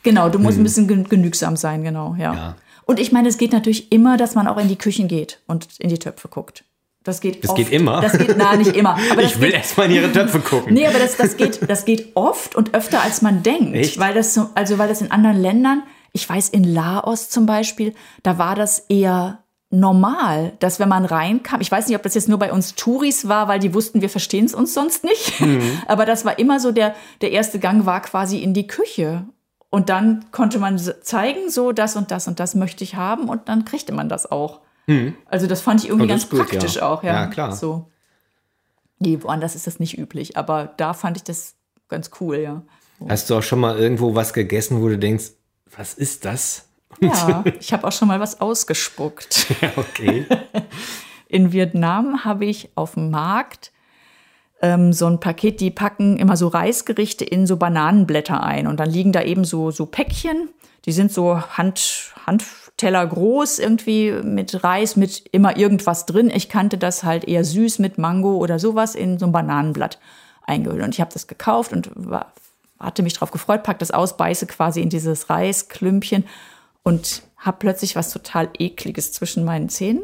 Genau, 0.04 0.30
du 0.30 0.40
musst 0.40 0.58
ein 0.58 0.64
bisschen 0.64 0.88
gen- 0.88 1.10
genügsam 1.10 1.58
sein, 1.58 1.84
genau, 1.84 2.16
ja. 2.18 2.32
Hm. 2.32 2.38
Ja. 2.38 2.56
Und 2.86 3.00
ich 3.00 3.12
meine, 3.12 3.28
es 3.30 3.38
geht 3.38 3.52
natürlich 3.52 3.92
immer, 3.92 4.18
dass 4.18 4.34
man 4.36 4.48
auch 4.48 4.58
in 4.58 4.68
die 4.68 4.78
Küchen 4.78 5.08
geht 5.08 5.40
und 5.48 5.68
in 5.80 5.90
die 5.90 6.00
Töpfe 6.00 6.28
guckt. 6.28 6.64
Das 7.04 7.22
geht 7.22 7.44
Das 7.44 7.52
oft. 7.52 7.58
geht 7.58 7.72
immer? 7.72 8.02
Das 8.02 8.18
geht, 8.18 8.36
na, 8.38 8.56
nicht 8.56 8.76
immer. 8.76 8.98
Aber 9.12 9.22
das 9.22 9.32
Ich 9.34 9.40
will 9.42 9.50
geht, 9.50 9.58
erst 9.58 9.78
mal 9.78 9.86
in 9.86 9.92
ihre 9.92 10.12
Töpfe 10.12 10.40
gucken. 10.40 10.74
Nee, 10.74 10.86
aber 10.88 11.00
das, 11.00 11.16
das, 11.18 11.38
geht, 11.38 11.60
das 11.68 11.86
geht 11.86 12.10
oft 12.16 12.56
und 12.56 12.74
öfter, 12.76 13.02
als 13.02 13.22
man 13.22 13.42
denkt. 13.44 13.74
Echt? 13.76 14.00
Weil 14.00 14.14
das 14.14 14.34
so, 14.34 14.50
also 14.56 14.78
weil 14.78 14.90
das 14.90 15.02
in 15.02 15.10
anderen 15.12 15.42
Ländern, 15.42 15.84
ich 16.12 16.28
weiß, 16.28 16.50
in 16.50 16.64
Laos 16.64 17.30
zum 17.30 17.46
Beispiel, 17.46 17.94
da 18.24 18.38
war 18.38 18.56
das 18.56 18.80
eher 18.90 19.40
normal, 19.72 20.54
dass 20.60 20.80
wenn 20.80 20.90
man 20.90 21.06
reinkam, 21.06 21.62
ich 21.62 21.72
weiß 21.72 21.88
nicht, 21.88 21.96
ob 21.96 22.02
das 22.02 22.16
jetzt 22.16 22.28
nur 22.28 22.40
bei 22.40 22.52
uns 22.52 22.76
Touris 22.76 23.28
war, 23.28 23.48
weil 23.48 23.60
die 23.60 23.74
wussten, 23.74 24.02
wir 24.02 24.10
verstehen 24.10 24.46
es 24.46 24.56
uns 24.56 24.74
sonst 24.74 25.04
nicht, 25.04 25.40
Mhm. 25.42 25.62
aber 25.88 26.06
das 26.06 26.26
war 26.26 26.40
immer 26.40 26.60
so, 26.60 26.72
der, 26.72 26.96
der 27.22 27.32
erste 27.32 27.60
Gang 27.60 27.86
war 27.86 28.02
quasi 28.02 28.40
in 28.40 28.54
die 28.54 28.68
Küche. 28.68 29.26
Und 29.70 29.90
dann 29.90 30.26
konnte 30.32 30.58
man 30.58 30.80
zeigen, 30.80 31.52
so 31.52 31.72
das 31.72 31.96
und 31.96 32.10
das 32.10 32.28
und 32.28 32.40
das 32.40 32.56
möchte 32.56 32.84
ich 32.84 32.96
haben 32.96 33.30
und 33.30 33.48
dann 33.50 33.66
kriegte 33.66 33.94
man 33.94 34.10
das 34.10 34.32
auch. 34.32 34.62
Also 35.30 35.46
das 35.46 35.62
fand 35.62 35.84
ich 35.84 35.90
irgendwie 35.90 36.08
ganz 36.08 36.28
gut, 36.30 36.40
praktisch 36.40 36.78
ja. 36.78 36.90
auch, 36.90 37.04
ja. 37.04 37.14
Ja, 37.14 37.28
klar. 37.28 37.56
So. 37.56 37.86
Nee, 38.98 39.20
woanders 39.22 39.54
ist 39.54 39.68
das 39.68 39.80
nicht 39.80 40.00
üblich, 40.00 40.36
aber 40.36 40.74
da 40.78 40.94
fand 40.94 41.18
ich 41.18 41.24
das 41.24 41.54
ganz 41.88 42.10
cool, 42.20 42.38
ja. 42.38 42.64
Hast 43.08 43.30
du 43.30 43.36
auch 43.36 43.44
schon 43.44 43.60
mal 43.60 43.78
irgendwo 43.78 44.16
was 44.16 44.34
gegessen, 44.34 44.82
wo 44.82 44.90
du 44.90 44.98
denkst, 44.98 45.32
was 45.76 45.94
ist 45.94 46.26
das? 46.26 46.66
Ja, 47.02 47.46
ich 47.60 47.72
habe 47.72 47.88
auch 47.88 47.92
schon 47.92 48.08
mal 48.08 48.20
was 48.20 48.42
ausgespuckt. 48.42 49.48
Ja, 49.62 49.72
okay. 49.78 50.26
In 51.28 51.54
Vietnam 51.54 52.26
habe 52.26 52.46
ich 52.46 52.70
auf 52.76 52.96
dem 52.96 53.12
Markt 53.12 53.72
ähm, 54.62 54.94
so 54.94 55.06
ein 55.06 55.20
Paket, 55.20 55.62
die 55.62 55.72
packen 55.72 56.18
immer 56.18 56.36
so 56.36 56.48
Reisgerichte 56.48 57.24
in 57.24 57.46
so 57.46 57.58
Bananenblätter 57.58 58.44
ein. 58.44 58.68
Und 58.68 58.80
dann 58.80 58.90
liegen 58.90 59.12
da 59.12 59.22
eben 59.22 59.46
so, 59.46 59.72
so 59.72 59.86
Päckchen, 59.86 60.50
die 60.86 60.92
sind 60.92 61.14
so 61.14 61.40
Hand, 61.40 62.14
Handteller 62.26 63.06
groß, 63.06 63.60
irgendwie 63.60 64.12
mit 64.12 64.64
Reis, 64.64 64.96
mit 64.96 65.24
immer 65.32 65.56
irgendwas 65.56 66.06
drin. 66.06 66.32
Ich 66.34 66.50
kannte 66.50 66.78
das 66.78 67.04
halt 67.04 67.26
eher 67.26 67.46
süß 67.46 67.80
mit 67.80 67.98
Mango 67.98 68.38
oder 68.38 68.58
sowas 68.58 68.96
in 68.96 69.20
so 69.20 69.28
ein 69.28 69.32
Bananenblatt 69.32 70.00
eingehüllt. 70.42 70.84
Und 70.84 70.96
ich 70.96 71.02
habe 71.02 71.14
das 71.14 71.28
gekauft 71.28 71.72
und 71.72 71.92
war, 71.96 72.34
hatte 72.80 73.04
mich 73.04 73.14
drauf 73.14 73.32
gefreut, 73.32 73.64
pack 73.64 73.80
das 73.80 73.92
aus, 73.92 74.18
beiße 74.18 74.48
quasi 74.48 74.82
in 74.82 74.90
dieses 74.90 75.30
Reisklümpchen 75.30 76.26
und 76.84 77.24
habe 77.38 77.58
plötzlich 77.60 77.96
was 77.96 78.12
total 78.12 78.50
ekliges 78.58 79.12
zwischen 79.12 79.44
meinen 79.44 79.70
Zähnen 79.70 80.04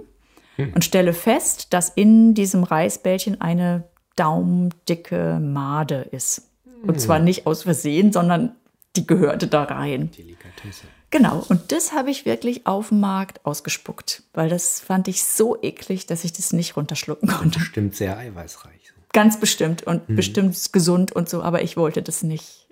und 0.57 0.86
stelle 0.86 1.13
fest, 1.13 1.73
dass 1.73 1.89
in 1.89 2.34
diesem 2.34 2.63
Reisbällchen 2.63 3.41
eine 3.41 3.84
daumendicke 4.15 5.39
Made 5.41 6.07
ist. 6.11 6.49
Und 6.84 7.01
zwar 7.01 7.19
nicht 7.19 7.45
aus 7.45 7.63
Versehen, 7.63 8.13
sondern 8.13 8.55
die 8.95 9.05
gehörte 9.07 9.47
da 9.47 9.63
rein. 9.63 10.11
Delikatesse. 10.11 10.86
Genau, 11.09 11.43
und 11.49 11.71
das 11.71 11.93
habe 11.93 12.11
ich 12.11 12.26
wirklich 12.26 12.67
auf 12.67 12.89
dem 12.89 12.99
Markt 12.99 13.45
ausgespuckt, 13.45 14.23
weil 14.34 14.49
das 14.49 14.80
fand 14.80 15.07
ich 15.07 15.23
so 15.23 15.61
eklig, 15.61 16.05
dass 16.05 16.23
ich 16.23 16.34
das 16.34 16.53
nicht 16.53 16.78
runterschlucken 16.78 17.30
konnte. 17.30 17.59
Stimmt 17.59 17.95
sehr 17.95 18.17
eiweißreich. 18.17 18.93
Ganz 19.13 19.39
bestimmt 19.39 19.84
und 19.84 20.07
bestimmt 20.07 20.73
gesund 20.73 21.13
und 21.13 21.30
so, 21.30 21.41
aber 21.41 21.63
ich 21.63 21.78
wollte 21.78 22.01
das 22.01 22.21
nicht 22.21 22.64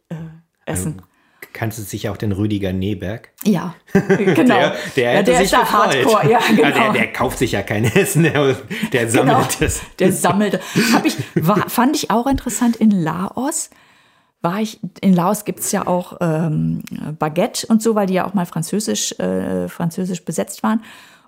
essen. 0.66 1.01
Kannst 1.53 1.78
du 1.78 1.84
sicher 1.84 2.11
auch 2.11 2.18
den 2.18 2.32
Rüdiger 2.32 2.74
Neberg? 2.74 3.30
Ja, 3.43 3.76
genau. 3.93 4.55
Der, 4.55 4.76
der, 4.95 5.14
ja, 5.14 5.24
der 5.24 5.41
ist 5.41 5.53
da. 5.53 5.72
Hardcore, 5.72 6.32
ja, 6.32 6.39
genau. 6.49 6.64
der, 6.64 6.93
der 6.93 7.14
kauft 7.14 7.38
sich 7.38 7.51
ja 7.51 7.61
kein 7.61 7.86
Essen, 7.86 8.24
der, 8.24 8.55
der 8.91 9.05
genau. 9.05 9.26
sammelt 9.26 9.61
es. 9.61 9.82
Der 9.99 10.11
sammelte. 10.11 10.59
Hab 10.93 11.05
ich, 11.05 11.18
war, 11.36 11.70
fand 11.70 11.95
ich 11.95 12.09
auch 12.09 12.26
interessant 12.26 12.76
in 12.78 12.89
Laos. 12.89 13.70
War 14.41 14.61
ich, 14.61 14.80
in 15.01 15.14
Laos 15.14 15.45
gibt's 15.45 15.72
ja 15.72 15.86
auch 15.86 16.18
ähm, 16.22 16.82
Baguette 17.20 17.68
und 17.68 17.84
so, 17.84 17.93
weil 17.93 18.07
die 18.07 18.16
ja 18.16 18.26
auch 18.26 18.34
mal 18.34 18.45
französisch, 18.45 19.18
äh, 19.20 19.70
französisch 19.70 20.26
besetzt 20.26 20.64
waren. 20.64 20.82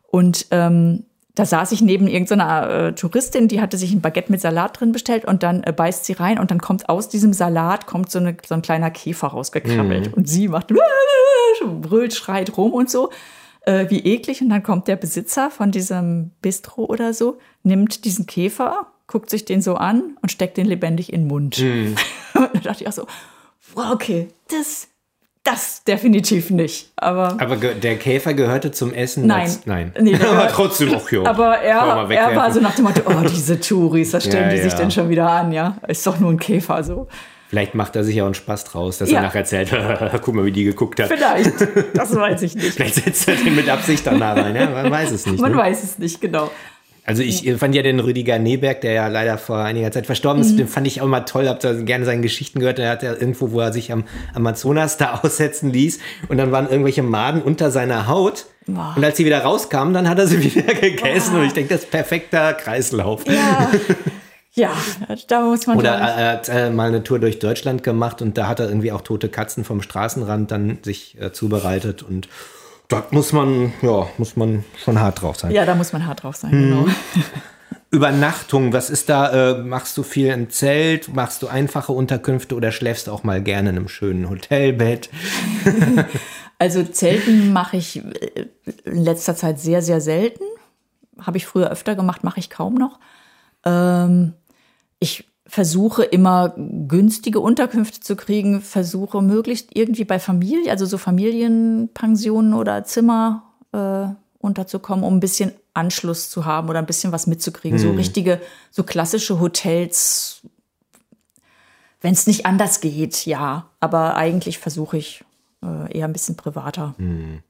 Und 0.07 0.47
ähm, 0.51 1.05
da 1.35 1.45
saß 1.45 1.73
ich 1.73 1.81
neben 1.81 2.07
irgendeiner 2.07 2.69
äh, 2.69 2.95
Touristin, 2.95 3.47
die 3.47 3.61
hatte 3.61 3.77
sich 3.77 3.91
ein 3.91 4.01
Baguette 4.01 4.31
mit 4.31 4.41
Salat 4.41 4.79
drin 4.79 4.93
bestellt 4.93 5.25
und 5.25 5.43
dann 5.43 5.63
äh, 5.63 5.73
beißt 5.73 6.05
sie 6.05 6.13
rein 6.13 6.39
und 6.39 6.49
dann 6.49 6.61
kommt 6.61 6.87
aus 6.89 7.09
diesem 7.09 7.33
Salat 7.33 7.85
kommt 7.85 8.09
so, 8.09 8.19
eine, 8.19 8.37
so 8.45 8.55
ein 8.55 8.61
kleiner 8.61 8.89
Käfer 8.89 9.27
rausgekrabbelt 9.27 10.13
und 10.13 10.29
sie 10.29 10.47
macht 10.47 10.71
brüllt, 11.81 12.13
schreit 12.13 12.57
rum 12.57 12.73
und 12.73 12.89
so. 12.89 13.11
Äh, 13.61 13.89
wie 13.89 13.99
eklig. 13.99 14.41
Und 14.41 14.49
dann 14.49 14.61
kommt 14.63 14.87
der 14.87 14.95
Besitzer 14.95 15.49
von 15.49 15.71
diesem 15.71 16.31
Bistro 16.41 16.85
oder 16.85 17.13
so, 17.13 17.39
nimmt 17.63 18.05
diesen 18.05 18.27
Käfer, 18.27 18.87
guckt 19.07 19.29
sich 19.29 19.43
den 19.43 19.61
so 19.61 19.75
an 19.75 20.17
und 20.21 20.31
steckt 20.31 20.57
den 20.57 20.67
lebendig 20.67 21.11
in 21.11 21.21
den 21.21 21.27
Mund. 21.27 21.57
und 21.59 21.95
da 22.53 22.59
dachte 22.59 22.83
ich 22.83 22.87
auch 22.87 22.93
so, 22.93 23.07
wow, 23.73 23.91
okay, 23.91 24.27
das, 24.49 24.87
das 25.45 25.83
definitiv 25.83 26.49
nicht. 26.49 26.91
Aber 26.97 27.37
Aber 27.39 27.55
der 27.55 27.95
Käfer 27.97 28.33
gehörte 28.33 28.71
zum 28.71 28.93
Essen? 28.93 29.27
Nein. 29.27 29.41
als- 29.41 29.65
Nein. 29.65 29.93
Nee, 29.99 30.15
aber 30.27 30.47
trotzdem 30.49 30.93
auch, 30.93 31.09
jo. 31.09 31.25
Aber 31.25 31.57
er, 31.59 32.09
er 32.09 32.35
war 32.35 32.51
so 32.51 32.59
nach 32.59 32.75
dem 32.75 32.83
Motto, 32.85 33.01
oh, 33.05 33.21
diese 33.29 33.59
Touris, 33.59 34.11
was 34.13 34.23
stellen 34.25 34.49
Ja, 34.49 34.55
die 34.55 34.61
sich 34.61 34.73
ja. 34.73 34.79
denn 34.79 34.91
schon 34.91 35.07
wieder 35.09 35.29
an, 35.29 35.51
ja? 35.51 35.77
Ist 35.87 36.05
doch 36.05 36.19
nur 36.19 36.31
ein 36.31 36.39
Käfer, 36.39 36.83
so. 36.83 37.07
Vielleicht 37.47 37.75
macht 37.75 37.95
er 37.95 38.03
sich 38.03 38.15
ja 38.15 38.23
auch 38.23 38.27
einen 38.27 38.33
Spaß 38.33 38.65
draus, 38.65 38.97
dass 38.97 39.09
Ja. 39.11 39.19
er 39.19 39.23
nachher 39.23 39.39
erzählt, 39.41 39.69
guck 40.23 40.33
mal, 40.33 40.45
wie 40.45 40.51
die 40.51 40.63
geguckt 40.63 40.99
hat. 40.99 41.07
Vielleicht, 41.09 41.53
das 41.93 42.15
weiß 42.15 42.41
ich 42.41 42.55
nicht. 42.55 42.73
Vielleicht 42.73 42.95
setzt 42.95 43.27
er 43.29 43.35
den 43.35 43.55
mit 43.55 43.69
Absicht 43.69 44.05
dann 44.07 44.19
da 44.19 44.33
rein. 44.33 44.55
Ja? 44.55 44.67
Man 44.71 44.91
weiß 44.91 45.11
es 45.11 45.25
nicht. 45.27 45.39
Man 45.39 45.51
ne? 45.51 45.57
weiß 45.59 45.83
es 45.83 45.99
nicht, 45.99 46.19
genau. 46.19 46.49
Also 47.07 47.21
ich 47.21 47.51
fand 47.57 47.75
ja 47.75 47.83
den 47.83 47.99
Rüdiger 47.99 48.39
Neberg, 48.39 48.81
der 48.81 48.93
ja 48.93 49.07
leider 49.07 49.37
vor 49.37 49.59
einiger 49.59 49.91
Zeit 49.91 50.07
verstorben 50.07 50.41
Mhm. 50.41 50.47
ist, 50.47 50.59
den 50.59 50.67
fand 50.67 50.87
ich 50.87 51.01
auch 51.01 51.07
mal 51.07 51.21
toll, 51.21 51.47
hab 51.47 51.59
da 51.59 51.73
gerne 51.73 52.03
seine 52.03 52.21
Geschichten 52.21 52.59
gehört. 52.59 52.79
Er 52.79 52.89
hat 52.89 53.03
ja 53.03 53.13
irgendwo, 53.13 53.51
wo 53.51 53.59
er 53.59 53.71
sich 53.71 53.91
am 53.91 54.05
Amazonas 54.33 54.97
da 54.97 55.19
aussetzen 55.23 55.71
ließ 55.71 55.99
und 56.29 56.37
dann 56.37 56.51
waren 56.51 56.67
irgendwelche 56.67 57.03
Maden 57.03 57.43
unter 57.43 57.69
seiner 57.69 58.07
Haut. 58.07 58.47
Boah. 58.65 58.93
Und 58.97 59.03
als 59.03 59.17
sie 59.17 59.25
wieder 59.25 59.41
rauskamen, 59.43 59.93
dann 59.93 60.09
hat 60.09 60.17
er 60.17 60.25
sie 60.25 60.43
wieder 60.55 60.73
gegessen 60.73 61.35
und 61.35 61.45
ich 61.45 61.53
denke, 61.53 61.75
das 61.75 61.83
ist 61.83 61.91
perfekter 61.91 62.53
Kreislauf. 62.53 63.21
Ja, 63.27 63.71
ja 64.55 64.71
da 65.27 65.41
muss 65.41 65.67
man 65.67 65.77
Oder 65.77 65.91
er 65.91 66.31
hat 66.31 66.49
äh, 66.49 66.71
mal 66.71 66.87
eine 66.87 67.03
Tour 67.03 67.19
durch 67.19 67.37
Deutschland 67.37 67.83
gemacht 67.83 68.23
und 68.23 68.35
da 68.39 68.47
hat 68.47 68.59
er 68.59 68.67
irgendwie 68.67 68.91
auch 68.91 69.01
tote 69.01 69.29
Katzen 69.29 69.63
vom 69.63 69.83
Straßenrand 69.83 70.49
dann 70.49 70.79
sich 70.81 71.21
äh, 71.21 71.31
zubereitet 71.31 72.01
und 72.01 72.27
da 72.87 73.03
muss 73.11 73.31
man, 73.33 73.73
ja, 73.81 74.07
muss 74.17 74.35
man 74.35 74.63
schon 74.83 74.99
hart 74.99 75.21
drauf 75.21 75.37
sein. 75.37 75.51
ja, 75.51 75.65
da 75.65 75.75
muss 75.75 75.91
man 75.93 76.05
hart 76.05 76.23
drauf 76.23 76.35
sein, 76.35 76.51
Mhm. 76.51 76.85
genau. 76.85 76.85
Übernachtung, 77.91 78.73
was 78.73 78.89
ist 78.89 79.07
da? 79.09 79.51
Äh, 79.51 79.63
machst 79.63 79.95
du 79.97 80.03
viel 80.03 80.27
im 80.27 80.49
Zelt? 80.49 81.13
Machst 81.15 81.41
du 81.41 81.47
einfache 81.47 81.93
Unterkünfte 81.93 82.55
oder 82.55 82.71
schläfst 82.71 83.07
du 83.07 83.11
auch 83.11 83.23
mal 83.23 83.41
gerne 83.41 83.69
in 83.69 83.77
einem 83.77 83.87
schönen 83.87 84.29
Hotelbett? 84.29 85.09
Also 86.57 86.83
Zelten 86.85 87.51
mache 87.51 87.75
ich 87.75 87.97
äh, 87.97 88.45
in 88.85 89.03
letzter 89.03 89.35
Zeit 89.35 89.59
sehr, 89.59 89.81
sehr 89.81 89.99
selten. 89.99 90.45
Habe 91.19 91.35
ich 91.35 91.45
früher 91.45 91.69
öfter 91.69 91.95
gemacht, 91.95 92.23
mache 92.23 92.39
ich 92.39 92.49
kaum 92.49 92.75
noch. 92.75 92.97
Ähm, 93.65 94.31
ich 94.99 95.25
versuche 95.47 96.03
immer 96.03 96.55
günstige 96.57 97.39
Unterkünfte 97.39 97.99
zu 97.99 98.15
kriegen, 98.15 98.61
versuche 98.61 99.21
möglichst 99.21 99.69
irgendwie 99.73 100.03
bei 100.03 100.19
Familie, 100.19 100.71
also 100.71 100.85
so 100.85 100.97
Familienpensionen 100.97 102.53
oder 102.53 102.83
Zimmer 102.83 103.43
äh, 103.71 104.07
unterzukommen, 104.39 105.05
um 105.05 105.17
ein 105.17 105.19
bisschen 105.19 105.51
Anschluss 105.73 106.29
zu 106.29 106.45
haben 106.45 106.69
oder 106.69 106.79
ein 106.79 106.85
bisschen 106.85 107.11
was 107.11 107.27
mitzukriegen. 107.27 107.77
So 107.77 107.91
richtige, 107.91 108.41
so 108.71 108.83
klassische 108.83 109.39
Hotels, 109.39 110.41
wenn 112.01 112.13
es 112.13 112.27
nicht 112.27 112.45
anders 112.45 112.81
geht, 112.81 113.25
ja. 113.25 113.69
Aber 113.79 114.15
eigentlich 114.15 114.57
versuche 114.57 114.97
ich 114.97 115.23
eher 115.91 116.05
ein 116.05 116.13
bisschen 116.13 116.35
privater 116.35 116.95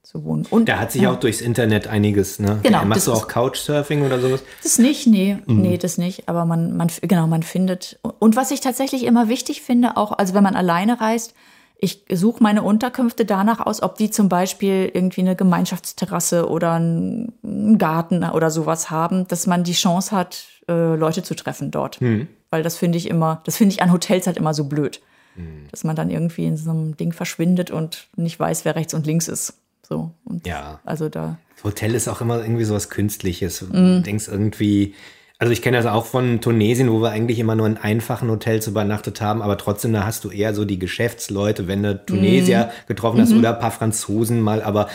zu 0.02 0.24
wohnen. 0.24 0.46
Und 0.50 0.68
Da 0.68 0.78
hat 0.78 0.92
sich 0.92 1.06
auch 1.06 1.16
durchs 1.16 1.40
Internet 1.40 1.86
einiges, 1.86 2.38
ne? 2.38 2.60
Genau, 2.62 2.84
Machst 2.84 3.06
du 3.06 3.12
auch 3.12 3.28
Couchsurfing 3.28 4.02
oder 4.04 4.20
sowas? 4.20 4.42
Das 4.62 4.78
nicht, 4.78 5.06
nee, 5.06 5.38
Mhm. 5.46 5.60
nee, 5.62 5.78
das 5.78 5.98
nicht. 5.98 6.28
Aber 6.28 6.44
man, 6.44 6.76
man, 6.76 6.88
genau, 7.02 7.26
man 7.26 7.42
findet. 7.42 7.98
Und 8.18 8.36
was 8.36 8.50
ich 8.50 8.60
tatsächlich 8.60 9.04
immer 9.04 9.28
wichtig 9.28 9.62
finde, 9.62 9.96
auch, 9.96 10.12
also 10.12 10.34
wenn 10.34 10.42
man 10.42 10.56
alleine 10.56 11.00
reist, 11.00 11.34
ich 11.78 12.04
suche 12.10 12.42
meine 12.42 12.62
Unterkünfte 12.62 13.26
danach 13.26 13.60
aus, 13.60 13.82
ob 13.82 13.96
die 13.96 14.10
zum 14.10 14.30
Beispiel 14.30 14.90
irgendwie 14.94 15.20
eine 15.20 15.36
Gemeinschaftsterrasse 15.36 16.48
oder 16.48 16.72
einen 16.72 17.76
Garten 17.78 18.24
oder 18.24 18.50
sowas 18.50 18.90
haben, 18.90 19.28
dass 19.28 19.46
man 19.46 19.62
die 19.64 19.72
Chance 19.74 20.14
hat, 20.16 20.46
äh, 20.68 20.94
Leute 20.96 21.22
zu 21.22 21.34
treffen 21.34 21.70
dort. 21.70 22.00
Mhm. 22.00 22.28
Weil 22.50 22.62
das 22.62 22.76
finde 22.76 22.96
ich 22.96 23.08
immer, 23.10 23.42
das 23.44 23.56
finde 23.58 23.74
ich 23.74 23.82
an 23.82 23.92
Hotels 23.92 24.26
halt 24.26 24.36
immer 24.38 24.54
so 24.54 24.64
blöd. 24.64 25.00
Mhm. 25.36 25.66
Dass 25.70 25.84
man 25.84 25.96
dann 25.96 26.10
irgendwie 26.10 26.46
in 26.46 26.56
so 26.56 26.70
einem 26.70 26.96
Ding 26.96 27.12
verschwindet 27.12 27.70
und 27.70 28.08
nicht 28.16 28.38
weiß, 28.40 28.64
wer 28.64 28.74
rechts 28.76 28.94
und 28.94 29.06
links 29.06 29.28
ist. 29.28 29.54
So. 29.82 30.10
Und 30.24 30.46
Ja. 30.46 30.80
Also 30.84 31.08
da. 31.08 31.38
Hotel 31.64 31.94
ist 31.94 32.08
auch 32.08 32.20
immer 32.20 32.40
irgendwie 32.42 32.64
sowas 32.64 32.90
Künstliches. 32.90 33.62
Mhm. 33.62 33.72
Du 33.72 34.02
denkst 34.02 34.28
irgendwie, 34.28 34.94
also 35.38 35.52
ich 35.52 35.62
kenne 35.62 35.76
das 35.76 35.86
auch 35.86 36.06
von 36.06 36.40
Tunesien, 36.40 36.90
wo 36.90 37.00
wir 37.02 37.10
eigentlich 37.10 37.38
immer 37.38 37.54
nur 37.54 37.66
in 37.66 37.76
einfachen 37.76 38.30
Hotels 38.30 38.66
übernachtet 38.66 39.20
haben, 39.20 39.42
aber 39.42 39.58
trotzdem, 39.58 39.92
da 39.92 40.04
hast 40.06 40.24
du 40.24 40.30
eher 40.30 40.54
so 40.54 40.64
die 40.64 40.78
Geschäftsleute, 40.78 41.66
wenn 41.68 41.82
du 41.82 42.04
Tunesier 42.04 42.66
Mhm. 42.66 42.70
getroffen 42.88 43.20
hast 43.20 43.32
oder 43.32 43.54
ein 43.54 43.58
paar 43.60 43.70
Franzosen 43.70 44.40
mal, 44.40 44.62
aber 44.62 44.88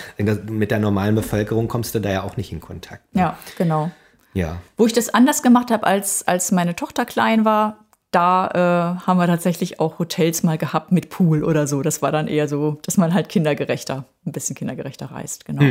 mit 0.49 0.71
der 0.71 0.79
normalen 0.79 1.15
Bevölkerung 1.15 1.67
kommst 1.67 1.93
du 1.95 1.99
da 1.99 2.09
ja 2.11 2.23
auch 2.23 2.37
nicht 2.37 2.51
in 2.51 2.59
Kontakt. 2.59 3.03
Ja, 3.13 3.37
genau. 3.57 3.91
Ja. 4.33 4.57
Wo 4.77 4.85
ich 4.85 4.93
das 4.93 5.09
anders 5.09 5.43
gemacht 5.43 5.71
habe, 5.71 5.85
als, 5.85 6.25
als 6.27 6.51
meine 6.51 6.75
Tochter 6.75 7.05
klein 7.05 7.43
war, 7.45 7.77
da 8.11 8.97
äh, 8.99 9.07
haben 9.07 9.17
wir 9.17 9.27
tatsächlich 9.27 9.79
auch 9.79 9.97
Hotels 9.97 10.43
mal 10.43 10.57
gehabt 10.57 10.91
mit 10.91 11.09
Pool 11.09 11.43
oder 11.43 11.65
so. 11.65 11.81
Das 11.81 12.01
war 12.01 12.11
dann 12.11 12.27
eher 12.27 12.47
so, 12.47 12.77
dass 12.83 12.97
man 12.97 13.13
halt 13.13 13.29
kindergerechter, 13.29 14.05
ein 14.25 14.31
bisschen 14.33 14.55
kindergerechter 14.55 15.07
reist, 15.07 15.45
genau. 15.45 15.61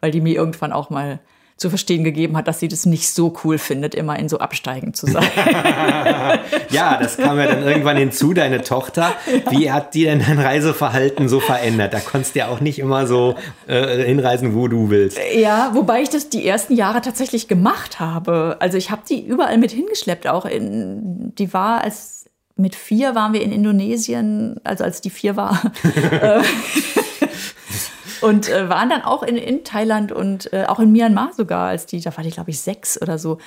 Weil 0.00 0.10
die 0.10 0.22
mir 0.22 0.34
irgendwann 0.34 0.72
auch 0.72 0.90
mal 0.90 1.20
zu 1.62 1.70
verstehen 1.70 2.04
gegeben 2.04 2.36
hat, 2.36 2.48
dass 2.48 2.60
sie 2.60 2.68
das 2.68 2.84
nicht 2.84 3.08
so 3.08 3.32
cool 3.44 3.56
findet, 3.56 3.94
immer 3.94 4.18
in 4.18 4.28
so 4.28 4.38
Absteigen 4.38 4.92
zu 4.92 5.06
sein. 5.06 5.22
Ja, 6.70 6.98
das 7.00 7.16
kam 7.16 7.38
ja 7.38 7.46
dann 7.46 7.62
irgendwann 7.62 7.96
hinzu, 7.96 8.32
deine 8.32 8.62
Tochter. 8.62 9.12
Wie 9.50 9.70
hat 9.70 9.94
die 9.94 10.04
denn 10.04 10.20
dein 10.20 10.38
Reiseverhalten 10.38 11.28
so 11.28 11.38
verändert? 11.38 11.92
Da 11.92 12.00
konntest 12.00 12.34
du 12.34 12.40
ja 12.40 12.48
auch 12.48 12.60
nicht 12.60 12.78
immer 12.78 13.06
so 13.06 13.36
äh, 13.66 14.04
hinreisen, 14.04 14.54
wo 14.54 14.68
du 14.68 14.90
willst. 14.90 15.18
ja, 15.34 15.70
wobei 15.74 16.02
ich 16.02 16.08
das 16.08 16.28
die 16.28 16.46
ersten 16.46 16.74
Jahre 16.74 17.00
tatsächlich 17.00 17.46
gemacht 17.46 18.00
habe. 18.00 18.56
Also 18.60 18.78
ich 18.78 18.90
habe 18.90 19.02
die 19.08 19.24
überall 19.24 19.58
mit 19.58 19.70
hingeschleppt. 19.70 20.26
Auch 20.26 20.46
in, 20.46 21.34
die 21.36 21.52
war 21.52 21.82
als 21.82 22.26
mit 22.56 22.74
vier 22.74 23.14
waren 23.14 23.32
wir 23.32 23.42
in 23.42 23.52
Indonesien, 23.52 24.60
also 24.64 24.84
als 24.84 25.00
die 25.00 25.10
vier 25.10 25.36
war. 25.36 25.72
Äh, 28.22 28.26
und 28.26 28.48
äh, 28.48 28.68
waren 28.68 28.88
dann 28.90 29.02
auch 29.02 29.22
in, 29.22 29.36
in 29.36 29.64
Thailand 29.64 30.12
und 30.12 30.52
äh, 30.52 30.64
auch 30.66 30.78
in 30.78 30.92
Myanmar 30.92 31.30
sogar, 31.36 31.68
als 31.68 31.86
die, 31.86 32.00
da 32.00 32.16
war 32.16 32.24
die, 32.24 32.30
glaube 32.30 32.50
ich, 32.50 32.60
sechs 32.60 33.00
oder 33.00 33.18
so. 33.18 33.38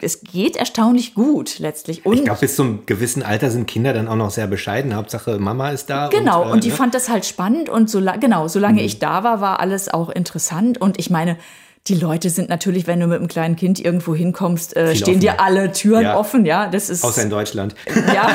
Es 0.00 0.20
geht 0.22 0.56
erstaunlich 0.56 1.14
gut 1.14 1.58
letztlich. 1.58 2.04
Und 2.04 2.14
Ich 2.14 2.24
glaube, 2.24 2.40
bis 2.40 2.56
zu 2.56 2.62
einem 2.62 2.86
gewissen 2.86 3.22
Alter 3.22 3.50
sind 3.50 3.66
Kinder 3.66 3.92
dann 3.92 4.08
auch 4.08 4.16
noch 4.16 4.30
sehr 4.30 4.46
bescheiden. 4.46 4.94
Hauptsache, 4.94 5.38
Mama 5.38 5.70
ist 5.70 5.86
da. 5.90 6.08
Genau, 6.08 6.50
und, 6.50 6.58
äh, 6.58 6.60
die 6.60 6.68
ne? 6.68 6.74
fand 6.74 6.94
das 6.94 7.08
halt 7.08 7.24
spannend 7.24 7.68
und 7.68 7.88
so, 7.90 8.00
genau, 8.20 8.48
solange 8.48 8.82
ich 8.82 8.98
da 8.98 9.24
war, 9.24 9.40
war 9.40 9.60
alles 9.60 9.88
auch 9.88 10.10
interessant. 10.10 10.80
Und 10.80 10.98
ich 10.98 11.10
meine, 11.10 11.36
die 11.88 11.94
Leute 11.94 12.30
sind 12.30 12.48
natürlich, 12.48 12.86
wenn 12.88 12.98
du 12.98 13.06
mit 13.06 13.18
einem 13.18 13.28
kleinen 13.28 13.54
Kind 13.56 13.78
irgendwo 13.78 14.14
hinkommst, 14.14 14.76
äh, 14.76 14.96
stehen 14.96 15.20
dir 15.20 15.34
offener. 15.34 15.44
alle 15.46 15.72
Türen 15.72 16.02
Ja. 16.02 16.18
offen, 16.18 16.44
ja. 16.44 16.66
Das 16.66 16.90
ist 16.90 17.04
Außer 17.04 17.22
in 17.22 17.30
Deutschland. 17.30 17.74
ja, 18.12 18.34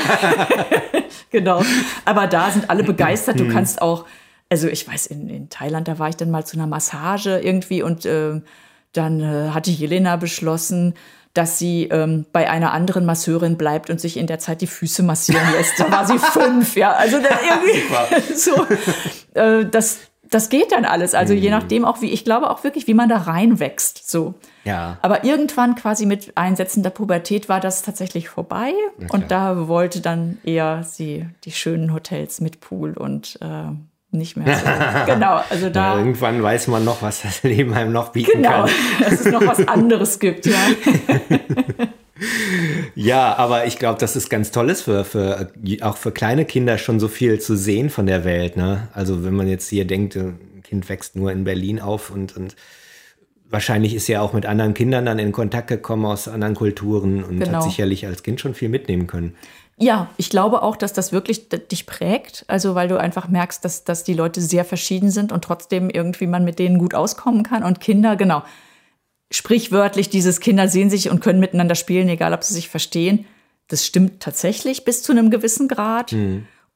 genau. 1.32 1.62
Aber 2.06 2.28
da 2.28 2.50
sind 2.52 2.70
alle 2.70 2.84
begeistert. 2.84 3.40
Du 3.40 3.50
kannst 3.50 3.82
auch, 3.82 4.06
also 4.52 4.68
ich 4.68 4.86
weiß, 4.86 5.08
in, 5.08 5.30
in 5.30 5.50
Thailand, 5.50 5.88
da 5.88 5.98
war 5.98 6.10
ich 6.10 6.18
dann 6.18 6.30
mal 6.30 6.46
zu 6.46 6.58
einer 6.58 6.68
Massage 6.68 7.40
irgendwie 7.40 7.82
und 7.82 8.06
ähm, 8.06 8.44
dann 8.92 9.22
äh, 9.22 9.52
hatte 9.52 9.72
Jelena 9.72 10.18
beschlossen, 10.18 10.96
dass 11.34 11.58
sie 11.58 11.86
ähm, 11.86 12.26
bei 12.34 12.50
einer 12.50 12.74
anderen 12.74 13.06
Masseurin 13.06 13.56
bleibt 13.56 13.90
und 13.90 14.02
sich 14.02 14.18
in 14.18 14.28
der 14.28 14.40
Zeit 14.40 14.60
die 14.60 14.68
Füße 14.68 15.04
massieren 15.04 15.50
lässt. 15.54 15.80
Da 15.80 15.90
war 15.90 16.06
sie 16.06 16.20
fünf, 16.20 16.76
ja. 16.76 16.92
Also 16.92 17.18
irgendwie 17.18 18.36
so, 18.36 18.68
äh, 19.40 19.66
das, 19.66 20.00
das 20.30 20.50
geht 20.50 20.74
dann 20.74 20.84
alles. 20.84 21.14
Also 21.14 21.34
je 21.34 21.50
nachdem 21.50 21.86
auch, 21.86 22.02
wie, 22.02 22.10
ich 22.10 22.26
glaube 22.26 22.50
auch 22.50 22.66
wirklich, 22.66 22.88
wie 22.88 22.94
man 22.94 23.08
da 23.08 23.20
reinwächst. 23.20 24.12
So. 24.12 24.34
Ja. 24.66 24.98
Aber 25.02 25.24
irgendwann 25.24 25.76
quasi 25.76 26.06
mit 26.06 26.34
Einsetzen 26.36 26.84
der 26.84 26.90
Pubertät 26.90 27.48
war 27.48 27.62
das 27.62 27.84
tatsächlich 27.84 28.28
vorbei. 28.28 28.74
Und 29.14 29.32
da 29.32 29.70
wollte 29.70 30.02
dann 30.02 30.40
eher 30.44 30.84
sie 30.84 31.26
die 31.46 31.54
schönen 31.54 31.94
Hotels 31.94 32.42
mit 32.42 32.60
Pool 32.60 32.98
und 32.98 33.40
äh, 33.40 33.72
nicht 34.12 34.36
mehr 34.38 34.58
so. 34.58 35.12
genau, 35.14 35.42
also 35.50 35.66
Ja, 35.68 35.70
da. 35.72 35.98
irgendwann 35.98 36.42
weiß 36.44 36.68
man 36.68 36.84
noch, 36.86 37.02
was 37.02 37.22
das 37.22 37.44
Leben 37.44 37.74
einem 37.74 37.92
noch 37.92 38.10
bieten 38.10 38.32
Genau, 38.42 38.66
kann. 38.66 38.70
dass 39.00 39.22
es 39.22 39.26
noch 39.32 39.46
was 39.46 39.68
anderes 39.68 40.20
gibt, 40.20 40.46
ja. 40.46 40.54
Ja, 42.94 43.36
aber 43.38 43.66
ich 43.66 43.80
glaube, 43.80 44.00
dass 44.00 44.16
es 44.16 44.30
ganz 44.30 44.52
toll 44.52 44.70
ist 44.70 44.84
für, 44.84 45.04
für 45.06 45.52
auch 45.82 45.98
für 45.98 46.12
kleine 46.12 46.46
Kinder 46.46 46.78
schon 46.78 47.00
so 47.00 47.08
viel 47.08 47.40
zu 47.40 47.56
sehen 47.56 47.90
von 47.90 48.06
der 48.06 48.24
Welt. 48.26 48.58
Ne? 48.58 48.90
Also 48.94 49.24
wenn 49.24 49.34
man 49.34 49.48
jetzt 49.48 49.70
hier 49.70 49.86
denkt, 49.86 50.16
ein 50.16 50.62
Kind 50.64 50.88
wächst 50.88 51.16
nur 51.16 51.32
in 51.32 51.44
Berlin 51.46 51.80
auf 51.80 52.12
und, 52.12 52.38
und 52.38 52.56
wahrscheinlich 53.50 53.96
ist 53.96 54.08
ja 54.08 54.22
auch 54.22 54.34
mit 54.34 54.46
anderen 54.46 54.76
Kindern 54.76 55.06
dann 55.06 55.18
in 55.18 55.32
Kontakt 55.32 55.68
gekommen 55.68 56.06
aus 56.06 56.28
anderen 56.28 56.54
Kulturen 56.54 57.24
und 57.24 57.40
Genau. 57.40 57.54
hat 57.58 57.64
sicherlich 57.64 58.06
als 58.06 58.22
Kind 58.22 58.40
schon 58.40 58.54
viel 58.54 58.70
mitnehmen 58.70 59.08
können. 59.08 59.36
Ja, 59.82 60.10
ich 60.18 60.30
glaube 60.30 60.62
auch, 60.62 60.76
dass 60.76 60.94
das 60.94 61.12
wirklich 61.12 61.50
dich 61.50 61.88
prägt. 61.88 62.46
Also, 62.48 62.76
weil 62.76 62.88
du 62.88 63.00
einfach 63.00 63.28
merkst, 63.28 63.66
dass, 63.66 63.84
dass 63.84 64.04
die 64.04 64.14
Leute 64.14 64.40
sehr 64.40 64.64
verschieden 64.64 65.10
sind 65.10 65.32
und 65.32 65.44
trotzdem 65.44 65.90
irgendwie 65.90 66.28
man 66.28 66.46
mit 66.46 66.60
denen 66.60 66.78
gut 66.78 66.94
auskommen 66.94 67.42
kann. 67.42 67.64
Und 67.64 67.80
Kinder, 67.80 68.16
genau. 68.16 68.44
Sprichwörtlich, 69.32 70.10
dieses 70.10 70.40
Kinder 70.40 70.68
sehen 70.68 70.92
sich 70.92 71.10
und 71.10 71.20
können 71.20 71.40
miteinander 71.40 71.74
spielen, 71.74 72.10
egal 72.10 72.34
ob 72.34 72.44
sie 72.44 72.54
sich 72.54 72.70
verstehen. 72.70 73.26
Das 73.70 73.84
stimmt 73.84 74.20
tatsächlich 74.20 74.86
bis 74.86 75.02
zu 75.02 75.14
einem 75.14 75.32
gewissen 75.32 75.68
Grad. 75.68 76.12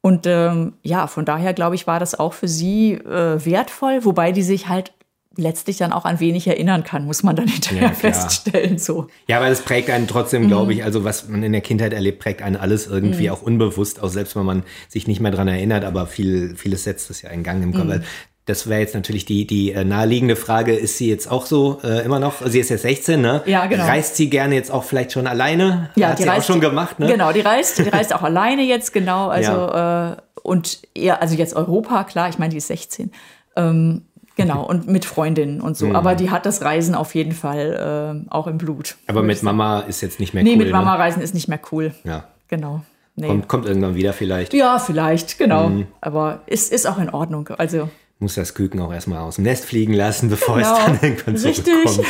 Und 0.00 0.26
ähm, 0.26 0.72
ja, 0.82 1.06
von 1.06 1.24
daher 1.24 1.54
glaube 1.54 1.76
ich, 1.76 1.86
war 1.86 2.00
das 2.00 2.18
auch 2.18 2.32
für 2.32 2.48
sie 2.48 2.94
äh, 2.94 3.44
wertvoll, 3.44 4.04
wobei 4.04 4.32
die 4.32 4.42
sich 4.42 4.68
halt 4.68 4.92
letztlich 5.36 5.76
dann 5.78 5.92
auch 5.92 6.04
an 6.04 6.20
wenig 6.20 6.46
erinnern 6.46 6.82
kann, 6.84 7.04
muss 7.06 7.22
man 7.22 7.36
dann 7.36 7.46
hinterher 7.48 7.88
Ja, 7.88 7.92
feststellen. 7.94 8.78
So. 8.78 9.06
Ja, 9.28 9.38
aber 9.38 9.48
das 9.48 9.60
prägt 9.62 9.90
einen 9.90 10.06
trotzdem, 10.08 10.44
Mhm. 10.44 10.48
glaube 10.48 10.72
ich, 10.74 10.84
also 10.84 11.04
was 11.04 11.28
man 11.28 11.42
in 11.42 11.52
der 11.52 11.60
Kindheit 11.60 11.92
erlebt, 11.92 12.18
prägt 12.20 12.42
einen 12.42 12.56
alles 12.56 12.86
irgendwie 12.86 13.30
auch 13.30 13.42
unbewusst, 13.42 14.02
auch 14.02 14.08
selbst 14.08 14.36
wenn 14.36 14.44
man 14.44 14.62
sich 14.88 15.06
nicht 15.06 15.20
mehr 15.20 15.30
dran 15.32 15.48
erinnert, 15.48 15.84
aber 15.84 16.06
viel, 16.06 16.54
vieles 16.56 16.84
setzt 16.84 17.10
es 17.10 17.22
ja 17.22 17.30
in 17.30 17.42
Gang 17.42 17.62
im 17.62 17.70
Mhm. 17.70 17.74
Kopf. 17.74 18.00
Das 18.46 18.68
wäre 18.68 18.78
jetzt 18.80 18.94
natürlich 18.94 19.24
die, 19.24 19.44
die 19.44 19.72
äh, 19.72 19.82
naheliegende 19.84 20.36
Frage, 20.36 20.72
ist 20.72 20.98
sie 20.98 21.08
jetzt 21.10 21.28
auch 21.28 21.46
so 21.46 21.80
äh, 21.82 22.04
immer 22.04 22.20
noch, 22.20 22.46
sie 22.46 22.60
ist 22.60 22.68
jetzt 22.70 22.82
16, 22.82 23.20
ne? 23.20 23.42
Ja, 23.44 23.66
genau. 23.66 23.84
Reist 23.86 24.14
sie 24.14 24.30
gerne 24.30 24.54
jetzt 24.54 24.70
auch 24.70 24.84
vielleicht 24.84 25.10
schon 25.10 25.26
alleine? 25.26 25.90
Hat 26.00 26.18
sie 26.18 26.30
auch 26.30 26.42
schon 26.44 26.60
gemacht, 26.60 27.00
ne? 27.00 27.08
Genau, 27.08 27.32
die 27.32 27.40
reist, 27.40 27.78
die 27.78 27.88
reist 27.88 28.14
auch 28.14 28.22
alleine 28.22 28.62
jetzt, 28.62 28.92
genau. 28.92 29.26
Also 29.28 29.50
äh, 29.50 30.16
und 30.44 30.78
eher, 30.94 31.20
also 31.20 31.34
jetzt 31.34 31.56
Europa, 31.56 32.04
klar, 32.04 32.28
ich 32.28 32.38
meine, 32.38 32.50
die 32.52 32.58
ist 32.58 32.68
16. 32.68 33.10
Ähm, 33.56 34.02
genau, 34.36 34.64
und 34.64 34.86
mit 34.86 35.04
Freundinnen 35.04 35.60
und 35.60 35.70
Mhm. 35.80 35.90
so. 35.90 35.94
Aber 35.94 36.14
die 36.14 36.30
hat 36.30 36.46
das 36.46 36.62
Reisen 36.62 36.94
auf 36.94 37.14
jeden 37.16 37.32
Fall 37.32 38.24
äh, 38.28 38.32
auch 38.32 38.46
im 38.46 38.58
Blut. 38.58 38.96
Aber 39.08 39.22
mit 39.22 39.42
Mama 39.42 39.80
ist 39.80 40.00
jetzt 40.02 40.20
nicht 40.20 40.32
mehr 40.34 40.44
Nee, 40.44 40.52
cool, 40.52 40.58
mit 40.58 40.70
Mama 40.72 40.92
Ne? 40.94 40.98
reisen 41.00 41.20
ist 41.22 41.34
nicht 41.34 41.48
mehr 41.48 41.60
cool. 41.72 41.92
Ja. 42.04 42.24
Genau. 42.48 42.82
Nee. 43.16 43.28
Kommt, 43.28 43.48
kommt 43.48 43.66
irgendwann 43.66 43.94
wieder 43.94 44.12
vielleicht. 44.12 44.52
Ja, 44.54 44.78
vielleicht, 44.78 45.38
genau. 45.38 45.68
Mhm. 45.70 45.86
Aber 46.00 46.42
ist, 46.46 46.72
ist 46.72 46.86
auch 46.86 46.98
in 46.98 47.08
Ordnung. 47.10 47.48
Also, 47.56 47.88
Muss 48.18 48.34
das 48.34 48.54
Küken 48.54 48.80
auch 48.80 48.92
erstmal 48.92 49.18
aus 49.20 49.34
dem 49.36 49.44
Nest 49.44 49.64
fliegen 49.64 49.92
lassen, 49.94 50.28
bevor 50.30 50.56
Genau. 50.56 50.72
es 50.76 50.84
dann 50.84 50.98
irgendwann 51.02 51.36
Richtig. 51.36 51.64
zurückkommt. 51.64 52.06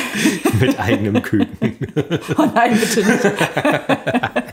mit 0.60 0.78
eigenem 0.80 1.22
Küken. 1.22 1.48
oh 2.38 2.44
nein, 2.54 2.78
bitte 2.78 3.04
nicht. 3.06 3.22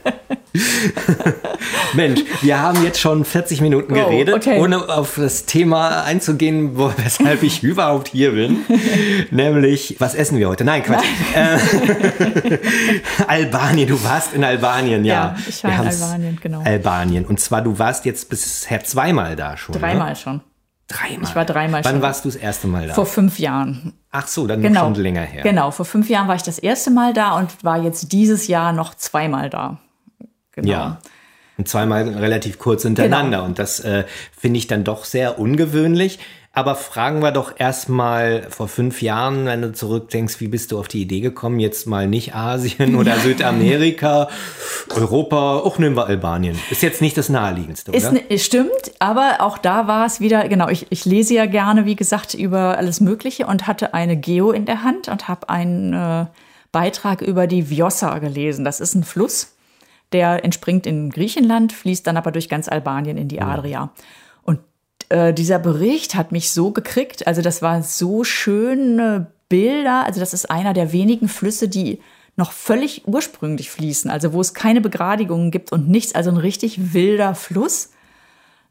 Mensch, 1.94 2.22
wir 2.42 2.60
haben 2.60 2.84
jetzt 2.84 3.00
schon 3.00 3.26
40 3.26 3.62
Minuten 3.62 3.92
Oh, 3.94 3.96
geredet, 3.96 4.36
okay. 4.36 4.60
ohne 4.60 4.88
auf 4.90 5.16
das 5.16 5.46
Thema 5.46 6.04
einzugehen, 6.04 6.78
weshalb 6.98 7.44
ich 7.44 7.64
überhaupt 7.64 8.10
hier 8.10 8.32
bin. 8.34 8.60
Nämlich, 9.32 9.96
was 10.00 10.16
essen 10.16 10.38
wir 10.38 10.50
heute? 10.50 10.64
Nein, 10.64 10.84
Quatsch. 10.84 11.04
Äh, 11.36 11.58
Albanien, 13.28 13.88
du 13.88 14.04
warst 14.04 14.34
in 14.34 14.44
Albanien, 14.44 15.06
ja. 15.06 15.14
Ja, 15.14 15.36
ich 15.48 15.64
war 15.64 15.72
Wir 15.72 15.80
in 15.82 15.88
Albanien, 15.88 16.40
genau. 16.42 16.62
Albanien. 16.64 17.26
Und 17.26 17.40
zwar, 17.40 17.62
du 17.62 17.78
warst 17.80 18.06
jetzt 18.06 18.30
bisher 18.30 18.84
zweimal 18.84 19.36
da 19.36 19.58
schon. 19.58 19.74
Ne? 19.76 19.82
Dreimal 19.82 20.16
schon. 20.16 20.42
Dreimal. 20.88 21.30
Ich 21.30 21.36
war 21.36 21.46
dreimal 21.46 21.84
Wann 21.86 21.94
schon. 21.94 22.02
warst 22.02 22.26
du 22.26 22.30
das 22.30 22.36
erste 22.36 22.68
Mal 22.68 22.88
da? 22.88 22.94
Vor 22.94 23.06
fünf 23.06 23.40
Jahren. 23.40 23.94
Ach 24.12 24.28
so, 24.28 24.46
dann 24.48 24.62
Genau. 24.62 24.82
schon 24.82 24.96
länger 24.96 25.22
her. 25.22 25.42
Genau, 25.42 25.72
vor 25.72 25.86
fünf 25.86 26.10
Jahren 26.10 26.28
war 26.28 26.36
ich 26.36 26.44
das 26.44 26.60
erste 26.60 26.92
Mal 26.92 27.14
da 27.14 27.38
und 27.38 27.64
war 27.64 27.82
jetzt 27.82 28.12
dieses 28.12 28.48
Jahr 28.48 28.74
noch 28.74 28.94
zweimal 28.96 29.50
da. 29.50 29.80
Genau. 30.54 30.72
Ja. 30.72 31.02
Und 31.58 31.68
zweimal 31.68 32.08
relativ 32.10 32.58
kurz 32.58 32.84
hintereinander. 32.84 33.38
Genau. 33.38 33.46
Und 33.46 33.60
das 33.60 33.80
äh, 33.80 34.06
finde 34.36 34.58
ich 34.58 34.68
dann 34.68 34.84
doch 34.84 35.06
sehr 35.06 35.40
ungewöhnlich. 35.40 36.20
Aber 36.56 36.76
fragen 36.76 37.24
wir 37.24 37.32
doch 37.32 37.54
erstmal 37.58 38.46
vor 38.52 38.68
fünf 38.68 39.02
Jahren, 39.02 39.48
wenn 39.48 39.64
du 39.64 39.74
zurückdenkst, 39.74 40.40
wie 40.40 40.48
bist 40.48 40.72
du 40.72 40.78
auf 40.78 40.88
die 40.88 41.02
Idee 41.02 41.20
gekommen, 41.20 41.60
jetzt 41.60 41.88
mal 41.88 42.08
nicht 42.08 42.36
Asien 42.36 42.96
oder 43.00 43.16
Südamerika, 43.18 44.30
Europa, 44.96 45.58
auch 45.58 45.80
nehmen 45.80 45.96
wir 45.96 46.06
Albanien. 46.06 46.60
Ist 46.70 46.84
jetzt 46.84 47.02
nicht 47.02 47.18
das 47.18 47.30
naheliegendste, 47.30 47.90
oder? 47.90 48.30
Ist, 48.30 48.46
stimmt, 48.46 48.70
aber 49.00 49.38
auch 49.40 49.58
da 49.58 49.88
war 49.88 50.06
es 50.06 50.20
wieder, 50.20 50.48
genau, 50.48 50.70
ich, 50.70 50.86
ich 50.92 51.06
lese 51.06 51.34
ja 51.34 51.48
gerne, 51.48 51.88
wie 51.88 51.96
gesagt, 51.96 52.36
über 52.36 52.78
alles 52.78 53.02
Mögliche 53.02 53.48
und 53.48 53.66
hatte 53.66 53.96
eine 53.96 54.16
Geo 54.16 54.52
in 54.52 54.66
der 54.66 54.84
Hand 54.84 55.08
und 55.08 55.28
habe 55.28 55.50
einen 55.50 55.94
äh, 55.94 56.28
Beitrag 56.72 57.24
über 57.24 57.48
die 57.48 57.72
Vjosa 57.72 58.20
gelesen. 58.20 58.64
Das 58.64 58.80
ist 58.80 58.94
ein 58.94 59.04
Fluss, 59.04 59.53
der 60.14 60.44
entspringt 60.44 60.86
in 60.86 61.10
Griechenland, 61.10 61.74
fließt 61.74 62.06
dann 62.06 62.18
aber 62.18 62.32
durch 62.32 62.50
ganz 62.50 62.68
Albanien 62.68 63.18
in 63.18 63.28
die 63.28 63.42
Adria. 63.42 63.92
Und 64.44 64.60
äh, 65.10 65.34
dieser 65.34 65.60
Bericht 65.60 66.16
hat 66.16 66.32
mich 66.32 66.52
so 66.52 66.72
gekriegt, 66.72 67.28
also 67.28 67.42
das 67.42 67.62
waren 67.62 67.84
so 67.84 68.24
schöne 68.24 69.28
Bilder, 69.50 70.06
also 70.06 70.20
das 70.20 70.34
ist 70.34 70.50
einer 70.50 70.74
der 70.74 70.92
wenigen 70.92 71.28
Flüsse, 71.28 71.68
die 71.68 72.00
noch 72.36 72.52
völlig 72.52 73.08
ursprünglich 73.08 73.70
fließen, 73.70 74.10
also 74.10 74.34
wo 74.34 74.42
es 74.42 74.54
keine 74.54 74.82
Begradigungen 74.82 75.52
gibt 75.52 75.72
und 75.72 75.90
nichts, 75.90 76.16
also 76.16 76.32
ein 76.32 76.38
richtig 76.38 76.94
wilder 76.94 77.36
Fluss. 77.36 77.92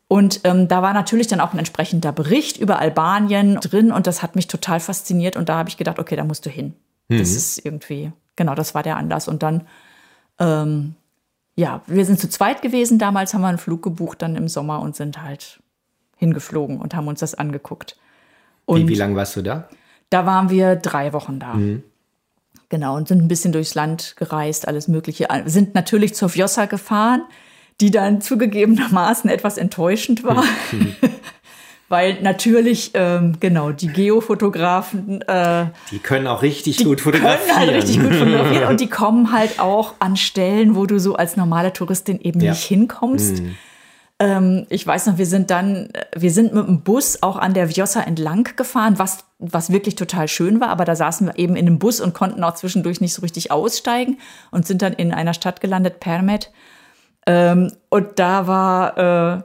Und 0.09 0.40
ähm, 0.45 0.68
da 0.68 0.82
war 0.82 0.93
natürlich 0.93 1.28
dann 1.28 1.40
auch 1.40 1.53
ein 1.53 1.59
entsprechender 1.59 2.12
Bericht 2.12 2.59
über 2.59 2.80
Albanien 2.80 3.57
drin 3.61 3.93
und 3.93 4.07
das 4.07 4.22
hat 4.22 4.36
mich 4.36 4.47
total 4.49 4.80
fasziniert 4.80 5.36
und 5.36 5.49
da 5.49 5.57
habe 5.57 5.68
ich 5.68 5.76
gedacht, 5.76 5.99
okay, 5.99 6.16
da 6.16 6.24
musst 6.24 6.45
du 6.45 6.51
hin. 6.51 6.74
Das 7.18 7.30
ist 7.30 7.64
irgendwie, 7.64 8.12
genau, 8.36 8.55
das 8.55 8.74
war 8.74 8.82
der 8.82 8.97
Anlass. 8.97 9.28
Und 9.28 9.43
dann, 9.43 9.66
ähm, 10.38 10.95
ja, 11.55 11.82
wir 11.86 12.05
sind 12.05 12.18
zu 12.18 12.28
zweit 12.28 12.62
gewesen 12.62 12.98
damals, 12.98 13.34
haben 13.34 13.42
wir 13.42 13.48
einen 13.48 13.59
Flug 13.59 13.82
gebucht 13.82 14.22
dann 14.22 14.36
im 14.36 14.48
Sommer 14.48 14.80
und 14.80 14.96
sind 14.96 15.22
halt 15.22 15.61
hingeflogen 16.16 16.80
und 16.80 16.94
haben 16.94 17.09
uns 17.09 17.20
das 17.20 17.34
angeguckt. 17.34 17.96
Und 18.64 18.82
Wie, 18.82 18.88
wie 18.88 18.94
lange 18.94 19.16
warst 19.16 19.36
du 19.36 19.42
da? 19.42 19.68
da 20.12 20.26
waren 20.26 20.50
wir 20.50 20.76
drei 20.76 21.12
Wochen 21.12 21.38
da. 21.38 21.59
Genau, 22.68 22.96
und 22.96 23.09
sind 23.09 23.22
ein 23.22 23.28
bisschen 23.28 23.53
durchs 23.53 23.74
Land 23.74 24.14
gereist, 24.16 24.68
alles 24.68 24.88
Mögliche. 24.88 25.26
Sind 25.46 25.74
natürlich 25.74 26.14
zur 26.14 26.28
Vjosa 26.28 26.66
gefahren, 26.66 27.22
die 27.80 27.90
dann 27.90 28.20
zugegebenermaßen 28.20 29.30
etwas 29.30 29.57
enttäuschend 29.57 30.22
war. 30.22 30.44
Weil 31.93 32.22
natürlich, 32.22 32.93
ähm, 32.95 33.34
genau, 33.38 33.70
die 33.70 33.88
Geofotografen, 33.88 35.20
äh, 35.28 35.66
Die 35.90 35.99
können 35.99 36.26
auch 36.26 36.40
richtig 36.40 36.78
die 36.78 36.84
gut 36.84 37.03
können 37.03 37.16
fotografieren. 37.16 37.59
halt 37.59 37.70
richtig 37.74 38.01
gut 38.01 38.14
fotografieren 38.14 38.68
und 38.70 38.80
die 38.80 38.88
kommen 39.03 39.30
halt 39.30 39.61
auch 39.61 39.93
an 39.99 40.16
Stellen, 40.16 40.74
wo 40.74 40.86
du 40.86 40.99
so 40.99 41.16
als 41.16 41.36
normale 41.36 41.70
Touristin 41.74 42.18
eben 42.18 42.40
Ja. 42.40 42.53
nicht 42.53 42.64
hinkommst. 42.64 43.43
Ähm, 44.18 44.66
ich 44.70 44.86
weiß 44.86 45.05
noch, 45.07 45.18
wir 45.18 45.26
sind 45.26 45.51
dann, 45.51 45.90
wir 46.16 46.30
sind 46.30 46.55
mit 46.55 46.66
dem 46.66 46.80
Bus 46.80 47.22
auch 47.22 47.36
an 47.36 47.53
der 47.53 47.68
Vjosa 47.68 48.01
entlang 48.01 48.49
gefahren, 48.57 48.99
was, 48.99 49.24
was 49.38 49.70
wirklich 49.70 49.95
total 49.95 50.28
schön 50.28 50.61
war, 50.61 50.68
aber 50.70 50.86
da 50.86 50.97
saßen 50.97 51.26
wir 51.26 51.38
eben 51.38 51.57
in 51.57 51.66
einem 51.66 51.78
Bus 51.78 52.01
und 52.01 52.14
konnten 52.14 52.43
auch 52.43 52.55
zwischendurch 52.55 53.03
nicht 53.03 53.12
so 53.12 53.20
richtig 53.20 53.51
aussteigen 53.51 54.16
und 54.51 54.66
sind 54.66 54.80
dann 54.80 54.95
in 54.95 55.12
einer 55.12 55.34
Stadt 55.34 55.61
gelandet, 55.61 56.01
Permet. 56.01 56.53
Ähm, 57.26 57.70
und 57.90 58.18
da 58.18 58.47
war 58.47 59.36
äh, 59.38 59.43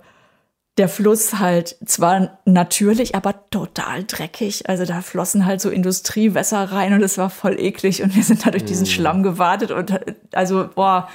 der 0.78 0.89
Fluss 0.89 1.39
halt 1.39 1.75
zwar 1.86 2.39
natürlich, 2.45 3.15
aber 3.15 3.49
total 3.49 4.03
dreckig. 4.03 4.69
Also 4.69 4.86
da 4.86 5.01
flossen 5.01 5.45
halt 5.45 5.61
so 5.61 5.69
Industriewässer 5.69 6.71
rein 6.71 6.93
und 6.93 7.03
es 7.03 7.17
war 7.17 7.30
voll 7.30 7.59
eklig 7.59 8.03
und 8.03 8.15
wir 8.15 8.23
sind 8.23 8.45
da 8.45 8.51
durch 8.51 8.65
diesen 8.65 8.86
Schlamm 8.86 9.23
gewartet 9.23 9.71
und 9.71 9.91
äh, 9.91 10.15
also, 10.34 10.69
boah, 10.73 11.09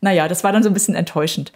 naja, 0.00 0.28
das 0.28 0.44
war 0.44 0.52
dann 0.52 0.62
so 0.62 0.68
ein 0.70 0.74
bisschen 0.74 0.94
enttäuschend. 0.94 1.52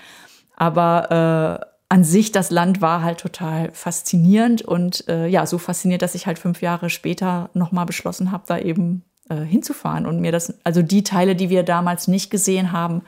Aber 0.56 1.60
an 1.90 2.04
sich 2.04 2.30
das 2.30 2.50
Land 2.50 2.80
war 2.80 3.02
halt 3.02 3.18
total 3.18 3.72
faszinierend 3.72 4.62
und 4.62 5.08
äh, 5.08 5.26
ja, 5.26 5.44
so 5.44 5.58
fasziniert, 5.58 6.02
dass 6.02 6.14
ich 6.14 6.26
halt 6.26 6.38
fünf 6.38 6.62
Jahre 6.62 6.88
später 6.88 7.50
nochmal 7.52 7.84
beschlossen 7.84 8.30
habe, 8.30 8.44
da 8.46 8.58
eben 8.58 9.02
äh, 9.28 9.40
hinzufahren 9.40 10.06
und 10.06 10.20
mir 10.20 10.30
das, 10.30 10.54
also 10.62 10.82
die 10.82 11.02
Teile, 11.02 11.34
die 11.34 11.50
wir 11.50 11.64
damals 11.64 12.06
nicht 12.06 12.30
gesehen 12.30 12.70
haben, 12.70 13.02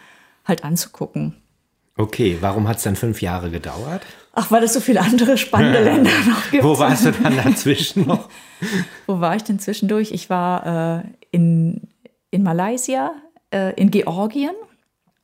halt 0.45 0.65
anzugucken. 0.65 1.37
Okay, 1.97 2.39
warum 2.41 2.67
hat 2.67 2.79
es 2.79 2.83
dann 2.83 2.97
fünf 2.97 3.23
Jahre 3.23 3.51
gedauert? 3.51 4.03
Ach, 4.35 4.51
weil 4.51 4.63
es 4.63 4.73
so 4.73 4.81
viele 4.81 5.01
andere 5.01 5.37
spannende 5.37 5.83
Länder 5.85 6.11
noch 6.29 6.51
gibt. 6.51 6.65
Wo 6.65 6.79
warst 6.79 7.05
du 7.05 7.13
dann 7.13 7.37
dazwischen 7.37 8.07
noch? 8.07 8.29
Wo 9.07 9.21
war 9.21 9.37
ich 9.37 9.45
denn 9.45 9.59
zwischendurch? 9.59 10.11
Ich 10.13 10.31
war 10.31 11.01
äh, 11.01 11.03
in, 11.33 11.89
in 12.31 12.43
Malaysia, 12.43 13.13
äh, 13.53 13.75
in 13.75 13.91
Georgien. 13.91 14.53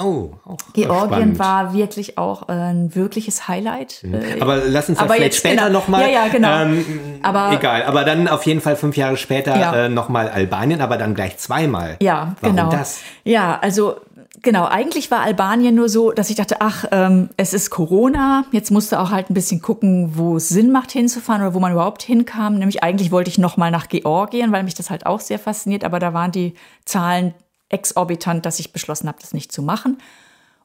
Oh, 0.00 0.30
auch 0.44 0.58
Georgien 0.74 1.08
spannend. 1.08 1.38
war 1.40 1.74
wirklich 1.74 2.18
auch 2.18 2.48
äh, 2.48 2.52
ein 2.52 2.94
wirkliches 2.94 3.48
Highlight. 3.48 4.04
Äh, 4.04 4.40
Aber 4.40 4.58
lass 4.58 4.88
uns 4.88 4.98
das 4.98 5.06
vielleicht 5.08 5.22
jetzt 5.24 5.38
später 5.38 5.66
genau. 5.66 5.80
nochmal. 5.80 6.02
Ja, 6.02 6.08
ja, 6.26 6.28
genau. 6.28 6.60
Ähm, 6.62 6.84
Aber- 7.22 7.52
egal. 7.52 7.82
Aber 7.82 8.04
dann 8.04 8.28
auf 8.28 8.44
jeden 8.46 8.60
Fall 8.60 8.76
fünf 8.76 8.96
Jahre 8.96 9.16
später 9.16 9.58
Ja. 9.58 9.86
äh, 9.86 9.88
nochmal 9.88 10.28
Albanien, 10.28 10.82
aber 10.82 10.98
dann 10.98 11.14
gleich 11.16 11.38
zweimal. 11.38 11.96
Ja, 12.00 12.36
Warum 12.40 12.54
genau. 12.56 12.70
das? 12.70 13.00
Ja, 13.24 13.58
also 13.60 13.96
genau, 14.42 14.64
eigentlich 14.66 15.10
war 15.10 15.20
Albanien 15.20 15.74
nur 15.74 15.88
so, 15.88 16.12
dass 16.12 16.30
ich 16.30 16.36
dachte, 16.36 16.60
ach, 16.60 16.84
ähm, 16.90 17.30
es 17.36 17.54
ist 17.54 17.70
Corona, 17.70 18.44
jetzt 18.52 18.70
musst 18.70 18.92
du 18.92 18.98
auch 18.98 19.10
halt 19.10 19.30
ein 19.30 19.34
bisschen 19.34 19.60
gucken, 19.60 20.16
wo 20.16 20.36
es 20.36 20.48
Sinn 20.48 20.72
macht 20.72 20.92
hinzufahren 20.92 21.42
oder 21.42 21.54
wo 21.54 21.60
man 21.60 21.72
überhaupt 21.72 22.02
hinkam. 22.02 22.58
Nämlich 22.58 22.82
eigentlich 22.82 23.10
wollte 23.10 23.30
ich 23.30 23.38
noch 23.38 23.56
mal 23.56 23.70
nach 23.70 23.88
Georgien, 23.88 24.52
weil 24.52 24.62
mich 24.62 24.74
das 24.74 24.90
halt 24.90 25.06
auch 25.06 25.20
sehr 25.20 25.38
fasziniert, 25.38 25.84
aber 25.84 25.98
da 25.98 26.14
waren 26.14 26.32
die 26.32 26.54
Zahlen 26.84 27.34
exorbitant, 27.68 28.46
dass 28.46 28.60
ich 28.60 28.72
beschlossen 28.72 29.08
habe, 29.08 29.18
das 29.20 29.34
nicht 29.34 29.52
zu 29.52 29.62
machen. 29.62 29.98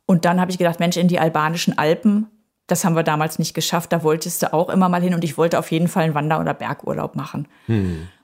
Und 0.06 0.26
dann 0.26 0.40
habe 0.40 0.52
ich 0.52 0.58
gedacht, 0.58 0.80
Mensch, 0.80 0.98
in 0.98 1.08
die 1.08 1.20
albanischen 1.20 1.78
Alpen, 1.78 2.28
das 2.68 2.86
haben 2.86 2.96
wir 2.96 3.04
damals 3.04 3.40
nicht 3.40 3.54
geschafft, 3.54 3.92
da 3.92 4.04
wolltest 4.04 4.42
du 4.42 4.54
auch 4.54 4.70
immer 4.70 4.90
mal 4.90 5.02
hin 5.02 5.14
und 5.14 5.24
ich 5.24 5.38
wollte 5.38 5.60
auf 5.60 5.72
jeden 5.72 5.88
Fall 5.88 6.04
einen 6.04 6.16
Wander- 6.16 6.40
oder 6.40 6.54
Bergurlaub 6.54 7.16
machen. 7.16 7.48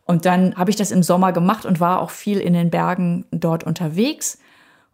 Und 0.05 0.25
dann 0.25 0.55
habe 0.55 0.69
ich 0.71 0.75
das 0.75 0.91
im 0.91 1.03
Sommer 1.03 1.33
gemacht 1.33 1.65
und 1.65 1.79
war 1.79 2.01
auch 2.01 2.09
viel 2.09 2.39
in 2.39 2.53
den 2.53 2.69
Bergen 2.69 3.25
dort 3.31 3.63
unterwegs. 3.63 4.39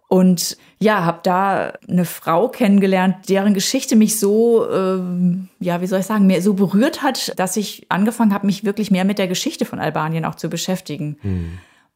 Und 0.08 0.58
ja, 0.80 1.04
habe 1.04 1.20
da 1.24 1.74
eine 1.90 2.06
Frau 2.06 2.48
kennengelernt, 2.48 3.28
deren 3.28 3.54
Geschichte 3.54 3.96
mich 3.96 4.20
so, 4.20 4.70
ähm, 4.70 5.50
ja, 5.60 5.82
wie 5.82 5.88
soll 5.88 6.02
ich 6.02 6.06
sagen, 6.06 6.28
mir 6.28 6.42
so 6.42 6.54
berührt 6.54 7.02
hat, 7.02 7.38
dass 7.40 7.58
ich 7.58 7.88
angefangen 7.90 8.34
habe, 8.34 8.46
mich 8.46 8.64
wirklich 8.64 8.92
mehr 8.92 9.06
mit 9.06 9.18
der 9.18 9.28
Geschichte 9.28 9.66
von 9.66 9.80
Albanien 9.80 10.26
auch 10.26 10.36
zu 10.36 10.50
beschäftigen. 10.50 11.18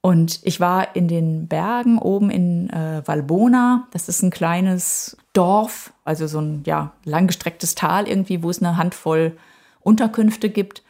Und 0.02 0.40
ich 0.44 0.60
war 0.60 0.96
in 0.96 1.08
den 1.08 1.48
Bergen 1.48 2.00
oben 2.00 2.32
in 2.32 2.70
äh, 2.70 3.02
Valbona. 3.06 3.88
Das 3.92 4.08
ist 4.08 4.24
ein 4.24 4.32
kleines 4.32 5.18
Dorf, 5.34 5.94
also 6.06 6.26
so 6.26 6.40
ein 6.40 6.64
ja, 6.66 6.94
langgestrecktes 7.04 7.76
Tal 7.76 8.08
irgendwie, 8.08 8.42
wo 8.42 8.50
es 8.50 8.62
eine 8.62 8.78
Handvoll 8.78 9.38
Unterkünfte 9.82 10.50
gibt. 10.50 10.84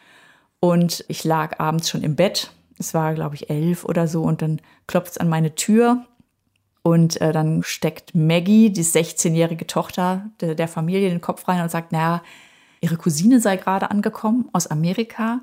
Und 0.59 1.05
ich 1.07 1.23
lag 1.23 1.59
abends 1.59 1.89
schon 1.89 2.03
im 2.03 2.15
Bett. 2.15 2.51
Es 2.77 2.93
war, 2.93 3.13
glaube 3.13 3.35
ich, 3.35 3.49
elf 3.49 3.83
oder 3.83 4.07
so. 4.07 4.23
Und 4.23 4.41
dann 4.41 4.61
klopft 4.87 5.11
es 5.11 5.17
an 5.17 5.27
meine 5.27 5.55
Tür. 5.55 6.05
Und 6.81 7.19
äh, 7.21 7.33
dann 7.33 7.63
steckt 7.63 8.15
Maggie, 8.15 8.71
die 8.71 8.83
16-jährige 8.83 9.67
Tochter 9.67 10.29
der, 10.39 10.55
der 10.55 10.67
Familie, 10.67 11.09
den 11.09 11.21
Kopf 11.21 11.47
rein 11.47 11.61
und 11.61 11.69
sagt, 11.69 11.91
naja, 11.91 12.21
ihre 12.81 12.97
Cousine 12.97 13.39
sei 13.39 13.57
gerade 13.57 13.91
angekommen 13.91 14.49
aus 14.53 14.67
Amerika. 14.67 15.41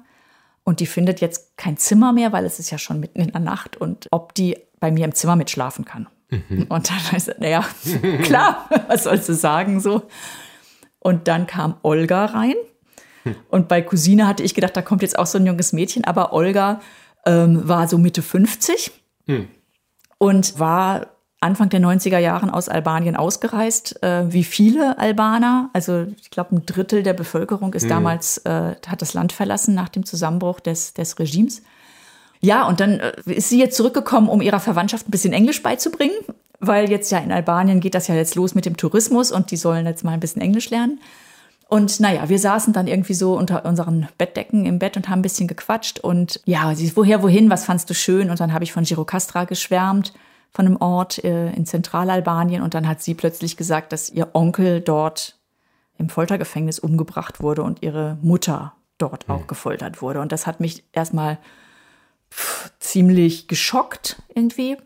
Und 0.64 0.80
die 0.80 0.87
findet 0.87 1.20
jetzt 1.20 1.57
kein 1.57 1.76
Zimmer 1.76 2.12
mehr, 2.12 2.32
weil 2.32 2.45
es 2.45 2.59
ist 2.59 2.70
ja 2.70 2.78
schon 2.78 3.01
mitten 3.01 3.20
in 3.20 3.30
der 3.30 3.41
Nacht. 3.41 3.76
Und 3.76 4.09
ob 4.11 4.34
die 4.34 4.57
bei 4.80 4.91
mir 4.91 5.05
im 5.05 5.14
Zimmer 5.14 5.37
mitschlafen 5.37 5.84
kann. 5.84 6.09
Und 6.68 6.91
dann 6.91 7.12
heißt 7.12 7.28
es, 7.28 7.39
naja, 7.39 7.64
klar, 8.22 8.68
was 8.89 9.05
sollst 9.05 9.28
du 9.28 9.34
sagen 9.34 9.80
so. 9.80 10.03
Und 10.99 11.28
dann 11.28 11.47
kam 11.47 11.76
Olga 11.82 12.24
rein. 12.26 12.55
Und 13.49 13.68
bei 13.68 13.82
Cousine 13.82 14.26
hatte 14.26 14.43
ich 14.43 14.55
gedacht, 14.55 14.76
da 14.76 14.82
kommt 14.82 15.03
jetzt 15.03 15.18
auch 15.18 15.26
so 15.26 15.39
ein 15.39 15.47
junges 15.47 15.72
Mädchen, 15.72 16.05
aber 16.05 16.32
Olga 16.32 16.80
ähm, 17.24 17.68
war 17.68 17.89
so 17.89 17.99
Mitte 17.99 18.22
50 18.22 18.93
und 20.18 20.59
war 20.59 21.15
Anfang 21.47 21.68
der 21.68 21.80
90er 21.80 22.18
Jahren 22.18 22.51
aus 22.51 22.68
Albanien 22.68 23.16
ausgereist, 23.16 24.03
äh, 24.03 24.32
wie 24.32 24.44
viele 24.44 24.99
Albaner. 24.99 25.70
Also 25.72 26.07
ich 26.20 26.30
glaube, 26.30 26.57
ein 26.57 26.66
Drittel 26.66 27.03
der 27.03 27.14
Bevölkerung 27.14 27.72
ist 27.74 27.88
damals, 27.88 28.38
äh, 28.38 28.74
hat 28.86 29.01
das 29.01 29.14
Land 29.14 29.32
verlassen 29.32 29.74
nach 29.74 29.88
dem 29.88 30.05
Zusammenbruch 30.05 30.61
des, 30.61 30.92
des 30.92 31.18
Regimes. 31.18 31.62
Ja, 32.40 32.66
und 32.66 32.80
dann 32.80 33.01
äh, 33.01 33.12
ist 33.26 33.49
sie 33.49 33.59
jetzt 33.59 33.76
zurückgekommen, 33.76 34.28
um 34.28 34.42
ihrer 34.42 34.61
Verwandtschaft 34.61 35.09
ein 35.09 35.11
bisschen 35.11 35.32
Englisch 35.32 35.62
beizubringen, 35.62 36.16
weil 36.61 36.90
jetzt 36.90 37.11
ja 37.11 37.18
in 37.18 37.32
Albanien 37.32 37.80
geht 37.80 37.94
das 37.94 38.09
ja 38.09 38.14
jetzt 38.14 38.34
los 38.34 38.55
mit 38.55 38.66
dem 38.66 38.76
Tourismus 38.76 39.32
und 39.32 39.51
die 39.51 39.57
sollen 39.57 39.86
jetzt 39.86 40.05
mal 40.05 40.12
ein 40.12 40.20
bisschen 40.20 40.42
Englisch 40.42 40.68
lernen. 40.70 41.01
Und 41.68 41.99
naja, 41.99 42.28
wir 42.28 42.38
saßen 42.38 42.72
dann 42.72 42.86
irgendwie 42.86 43.14
so 43.14 43.36
unter 43.36 43.64
unseren 43.64 44.09
Bettdecken 44.18 44.66
im 44.66 44.78
Bett 44.78 44.97
und 44.97 45.09
haben 45.09 45.18
ein 45.18 45.22
bisschen 45.22 45.49
gequatscht. 45.49 45.99
Und 45.99 46.40
ja, 46.44 46.74
sie 46.74 46.86
ist, 46.86 46.97
woher, 46.97 47.22
wohin, 47.22 47.51
was 47.51 47.64
fandst 47.64 47.90
du 47.90 47.94
schön? 47.94 48.30
Und 48.30 48.38
dann 48.38 48.53
habe 48.53 48.62
ich 48.62 48.72
von 48.72 48.84
Girokastra 48.84 49.44
geschwärmt, 49.44 50.12
von 50.51 50.66
einem 50.66 50.76
Ort 50.76 51.22
äh, 51.22 51.51
in 51.53 51.66
Zentralalbanien. 51.66 52.62
Und 52.62 52.74
dann 52.74 52.88
hat 52.88 53.03
sie 53.03 53.14
plötzlich 53.14 53.57
gesagt, 53.57 53.92
dass 53.92 54.11
ihr 54.11 54.30
Onkel 54.34 54.80
dort 54.80 55.38
im 55.99 56.09
Foltergefängnis 56.09 56.78
umgebracht 56.78 57.40
wurde 57.40 57.62
und 57.62 57.82
ihre 57.82 58.18
Mutter 58.22 58.74
dort 58.99 59.28
auch 59.28 59.47
gefoltert 59.47 60.03
wurde. 60.03 60.20
Und 60.20 60.32
das 60.32 60.47
hat 60.47 60.61
mich 60.61 60.84
erstmal 60.92 61.38
pff, 62.32 62.70
ziemlich 62.78 63.49
geschockt 63.49 64.22
irgendwie. 64.34 64.76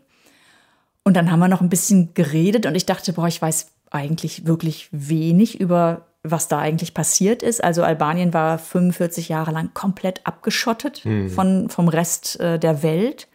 Und 1.03 1.15
dann 1.15 1.31
haben 1.31 1.39
wir 1.39 1.47
noch 1.47 1.61
ein 1.61 1.69
bisschen 1.69 2.13
geredet 2.13 2.65
und 2.65 2.75
ich 2.75 2.85
dachte, 2.85 3.13
boah, 3.13 3.27
ich 3.27 3.41
weiß 3.41 3.71
eigentlich 3.89 4.45
wirklich 4.45 4.89
wenig 4.91 5.59
über 5.59 6.05
was 6.23 6.47
da 6.47 6.59
eigentlich 6.59 6.93
passiert 6.93 7.41
ist. 7.41 7.63
Also 7.63 7.83
Albanien 7.83 8.33
war 8.33 8.59
45 8.59 9.29
Jahre 9.29 9.51
lang 9.51 9.73
komplett 9.73 10.25
abgeschottet 10.25 11.03
von, 11.33 11.69
vom 11.69 11.87
Rest 11.87 12.39
äh, 12.39 12.59
der 12.59 12.83
Welt. 12.83 13.27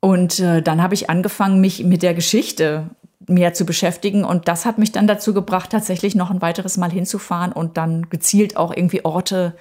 Und 0.00 0.40
äh, 0.40 0.62
dann 0.62 0.82
habe 0.82 0.94
ich 0.94 1.10
angefangen, 1.10 1.60
mich 1.60 1.84
mit 1.84 2.02
der 2.02 2.14
Geschichte 2.14 2.86
mehr 3.26 3.52
zu 3.54 3.64
beschäftigen. 3.64 4.24
Und 4.24 4.48
das 4.48 4.64
hat 4.64 4.78
mich 4.78 4.92
dann 4.92 5.06
dazu 5.06 5.34
gebracht, 5.34 5.70
tatsächlich 5.70 6.14
noch 6.14 6.30
ein 6.30 6.42
weiteres 6.42 6.78
Mal 6.78 6.90
hinzufahren 6.90 7.52
und 7.52 7.76
dann 7.76 8.08
gezielt 8.08 8.56
auch 8.56 8.74
irgendwie 8.74 9.04
Orte 9.04 9.54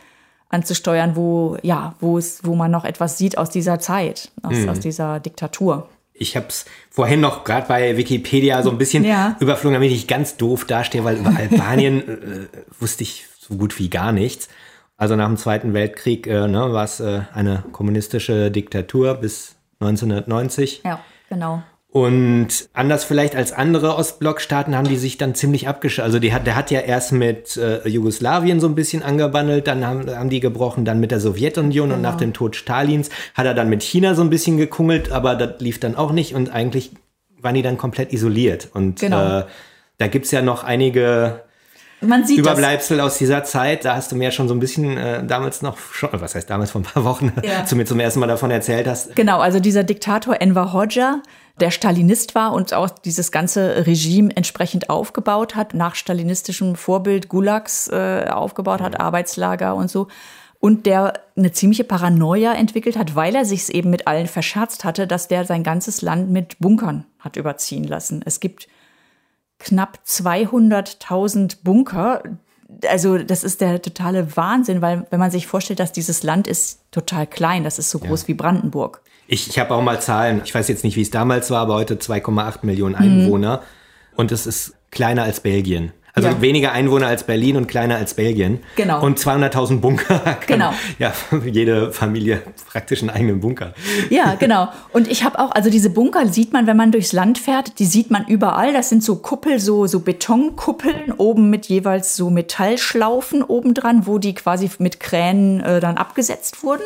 anzusteuern, 0.50 1.16
wo, 1.16 1.58
ja, 1.62 1.96
wo 2.00 2.18
es, 2.18 2.44
wo 2.44 2.56
man 2.56 2.72
noch 2.72 2.86
etwas 2.86 3.18
sieht 3.18 3.38
aus 3.38 3.50
dieser 3.50 3.80
Zeit, 3.80 4.32
aus, 4.42 4.68
aus 4.68 4.80
dieser 4.80 5.20
Diktatur. 5.20 5.88
Ich 6.14 6.36
habe 6.36 6.48
es 6.50 6.66
vorhin 6.90 7.22
noch 7.22 7.44
gerade 7.44 7.68
bei 7.68 7.96
Wikipedia 7.96 8.62
so 8.64 8.72
ein 8.72 8.78
bisschen 8.78 9.04
Ja. 9.06 9.38
überflogen, 9.40 9.76
damit 9.76 9.92
ich 9.92 10.08
ganz 10.08 10.38
doof 10.38 10.66
dastehe, 10.66 11.04
weil 11.04 11.18
über 11.18 11.34
Albanien 11.36 12.00
äh, 12.08 12.48
wusste 12.80 13.04
ich 13.04 13.28
so 13.38 13.56
gut 13.56 13.78
wie 13.78 13.90
gar 13.90 14.12
nichts. 14.12 14.50
Also 14.98 15.16
nach 15.16 15.28
dem 15.28 15.38
Zweiten 15.38 15.74
Weltkrieg 15.74 16.28
äh, 16.28 16.48
ne, 16.48 16.74
war 16.74 16.84
es 16.84 17.00
äh, 17.00 17.22
eine 17.34 17.64
kommunistische 17.72 18.52
Diktatur 18.52 19.14
bis 19.14 19.56
1990. 19.80 20.82
Ja, 20.86 21.00
genau. 21.30 21.62
Und 21.92 22.70
anders 22.74 23.04
vielleicht 23.04 23.36
als 23.36 23.52
andere 23.52 23.96
Ostblockstaaten 23.96 24.76
haben 24.78 24.88
die 24.88 24.96
sich 24.98 25.18
dann 25.18 25.34
ziemlich 25.34 25.68
abgeschottet. 25.68 26.06
Also 26.06 26.20
die 26.20 26.32
hat, 26.34 26.46
der 26.46 26.56
hat 26.56 26.70
ja 26.70 26.82
erst 26.82 27.14
mit 27.14 27.58
äh, 27.58 27.88
Jugoslawien 27.88 28.60
so 28.60 28.68
ein 28.68 28.76
bisschen 28.76 29.02
angebandelt, 29.02 29.66
dann 29.66 29.84
haben, 29.86 30.08
haben 30.08 30.30
die 30.30 30.40
gebrochen, 30.40 30.86
dann 30.86 31.00
mit 31.00 31.10
der 31.10 31.20
Sowjetunion 31.20 31.92
und 31.92 32.02
nach 32.02 32.16
dem 32.16 32.32
Tod 32.34 32.56
Stalins 32.56 33.10
hat 33.34 33.48
er 33.48 33.56
dann 33.56 33.70
mit 33.70 33.82
China 33.82 34.14
so 34.14 34.22
ein 34.22 34.30
bisschen 34.30 34.58
gekungelt, 34.58 35.12
aber 35.12 35.36
das 35.36 35.60
lief 35.62 35.80
dann 35.80 35.96
auch 35.96 36.12
nicht 36.12 36.36
und 36.36 36.52
eigentlich 36.52 36.92
waren 37.42 37.56
die 37.56 37.64
dann 37.64 37.78
komplett 37.78 38.14
isoliert. 38.14 38.70
Und 38.72 39.00
Genau. 39.00 39.40
äh, 39.40 39.44
da 39.98 40.08
gibt's 40.08 40.30
ja 40.30 40.44
noch 40.44 40.64
einige 40.64 41.42
Man 42.02 42.26
sieht 42.26 42.40
das. 42.40 42.46
Überbleibsel 42.46 43.00
aus 43.02 43.18
dieser 43.18 43.44
Zeit. 43.44 43.84
Da 43.86 43.96
hast 43.96 44.12
du 44.12 44.16
mir 44.16 44.26
ja 44.26 44.32
schon 44.32 44.48
so 44.48 44.54
ein 44.54 44.60
bisschen 44.60 44.98
äh, 44.98 45.26
damals 45.26 45.62
noch, 45.62 45.78
schon, 45.78 46.10
was 46.14 46.36
heißt 46.36 46.50
damals 46.50 46.72
vor 46.72 46.82
ein 46.82 46.86
paar 46.86 47.04
Wochen, 47.04 47.34
Ja. 47.44 47.66
zu 47.66 47.76
mir 47.76 47.86
zum 47.86 48.00
ersten 48.00 48.20
Mal 48.20 48.28
davon 48.28 48.52
erzählt 48.52 48.88
hast. 48.88 49.16
Genau, 49.16 49.40
also 49.40 49.60
dieser 49.60 49.84
Diktator 49.84 50.42
Enver 50.42 50.72
Hoxha, 50.72 51.22
der 51.60 51.72
Stalinist 51.72 52.36
war 52.36 52.54
und 52.54 52.74
auch 52.74 52.90
dieses 52.90 53.32
ganze 53.34 53.86
Regime 53.86 54.36
entsprechend 54.36 54.90
aufgebaut 54.90 55.56
hat, 55.56 55.74
nach 55.74 55.96
stalinistischem 55.96 56.76
Vorbild 56.76 57.28
Gulags 57.28 57.90
äh, 57.90 58.28
aufgebaut 58.30 58.82
hat, 58.82 59.00
Arbeitslager 59.00 59.76
und 59.76 59.90
so. 59.92 60.08
Und 60.62 60.86
der 60.86 61.14
eine 61.38 61.52
ziemliche 61.54 61.86
Paranoia 61.86 62.54
entwickelt 62.54 62.98
hat, 62.98 63.16
weil 63.16 63.34
er 63.36 63.46
sich 63.46 63.74
eben 63.74 63.90
mit 63.90 64.08
allen 64.08 64.28
verscherzt 64.28 64.84
hatte, 64.84 65.08
dass 65.08 65.28
der 65.30 65.46
sein 65.46 65.64
ganzes 65.64 66.02
Land 66.02 66.30
mit 66.32 66.60
Bunkern 66.60 67.06
hat 67.20 67.38
überziehen 67.38 67.86
lassen. 67.86 68.22
Es 68.26 68.40
gibt 68.42 68.68
knapp 69.60 70.00
200.000 70.08 71.58
Bunker. 71.64 72.24
Also 72.88 73.18
das 73.18 73.44
ist 73.44 73.62
der 73.62 73.82
totale 73.82 74.36
Wahnsinn, 74.38 74.82
weil 74.82 75.06
wenn 75.10 75.20
man 75.20 75.32
sich 75.32 75.48
vorstellt, 75.48 75.80
dass 75.80 75.92
dieses 75.92 76.24
Land 76.24 76.48
ist 76.48 76.80
total 76.92 77.28
klein, 77.28 77.64
das 77.64 77.80
ist 77.80 77.90
so 77.90 78.00
groß 78.00 78.28
wie 78.28 78.34
Brandenburg. 78.34 79.02
Ich, 79.28 79.48
ich 79.50 79.60
habe 79.60 79.76
auch 79.76 79.82
mal 79.82 80.02
Zahlen. 80.02 80.42
Ich 80.44 80.54
weiß 80.56 80.68
jetzt 80.70 80.84
nicht, 80.84 80.96
wie 80.96 81.02
es 81.02 81.12
damals 81.12 81.52
war, 81.52 81.60
aber 81.62 81.76
heute 81.76 81.96
2,8 81.96 82.66
Millionen 82.66 82.96
Mhm. 82.96 83.02
Einwohner. 83.22 83.62
Und 84.16 84.32
es 84.32 84.46
ist 84.48 84.74
kleiner 84.92 85.24
als 85.24 85.40
Belgien. 85.40 85.92
Also 86.26 86.38
Ja. 86.38 86.42
weniger 86.42 86.72
Einwohner 86.72 87.08
als 87.08 87.24
Berlin 87.24 87.56
und 87.58 87.68
kleiner 87.68 87.96
als 87.98 88.14
Belgien. 88.14 88.60
Genau. 88.76 89.04
Und 89.04 89.20
200.000 89.20 89.80
Bunker. 89.80 90.20
Kann, 90.24 90.36
Genau. 90.48 90.74
Ja, 91.00 91.14
jede 91.46 91.92
Familie 91.92 92.42
praktisch 92.70 93.02
einen 93.02 93.10
eigenen 93.10 93.40
Bunker. 93.40 93.74
Ja, 94.10 94.36
genau. 94.40 94.70
Und 94.94 95.08
ich 95.10 95.24
habe 95.24 95.40
auch, 95.40 95.52
also 95.52 95.70
diese 95.70 95.90
Bunker 95.90 96.28
sieht 96.28 96.54
man, 96.54 96.68
wenn 96.68 96.78
man 96.78 96.92
durchs 96.92 97.14
Land 97.14 97.38
fährt, 97.38 97.80
die 97.80 97.86
sieht 97.86 98.12
man 98.12 98.26
überall. 98.28 98.74
Das 98.74 98.90
sind 98.90 99.04
so 99.04 99.16
Kuppel, 99.18 99.60
so, 99.60 99.88
so 99.88 100.00
Betonkuppeln, 100.02 101.12
oben 101.18 101.50
mit 101.50 101.68
jeweils 101.68 102.16
so 102.16 102.30
Metallschlaufen 102.30 103.44
obendran, 103.44 104.06
wo 104.08 104.18
die 104.18 104.34
quasi 104.36 104.70
mit 104.80 105.00
Kränen 105.00 105.60
äh, 105.62 105.80
dann 105.80 105.98
abgesetzt 105.98 106.64
wurden. 106.64 106.84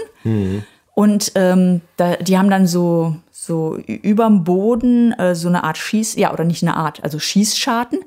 Und 0.96 1.32
ähm, 1.36 1.82
da, 1.98 2.16
die 2.18 2.38
haben 2.38 2.50
dann 2.50 2.68
so, 2.68 3.16
so 3.32 3.78
überm 3.88 4.44
Boden 4.44 5.12
äh, 5.14 5.36
so 5.36 5.48
eine 5.48 5.64
Art 5.64 5.78
Schieß, 5.78 6.16
ja, 6.16 6.32
oder 6.32 6.44
nicht 6.44 6.62
eine 6.64 6.78
Art, 6.78 7.04
also 7.04 7.20
Schießscharten, 7.20 8.00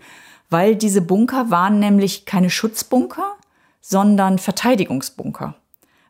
weil 0.50 0.76
diese 0.76 1.02
Bunker 1.02 1.50
waren 1.50 1.78
nämlich 1.78 2.24
keine 2.26 2.50
Schutzbunker, 2.50 3.34
sondern 3.80 4.38
Verteidigungsbunker. 4.38 5.54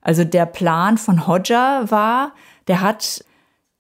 Also 0.02 0.24
der 0.24 0.46
Plan 0.46 0.98
von 0.98 1.26
Hodja 1.26 1.90
war, 1.90 2.32
der 2.68 2.80
hat 2.80 3.24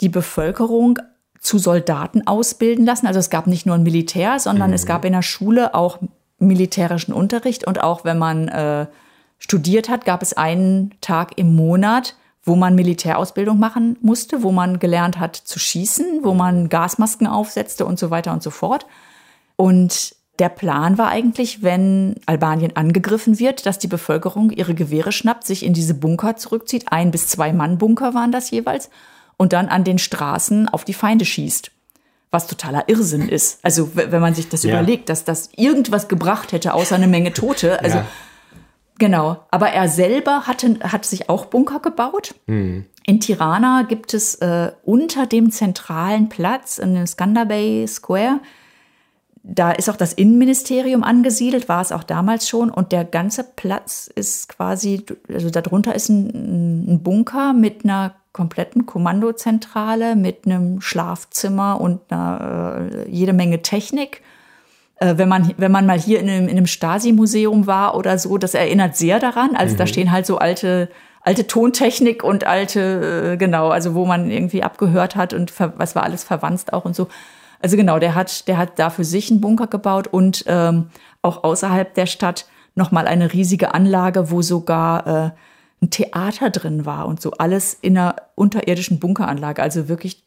die 0.00 0.08
Bevölkerung 0.08 0.98
zu 1.40 1.58
Soldaten 1.58 2.26
ausbilden 2.26 2.84
lassen. 2.84 3.06
Also 3.06 3.20
es 3.20 3.30
gab 3.30 3.46
nicht 3.46 3.66
nur 3.66 3.76
ein 3.76 3.84
Militär, 3.84 4.40
sondern 4.40 4.72
es 4.72 4.86
gab 4.86 5.04
in 5.04 5.12
der 5.12 5.22
Schule 5.22 5.74
auch 5.74 5.98
militärischen 6.38 7.14
Unterricht 7.14 7.64
und 7.66 7.82
auch 7.82 8.04
wenn 8.04 8.18
man 8.18 8.48
äh, 8.48 8.86
studiert 9.38 9.88
hat, 9.88 10.04
gab 10.04 10.22
es 10.22 10.32
einen 10.36 10.94
Tag 11.00 11.38
im 11.38 11.54
Monat, 11.54 12.16
wo 12.42 12.56
man 12.56 12.74
Militärausbildung 12.74 13.58
machen 13.58 13.96
musste, 14.00 14.42
wo 14.42 14.52
man 14.52 14.78
gelernt 14.78 15.18
hat 15.18 15.36
zu 15.36 15.58
schießen, 15.58 16.24
wo 16.24 16.34
man 16.34 16.68
Gasmasken 16.68 17.26
aufsetzte 17.26 17.86
und 17.86 17.98
so 17.98 18.10
weiter 18.10 18.32
und 18.32 18.42
so 18.42 18.50
fort. 18.50 18.86
Und 19.56 20.15
der 20.38 20.48
Plan 20.50 20.98
war 20.98 21.08
eigentlich, 21.08 21.62
wenn 21.62 22.16
Albanien 22.26 22.76
angegriffen 22.76 23.38
wird, 23.38 23.64
dass 23.66 23.78
die 23.78 23.86
Bevölkerung 23.88 24.50
ihre 24.50 24.74
Gewehre 24.74 25.12
schnappt, 25.12 25.46
sich 25.46 25.64
in 25.64 25.72
diese 25.72 25.94
Bunker 25.94 26.36
zurückzieht. 26.36 26.86
Ein 26.92 27.10
bis 27.10 27.28
zwei 27.28 27.52
Mann 27.52 27.78
Bunker 27.78 28.12
waren 28.14 28.32
das 28.32 28.50
jeweils. 28.50 28.90
Und 29.38 29.52
dann 29.52 29.68
an 29.68 29.84
den 29.84 29.98
Straßen 29.98 30.68
auf 30.68 30.84
die 30.84 30.94
Feinde 30.94 31.24
schießt. 31.24 31.70
Was 32.30 32.46
totaler 32.46 32.88
Irrsinn 32.88 33.28
ist. 33.28 33.60
Also, 33.62 33.90
wenn 33.94 34.20
man 34.20 34.34
sich 34.34 34.48
das 34.48 34.62
Ja. 34.62 34.70
überlegt, 34.74 35.08
dass 35.08 35.24
das 35.24 35.50
irgendwas 35.56 36.08
gebracht 36.08 36.52
hätte, 36.52 36.74
außer 36.74 36.94
eine 36.96 37.06
Menge 37.06 37.32
Tote. 37.32 37.80
Also, 37.82 37.98
Ja. 37.98 38.06
Genau, 38.98 39.44
aber 39.50 39.68
er 39.70 39.88
selber 39.90 40.46
hatte, 40.46 40.78
hat 40.82 41.04
sich 41.04 41.28
auch 41.28 41.46
Bunker 41.46 41.80
gebaut. 41.80 42.34
In 42.46 42.86
Tirana 43.20 43.82
gibt 43.86 44.14
es 44.14 44.36
äh, 44.36 44.72
unter 44.84 45.26
dem 45.26 45.50
zentralen 45.50 46.30
Platz 46.30 46.78
in 46.78 46.94
dem 46.94 47.06
Skandar 47.06 47.44
Bay 47.44 47.86
Square, 47.86 48.40
da 49.48 49.70
ist 49.70 49.88
auch 49.88 49.96
das 49.96 50.12
Innenministerium 50.12 51.04
angesiedelt, 51.04 51.68
war 51.68 51.80
es 51.80 51.92
auch 51.92 52.02
damals 52.02 52.48
schon. 52.48 52.68
Und 52.68 52.90
der 52.90 53.04
ganze 53.04 53.44
Platz 53.44 54.10
ist 54.12 54.48
quasi, 54.48 55.04
also 55.32 55.50
darunter 55.50 55.94
ist 55.94 56.08
ein, 56.08 56.94
ein 56.94 57.02
Bunker 57.02 57.52
mit 57.52 57.84
einer 57.84 58.14
kompletten 58.32 58.86
Kommandozentrale, 58.86 60.16
mit 60.16 60.46
einem 60.46 60.80
Schlafzimmer 60.80 61.80
und 61.80 62.00
einer, 62.10 62.88
äh, 62.92 63.10
jede 63.10 63.32
Menge 63.32 63.62
Technik 63.62 64.20
äh, 64.98 65.18
wenn 65.18 65.28
man, 65.28 65.52
wenn 65.58 65.72
man 65.72 65.86
mal 65.86 65.98
hier 65.98 66.20
in 66.20 66.28
einem, 66.28 66.48
in 66.48 66.56
einem 66.56 66.66
Stasi-Museum 66.66 67.66
war 67.66 67.96
oder 67.96 68.18
so, 68.18 68.38
das 68.38 68.54
erinnert 68.54 68.96
sehr 68.96 69.18
daran. 69.20 69.54
Also 69.54 69.76
da 69.76 69.86
stehen 69.86 70.10
halt 70.10 70.26
so 70.26 70.38
alte, 70.38 70.88
alte 71.20 71.46
Tontechnik 71.46 72.24
und 72.24 72.46
alte, 72.46 73.32
äh, 73.32 73.36
genau, 73.36 73.68
also 73.68 73.94
wo 73.94 74.06
man 74.06 74.30
irgendwie 74.30 74.62
abgehört 74.62 75.14
hat 75.14 75.34
und 75.34 75.52
was 75.58 75.94
war 75.94 76.02
alles 76.02 76.24
verwandt 76.24 76.72
auch 76.72 76.84
und 76.84 76.96
so. 76.96 77.08
Also 77.60 77.76
genau, 77.76 77.98
der 77.98 78.14
hat, 78.14 78.48
der 78.48 78.58
hat 78.58 78.78
da 78.78 78.90
für 78.90 79.04
sich 79.04 79.30
einen 79.30 79.40
Bunker 79.40 79.66
gebaut 79.66 80.06
und 80.08 80.44
ähm, 80.46 80.90
auch 81.22 81.44
außerhalb 81.44 81.94
der 81.94 82.06
Stadt 82.06 82.46
nochmal 82.74 83.06
eine 83.06 83.32
riesige 83.32 83.74
Anlage, 83.74 84.30
wo 84.30 84.42
sogar 84.42 85.06
äh, 85.06 85.30
ein 85.82 85.90
Theater 85.90 86.50
drin 86.50 86.86
war 86.86 87.06
und 87.06 87.20
so 87.20 87.32
alles 87.32 87.74
in 87.74 87.96
einer 87.98 88.16
unterirdischen 88.34 88.98
Bunkeranlage. 88.98 89.62
Also 89.62 89.88
wirklich 89.88 90.22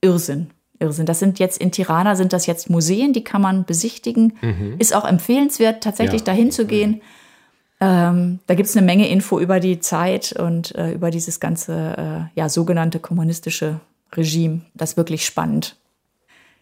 Irrsinn. 0.00 0.50
Irrsinn. 0.78 1.06
Das 1.06 1.18
sind 1.18 1.38
jetzt 1.38 1.58
in 1.58 1.72
Tirana 1.72 2.14
sind 2.14 2.32
das 2.32 2.46
jetzt 2.46 2.70
Museen, 2.70 3.12
die 3.12 3.24
kann 3.24 3.42
man 3.42 3.64
besichtigen. 3.64 4.34
Ist 4.78 4.94
auch 4.94 5.04
empfehlenswert, 5.04 5.82
tatsächlich 5.82 6.20
Ja. 6.20 6.26
dahin 6.26 6.50
zu 6.52 6.66
gehen. 6.66 7.02
Ähm, 7.80 8.40
da 8.46 8.54
gibt 8.54 8.68
es 8.68 8.76
eine 8.76 8.86
Menge 8.86 9.08
Info 9.08 9.38
über 9.38 9.60
die 9.60 9.80
Zeit 9.80 10.32
und 10.32 10.74
äh, 10.74 10.92
über 10.92 11.10
dieses 11.10 11.40
ganze 11.40 12.28
äh, 12.34 12.38
ja, 12.38 12.48
sogenannte 12.48 12.98
kommunistische 13.00 13.80
Regime. 14.16 14.62
Das 14.74 14.90
ist 14.90 14.96
wirklich 14.96 15.24
spannend. 15.26 15.76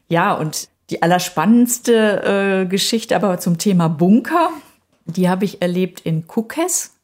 Ja, 0.09 0.35
und 0.35 0.69
die 0.91 1.03
allerspannendste 1.03 2.63
äh, 2.63 2.67
Geschichte 2.67 3.17
aber 3.17 3.39
zum 3.39 3.59
Thema 3.59 3.89
Bunker, 3.89 4.51
die 5.05 5.29
habe 5.29 5.45
ich 5.45 5.63
erlebt 5.63 6.01
in 6.01 6.27
Kukes. 6.27 6.95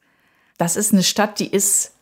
Das 0.58 0.76
ist 0.76 0.92
eine 0.92 1.02
Stadt, 1.02 1.40
die 1.40 1.48
ist 1.48 1.94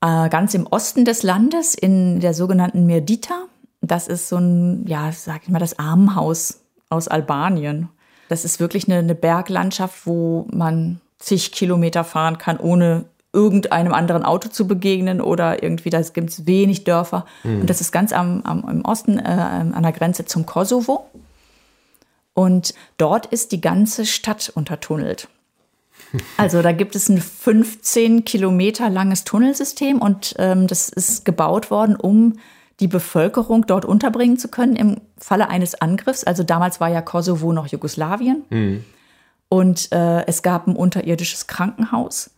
äh, 0.00 0.28
ganz 0.28 0.54
im 0.54 0.66
Osten 0.66 1.04
des 1.04 1.22
Landes, 1.22 1.74
in 1.74 2.20
der 2.20 2.34
sogenannten 2.34 2.86
Mirdita. 2.86 3.46
Das 3.80 4.08
ist 4.08 4.28
so 4.28 4.36
ein, 4.36 4.86
ja, 4.86 5.10
sag 5.12 5.42
ich 5.44 5.48
mal, 5.48 5.58
das 5.58 5.78
Armenhaus 5.78 6.60
aus 6.88 7.08
Albanien. 7.08 7.88
Das 8.28 8.44
ist 8.44 8.60
wirklich 8.60 8.86
eine, 8.86 8.98
eine 8.98 9.14
Berglandschaft, 9.14 10.06
wo 10.06 10.46
man 10.52 11.00
zig 11.18 11.52
Kilometer 11.52 12.04
fahren 12.04 12.38
kann, 12.38 12.58
ohne 12.58 13.06
irgendeinem 13.32 13.92
anderen 13.92 14.24
Auto 14.24 14.48
zu 14.48 14.66
begegnen 14.66 15.20
oder 15.20 15.62
irgendwie, 15.62 15.90
da 15.90 16.00
gibt 16.00 16.30
es 16.30 16.46
wenig 16.46 16.84
Dörfer. 16.84 17.26
Und 17.44 17.68
das 17.68 17.80
ist 17.80 17.92
ganz 17.92 18.12
am, 18.12 18.42
am, 18.42 18.66
im 18.68 18.84
Osten, 18.84 19.18
äh, 19.18 19.22
an 19.22 19.82
der 19.82 19.92
Grenze 19.92 20.24
zum 20.24 20.46
Kosovo. 20.46 21.10
Und 22.32 22.72
dort 22.96 23.26
ist 23.26 23.52
die 23.52 23.60
ganze 23.60 24.06
Stadt 24.06 24.50
untertunnelt. 24.54 25.28
Also 26.38 26.62
da 26.62 26.72
gibt 26.72 26.94
es 26.94 27.10
ein 27.10 27.20
15 27.20 28.24
Kilometer 28.24 28.88
langes 28.88 29.24
Tunnelsystem 29.24 30.00
und 30.00 30.34
ähm, 30.38 30.66
das 30.66 30.88
ist 30.88 31.26
gebaut 31.26 31.70
worden, 31.70 31.96
um 31.96 32.38
die 32.80 32.86
Bevölkerung 32.86 33.66
dort 33.66 33.84
unterbringen 33.84 34.38
zu 34.38 34.48
können 34.48 34.76
im 34.76 35.00
Falle 35.18 35.50
eines 35.50 35.74
Angriffs. 35.74 36.24
Also 36.24 36.44
damals 36.44 36.80
war 36.80 36.88
ja 36.88 37.02
Kosovo 37.02 37.52
noch 37.52 37.66
Jugoslawien. 37.66 38.44
Und 39.48 39.92
äh, 39.92 40.24
es 40.26 40.42
gab 40.42 40.66
ein 40.66 40.76
unterirdisches 40.76 41.46
Krankenhaus 41.46 42.30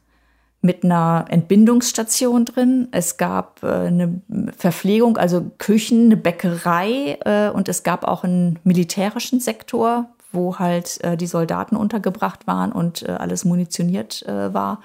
mit 0.63 0.85
einer 0.85 1.25
Entbindungsstation 1.29 2.45
drin. 2.45 2.89
Es 2.91 3.17
gab 3.17 3.63
äh, 3.63 3.67
eine 3.67 4.21
Verpflegung, 4.57 5.17
also 5.17 5.51
Küchen, 5.59 6.07
eine 6.07 6.17
Bäckerei 6.17 7.19
äh, 7.25 7.49
und 7.51 7.69
es 7.69 7.83
gab 7.83 8.05
auch 8.05 8.25
einen 8.25 8.59
militärischen 8.65 9.41
Sektor, 9.41 10.11
wo 10.33 10.59
halt 10.59 11.03
äh, 11.03 11.17
die 11.17 11.27
Soldaten 11.27 11.77
untergebracht 11.77 12.47
waren 12.47 12.73
und 12.73 13.03
äh, 13.03 13.13
alles 13.13 13.45
munitioniert 13.45 14.23
äh, 14.27 14.53
war. 14.53 14.83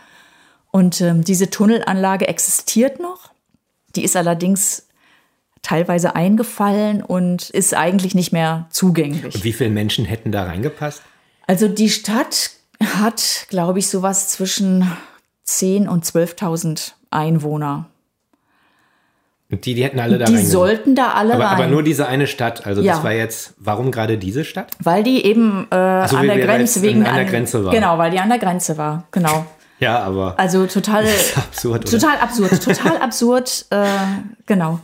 Und 0.71 1.01
ähm, 1.01 1.23
diese 1.23 1.49
Tunnelanlage 1.49 2.27
existiert 2.27 2.99
noch. 2.99 3.31
Die 3.95 4.03
ist 4.03 4.15
allerdings 4.15 4.87
teilweise 5.61 6.15
eingefallen 6.15 7.01
und 7.01 7.49
ist 7.49 7.73
eigentlich 7.73 8.13
nicht 8.15 8.31
mehr 8.31 8.67
zugänglich. 8.69 9.43
Wie 9.43 9.53
viele 9.53 9.69
Menschen 9.69 10.05
hätten 10.05 10.31
da 10.31 10.43
reingepasst? 10.43 11.01
Also 11.47 11.67
die 11.67 11.89
Stadt 11.89 12.51
hat, 12.81 13.47
glaube 13.49 13.79
ich, 13.79 13.89
sowas 13.89 14.29
zwischen 14.29 14.91
10.000 15.47 15.87
und 15.87 16.05
12.000 16.05 16.91
Einwohner. 17.11 17.85
Und 19.51 19.65
die, 19.65 19.75
die 19.75 19.83
hätten 19.83 19.99
alle 19.99 20.17
da 20.17 20.25
Die 20.25 20.31
reingepasst. 20.33 20.51
sollten 20.51 20.95
da 20.95 21.11
alle 21.13 21.35
aber, 21.35 21.43
rein. 21.45 21.53
aber 21.55 21.67
nur 21.67 21.83
diese 21.83 22.07
eine 22.07 22.25
Stadt. 22.25 22.65
Also 22.65 22.81
Ja. 22.81 22.95
das 22.95 23.03
war 23.03 23.11
jetzt, 23.13 23.53
warum 23.59 23.91
gerade 23.91 24.17
diese 24.17 24.43
Stadt? 24.43 24.71
weil 24.83 25.03
die 25.03 25.23
eben 25.23 25.67
äh, 25.71 26.07
so, 26.07 26.17
an 26.17 26.27
der 26.27 26.39
Grenze 26.39 26.81
wegen 26.81 27.05
an 27.05 27.15
der 27.15 27.25
Grenze 27.25 27.63
war. 27.63 27.71
Genau, 27.71 27.97
weil 27.99 28.09
die 28.11 28.19
an 28.19 28.29
der 28.29 28.39
Grenze 28.39 28.77
war. 28.77 29.03
Genau. 29.11 29.45
Ja, 29.77 29.99
aber 29.99 30.39
Also 30.39 30.67
total 30.67 31.03
absurd, 31.35 31.81
oder? 31.81 31.99
total 31.99 32.17
absurd, 32.19 32.63
total 32.63 32.97
absurd. 32.97 33.65
Äh, 33.71 33.85
genau. 34.45 34.79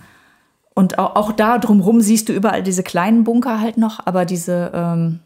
Und 0.73 0.99
auch, 0.99 1.15
auch 1.15 1.31
da 1.31 1.59
drumrum 1.59 2.01
siehst 2.01 2.27
du 2.27 2.33
überall 2.33 2.61
diese 2.61 2.83
kleinen 2.83 3.23
Bunker 3.23 3.61
halt 3.61 3.77
noch, 3.77 4.05
aber 4.05 4.25
diese 4.25 4.69
ähm, 4.73 5.19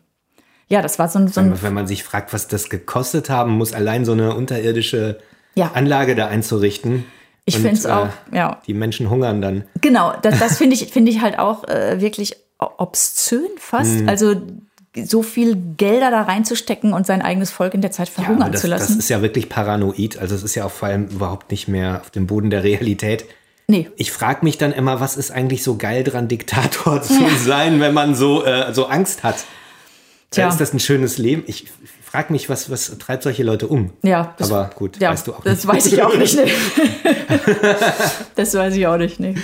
ja, 0.68 0.82
das 0.82 0.98
war 1.00 1.08
so 1.10 1.20
ein, 1.20 1.28
so 1.28 1.40
ein 1.42 1.62
wenn 1.62 1.74
man 1.74 1.88
sich 1.88 2.04
fragt, 2.04 2.34
was 2.34 2.48
das 2.48 2.70
gekostet 2.70 3.30
haben 3.30 3.52
muss, 3.52 3.74
allein 3.74 4.06
so 4.06 4.14
eine 4.14 4.36
unterirdische 4.36 5.20
Ja. 5.56 5.72
Anlage 5.74 6.16
da 6.16 6.28
einzurichten. 6.28 7.06
Ich 7.46 7.56
finde 7.58 7.74
es 7.74 7.86
auch, 7.86 8.08
äh, 8.32 8.38
ja. 8.38 8.62
Die 8.66 8.74
Menschen 8.74 9.10
hungern 9.10 9.42
dann. 9.42 9.66
Genau, 9.82 10.14
das, 10.22 10.40
das 10.40 10.58
finde 10.60 10.76
ich, 10.76 10.92
finde 10.92 11.12
ich 11.12 11.22
halt 11.22 11.38
auch 11.38 11.64
äh, 11.68 12.02
wirklich 12.02 12.36
obszön 12.58 13.48
fast. 13.58 14.00
Mhm. 14.02 14.10
Also 14.10 14.36
so 15.04 15.22
viel 15.24 15.56
Gelder 15.78 16.10
da 16.10 16.22
reinzustecken 16.24 16.94
und 16.94 17.06
sein 17.06 17.22
eigenes 17.22 17.52
Volk 17.52 17.74
in 17.74 17.82
der 17.82 17.92
Zeit 17.92 18.08
verhungern 18.10 18.54
das, 18.54 18.62
zu 18.62 18.70
das 18.70 18.82
lassen. 18.82 19.00
ist 19.00 19.10
ja 19.10 19.22
wirklich 19.22 19.50
paranoid. 19.50 20.18
Also 20.18 20.34
es 20.36 20.42
ist 20.44 20.56
ja 20.56 20.66
auch 20.66 20.72
vor 20.72 20.88
allem 20.88 21.08
überhaupt 21.10 21.52
nicht 21.52 21.68
mehr 21.68 22.00
auf 22.02 22.10
dem 22.12 22.28
Boden 22.28 22.50
der 22.50 22.64
Realität. 22.64 23.26
nee, 23.68 23.90
Ich 23.98 24.12
frage 24.14 24.46
mich 24.46 24.58
dann 24.58 24.72
immer, 24.72 25.02
was 25.02 25.18
ist 25.18 25.32
eigentlich 25.32 25.64
so 25.64 25.76
geil 25.78 26.04
dran, 26.06 26.30
Diktator 26.30 27.02
zu 27.04 27.28
sein, 27.44 27.82
wenn 27.82 27.94
man 27.94 28.16
so, 28.16 28.46
äh, 28.46 28.74
so 28.74 28.86
Angst 28.88 29.24
hat? 29.24 29.36
Tja. 30.32 30.50
Ist 30.50 30.58
das 30.60 30.74
ein 30.74 30.80
schönes 30.80 31.18
Leben? 31.18 31.44
Ich 31.48 31.68
frage 32.04 32.34
mich, 32.34 32.50
was, 32.50 32.70
was 32.70 32.98
treibt 32.98 33.24
solche 33.24 33.44
Leute 33.44 33.68
um? 33.68 33.92
ja. 34.04 34.34
Das, 34.38 34.52
Aber 34.52 34.70
gut, 34.76 34.98
ja, 35.00 35.12
weißt 35.12 35.28
du 35.28 35.34
auch 35.34 35.44
Das 35.44 35.64
nicht. 35.64 35.68
weiß 35.68 35.86
ich 35.88 36.02
auch 36.04 36.16
nicht. 36.18 36.36
Nee. 36.36 36.52
das 38.36 38.54
weiß 38.54 38.76
ich 38.76 38.88
auch 38.88 38.98
nicht. 38.98 39.20
Nee. 39.20 39.36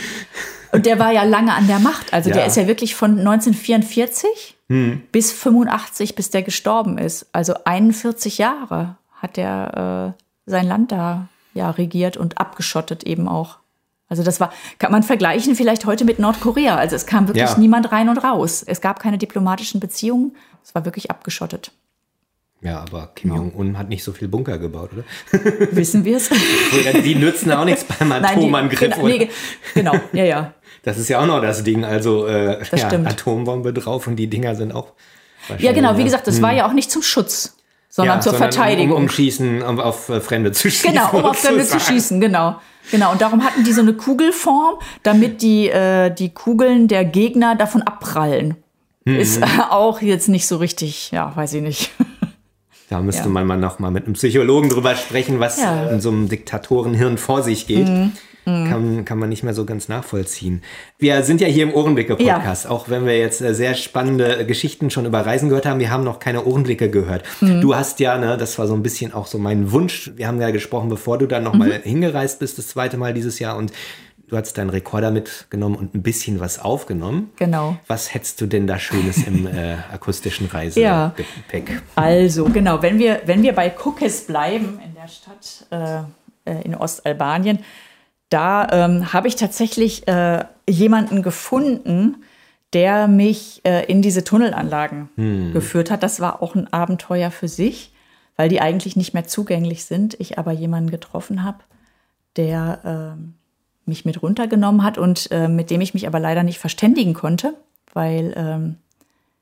Und 0.71 0.85
der 0.85 0.99
war 0.99 1.11
ja 1.11 1.23
lange 1.23 1.53
an 1.53 1.67
der 1.67 1.79
Macht. 1.79 2.13
Also 2.13 2.29
der 2.29 2.41
Ja. 2.41 2.47
ist 2.47 2.57
ja 2.57 2.67
wirklich 2.67 2.95
von 2.95 3.19
1944 3.19 4.55
bis 5.11 5.33
85, 5.33 6.15
bis 6.15 6.29
der 6.29 6.43
gestorben 6.43 6.97
ist. 6.97 7.25
Also 7.33 7.55
41 7.65 8.37
Jahre 8.37 8.95
hat 9.21 9.37
er 9.37 10.15
äh, 10.17 10.21
sein 10.49 10.65
Land 10.65 10.93
da 10.93 11.27
ja 11.53 11.69
regiert 11.71 12.15
und 12.15 12.37
abgeschottet 12.37 13.03
eben 13.03 13.27
auch. 13.27 13.57
Also 14.07 14.23
das 14.23 14.39
war, 14.39 14.53
kann 14.79 14.93
man 14.93 15.03
vergleichen 15.03 15.55
vielleicht 15.55 15.85
heute 15.85 16.05
mit 16.05 16.19
Nordkorea. 16.19 16.75
Also 16.77 16.95
es 16.95 17.05
kam 17.05 17.27
wirklich 17.27 17.49
Ja. 17.49 17.57
niemand 17.57 17.91
rein 17.91 18.07
und 18.07 18.17
raus. 18.19 18.63
Es 18.65 18.79
gab 18.79 19.01
keine 19.01 19.17
diplomatischen 19.17 19.81
Beziehungen. 19.81 20.35
Es 20.63 20.75
war 20.75 20.85
wirklich 20.85 21.09
abgeschottet. 21.09 21.71
Ja, 22.61 22.79
aber 22.79 23.09
Kim 23.15 23.33
Jong-un 23.35 23.77
hat 23.77 23.89
nicht 23.89 24.03
so 24.03 24.13
viel 24.13 24.27
Bunker 24.27 24.59
gebaut, 24.59 24.91
oder? 24.93 25.03
Wissen 25.71 26.05
wir 26.05 26.17
es? 26.17 26.29
Die 27.03 27.15
nützen 27.15 27.51
auch 27.51 27.65
nichts 27.65 27.83
beim 27.83 28.11
Atomangriff. 28.11 28.79
genau, 28.79 28.99
oder? 28.99 29.07
nee, 29.07 29.29
genau, 29.73 29.95
ja, 30.13 30.23
ja. 30.23 30.53
Das 30.83 30.97
ist 30.97 31.09
ja 31.09 31.19
auch 31.19 31.27
noch 31.27 31.41
das 31.41 31.63
Ding. 31.63 31.85
Also 31.85 32.25
äh, 32.25 32.57
Das 32.71 32.81
ja. 32.81 32.87
Atombombe 32.89 33.71
drauf 33.71 34.07
und 34.07 34.15
die 34.15 34.27
Dinger 34.27 34.55
sind 34.55 34.71
auch. 34.71 34.93
Ja, 35.59 35.73
genau, 35.73 35.95
wie 35.97 36.03
gesagt, 36.03 36.25
das 36.25 36.41
war 36.41 36.53
ja 36.53 36.67
auch 36.67 36.73
nicht 36.73 36.89
zum 36.89 37.03
Schutz, 37.03 37.57
sondern 37.89 38.17
ja, 38.17 38.21
zur 38.21 38.31
sondern 38.33 38.51
Verteidigung. 38.51 38.97
Um, 38.97 39.03
um 39.03 39.09
Schießen, 39.09 39.61
um 39.61 39.79
auf 39.79 40.09
äh, 40.09 40.21
Fremde 40.21 40.51
zu 40.51 40.71
schießen. 40.71 40.91
Genau, 40.91 41.11
um 41.11 41.25
auf 41.25 41.37
Fremde 41.37 41.65
zu 41.65 41.79
schießen, 41.79 42.19
genau. 42.19 42.59
Genau, 42.89 43.11
und 43.11 43.21
darum 43.21 43.43
hatten 43.43 43.63
die 43.63 43.73
so 43.73 43.81
eine 43.81 43.93
Kugelform, 43.93 44.75
damit 45.03 45.41
die, 45.43 45.69
äh, 45.69 46.09
die 46.09 46.33
Kugeln 46.33 46.87
der 46.87 47.05
Gegner 47.05 47.55
davon 47.55 47.83
abprallen. 47.83 48.57
Mhm. 49.13 49.19
Ist 49.19 49.37
äh, 49.41 49.45
auch 49.69 50.01
jetzt 50.01 50.29
nicht 50.29 50.47
so 50.47 50.57
richtig, 50.57 51.11
ja, 51.11 51.35
weiß 51.35 51.53
ich 51.55 51.61
nicht. 51.61 51.91
Da 52.89 52.99
müsste 52.99 53.23
Ja. 53.23 53.29
man 53.29 53.47
mal 53.47 53.55
noch 53.57 53.79
mal 53.79 53.89
mit 53.89 54.03
einem 54.03 54.15
Psychologen 54.15 54.67
drüber 54.67 54.95
sprechen, 54.95 55.39
was 55.39 55.61
Ja. 55.61 55.85
Mhm. 55.85 55.93
in 55.93 56.01
so 56.01 56.09
einem 56.09 56.27
Diktatorenhirn 56.27 57.17
vor 57.17 57.41
sich 57.41 57.65
geht. 57.65 57.87
Kann, 58.43 59.05
kann 59.05 59.17
man 59.19 59.29
nicht 59.29 59.43
mehr 59.43 59.53
so 59.53 59.63
ganz 59.65 59.87
nachvollziehen. 59.87 60.61
Wir 60.97 61.21
sind 61.23 61.39
ja 61.41 61.47
hier 61.47 61.63
im 61.63 61.73
Ohrenblicke-Podcast, 61.73 62.67
auch 62.67 62.89
wenn 62.89 63.05
wir 63.05 63.17
jetzt 63.17 63.39
äh, 63.39 63.53
sehr 63.53 63.75
spannende 63.75 64.39
äh, 64.39 64.45
Geschichten 64.45 64.89
schon 64.89 65.05
über 65.05 65.23
Reisen 65.25 65.47
gehört 65.47 65.67
haben. 65.67 65.79
Wir 65.79 65.91
haben 65.91 66.03
noch 66.03 66.17
keine 66.19 66.43
Ohrenblicke 66.43 66.89
gehört. 66.89 67.23
Mhm. 67.39 67.61
Du 67.61 67.75
hast 67.75 67.99
ja, 68.01 68.17
ne, 68.17 68.35
das 68.37 68.57
war 68.59 68.65
so 68.67 68.73
ein 68.73 68.81
bisschen 68.83 69.13
auch 69.13 69.27
so 69.27 69.37
mein 69.37 69.71
Wunsch. 69.71 70.11
Wir 70.15 70.27
haben 70.27 70.41
ja 70.41 70.49
gesprochen, 70.49 70.89
bevor 70.89 71.17
du 71.19 71.27
dann 71.27 71.43
noch 71.43 71.53
mal 71.53 71.69
Mhm. 71.69 71.83
hingereist 71.83 72.39
bist, 72.39 72.57
das 72.57 72.67
zweite 72.69 72.97
Mal 72.97 73.13
dieses 73.13 73.37
Jahr 73.39 73.55
und 73.57 73.71
du 74.31 74.37
hast 74.37 74.57
deinen 74.57 74.69
Rekorder 74.69 75.11
mitgenommen 75.11 75.75
und 75.75 75.93
ein 75.93 76.01
bisschen 76.01 76.39
was 76.39 76.57
aufgenommen. 76.57 77.31
Genau. 77.35 77.77
Was 77.87 78.13
hättest 78.13 78.39
du 78.39 78.47
denn 78.47 78.65
da 78.65 78.79
Schönes 78.79 79.27
im 79.27 79.45
äh, 79.45 79.73
akustischen 79.91 80.49
Ja. 80.75 81.07
Reisegepäck? 81.07 81.81
Also, 81.95 82.45
genau, 82.45 82.81
wenn 82.81 82.97
wir, 82.97 83.23
wenn 83.25 83.43
wir 83.43 83.53
bei 83.53 83.69
Kukes 83.69 84.21
bleiben, 84.27 84.79
in 84.83 84.95
der 84.95 85.09
Stadt 85.09 86.07
äh, 86.45 86.49
äh, 86.49 86.61
in 86.63 86.75
Ostalbanien, 86.75 87.59
da 88.29 88.67
ähm, 88.71 89.11
habe 89.11 89.27
ich 89.27 89.35
tatsächlich 89.35 90.07
äh, 90.07 90.45
jemanden 90.67 91.23
gefunden, 91.23 92.23
der 92.71 93.09
mich 93.09 93.59
äh, 93.65 93.83
in 93.91 94.01
diese 94.01 94.23
Tunnelanlagen 94.23 95.09
geführt 95.51 95.91
hat. 95.91 96.03
Das 96.03 96.21
war 96.21 96.41
auch 96.41 96.55
ein 96.55 96.71
Abenteuer 96.71 97.29
für 97.31 97.49
sich, 97.49 97.91
weil 98.37 98.47
die 98.47 98.61
eigentlich 98.61 98.95
nicht 98.95 99.13
mehr 99.13 99.27
zugänglich 99.27 99.83
sind. 99.83 100.17
Ich 100.21 100.39
aber 100.39 100.53
jemanden 100.53 100.89
getroffen 100.89 101.43
habe, 101.43 101.57
der 102.37 102.79
ähm, 102.85 103.33
mich 103.85 104.05
mit 104.05 104.21
runtergenommen 104.21 104.83
hat 104.83 104.97
und 104.97 105.31
äh, 105.31 105.47
mit 105.47 105.69
dem 105.69 105.81
ich 105.81 105.93
mich 105.93 106.07
aber 106.07 106.19
leider 106.19 106.43
nicht 106.43 106.59
verständigen 106.59 107.13
konnte, 107.13 107.53
weil 107.93 108.33
ähm, 108.35 108.75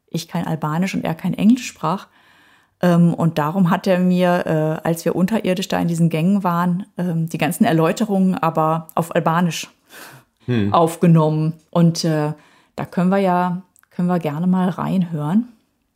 ich 0.09 0.27
kein 0.27 0.47
Albanisch 0.47 0.95
und 0.95 1.03
er 1.03 1.15
kein 1.15 1.33
Englisch 1.33 1.67
sprach. 1.67 2.07
Ähm, 2.81 3.13
und 3.13 3.37
darum 3.37 3.69
hat 3.69 3.87
er 3.87 3.99
mir, 3.99 4.45
äh, 4.45 4.87
als 4.87 5.05
wir 5.05 5.15
unterirdisch 5.15 5.67
da 5.67 5.79
in 5.79 5.87
diesen 5.87 6.09
Gängen 6.09 6.43
waren, 6.43 6.85
ähm, 6.97 7.27
die 7.27 7.37
ganzen 7.37 7.65
Erläuterungen 7.65 8.35
aber 8.35 8.87
auf 8.95 9.13
Albanisch 9.15 9.69
aufgenommen. 10.71 11.53
Und 11.69 12.03
äh, 12.03 12.33
da 12.75 12.85
können 12.85 13.11
wir 13.11 13.19
ja, 13.19 13.61
können 13.91 14.07
wir 14.07 14.17
gerne 14.17 14.47
mal 14.47 14.69
reinhören. 14.69 15.49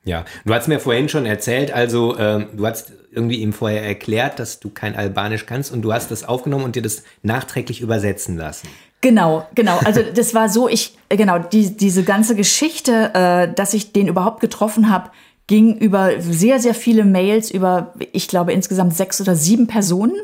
Ja, 0.06 0.26
du 0.46 0.54
hast 0.54 0.68
mir 0.68 0.80
vorhin 0.80 1.08
schon 1.08 1.26
erzählt, 1.26 1.72
also 1.72 2.18
ähm, 2.18 2.48
du 2.54 2.68
hast 2.68 2.92
irgendwie 3.12 3.38
ihm 3.38 3.54
vorher 3.54 3.84
erklärt, 3.84 4.40
dass 4.40 4.60
du 4.60 4.70
kein 4.70 4.96
Albanisch 4.96 5.46
kannst 5.46 5.72
und 5.72 5.82
du 5.82 5.94
hast 5.94 6.12
das 6.12 6.24
aufgenommen 6.24 6.66
und 6.66 6.76
dir 6.76 6.82
das 6.82 7.04
nachträglich 7.22 7.80
übersetzen 7.80 8.38
lassen. 8.38 8.68
Genau, 9.02 9.48
genau. 9.56 9.80
Also 9.86 10.02
das 10.16 10.34
war 10.34 10.50
so, 10.50 10.68
ich, 10.68 10.98
genau, 11.10 11.40
die, 11.40 11.78
diese 11.78 12.04
ganze 12.04 12.36
Geschichte, 12.36 13.12
äh, 13.14 13.54
dass 13.54 13.74
ich 13.74 13.94
den 13.94 14.08
überhaupt 14.08 14.42
getroffen 14.42 14.90
habe, 14.90 15.12
ging 15.48 15.78
über 15.78 16.20
sehr, 16.20 16.60
sehr 16.60 16.74
viele 16.74 17.04
Mails, 17.04 17.52
über, 17.52 17.94
ich 18.12 18.28
glaube, 18.28 18.54
insgesamt 18.54 18.96
sechs 18.96 19.20
oder 19.22 19.36
sieben 19.36 19.68
Personen, 19.68 20.16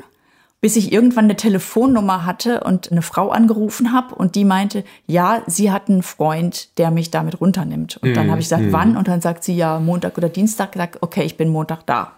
bis 0.61 0.75
ich 0.75 0.91
irgendwann 0.91 1.25
eine 1.25 1.37
Telefonnummer 1.37 2.25
hatte 2.25 2.61
und 2.61 2.91
eine 2.91 3.01
Frau 3.01 3.29
angerufen 3.29 3.93
habe 3.93 4.15
und 4.15 4.35
die 4.35 4.43
meinte, 4.43 4.83
ja, 5.07 5.41
sie 5.47 5.71
hat 5.71 5.89
einen 5.89 6.03
Freund, 6.03 6.77
der 6.77 6.91
mich 6.91 7.11
damit 7.11 7.39
runternimmt. 7.39 7.97
Und 7.97 8.15
dann 8.15 8.29
habe 8.29 8.41
ich 8.41 8.45
gesagt, 8.45 8.65
wann? 8.71 8.97
Und 8.97 9.07
dann 9.07 9.21
sagt 9.21 9.45
sie, 9.45 9.55
ja, 9.55 9.79
Montag 9.79 10.17
oder 10.17 10.27
Dienstag. 10.27 10.73
Gesagt, 10.73 10.97
okay, 11.01 11.23
ich 11.23 11.37
bin 11.37 11.49
Montag 11.49 11.85
da. 11.85 12.13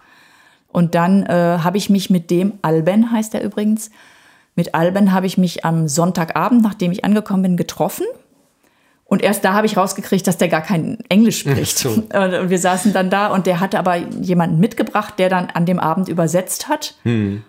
Und 0.72 0.94
dann 0.96 1.22
äh, 1.24 1.58
habe 1.62 1.76
ich 1.76 1.88
mich 1.88 2.10
mit 2.10 2.30
dem, 2.30 2.54
Alben 2.62 3.12
heißt 3.12 3.34
er 3.34 3.44
übrigens, 3.44 3.90
mit 4.56 4.74
Alben 4.74 5.12
habe 5.12 5.26
ich 5.26 5.38
mich 5.38 5.64
am 5.64 5.86
Sonntagabend, 5.86 6.62
nachdem 6.62 6.90
ich 6.90 7.04
angekommen 7.04 7.42
bin, 7.42 7.56
getroffen. 7.56 8.06
Und 9.12 9.20
erst 9.20 9.44
da 9.44 9.52
habe 9.52 9.66
ich 9.66 9.76
rausgekriegt, 9.76 10.26
dass 10.26 10.38
der 10.38 10.48
gar 10.48 10.62
kein 10.62 10.96
Englisch 11.10 11.40
spricht. 11.40 11.76
so. 11.76 11.90
Und 11.90 12.48
wir 12.48 12.58
saßen 12.58 12.94
dann 12.94 13.10
da 13.10 13.26
und 13.26 13.46
der 13.46 13.60
hatte 13.60 13.78
aber 13.78 13.96
jemanden 13.96 14.58
mitgebracht, 14.58 15.18
der 15.18 15.28
dann 15.28 15.48
an 15.52 15.66
dem 15.66 15.78
Abend 15.78 16.08
übersetzt 16.08 16.70
hat. 16.70 16.94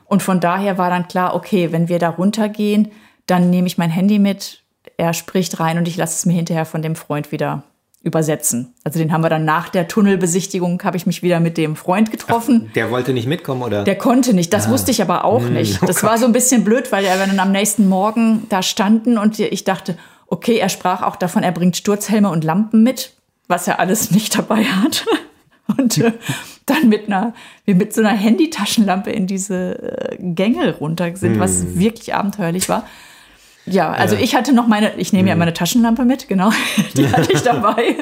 Und 0.04 0.22
von 0.22 0.42
daher 0.42 0.78
war 0.78 0.90
dann 0.90 1.08
klar, 1.08 1.34
okay, 1.34 1.72
wenn 1.72 1.88
wir 1.88 2.00
da 2.00 2.10
runtergehen, 2.10 2.92
dann 3.28 3.50
nehme 3.50 3.68
ich 3.68 3.78
mein 3.78 3.90
Handy 3.90 4.20
mit, 4.20 4.62
er 4.98 5.14
spricht 5.14 5.62
rein 5.62 5.78
und 5.78 5.88
ich 5.88 5.96
lasse 5.96 6.16
es 6.18 6.26
mir 6.26 6.34
hinterher 6.34 6.66
von 6.66 6.82
dem 6.82 6.98
Freund 6.98 7.32
wieder 7.32 7.64
übersetzen. 8.02 8.74
Also 8.84 9.00
den 9.00 9.14
haben 9.14 9.24
wir 9.24 9.30
dann 9.30 9.46
nach 9.46 9.70
der 9.70 9.88
Tunnelbesichtigung, 9.88 10.84
habe 10.84 10.98
ich 10.98 11.06
mich 11.06 11.24
wieder 11.24 11.40
mit 11.40 11.58
dem 11.58 11.78
Freund 11.78 12.12
getroffen. 12.12 12.72
Der 12.76 12.92
wollte 12.92 13.14
nicht 13.14 13.28
mitkommen 13.28 13.62
oder? 13.62 13.86
Der 13.86 13.98
konnte 13.98 14.34
nicht, 14.34 14.52
das 14.52 14.70
wusste 14.70 14.92
ich 14.92 15.02
aber 15.02 15.24
auch 15.24 15.44
nicht. 15.44 15.82
oh 15.82 15.86
Das 15.86 16.04
war 16.04 16.18
so 16.18 16.26
ein 16.26 16.34
bisschen 16.34 16.66
blöd, 16.66 16.92
weil 16.92 17.06
wir 17.06 17.16
dann 17.16 17.40
am 17.40 17.54
nächsten 17.54 17.88
Morgen 17.88 18.48
da 18.50 18.62
standen 18.62 19.18
und 19.18 19.40
ich 19.40 19.64
dachte, 19.64 19.98
okay, 20.34 20.58
er 20.58 20.70
sprach 20.70 21.04
auch 21.04 21.16
davon, 21.16 21.44
er 21.44 21.52
bringt 21.52 21.78
Sturzhelme 21.78 22.30
und 22.30 22.44
Lampen 22.44 22.82
mit, 22.82 23.14
was 23.48 23.68
er 23.68 23.80
alles 23.80 24.10
nicht 24.12 24.38
dabei 24.38 24.64
hat. 24.64 25.06
Und 25.78 25.98
äh, 25.98 26.12
dann 26.66 26.90
mit 26.90 27.08
einer, 27.08 27.34
wir 27.64 27.76
mit 27.76 27.94
so 27.94 28.02
einer 28.02 28.10
Handytaschenlampe 28.10 29.12
in 29.12 29.28
diese 29.28 30.12
äh, 30.12 30.18
Gänge 30.20 30.76
runter 30.76 31.16
sind, 31.16 31.40
was 31.40 31.78
wirklich 31.78 32.14
abenteuerlich 32.14 32.68
war. 32.68 32.86
Ja, 33.66 33.92
also 33.92 34.18
ich 34.18 34.36
hatte 34.36 34.52
noch 34.52 34.68
meine, 34.68 34.94
ich 34.98 35.14
nehme 35.14 35.30
ja 35.30 35.38
meine 35.38 35.54
Taschenlampe 35.54 36.04
mit, 36.04 36.28
genau, 36.28 36.52
die 36.98 37.10
hatte 37.10 37.32
ich 37.32 37.42
dabei. 37.44 37.96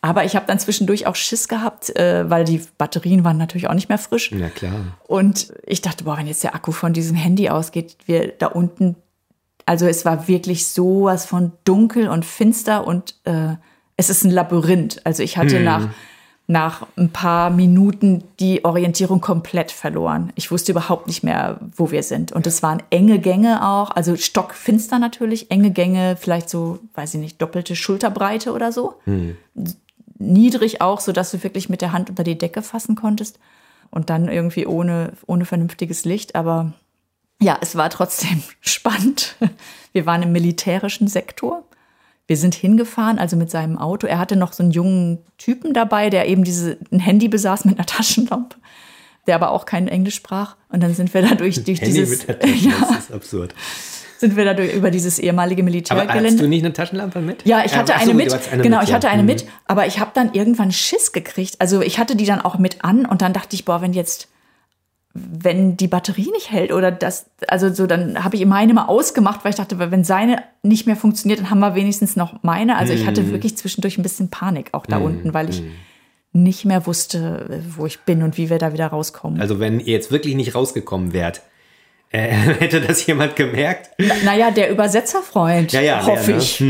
Aber 0.00 0.24
ich 0.24 0.36
habe 0.36 0.46
dann 0.46 0.60
zwischendurch 0.60 1.08
auch 1.08 1.16
Schiss 1.16 1.48
gehabt, 1.48 1.94
äh, 1.96 2.30
weil 2.30 2.44
die 2.44 2.62
Batterien 2.78 3.24
waren 3.24 3.36
natürlich 3.36 3.68
auch 3.68 3.74
nicht 3.74 3.88
mehr 3.88 3.98
frisch. 3.98 4.30
Na 4.32 4.48
klar. 4.48 4.96
Und 5.08 5.52
ich 5.66 5.82
dachte, 5.82 6.04
boah, 6.04 6.16
wenn 6.16 6.28
jetzt 6.28 6.44
der 6.44 6.54
Akku 6.54 6.70
von 6.70 6.92
diesem 6.92 7.16
Handy 7.16 7.50
ausgeht, 7.50 7.96
wir 8.06 8.28
da 8.28 8.46
unten, 8.46 8.94
also 9.70 9.86
es 9.86 10.04
war 10.04 10.26
wirklich 10.26 10.66
sowas 10.66 11.26
von 11.26 11.52
dunkel 11.64 12.08
und 12.08 12.24
finster 12.24 12.84
und 12.84 13.14
äh, 13.22 13.54
es 13.96 14.10
ist 14.10 14.24
ein 14.24 14.32
Labyrinth. 14.32 15.00
Also 15.06 15.22
ich 15.22 15.36
hatte 15.36 15.60
nach, 15.60 15.90
nach 16.48 16.88
ein 16.96 17.10
paar 17.10 17.50
Minuten 17.50 18.24
die 18.40 18.64
Orientierung 18.64 19.20
komplett 19.20 19.70
verloren. 19.70 20.32
Ich 20.34 20.50
wusste 20.50 20.72
überhaupt 20.72 21.06
nicht 21.06 21.22
mehr, 21.22 21.60
wo 21.76 21.92
wir 21.92 22.02
sind. 22.02 22.32
Und 22.32 22.48
es 22.48 22.64
waren 22.64 22.82
enge 22.90 23.20
Gänge 23.20 23.64
auch, 23.64 23.92
also 23.92 24.16
stockfinster 24.16 24.98
natürlich, 24.98 25.52
enge 25.52 25.70
Gänge, 25.70 26.16
vielleicht 26.18 26.50
so, 26.50 26.80
weiß 26.94 27.14
ich 27.14 27.20
nicht, 27.20 27.40
doppelte 27.40 27.76
Schulterbreite 27.76 28.52
oder 28.52 28.72
so 28.72 28.94
niedrig 30.20 30.80
auch, 30.80 30.98
sodass 30.98 31.30
du 31.30 31.44
wirklich 31.44 31.68
mit 31.68 31.80
der 31.80 31.92
Hand 31.92 32.10
unter 32.10 32.24
die 32.24 32.38
Decke 32.38 32.62
fassen 32.62 32.96
konntest. 32.96 33.38
Und 33.92 34.10
dann 34.10 34.28
irgendwie 34.28 34.66
ohne, 34.66 35.12
ohne 35.26 35.44
vernünftiges 35.44 36.04
Licht. 36.04 36.36
Aber 36.36 36.72
ja, 37.40 37.58
es 37.60 37.76
war 37.76 37.90
trotzdem 37.90 38.42
spannend. 38.60 39.36
Wir 39.92 40.06
waren 40.06 40.22
im 40.22 40.32
militärischen 40.32 41.08
Sektor. 41.08 41.64
Wir 42.26 42.36
sind 42.36 42.54
hingefahren, 42.54 43.18
also 43.18 43.36
mit 43.36 43.50
seinem 43.50 43.76
Auto. 43.76 44.06
Er 44.06 44.18
hatte 44.20 44.36
noch 44.36 44.52
so 44.52 44.62
einen 44.62 44.70
jungen 44.72 45.18
Typen 45.36 45.74
dabei, 45.74 46.10
der 46.10 46.28
eben 46.28 46.44
diese, 46.44 46.78
ein 46.92 47.00
Handy 47.00 47.26
besaß 47.28 47.64
mit 47.64 47.76
einer 47.78 47.86
Taschenlampe, 47.86 48.56
der 49.26 49.34
aber 49.34 49.50
auch 49.50 49.66
kein 49.66 49.88
Englisch 49.88 50.14
sprach. 50.14 50.56
Und 50.68 50.80
dann 50.82 50.94
sind 50.94 51.12
wir 51.12 51.22
da 51.22 51.34
durch, 51.34 51.64
durch 51.64 51.80
Handy 51.80 51.94
dieses, 51.94 52.20
mit 52.20 52.28
der 52.28 52.38
Tasche, 52.38 52.54
ja, 52.68 52.72
das 52.78 52.98
ist 53.00 53.12
absurd. 53.12 53.52
sind 54.18 54.36
wir 54.36 54.44
da 54.44 54.54
durch, 54.54 54.72
über 54.74 54.92
dieses 54.92 55.18
ehemalige 55.18 55.62
Aber 55.62 55.70
hattest 55.72 55.90
Militärgelände. 55.90 56.42
du 56.44 56.48
nicht 56.48 56.64
eine 56.64 56.72
Taschenlampe 56.72 57.20
mit? 57.20 57.44
Ja, 57.46 57.64
ich 57.64 57.74
hatte 57.74 57.94
Äh, 57.94 57.96
so, 57.96 58.02
eine 58.02 58.10
du 58.12 58.16
mit. 58.16 58.52
eine 58.52 58.62
genau, 58.62 58.78
mit, 58.78 58.88
ich 58.88 58.94
hatte 58.94 59.08
eine 59.08 59.22
Mhm. 59.22 59.26
mit, 59.26 59.46
aber 59.66 59.86
ich 59.88 59.98
habe 59.98 60.12
dann 60.14 60.32
irgendwann 60.32 60.70
Schiss 60.70 61.10
gekriegt. 61.10 61.56
Also 61.60 61.80
ich 61.80 61.98
hatte 61.98 62.14
die 62.14 62.26
dann 62.26 62.40
auch 62.40 62.58
mit 62.58 62.84
an 62.84 63.06
und 63.06 63.22
dann 63.22 63.32
dachte 63.32 63.56
ich, 63.56 63.64
boah, 63.64 63.80
wenn 63.82 63.92
jetzt 63.92 64.28
wenn 65.12 65.76
die 65.76 65.88
Batterie 65.88 66.30
nicht 66.32 66.50
hält 66.52 66.72
oder 66.72 66.92
das, 66.92 67.26
also 67.48 67.72
so, 67.72 67.86
dann 67.88 68.22
habe 68.22 68.36
ich 68.36 68.46
meine 68.46 68.72
mal 68.74 68.84
ausgemacht, 68.86 69.44
weil 69.44 69.50
ich 69.50 69.56
dachte, 69.56 69.78
wenn 69.78 70.04
seine 70.04 70.42
nicht 70.62 70.86
mehr 70.86 70.94
funktioniert, 70.96 71.40
dann 71.40 71.50
haben 71.50 71.58
wir 71.60 71.74
wenigstens 71.74 72.14
noch 72.14 72.42
meine. 72.42 72.76
Also 72.76 72.92
ich 72.92 73.02
Mhm. 73.02 73.06
hatte 73.08 73.30
wirklich 73.32 73.56
zwischendurch 73.56 73.98
ein 73.98 74.02
bisschen 74.04 74.30
Panik 74.30 74.68
auch 74.72 74.86
da 74.86 74.98
unten, 74.98 75.34
weil 75.34 75.50
ich 75.50 75.62
nicht 76.32 76.64
mehr 76.64 76.86
wusste, 76.86 77.60
wo 77.76 77.86
ich 77.86 78.00
bin 78.02 78.22
und 78.22 78.36
wie 78.38 78.50
wir 78.50 78.58
da 78.58 78.72
wieder 78.72 78.86
rauskommen. 78.86 79.40
Also 79.40 79.58
wenn 79.58 79.80
ihr 79.80 79.92
jetzt 79.94 80.12
wirklich 80.12 80.36
nicht 80.36 80.54
rausgekommen 80.54 81.12
wärt, 81.12 81.42
äh, 82.12 82.28
hätte 82.28 82.80
das 82.80 83.04
jemand 83.06 83.34
gemerkt? 83.34 83.90
Na- 83.98 84.14
naja, 84.24 84.50
der 84.52 84.70
Übersetzerfreund, 84.70 85.72
Ja, 85.72 85.80
ja, 85.80 86.06
hoffe 86.06 86.26
der, 86.26 86.36
ne? 86.36 86.40
ich. 86.42 86.64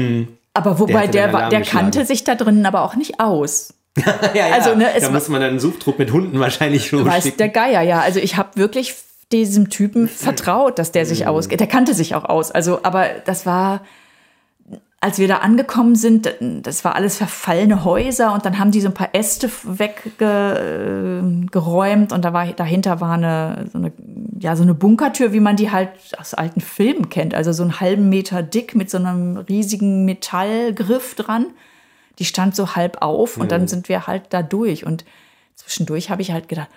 Aber 0.54 0.78
wobei 0.78 1.06
der, 1.06 1.28
der 1.28 1.60
geschlagen. 1.60 1.64
kannte 1.64 2.04
sich 2.06 2.24
da 2.24 2.34
drinnen 2.36 2.64
aber 2.66 2.82
auch 2.82 2.96
nicht 2.96 3.20
aus. 3.20 3.74
ja, 4.34 4.34
ja, 4.34 4.54
Also, 4.54 4.74
ne, 4.74 4.94
es 4.94 5.04
da 5.04 5.10
muss 5.10 5.28
man 5.28 5.40
dann 5.40 5.50
einen 5.50 5.60
Suchtrupp 5.60 5.98
mit 5.98 6.12
Hunden 6.12 6.38
wahrscheinlich 6.38 6.86
schon 6.86 7.04
Weiß 7.04 7.24
schicken. 7.24 7.38
der 7.38 7.48
Geier, 7.48 7.82
ja. 7.82 8.00
Also 8.00 8.20
ich 8.20 8.36
habe 8.36 8.56
wirklich 8.56 8.94
diesem 9.32 9.70
Typen 9.70 10.08
vertraut, 10.08 10.78
dass 10.78 10.92
der 10.92 11.06
sich 11.06 11.26
ausgeht. 11.26 11.60
Der 11.60 11.66
kannte 11.66 11.94
sich 11.94 12.14
auch 12.14 12.24
aus. 12.24 12.50
Also, 12.50 12.80
aber 12.82 13.06
das 13.24 13.46
war, 13.46 13.82
als 15.00 15.18
wir 15.18 15.28
da 15.28 15.38
angekommen 15.38 15.94
sind, 15.94 16.34
das 16.40 16.84
war 16.84 16.94
alles 16.94 17.16
verfallene 17.16 17.84
Häuser 17.84 18.34
und 18.34 18.44
dann 18.44 18.58
haben 18.58 18.70
die 18.70 18.80
so 18.80 18.88
ein 18.88 18.94
paar 18.94 19.14
Äste 19.14 19.50
weggeräumt 19.62 22.12
und 22.12 22.24
da 22.24 22.32
war, 22.32 22.46
dahinter 22.46 23.00
war 23.00 23.12
eine, 23.12 23.66
so 23.72 23.78
eine, 23.78 23.92
ja, 24.38 24.56
so 24.56 24.62
eine 24.62 24.74
Bunkertür, 24.74 25.32
wie 25.32 25.40
man 25.40 25.56
die 25.56 25.70
halt 25.70 25.90
aus 26.18 26.34
alten 26.34 26.60
Filmen 26.60 27.08
kennt. 27.08 27.34
Also 27.34 27.52
so 27.52 27.62
einen 27.62 27.80
halben 27.80 28.08
Meter 28.08 28.42
dick 28.42 28.74
mit 28.74 28.90
so 28.90 28.98
einem 28.98 29.36
riesigen 29.36 30.04
Metallgriff 30.04 31.14
dran. 31.14 31.46
Die 32.20 32.24
stand 32.24 32.54
so 32.54 32.76
halb 32.76 33.02
auf 33.02 33.36
und 33.36 33.50
dann 33.50 33.66
sind 33.66 33.88
wir 33.88 34.06
halt 34.06 34.26
da 34.30 34.42
durch. 34.42 34.86
Und 34.86 35.04
zwischendurch 35.56 36.10
habe 36.10 36.22
ich 36.22 36.30
halt 36.30 36.48
gedacht, 36.48 36.68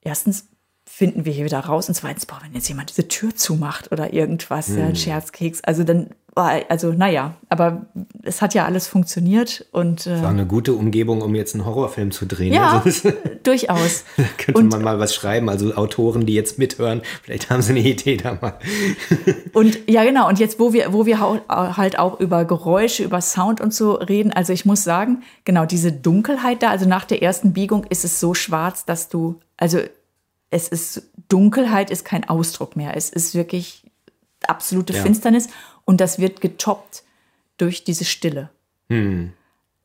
erstens 0.00 0.48
finden 0.96 1.24
wir 1.24 1.32
hier 1.32 1.44
wieder 1.44 1.58
raus 1.58 1.88
und 1.88 1.94
zweitens, 1.94 2.24
boah, 2.24 2.38
wenn 2.44 2.52
jetzt 2.54 2.68
jemand 2.68 2.88
diese 2.90 3.08
Tür 3.08 3.34
zumacht 3.34 3.90
oder 3.90 4.12
irgendwas, 4.12 4.68
ja, 4.68 4.84
ein 4.84 4.94
Scherzkeks, 4.94 5.60
also 5.64 5.82
dann 5.82 6.10
war, 6.36 6.52
also 6.68 6.92
naja, 6.92 7.34
aber 7.48 7.86
es 8.22 8.40
hat 8.42 8.54
ja 8.54 8.64
alles 8.64 8.86
funktioniert 8.86 9.66
und 9.72 10.06
äh, 10.06 10.22
War 10.22 10.30
eine 10.30 10.46
gute 10.46 10.72
Umgebung, 10.74 11.22
um 11.22 11.34
jetzt 11.34 11.54
einen 11.54 11.64
Horrorfilm 11.64 12.12
zu 12.12 12.26
drehen. 12.26 12.52
ja, 12.52 12.80
Also, 12.84 13.12
durchaus. 13.42 14.04
da 14.16 14.22
könnte 14.38 14.60
Und- 14.60 14.68
man 14.70 14.82
mal 14.82 14.98
was 15.00 15.14
schreiben. 15.16 15.48
Also 15.48 15.74
Autoren, 15.74 16.26
die 16.26 16.34
jetzt 16.34 16.58
mithören, 16.60 17.02
vielleicht 17.22 17.50
haben 17.50 17.62
sie 17.62 17.70
eine 17.72 17.80
Idee 17.80 18.16
da 18.16 18.38
mal. 18.40 18.54
Und 19.52 19.78
ja, 19.88 20.04
genau. 20.04 20.28
Und 20.28 20.38
jetzt, 20.38 20.58
wo 20.60 20.72
wir, 20.72 20.92
wo 20.92 21.06
wir 21.06 21.18
halt 21.20 21.98
auch 21.98 22.18
über 22.20 22.44
Geräusche, 22.44 23.02
über 23.04 23.20
Sound 23.20 23.60
und 23.60 23.72
so 23.74 23.94
reden, 23.94 24.32
also 24.32 24.52
ich 24.52 24.64
muss 24.64 24.82
sagen, 24.84 25.22
genau, 25.44 25.66
diese 25.66 25.90
Dunkelheit 25.92 26.62
da, 26.62 26.70
also 26.70 26.88
nach 26.88 27.04
der 27.04 27.22
ersten 27.22 27.52
Biegung 27.52 27.84
ist 27.90 28.04
es 28.04 28.18
so 28.20 28.34
schwarz, 28.34 28.84
dass 28.84 29.08
du, 29.08 29.40
also 29.56 29.78
es 30.54 30.68
ist, 30.68 31.02
Dunkelheit 31.28 31.90
ist 31.90 32.04
kein 32.04 32.28
Ausdruck 32.28 32.76
mehr. 32.76 32.96
Es 32.96 33.10
ist 33.10 33.34
wirklich 33.34 33.82
absolute 34.46 34.92
Ja. 34.92 35.02
Finsternis 35.02 35.48
und 35.84 36.00
das 36.00 36.20
wird 36.20 36.40
getoppt 36.40 37.02
durch 37.58 37.82
diese 37.82 38.04
Stille. 38.04 38.50
Hm. 38.88 39.32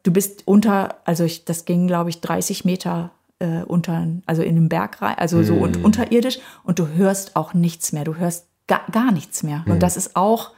Du 0.04 0.12
bist 0.12 0.44
unter, 0.46 0.98
also 1.06 1.24
ich, 1.24 1.44
das 1.44 1.66
ging, 1.66 1.88
glaube 1.88 2.12
ich, 2.12 2.22
30 2.22 2.66
Meter 2.66 3.10
äh, 3.40 3.64
unter, 3.64 4.08
also 4.28 4.44
in 4.44 4.56
den 4.56 4.70
Berg 4.70 5.02
rein, 5.02 5.18
also 5.18 5.42
so 5.42 5.56
Hm. 5.56 5.62
und 5.64 5.84
unterirdisch 5.84 6.38
und 6.64 6.78
du 6.78 6.88
hörst 6.90 7.36
auch 7.36 7.56
nichts 7.56 7.92
mehr. 7.92 8.04
Du 8.04 8.18
hörst 8.18 8.46
gar, 8.68 8.86
gar 8.92 9.12
nichts 9.12 9.42
mehr. 9.42 9.66
Hm. 9.66 9.74
Und 9.74 9.80
das 9.80 9.98
ist 9.98 10.16
auch 10.16 10.52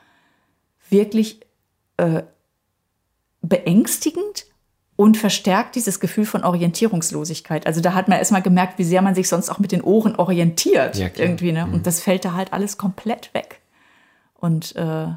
wirklich 0.89 1.39
äh, 1.95 2.23
beängstigend 3.41 4.45
und 5.01 5.17
verstärkt 5.17 5.73
dieses 5.73 5.99
Gefühl 5.99 6.27
von 6.27 6.43
Orientierungslosigkeit. 6.43 7.65
Also 7.65 7.81
da 7.81 7.95
hat 7.95 8.07
man 8.07 8.19
erstmal 8.19 8.43
gemerkt, 8.43 8.77
wie 8.77 8.83
sehr 8.83 9.01
man 9.01 9.15
sich 9.15 9.27
sonst 9.29 9.49
auch 9.49 9.57
mit 9.57 9.71
den 9.71 9.81
Ohren 9.81 10.15
orientiert 10.15 10.95
Ja, 10.95 11.09
irgendwie. 11.15 11.51
Ne? 11.51 11.65
Und 11.65 11.87
das 11.87 12.01
fällt 12.01 12.23
da 12.23 12.33
halt 12.33 12.53
alles 12.53 12.77
komplett 12.77 13.33
weg. 13.33 13.61
Und 14.35 14.75
äh, 14.75 15.07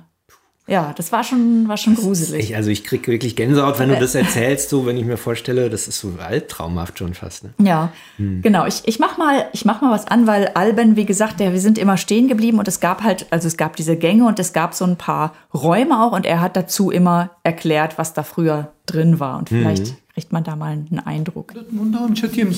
ja, 0.67 0.95
das 0.97 1.13
war 1.13 1.25
schon, 1.25 1.69
war 1.69 1.77
schon 1.77 1.95
gruselig. 1.95 2.51
Ich, 2.51 2.57
also 2.57 2.71
ich 2.71 2.85
krieg 2.85 3.07
wirklich 3.07 3.37
Gänsehaut, 3.37 3.79
wenn 3.79 3.91
du 3.91 3.97
das 3.97 4.15
erzählst, 4.15 4.71
so 4.71 4.87
wenn 4.87 4.97
ich 4.97 5.05
mir 5.05 5.19
vorstelle, 5.19 5.69
das 5.69 5.89
ist 5.89 6.01
so 6.01 6.15
albtraumhaft 6.19 6.99
schon 6.99 7.13
fast. 7.13 7.45
Ne? 7.45 7.51
Ja, 7.59 7.93
genau. 8.19 8.65
Ich, 8.65 8.81
ich 8.87 8.99
mach 8.99 9.19
mal, 9.19 9.45
ich 9.53 9.67
mach 9.67 9.83
mal 9.83 9.91
was 9.91 10.07
an, 10.07 10.27
weil 10.27 10.49
Alben, 10.55 10.97
wie 10.97 11.05
gesagt, 11.05 11.39
der, 11.39 11.53
wir 11.53 11.61
sind 11.61 11.77
immer 11.77 11.99
stehen 11.99 12.29
geblieben 12.29 12.59
und 12.59 12.67
es 12.67 12.81
gab 12.81 13.03
halt, 13.03 13.27
also 13.31 13.47
es 13.47 13.59
gab 13.59 13.77
diese 13.77 13.97
Gänge 13.97 14.27
und 14.27 14.39
es 14.39 14.55
gab 14.55 14.73
so 14.73 14.87
ein 14.87 14.97
paar 14.97 15.35
Räume 15.53 16.03
auch 16.03 16.13
und 16.13 16.25
er 16.25 16.41
hat 16.41 16.57
dazu 16.57 16.91
immer 16.91 17.31
erklärt, 17.43 17.99
was 17.99 18.15
da 18.15 18.23
früher 18.23 18.73
drin 18.87 19.21
war 19.21 19.39
und 19.39 19.51
vielleicht 19.51 19.97
kriegt 20.15 20.33
man 20.33 20.45
da 20.45 20.57
mal 20.57 20.73
einen 20.73 21.01
Eindruck. 21.01 21.53
Mondom 21.71 22.15
četím 22.15 22.53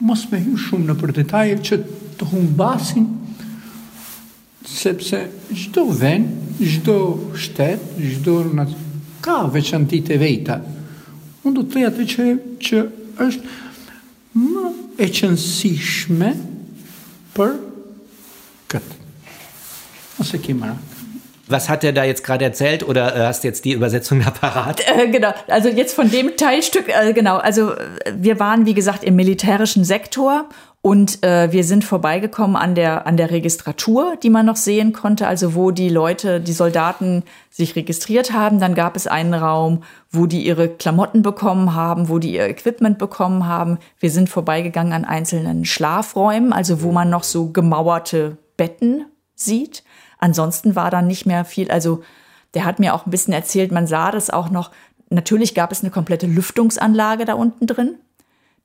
Mos 0.00 0.24
me 0.30 0.40
hy 0.42 0.56
shumë 0.58 0.88
në 0.90 0.96
për 1.00 1.12
detaje 1.20 1.58
që 1.68 1.78
të 2.18 2.28
humbasin, 2.32 3.06
sepse 4.66 5.20
çdo 5.54 5.84
vend, 5.94 6.32
çdo 6.58 6.96
shtet, 7.38 7.82
çdo 7.98 8.40
nac- 8.54 8.74
ka 9.24 9.44
veçantitë 9.52 10.16
e 10.16 10.18
veta. 10.20 10.58
Unë 11.44 11.54
do 11.54 11.62
të 11.62 11.72
thej 11.74 11.86
atë 11.90 12.08
që, 12.14 12.26
që 12.66 12.82
është 13.26 13.54
më 14.40 14.64
e 14.98 15.08
qëndësishme 15.18 16.32
për 17.36 17.54
këtë. 18.72 18.98
Ose 20.22 20.40
ke 20.42 20.54
merak. 20.56 20.93
Was 21.46 21.68
hat 21.68 21.84
er 21.84 21.92
da 21.92 22.04
jetzt 22.04 22.24
gerade 22.24 22.44
erzählt 22.44 22.86
oder 22.86 23.14
äh, 23.14 23.26
hast 23.26 23.44
jetzt 23.44 23.64
die 23.64 23.72
Übersetzung 23.72 24.20
da 24.24 24.30
parat? 24.30 24.80
Äh, 24.88 25.08
genau, 25.08 25.32
also 25.48 25.68
jetzt 25.68 25.94
von 25.94 26.10
dem 26.10 26.36
Teilstück, 26.36 26.88
äh, 26.88 27.12
genau, 27.12 27.36
also 27.36 27.72
äh, 27.72 27.86
wir 28.16 28.40
waren, 28.40 28.66
wie 28.66 28.74
gesagt, 28.74 29.04
im 29.04 29.16
militärischen 29.16 29.84
Sektor 29.84 30.48
und 30.86 31.24
äh, 31.24 31.50
wir 31.50 31.64
sind 31.64 31.82
vorbeigekommen 31.82 32.56
an 32.56 32.74
der, 32.74 33.06
an 33.06 33.16
der 33.16 33.30
Registratur, 33.30 34.18
die 34.22 34.28
man 34.28 34.44
noch 34.44 34.56
sehen 34.56 34.92
konnte, 34.92 35.26
also 35.26 35.54
wo 35.54 35.70
die 35.70 35.88
Leute, 35.88 36.42
die 36.42 36.52
Soldaten 36.52 37.22
sich 37.48 37.74
registriert 37.74 38.34
haben. 38.34 38.60
Dann 38.60 38.74
gab 38.74 38.94
es 38.94 39.06
einen 39.06 39.32
Raum, 39.32 39.82
wo 40.10 40.26
die 40.26 40.44
ihre 40.44 40.68
Klamotten 40.68 41.22
bekommen 41.22 41.74
haben, 41.74 42.10
wo 42.10 42.18
die 42.18 42.34
ihr 42.34 42.46
Equipment 42.46 42.98
bekommen 42.98 43.46
haben. 43.46 43.78
Wir 43.98 44.10
sind 44.10 44.28
vorbeigegangen 44.28 44.92
an 44.92 45.06
einzelnen 45.06 45.64
Schlafräumen, 45.64 46.52
also 46.52 46.82
wo 46.82 46.92
man 46.92 47.08
noch 47.08 47.24
so 47.24 47.48
gemauerte 47.48 48.36
Betten 48.58 49.06
sieht. 49.34 49.84
Ansonsten 50.24 50.74
war 50.74 50.90
da 50.90 51.02
nicht 51.02 51.26
mehr 51.26 51.44
viel, 51.44 51.70
also 51.70 52.02
der 52.54 52.64
hat 52.64 52.78
mir 52.78 52.94
auch 52.94 53.04
ein 53.04 53.10
bisschen 53.10 53.34
erzählt, 53.34 53.72
man 53.72 53.86
sah 53.86 54.10
das 54.10 54.30
auch 54.30 54.48
noch. 54.48 54.70
Natürlich 55.10 55.54
gab 55.54 55.70
es 55.70 55.82
eine 55.82 55.90
komplette 55.90 56.26
Lüftungsanlage 56.26 57.26
da 57.26 57.34
unten 57.34 57.66
drin. 57.66 57.96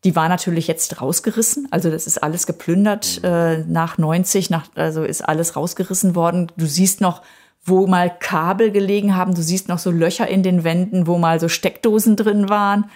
Die 0.06 0.16
war 0.16 0.30
natürlich 0.30 0.68
jetzt 0.68 1.02
rausgerissen. 1.02 1.68
Also 1.70 1.92
das 1.92 2.08
ist 2.08 2.24
alles 2.24 2.48
geplündert 2.48 3.20
äh, 3.26 3.58
nach 3.68 3.98
90, 3.98 4.50
nach, 4.50 4.68
also 4.76 5.04
ist 5.04 5.20
alles 5.20 5.58
rausgerissen 5.58 6.16
worden. 6.16 6.50
Du 6.56 6.66
siehst 6.66 7.02
noch, 7.02 7.24
wo 7.66 7.88
mal 7.88 8.10
Kabel 8.10 8.72
gelegen 8.72 9.18
haben. 9.18 9.36
Du 9.36 9.42
siehst 9.42 9.68
noch 9.68 9.80
so 9.80 9.92
Löcher 9.92 10.30
in 10.30 10.44
den 10.44 10.64
Wänden, 10.64 11.08
wo 11.08 11.18
mal 11.18 11.42
so 11.42 11.50
Steckdosen 11.50 12.16
drin 12.16 12.48
waren. 12.48 12.90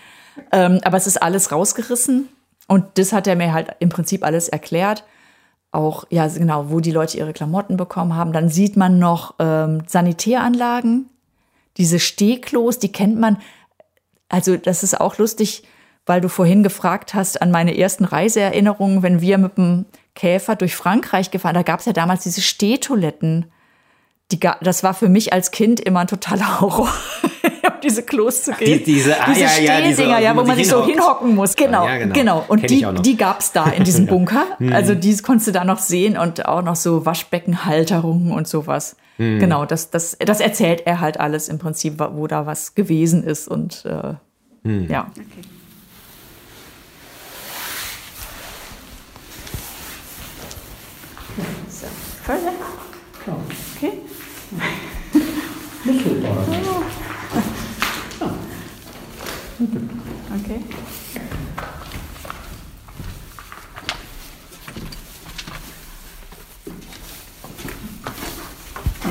Ähm, 0.54 0.80
aber 0.86 0.96
es 0.96 1.06
ist 1.06 1.22
alles 1.22 1.52
rausgerissen. 1.52 2.30
Und 2.70 2.98
das 2.98 3.12
hat 3.12 3.28
er 3.28 3.36
mir 3.36 3.52
halt 3.52 3.76
im 3.80 3.90
Prinzip 3.90 4.24
alles 4.24 4.48
erklärt 4.48 5.04
auch, 5.74 6.06
ja, 6.10 6.28
genau, 6.28 6.70
wo 6.70 6.80
die 6.80 6.92
Leute 6.92 7.18
ihre 7.18 7.34
Klamotten 7.34 7.78
bekommen 7.78 8.16
haben. 8.16 8.32
Dann 8.32 8.50
sieht 8.50 8.78
man 8.78 9.00
noch 9.00 9.36
ähm, 9.40 9.84
Sanitäranlagen, 9.88 11.10
diese 11.78 12.00
Stehklos, 12.00 12.80
die 12.80 12.92
kennt 12.92 13.20
man. 13.20 13.38
Also, 14.30 14.58
das 14.58 14.84
ist 14.84 15.00
auch 15.00 15.18
lustig, 15.18 15.64
weil 16.06 16.22
du 16.22 16.30
vorhin 16.30 16.64
gefragt 16.64 17.14
hast 17.14 17.42
an 17.42 17.52
meine 17.52 17.78
ersten 17.78 18.06
Reiseerinnerungen, 18.06 19.04
wenn 19.04 19.22
wir 19.22 19.38
mit 19.38 19.58
dem 19.58 19.86
Käfer 20.16 20.56
durch 20.56 20.76
Frankreich 20.76 21.32
gefahren, 21.32 21.56
da 21.56 21.64
gab 21.64 21.80
es 21.80 21.86
ja 21.86 21.94
damals 21.94 22.24
diese 22.24 22.42
Stehtoiletten. 22.42 23.52
Die, 24.32 24.40
das 24.40 24.84
war 24.84 24.94
für 24.94 25.10
mich 25.10 25.34
als 25.34 25.52
Kind 25.52 25.80
immer 25.80 26.02
ein 26.02 26.08
totaler 26.08 26.62
Horror, 26.62 26.94
diese 27.84 28.04
Klos 28.04 28.44
zu 28.44 28.52
gehen. 28.54 28.80
Die- 28.80 28.84
diese- 28.84 29.20
ah, 29.22 29.26
diese 29.30 29.42
ja, 29.62 29.80
ja, 29.80 29.82
diese, 29.88 30.04
ja, 30.04 30.36
wo 30.36 30.42
wo 30.42 30.46
man 30.46 30.56
sich 30.58 30.68
so 30.68 30.86
hinhocken 30.86 31.36
muss. 31.36 31.56
Genau, 31.56 31.86
Ja, 31.88 31.98
genau. 31.98 32.14
genau. 32.14 32.46
Und 32.48 32.60
Kenn 32.66 32.96
die, 32.96 33.02
die 33.04 33.18
gab 33.18 33.42
es 33.42 33.52
da 33.52 33.66
in 33.68 33.84
diesem 33.84 34.08
Bunker. 34.08 34.46
Hm. 34.58 34.74
Also 34.74 34.96
die 34.96 35.16
konntest 35.18 35.48
du 35.48 35.52
da 35.52 35.64
noch 35.64 35.80
sehen 35.80 36.18
und 36.18 36.46
auch 36.46 36.62
noch 36.64 36.76
so 36.76 37.06
Waschbeckenhalterungen 37.06 38.32
und 38.32 38.48
sowas. 38.48 38.96
Hm. 39.18 39.38
Genau, 39.40 39.66
das, 39.66 39.90
das, 39.92 40.18
das 40.20 40.40
erzählt 40.40 40.84
er 40.88 41.00
halt 41.00 41.20
alles 41.20 41.48
im 41.50 41.60
Prinzip, 41.60 42.00
wo 42.00 42.26
da 42.28 42.46
was 42.46 42.74
gewesen 42.74 43.24
ist. 43.24 43.48
Und 43.48 43.86
äh, 43.86 44.14
Hm. 44.68 44.90
ja. 44.90 45.08
So, 51.70 51.88
further. 52.24 52.54
Okay. 53.78 53.94
Okay. 59.64 60.60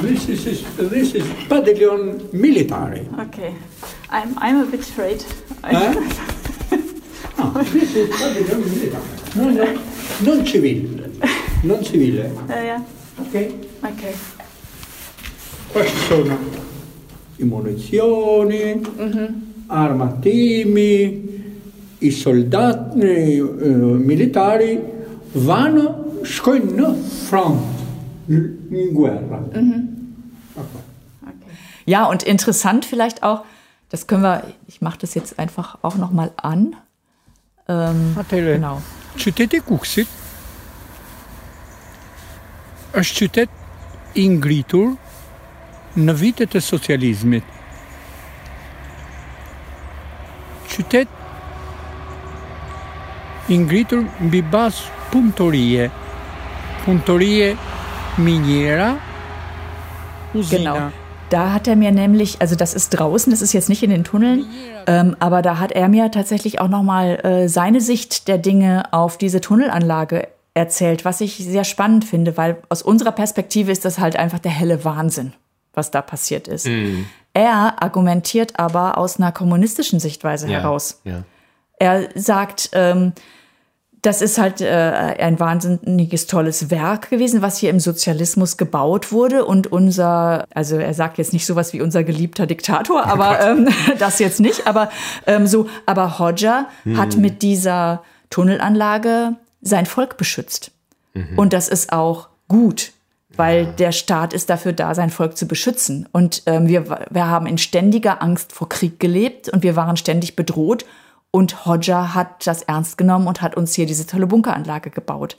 This 0.03 0.28
is, 0.28 0.76
this 0.76 1.14
is 1.14 1.24
pavilion 1.48 2.28
military. 2.32 3.09
Okay. 3.18 3.55
I'm, 4.11 4.34
I'm 4.38 4.61
a 4.61 4.66
bit 4.66 4.80
afraid. 4.80 5.24
Eh? 5.64 5.94
No, 7.38 7.50
this 7.62 7.94
is 7.94 8.11
pavilion 8.11 8.61
military. 8.61 9.05
No, 9.36 9.50
no, 9.50 9.82
non 10.24 10.44
civile. 10.44 11.11
Non 11.64 11.82
civile. 11.82 12.30
Ja, 12.48 12.61
ja. 12.62 12.84
Ok? 13.18 13.34
Okay. 13.84 14.14
Queste 15.72 15.98
sono 16.09 16.38
i 17.36 17.44
munizioni, 17.44 18.80
armatimi, 19.73 20.95
i 22.03 22.11
soldati 22.11 23.01
eh, 23.07 23.43
militari 24.07 24.73
vanno, 25.35 25.87
shkojnë 26.23 26.77
në 26.79 26.97
front. 27.29 27.83
in 28.29 28.95
guerra. 28.95 29.43
Ja, 31.85 32.07
und 32.07 32.23
interessant 32.23 32.85
vielleicht 32.85 33.23
auch, 33.23 33.45
das 33.89 34.07
können 34.07 34.23
wir, 34.23 34.45
ich 34.68 34.81
mache 34.81 34.99
das 34.99 35.14
jetzt 35.14 35.39
einfach 35.39 35.79
auch 35.83 35.97
nochmal 35.97 36.31
an. 36.37 36.77
Ähm, 37.68 38.16
Atele, 38.18 38.55
genau. 38.55 38.83
qyteti 39.16 39.61
Kuksit 39.61 40.09
është 42.97 43.18
qytet 43.18 44.16
i 44.18 44.25
ngritur 44.29 44.97
në 45.97 46.14
vitet 46.18 46.57
e 46.59 46.61
socializmit. 46.61 47.45
Qytet 50.73 51.09
i 53.53 53.59
ngritur 53.61 54.07
mbi 54.23 54.41
bazë 54.53 54.89
punëtorie. 55.12 55.91
Punëtorie 56.87 57.53
miniera, 58.23 58.95
usina. 60.35 60.73
Genau. 60.73 60.91
Da 61.33 61.53
hat 61.55 61.66
er 61.66 61.77
mir 61.77 61.93
nämlich, 61.93 62.43
also 62.43 62.57
das 62.57 62.75
ist 62.75 62.91
draußen, 62.91 63.31
das 63.31 63.41
ist 63.41 63.55
jetzt 63.55 63.70
nicht 63.70 63.83
in 63.83 63.89
den 63.89 64.05
Tunneln, 64.05 64.45
ähm, 64.87 65.16
aber 65.18 65.41
da 65.41 65.59
hat 65.59 65.73
er 65.73 65.89
mir 65.89 66.11
tatsächlich 66.11 66.61
auch 66.61 66.68
nochmal 66.68 67.25
äh, 67.25 67.49
seine 67.49 67.81
Sicht 67.81 68.29
der 68.29 68.37
Dinge 68.37 68.93
auf 68.93 69.16
diese 69.16 69.41
Tunnelanlage 69.41 70.29
erzählt, 70.53 71.07
was 71.07 71.23
ich 71.23 71.37
sehr 71.37 71.64
spannend 71.64 72.05
finde, 72.05 72.37
weil 72.37 72.59
aus 72.68 72.83
unserer 72.83 73.12
Perspektive 73.12 73.73
ist 73.73 73.87
das 73.87 73.99
halt 73.99 74.16
einfach 74.16 74.41
der 74.41 74.51
helle 74.51 74.85
Wahnsinn, 74.85 75.33
was 75.73 75.91
da 75.91 76.03
passiert 76.03 76.49
ist. 76.49 76.66
Er 77.35 77.83
argumentiert 77.83 78.59
aber 78.59 78.99
aus 78.99 79.18
einer 79.18 79.33
kommunistischen 79.33 80.01
Sichtweise 80.01 80.49
heraus. 80.49 81.01
Ja. 81.05 81.22
Er 81.78 82.09
sagt, 82.14 82.70
ähm, 82.72 83.12
das 84.03 84.20
ist 84.20 84.37
halt 84.37 84.61
äh, 84.61 84.66
ein 84.66 85.39
wahnsinniges 85.39 86.26
tolles 86.26 86.70
Werk 86.70 87.11
gewesen, 87.11 87.41
was 87.41 87.59
hier 87.59 87.70
im 87.70 87.78
Sozialismus 87.78 88.57
gebaut 88.57 89.12
wurde. 89.12 89.45
Und 89.45 89.70
unser, 89.70 90.47
also 90.55 90.76
er 90.76 90.93
sagt 90.93 91.18
jetzt 91.18 91.33
nicht 91.33 91.47
sowas 91.47 91.72
wie 91.72 91.80
unser 91.80 92.03
geliebter 92.03 92.47
Diktator, 92.47 93.07
aber 93.07 93.41
ähm, 93.41 93.68
das 93.99 94.18
jetzt 94.18 94.41
nicht. 94.41 94.66
Aber 94.66 94.91
ähm, 95.26 95.47
so, 95.47 95.68
aber 95.87 96.18
Hodja 96.18 96.66
hat 96.97 97.16
mit 97.16 97.43
dieser 97.43 98.03
Tunnelanlage 98.28 99.37
sein 99.61 99.87
Volk 99.87 100.16
beschützt. 100.16 100.72
Und 101.37 101.53
das 101.53 101.68
ist 101.68 101.93
auch 101.93 102.28
gut. 102.49 102.93
Weil 103.37 103.66
der 103.66 103.93
Staat 103.93 104.33
ist 104.35 104.51
dafür 104.51 104.72
da, 104.72 104.95
sein 104.95 105.11
Volk 105.11 105.37
zu 105.37 105.47
beschützen. 105.47 106.09
Und 106.12 106.43
ähm, 106.47 106.68
wir, 106.68 107.07
wir 107.11 107.26
haben 107.28 107.47
in 107.47 107.59
ständiger 107.59 108.22
Angst 108.22 108.53
vor 108.53 108.68
Krieg 108.68 109.01
gelebt 109.01 109.49
und 109.49 109.62
wir 109.62 109.74
waren 109.76 109.97
ständig 109.97 110.37
bedroht. 110.37 110.85
Und 111.30 111.64
Hodja 111.64 112.14
hat 112.14 112.47
das 112.47 112.62
ernst 112.62 112.99
genommen 112.99 113.26
und 113.26 113.41
hat 113.41 113.57
uns 113.57 113.74
hier 113.74 113.87
diese 113.87 114.07
tolle 114.07 114.26
Bunkeranlage 114.26 114.91
gebaut. 114.91 115.39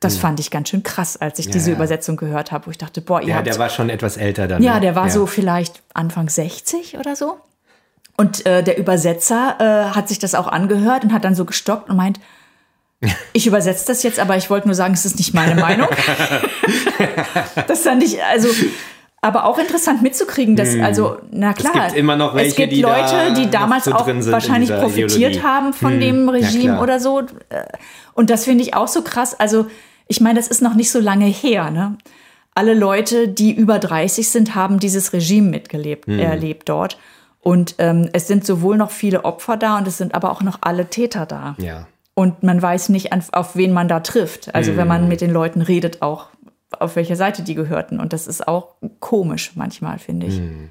Das 0.00 0.16
fand 0.16 0.40
ich 0.40 0.50
ganz 0.50 0.70
schön 0.70 0.82
krass, 0.82 1.18
als 1.18 1.38
ich 1.38 1.48
diese 1.50 1.70
ja. 1.70 1.76
Übersetzung 1.76 2.16
gehört 2.16 2.52
habe, 2.52 2.66
wo 2.66 2.70
ich 2.70 2.78
dachte, 2.78 3.02
boah, 3.02 3.20
ihr 3.20 3.28
Ja, 3.28 3.34
habt 3.36 3.46
der 3.46 3.58
war 3.58 3.68
schon 3.68 3.90
etwas 3.90 4.16
älter 4.16 4.48
dann. 4.48 4.62
ja, 4.62 4.74
ne? 4.74 4.80
der 4.80 4.94
war 4.94 5.10
so 5.10 5.26
vielleicht 5.26 5.82
Anfang 5.92 6.30
60 6.30 6.96
oder 6.98 7.16
so. 7.16 7.36
Und 8.16 8.44
äh, 8.46 8.62
der 8.62 8.78
Übersetzer 8.78 9.56
äh, 9.58 9.94
hat 9.94 10.08
sich 10.08 10.18
das 10.18 10.34
auch 10.34 10.46
angehört 10.46 11.04
und 11.04 11.12
hat 11.12 11.24
dann 11.24 11.34
so 11.34 11.44
gestockt 11.44 11.90
und 11.90 11.96
meint, 11.96 12.18
ich 13.32 13.46
übersetze 13.46 13.86
das 13.86 14.02
jetzt, 14.02 14.18
aber 14.18 14.36
ich 14.36 14.50
wollte 14.50 14.68
nur 14.68 14.74
sagen, 14.74 14.94
es 14.94 15.04
ist 15.04 15.16
nicht 15.16 15.32
meine 15.34 15.60
Meinung. 15.60 15.88
das 17.66 17.82
fand 17.82 18.02
ich, 18.02 18.22
also, 18.22 18.48
aber 19.22 19.44
auch 19.44 19.58
interessant 19.58 20.02
mitzukriegen, 20.02 20.56
dass, 20.56 20.78
also, 20.78 21.18
na 21.30 21.52
klar. 21.52 21.74
Hm. 21.74 21.82
gibt 21.82 21.96
immer 21.96 22.16
noch 22.16 22.34
welche, 22.34 22.50
Es 22.50 22.56
gibt 22.56 22.72
die 22.72 22.82
Leute, 22.82 23.12
da 23.12 23.30
die 23.30 23.50
damals 23.50 23.88
auch 23.88 24.06
wahrscheinlich 24.06 24.70
profitiert 24.70 25.12
Ideologie. 25.12 25.42
haben 25.42 25.72
von 25.72 26.00
dem 26.00 26.26
ja, 26.26 26.32
Regime 26.32 26.80
oder 26.80 27.00
so. 27.00 27.22
Und 28.14 28.30
das 28.30 28.44
finde 28.44 28.64
ich 28.64 28.74
auch 28.74 28.88
so 28.88 29.02
krass. 29.02 29.38
Also, 29.38 29.66
ich 30.08 30.20
meine, 30.20 30.38
das 30.38 30.48
ist 30.48 30.60
noch 30.60 30.74
nicht 30.74 30.90
so 30.90 31.00
lange 31.00 31.26
her, 31.26 31.70
ne? 31.70 31.96
Alle 32.54 32.74
Leute, 32.74 33.28
die 33.28 33.52
über 33.52 33.78
30 33.78 34.28
sind, 34.28 34.54
haben 34.54 34.80
dieses 34.80 35.12
Regime 35.12 35.48
mitgelebt, 35.48 36.06
Hm. 36.06 36.18
erlebt 36.18 36.68
dort. 36.68 36.98
Und 37.40 37.76
ähm, 37.78 38.10
es 38.12 38.26
sind 38.26 38.44
sowohl 38.44 38.76
noch 38.76 38.90
viele 38.90 39.24
Opfer 39.24 39.56
da 39.56 39.78
und 39.78 39.88
es 39.88 39.96
sind 39.96 40.14
aber 40.14 40.30
auch 40.30 40.42
noch 40.42 40.58
alle 40.60 40.86
Täter 40.90 41.24
da. 41.26 41.54
Ja. 41.58 41.86
Und 42.20 42.42
man 42.42 42.60
weiß 42.60 42.90
nicht, 42.90 43.14
an, 43.14 43.24
auf 43.32 43.56
wen 43.56 43.72
man 43.72 43.88
da 43.88 44.00
trifft. 44.00 44.54
Also 44.54 44.76
wenn 44.76 44.82
Mhm. 44.82 44.88
man 44.88 45.08
mit 45.08 45.22
den 45.22 45.30
Leuten 45.30 45.62
redet, 45.62 46.02
auch 46.02 46.26
auf 46.78 46.94
welcher 46.94 47.16
Seite 47.16 47.40
die 47.42 47.54
gehörten. 47.54 47.98
Und 47.98 48.12
das 48.12 48.26
ist 48.26 48.46
auch 48.46 48.74
komisch 48.98 49.52
manchmal, 49.54 49.98
finde 49.98 50.26
ich. 50.26 50.38
Mhm. 50.38 50.68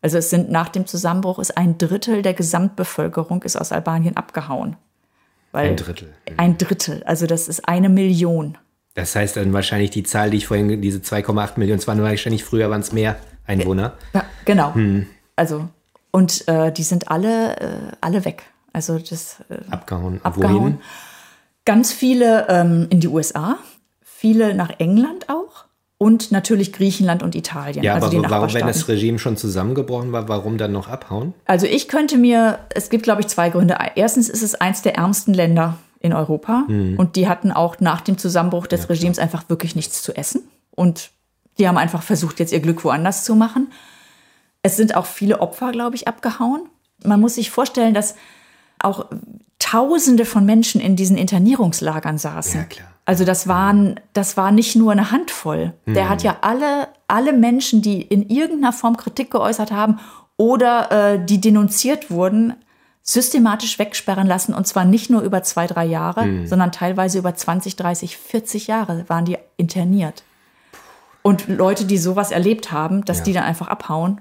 Also 0.00 0.18
es 0.18 0.30
sind 0.30 0.52
nach 0.52 0.68
dem 0.68 0.86
Zusammenbruch 0.86 1.40
ist 1.40 1.56
ein 1.58 1.76
Drittel 1.76 2.22
der 2.22 2.34
Gesamtbevölkerung 2.34 3.42
ist 3.42 3.56
aus 3.56 3.72
Albanien 3.72 4.16
abgehauen. 4.16 4.76
Weil 5.50 5.70
Ein 5.70 5.76
Drittel. 5.76 6.14
Ein 6.36 6.56
Drittel. 6.56 7.02
Also 7.04 7.26
das 7.26 7.48
ist 7.48 7.66
eine 7.68 7.88
Million. 7.88 8.56
Das 8.94 9.16
heißt 9.16 9.36
dann 9.36 9.52
wahrscheinlich 9.52 9.90
die 9.90 10.04
Zahl, 10.04 10.30
die 10.30 10.36
ich 10.36 10.46
vorhin, 10.46 10.80
diese 10.82 11.00
2,8 11.00 11.58
Millionen, 11.58 11.80
es 11.80 11.88
waren 11.88 12.00
wahrscheinlich 12.00 12.44
früher 12.44 12.70
waren 12.70 12.80
es 12.80 12.92
mehr 12.92 13.16
Einwohner. 13.44 13.94
Ja, 14.14 14.22
genau. 14.44 14.72
Hm. 14.76 15.08
Also 15.34 15.68
und 16.12 16.46
äh, 16.46 16.70
die 16.70 16.84
sind 16.84 17.10
alle 17.10 17.56
äh, 17.58 17.68
alle 18.00 18.24
weg. 18.24 18.44
Also 18.72 18.98
das 18.98 19.36
äh, 19.48 19.58
Abgehauen. 19.70 20.20
abgehauen. 20.22 20.54
Wohin? 20.54 20.80
Ganz 21.64 21.92
viele 21.92 22.46
ähm, 22.48 22.86
in 22.90 23.00
die 23.00 23.08
USA, 23.08 23.56
viele 24.00 24.54
nach 24.54 24.70
England 24.78 25.28
auch 25.28 25.66
und 25.98 26.32
natürlich 26.32 26.72
Griechenland 26.72 27.22
und 27.22 27.34
Italien. 27.34 27.84
Ja, 27.84 27.94
also 27.94 28.06
aber 28.08 28.16
die 28.16 28.30
warum, 28.30 28.52
wenn 28.54 28.66
das 28.66 28.88
Regime 28.88 29.18
schon 29.18 29.36
zusammengebrochen 29.36 30.10
war, 30.10 30.28
warum 30.28 30.58
dann 30.58 30.72
noch 30.72 30.88
abhauen? 30.88 31.34
Also 31.44 31.66
ich 31.66 31.86
könnte 31.86 32.18
mir, 32.18 32.58
es 32.74 32.90
gibt 32.90 33.04
glaube 33.04 33.20
ich 33.20 33.28
zwei 33.28 33.50
Gründe. 33.50 33.78
Erstens 33.94 34.28
ist 34.28 34.42
es 34.42 34.54
eins 34.56 34.82
der 34.82 34.96
ärmsten 34.96 35.34
Länder 35.34 35.78
in 36.00 36.12
Europa 36.12 36.64
und 36.66 37.14
die 37.14 37.28
hatten 37.28 37.52
auch 37.52 37.78
nach 37.78 38.00
dem 38.00 38.18
Zusammenbruch 38.18 38.66
des 38.66 38.88
Regimes 38.88 39.20
einfach 39.20 39.48
wirklich 39.48 39.76
nichts 39.76 40.02
zu 40.02 40.16
essen 40.16 40.42
und 40.72 41.12
die 41.58 41.68
haben 41.68 41.78
einfach 41.78 42.02
versucht, 42.02 42.40
jetzt 42.40 42.52
ihr 42.52 42.60
Glück 42.60 42.82
woanders 42.84 43.24
zu 43.24 43.34
machen. 43.34 43.70
Es 44.62 44.76
sind 44.76 44.96
auch 44.96 45.06
viele 45.06 45.40
Opfer, 45.40 45.72
glaube 45.72 45.96
ich, 45.96 46.08
abgehauen. 46.08 46.62
Man 47.04 47.20
muss 47.20 47.34
sich 47.34 47.50
vorstellen, 47.50 47.94
dass 47.94 48.14
auch 48.78 49.06
Tausende 49.58 50.24
von 50.24 50.44
Menschen 50.44 50.80
in 50.80 50.96
diesen 50.96 51.16
Internierungslagern 51.16 52.18
saßen. 52.18 52.60
Ja, 52.60 52.66
klar. 52.66 52.88
Also 53.04 53.24
das 53.24 53.48
waren, 53.48 54.00
das 54.12 54.36
war 54.36 54.52
nicht 54.52 54.76
nur 54.76 54.92
eine 54.92 55.10
Handvoll. 55.10 55.72
Der 55.86 56.08
hat 56.08 56.22
ja 56.22 56.38
alle, 56.40 56.88
alle 57.08 57.32
Menschen, 57.32 57.80
die 57.82 58.02
in 58.02 58.28
irgendeiner 58.28 58.72
Form 58.72 58.96
Kritik 58.96 59.30
geäußert 59.30 59.72
haben 59.72 59.98
oder 60.36 61.14
äh, 61.14 61.24
die 61.24 61.40
denunziert 61.40 62.10
wurden, 62.10 62.54
systematisch 63.02 63.78
wegsperren 63.78 64.26
lassen. 64.26 64.54
Und 64.54 64.66
zwar 64.66 64.84
nicht 64.84 65.10
nur 65.10 65.22
über 65.22 65.42
zwei, 65.42 65.66
drei 65.66 65.84
Jahre, 65.84 66.46
sondern 66.46 66.70
teilweise 66.70 67.18
über 67.18 67.34
20, 67.34 67.74
30, 67.76 68.16
40 68.16 68.66
Jahre 68.68 69.04
waren 69.08 69.24
die 69.24 69.38
interniert. 69.56 70.22
Und 71.22 71.48
Leute, 71.48 71.84
die 71.84 71.98
sowas 71.98 72.30
erlebt 72.30 72.72
haben, 72.72 73.04
dass 73.04 73.22
die 73.22 73.32
dann 73.32 73.44
einfach 73.44 73.68
abhauen. 73.68 74.20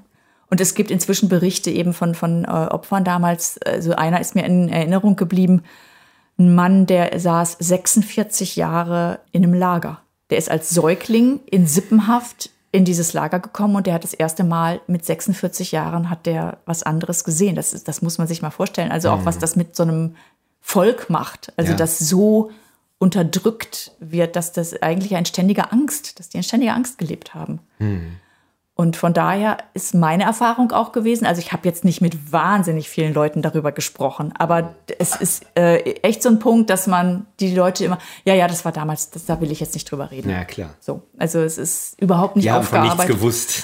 Und 0.52 0.62
es 0.62 0.76
gibt 0.76 0.92
inzwischen 0.92 1.30
Berichte 1.30 1.72
eben 1.72 1.94
von, 1.94 2.14
von 2.14 2.44
äh, 2.44 2.48
Opfern 2.48 3.04
damals. 3.04 3.58
Also 3.60 3.96
einer 3.96 4.20
ist 4.20 4.36
mir 4.36 4.46
in 4.46 4.70
Erinnerung 4.70 5.16
geblieben. 5.16 5.64
Ein 6.38 6.54
Mann, 6.54 6.86
der 6.86 7.18
saß 7.20 7.56
46 7.60 8.58
Jahre 8.58 9.20
in 9.32 9.44
einem 9.44 9.54
Lager. 9.54 10.02
Der 10.30 10.38
ist 10.38 10.52
als 10.52 10.70
Säugling 10.70 11.40
in 11.50 11.68
Sippenhaft 11.68 12.50
in 12.74 12.86
dieses 12.86 13.14
Lager 13.14 13.40
gekommen 13.40 13.76
und 13.76 13.88
der 13.88 13.94
hat 13.94 14.04
das 14.04 14.14
erste 14.14 14.44
Mal 14.44 14.80
mit 14.88 15.06
46 15.06 15.72
Jahren 15.72 16.10
hat 16.10 16.26
der 16.26 16.58
was 16.66 16.84
anderes 16.84 17.24
gesehen. 17.24 17.56
Das, 17.56 17.74
ist, 17.74 17.88
das 17.88 18.02
muss 18.02 18.18
man 18.18 18.28
sich 18.28 18.42
mal 18.42 18.50
vorstellen. 18.50 18.92
Also 18.92 19.10
auch 19.10 19.26
was 19.26 19.40
das 19.40 19.56
mit 19.56 19.76
so 19.76 19.84
einem 19.84 20.16
Volk 20.62 21.10
macht. 21.10 21.52
Also 21.58 21.72
Ja. 21.72 21.78
das 21.78 22.00
so 22.00 22.52
unterdrückt 22.98 23.92
wird, 24.00 24.36
dass 24.36 24.52
das 24.54 24.82
eigentlich 24.82 25.16
ein 25.16 25.26
ständiger 25.26 25.74
Angst, 25.74 26.20
dass 26.20 26.30
die 26.30 26.38
in 26.38 26.44
ständiger 26.44 26.76
Angst 26.76 26.98
gelebt 26.98 27.34
haben. 27.34 27.60
Und 28.82 28.98
von 28.98 29.14
daher 29.14 29.58
ist 29.76 29.94
meine 29.94 30.24
Erfahrung 30.24 30.72
auch 30.72 30.92
gewesen, 30.92 31.28
also 31.28 31.40
ich 31.40 31.54
habe 31.54 31.68
jetzt 31.68 31.86
nicht 31.86 32.02
mit 32.02 32.32
wahnsinnig 32.34 32.90
vielen 32.90 33.14
Leuten 33.14 33.44
darüber 33.44 33.72
gesprochen, 33.72 34.34
aber 34.40 34.74
es 34.98 35.16
ist 35.16 35.46
äh, 35.56 35.82
echt 36.02 36.24
so 36.24 36.30
ein 36.30 36.40
Punkt, 36.40 36.72
dass 36.72 36.88
man 36.88 37.28
die 37.40 37.54
Leute 37.54 37.86
immer, 37.86 38.00
ja, 38.26 38.34
ja, 38.34 38.48
das 38.48 38.66
war 38.66 38.72
damals, 38.72 39.12
das, 39.12 39.28
da 39.28 39.40
will 39.40 39.52
ich 39.52 39.60
jetzt 39.60 39.76
nicht 39.76 39.86
drüber 39.92 40.10
reden. 40.10 40.32
Ja, 40.32 40.46
klar. 40.46 40.72
So, 40.80 41.04
also 41.20 41.42
es 41.42 41.60
ist 41.60 42.02
überhaupt 42.02 42.38
nicht 42.38 42.46
Die 42.46 42.52
haben 42.52 42.64
von 42.64 42.82
nichts 42.82 42.98
aufgearbeitet. 42.98 43.20
gewusst. 43.20 43.64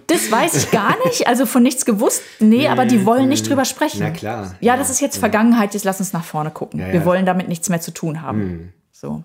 Das 0.06 0.32
weiß 0.32 0.54
ich 0.54 0.70
gar 0.70 0.96
nicht, 1.04 1.26
also 1.26 1.44
von 1.44 1.62
nichts 1.62 1.84
gewusst. 1.84 2.22
Nee, 2.38 2.66
aber 2.68 2.86
die 2.86 3.04
wollen 3.04 3.28
nicht 3.28 3.46
drüber 3.46 3.66
sprechen. 3.66 3.98
Na 4.00 4.08
klar. 4.08 4.54
Ja, 4.60 4.78
das 4.78 4.88
ist 4.88 5.00
jetzt 5.00 5.18
Vergangenheit, 5.18 5.74
jetzt 5.74 5.84
lass 5.84 6.00
uns 6.00 6.14
nach 6.14 6.24
vorne 6.24 6.50
gucken. 6.50 6.80
Ja, 6.80 6.86
Wir 6.86 7.00
ja. 7.00 7.04
wollen 7.04 7.26
damit 7.26 7.48
nichts 7.48 7.68
mehr 7.68 7.82
zu 7.82 7.90
tun 7.90 8.22
haben. 8.22 8.72
So. 8.90 9.22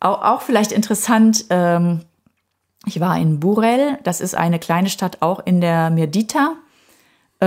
Auch, 0.00 0.22
auch 0.22 0.40
vielleicht 0.40 0.72
interessant, 0.72 1.44
ähm, 1.50 2.00
ich 2.86 3.00
war 3.00 3.18
in 3.18 3.40
Burel, 3.40 3.98
das 4.04 4.20
ist 4.20 4.34
eine 4.34 4.58
kleine 4.58 4.88
Stadt 4.88 5.18
auch 5.20 5.40
in 5.44 5.60
der 5.60 5.90
Mirdita. 5.90 6.54
Äh, 7.40 7.46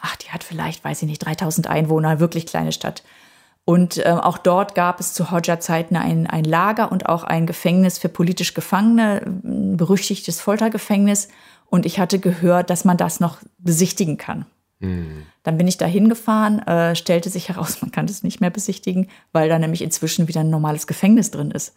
ach, 0.00 0.16
die 0.16 0.30
hat 0.30 0.42
vielleicht, 0.42 0.82
weiß 0.84 1.02
ich 1.02 1.08
nicht, 1.08 1.24
3000 1.24 1.68
Einwohner, 1.68 2.18
wirklich 2.18 2.46
kleine 2.46 2.72
Stadt. 2.72 3.02
Und 3.64 4.02
ähm, 4.04 4.18
auch 4.18 4.38
dort 4.38 4.74
gab 4.74 4.98
es 4.98 5.12
zu 5.12 5.30
Hodja-Zeiten 5.30 5.96
ein, 5.96 6.26
ein 6.26 6.44
Lager 6.44 6.90
und 6.90 7.08
auch 7.08 7.22
ein 7.22 7.46
Gefängnis 7.46 7.98
für 7.98 8.08
politisch 8.08 8.54
Gefangene, 8.54 9.22
ein 9.44 9.76
berüchtigtes 9.76 10.40
Foltergefängnis. 10.40 11.28
Und 11.66 11.86
ich 11.86 12.00
hatte 12.00 12.18
gehört, 12.18 12.70
dass 12.70 12.84
man 12.84 12.96
das 12.96 13.20
noch 13.20 13.38
besichtigen 13.58 14.16
kann. 14.16 14.46
Dann 15.44 15.58
bin 15.58 15.68
ich 15.68 15.76
da 15.76 15.86
hingefahren, 15.86 16.58
äh, 16.66 16.96
stellte 16.96 17.30
sich 17.30 17.50
heraus, 17.50 17.78
man 17.82 17.92
kann 17.92 18.06
das 18.06 18.22
nicht 18.22 18.40
mehr 18.40 18.50
besichtigen, 18.50 19.08
weil 19.32 19.48
da 19.48 19.58
nämlich 19.58 19.82
inzwischen 19.82 20.26
wieder 20.26 20.40
ein 20.40 20.50
normales 20.50 20.86
Gefängnis 20.86 21.30
drin 21.30 21.50
ist. 21.50 21.74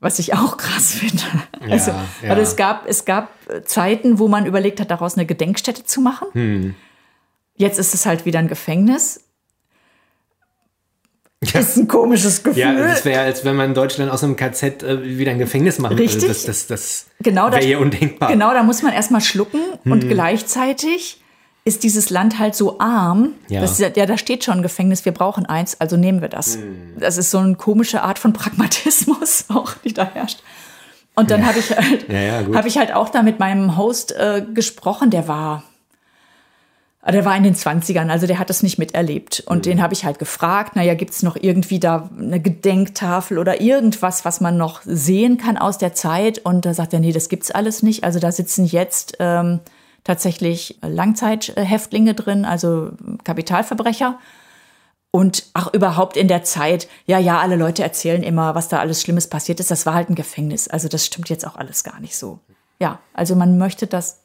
Was 0.00 0.18
ich 0.18 0.32
auch 0.34 0.56
krass 0.56 0.94
finde. 0.94 1.22
Also, 1.70 1.90
ja. 1.90 2.04
weil 2.28 2.38
es 2.38 2.56
gab, 2.56 2.88
es 2.88 3.04
gab 3.04 3.30
Zeiten, 3.66 4.18
wo 4.18 4.28
man 4.28 4.46
überlegt 4.46 4.80
hat, 4.80 4.90
daraus 4.90 5.14
eine 5.16 5.26
Gedenkstätte 5.26 5.84
zu 5.84 6.00
machen. 6.00 6.28
Hm. 6.32 6.74
Jetzt 7.56 7.78
ist 7.78 7.92
es 7.94 8.06
halt 8.06 8.24
wieder 8.24 8.38
ein 8.38 8.48
Gefängnis. 8.48 9.20
Ist 11.42 11.76
ein 11.78 11.88
komisches 11.88 12.42
Gefühl. 12.42 12.60
Ja, 12.62 12.72
das 12.74 13.04
wäre, 13.06 13.22
als 13.22 13.44
wenn 13.46 13.56
man 13.56 13.70
in 13.70 13.74
Deutschland 13.74 14.10
aus 14.10 14.22
einem 14.22 14.36
KZ 14.36 14.82
äh, 14.82 15.18
wieder 15.18 15.30
ein 15.32 15.38
Gefängnis 15.38 15.78
machen 15.78 15.96
Richtig. 15.96 16.22
würde. 16.22 16.28
Das, 16.28 16.44
das, 16.44 16.66
das 16.66 17.06
Genau, 17.20 17.50
wäre 17.50 17.64
hier 17.64 17.80
undenkbar. 17.80 18.30
Genau, 18.30 18.52
da 18.52 18.62
muss 18.62 18.82
man 18.82 18.92
erstmal 18.92 19.20
schlucken 19.22 19.60
Hm. 19.84 19.92
und 19.92 20.08
gleichzeitig 20.08 21.19
ist 21.64 21.82
dieses 21.82 22.10
Land 22.10 22.38
halt 22.38 22.54
so 22.54 22.78
arm, 22.80 23.34
Ja. 23.48 23.60
dass 23.60 23.78
ja, 23.78 23.88
ja, 23.94 24.06
da 24.06 24.16
steht 24.16 24.44
schon 24.44 24.58
ein 24.58 24.62
Gefängnis, 24.62 25.04
wir 25.04 25.12
brauchen 25.12 25.46
eins, 25.46 25.80
also 25.80 25.96
nehmen 25.96 26.20
wir 26.22 26.28
das. 26.28 26.58
Das 26.98 27.18
ist 27.18 27.30
so 27.30 27.38
eine 27.38 27.54
komische 27.54 28.02
Art 28.02 28.18
von 28.18 28.32
Pragmatismus 28.32 29.44
auch, 29.48 29.74
die 29.84 29.92
da 29.92 30.04
herrscht. 30.12 30.42
Und 31.14 31.30
dann 31.30 31.44
habe 31.46 31.58
ich 31.58 31.70
halt, 31.76 32.08
Ja, 32.08 32.20
ja, 32.20 32.54
habe 32.54 32.68
ich 32.68 32.78
halt 32.78 32.94
auch 32.94 33.10
da 33.10 33.22
mit 33.22 33.38
meinem 33.38 33.76
Host 33.76 34.12
äh, 34.12 34.42
gesprochen, 34.54 35.10
der 35.10 35.28
war 35.28 35.64
der 37.10 37.24
war 37.24 37.34
in 37.34 37.42
den 37.44 37.54
20ern, 37.54 38.10
also 38.10 38.26
der 38.26 38.38
hat 38.38 38.50
das 38.50 38.62
nicht 38.62 38.78
miterlebt. 38.78 39.42
Und 39.46 39.64
den 39.64 39.80
habe 39.80 39.94
ich 39.94 40.04
halt 40.04 40.18
gefragt, 40.18 40.76
naja, 40.76 40.92
gibt 40.94 41.12
es 41.12 41.22
noch 41.22 41.34
irgendwie 41.34 41.80
da 41.80 42.10
eine 42.18 42.40
Gedenktafel 42.40 43.38
oder 43.38 43.60
irgendwas, 43.62 44.26
was 44.26 44.42
man 44.42 44.58
noch 44.58 44.82
sehen 44.84 45.38
kann 45.38 45.56
aus 45.56 45.78
der 45.78 45.94
Zeit? 45.94 46.40
Und 46.40 46.66
da 46.66 46.74
sagt 46.74 46.92
er, 46.92 47.00
nee, 47.00 47.12
das 47.12 47.30
gibt's 47.30 47.50
alles 47.50 47.82
nicht. 47.82 48.04
Also 48.04 48.18
da 48.18 48.30
sitzen 48.30 48.66
jetzt 48.66 49.16
ähm, 49.18 49.60
tatsächlich 50.04 50.78
Langzeithäftlinge 50.82 52.14
drin, 52.14 52.44
also 52.44 52.90
Kapitalverbrecher. 53.24 54.18
Und 55.12 55.46
auch 55.54 55.74
überhaupt 55.74 56.16
in 56.16 56.28
der 56.28 56.44
Zeit, 56.44 56.88
ja, 57.04 57.18
ja, 57.18 57.40
alle 57.40 57.56
Leute 57.56 57.82
erzählen 57.82 58.22
immer, 58.22 58.54
was 58.54 58.68
da 58.68 58.78
alles 58.78 59.02
Schlimmes 59.02 59.26
passiert 59.26 59.58
ist. 59.58 59.70
Das 59.70 59.84
war 59.84 59.94
halt 59.94 60.08
ein 60.08 60.14
Gefängnis. 60.14 60.68
Also 60.68 60.86
das 60.86 61.04
stimmt 61.04 61.28
jetzt 61.28 61.44
auch 61.46 61.56
alles 61.56 61.82
gar 61.82 61.98
nicht 61.98 62.16
so. 62.16 62.38
Ja, 62.78 63.00
also 63.12 63.34
man 63.34 63.58
möchte 63.58 63.88
das, 63.88 64.20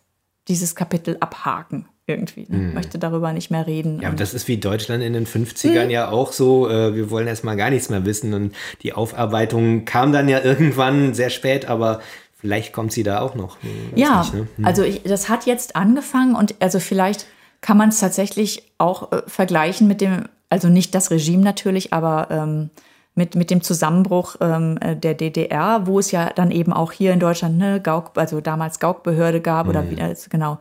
dieses 0.47 0.75
Kapitel 0.75 1.17
abhaken 1.19 1.87
irgendwie. 2.07 2.45
Ne? 2.47 2.71
Möchte 2.73 2.99
darüber 2.99 3.33
nicht 3.33 3.49
mehr 3.49 3.65
reden. 3.65 3.99
Ja, 3.99 4.09
aber 4.09 4.17
das 4.17 4.35
ist 4.35 4.47
wie 4.47 4.57
Deutschland 4.57 5.03
in 5.03 5.13
den 5.13 5.25
50ern 5.25 5.89
ja 5.89 6.09
auch 6.09 6.31
so. 6.31 6.69
Äh, 6.69 6.93
wir 6.93 7.09
wollen 7.09 7.27
erstmal 7.27 7.57
gar 7.57 7.71
nichts 7.71 7.89
mehr 7.89 8.05
wissen. 8.05 8.33
Und 8.35 8.55
die 8.83 8.93
Aufarbeitung 8.93 9.85
kam 9.85 10.11
dann 10.11 10.29
ja 10.29 10.39
irgendwann 10.43 11.15
sehr 11.15 11.31
spät, 11.31 11.65
aber 11.65 12.01
vielleicht 12.45 12.73
kommt 12.73 12.91
sie 12.91 13.01
da 13.01 13.21
auch 13.21 13.33
noch. 13.33 13.57
Hm, 13.63 13.69
Ja, 13.95 14.19
nicht, 14.19 14.33
ne? 14.35 14.47
also 14.61 14.83
ich, 14.83 15.01
das 15.01 15.29
hat 15.29 15.47
jetzt 15.47 15.75
angefangen 15.75 16.35
und 16.35 16.53
also 16.59 16.79
vielleicht 16.79 17.25
kann 17.61 17.75
man 17.75 17.89
es 17.89 17.99
tatsächlich 17.99 18.71
auch 18.77 19.11
äh, 19.11 19.23
vergleichen 19.25 19.87
mit 19.87 19.99
dem, 19.99 20.25
also 20.49 20.67
nicht 20.67 20.93
das 20.93 21.09
Regime 21.09 21.41
natürlich, 21.41 21.91
aber 21.91 22.27
ähm, 22.29 22.69
mit, 23.15 23.33
mit 23.33 23.49
dem 23.49 23.61
Zusammenbruch 23.61 24.35
ähm, 24.41 24.77
äh, 24.79 24.95
der 24.95 25.15
DDR, 25.15 25.87
wo 25.87 25.97
es 25.97 26.11
ja 26.11 26.29
dann 26.35 26.51
eben 26.51 26.71
auch 26.71 26.91
hier 26.91 27.13
in 27.13 27.19
Deutschland 27.19 27.59
eine 27.59 27.81
Gauk, 27.81 28.11
also 28.13 28.41
damals 28.41 28.79
Gauk-Behörde 28.79 29.41
gab 29.41 29.67
oder 29.67 29.89
wie, 29.89 29.99
also 29.99 30.27
genau. 30.29 30.59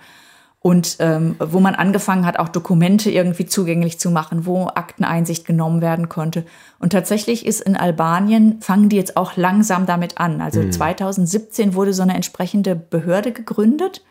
Und 0.66 0.96
ähm, 1.00 1.36
wo 1.38 1.60
man 1.60 1.74
angefangen 1.74 2.24
hat, 2.24 2.38
auch 2.38 2.48
Dokumente 2.48 3.10
irgendwie 3.10 3.44
zugänglich 3.44 4.00
zu 4.00 4.10
machen, 4.10 4.46
wo 4.46 4.66
Akteneinsicht 4.68 5.44
genommen 5.44 5.82
werden 5.82 6.08
konnte. 6.08 6.46
Und 6.78 6.90
tatsächlich 6.90 7.44
ist 7.44 7.60
in 7.60 7.76
Albanien, 7.76 8.62
fangen 8.62 8.88
die 8.88 8.96
jetzt 8.96 9.18
auch 9.18 9.36
langsam 9.36 9.84
damit 9.84 10.16
an. 10.16 10.40
Also 10.40 10.66
2017 10.66 11.74
wurde 11.74 11.92
so 11.92 12.02
eine 12.02 12.14
entsprechende 12.14 12.76
Behörde 12.76 13.32
gegründet 13.32 14.02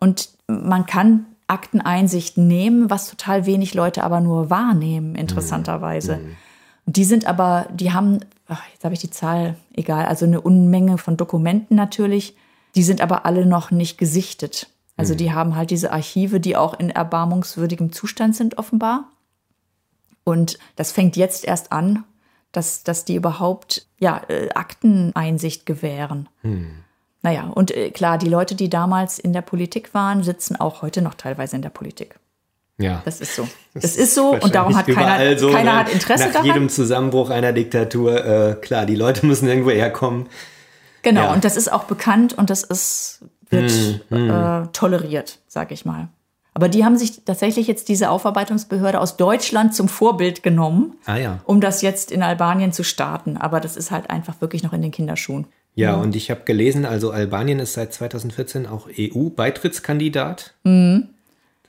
und 0.00 0.30
man 0.46 0.86
kann 0.86 1.26
Akteneinsicht 1.46 2.38
nehmen, 2.38 2.88
was 2.88 3.10
total 3.10 3.44
wenig 3.44 3.74
Leute 3.74 4.02
aber 4.02 4.20
nur 4.20 4.48
wahrnehmen, 4.48 5.14
interessanterweise. 5.14 6.20
Und 6.86 6.96
Die 6.96 7.04
sind 7.04 7.26
aber, 7.26 7.66
die 7.70 7.92
haben, 7.92 8.20
ach, 8.48 8.62
jetzt 8.72 8.84
habe 8.84 8.94
ich 8.94 9.00
die 9.00 9.10
Zahl, 9.10 9.56
egal, 9.74 10.06
also 10.06 10.24
eine 10.24 10.40
Unmenge 10.40 10.96
von 10.96 11.18
Dokumenten 11.18 11.76
natürlich. 11.76 12.34
Die 12.76 12.82
sind 12.82 13.02
aber 13.02 13.26
alle 13.26 13.44
noch 13.44 13.70
nicht 13.70 13.98
gesichtet. 13.98 14.68
Also 15.02 15.14
die 15.14 15.32
haben 15.32 15.56
halt 15.56 15.70
diese 15.70 15.92
Archive, 15.92 16.40
die 16.40 16.56
auch 16.56 16.78
in 16.78 16.90
erbarmungswürdigem 16.90 17.92
Zustand 17.92 18.36
sind, 18.36 18.58
offenbar. 18.58 19.08
Und 20.24 20.58
das 20.76 20.92
fängt 20.92 21.16
jetzt 21.16 21.44
erst 21.44 21.72
an, 21.72 22.04
dass, 22.52 22.84
dass 22.84 23.04
die 23.04 23.16
überhaupt 23.16 23.86
ja, 23.98 24.20
äh, 24.28 24.50
Akteneinsicht 24.54 25.66
gewähren. 25.66 26.28
Naja, 27.22 27.48
und 27.48 27.70
äh, 27.70 27.90
klar, 27.90 28.18
die 28.18 28.28
Leute, 28.28 28.54
die 28.54 28.68
damals 28.70 29.18
in 29.18 29.32
der 29.32 29.42
Politik 29.42 29.94
waren, 29.94 30.22
sitzen 30.22 30.56
auch 30.56 30.82
heute 30.82 31.02
noch 31.02 31.14
teilweise 31.14 31.56
in 31.56 31.62
der 31.62 31.70
Politik. 31.70 32.18
Ja. 32.78 33.02
Das 33.04 33.20
ist 33.20 33.34
so. 33.36 33.48
Das, 33.74 33.96
ist 33.96 34.14
so 34.14 34.32
und 34.34 34.54
darum 34.54 34.76
hat 34.76 34.86
keiner, 34.86 35.38
so, 35.38 35.50
keiner 35.50 35.72
ne? 35.72 35.78
hat 35.78 35.88
Interesse 35.92 36.24
Nach 36.26 36.32
daran. 36.32 36.46
jedem 36.46 36.68
Zusammenbruch 36.68 37.30
einer 37.30 37.52
Diktatur, 37.52 38.24
äh, 38.24 38.54
klar, 38.60 38.86
die 38.86 38.96
Leute 38.96 39.26
müssen 39.32 39.48
irgendwo 39.48 39.70
herkommen. 39.70 40.28
Genau, 41.02 41.22
Ja. 41.22 41.32
und 41.32 41.44
das 41.44 41.56
ist 41.56 41.72
auch 41.72 41.84
bekannt 41.84 42.32
und 42.34 42.50
das 42.50 42.62
ist, 42.62 43.24
wird 43.52 43.70
Hm, 44.08 44.30
Äh, 44.30 44.66
toleriert, 44.72 45.38
sag 45.46 45.70
ich 45.72 45.84
mal. 45.84 46.08
Aber 46.54 46.68
die 46.68 46.84
haben 46.84 46.98
sich 46.98 47.24
tatsächlich 47.24 47.66
jetzt 47.66 47.88
diese 47.88 48.10
Aufarbeitungsbehörde 48.10 49.00
aus 49.00 49.16
Deutschland 49.16 49.74
zum 49.74 49.88
Vorbild 49.88 50.42
genommen, 50.42 50.94
Ah 51.06 51.16
ja. 51.16 51.38
um 51.44 51.60
das 51.62 51.80
jetzt 51.80 52.10
in 52.12 52.22
Albanien 52.22 52.72
zu 52.72 52.82
starten. 52.84 53.36
Aber 53.38 53.58
das 53.60 53.76
ist 53.76 53.90
halt 53.90 54.10
einfach 54.10 54.40
wirklich 54.42 54.62
noch 54.62 54.72
in 54.74 54.82
den 54.82 54.90
Kinderschuhen. 54.90 55.46
Ja, 55.74 55.94
und 55.94 56.14
ich 56.14 56.30
habe 56.30 56.42
gelesen, 56.44 56.84
also 56.84 57.10
Albanien 57.12 57.58
ist 57.58 57.72
seit 57.72 57.94
2014 57.94 58.66
auch 58.66 58.88
EU-Beitrittskandidat. 58.98 60.54
Mhm. 60.64 61.08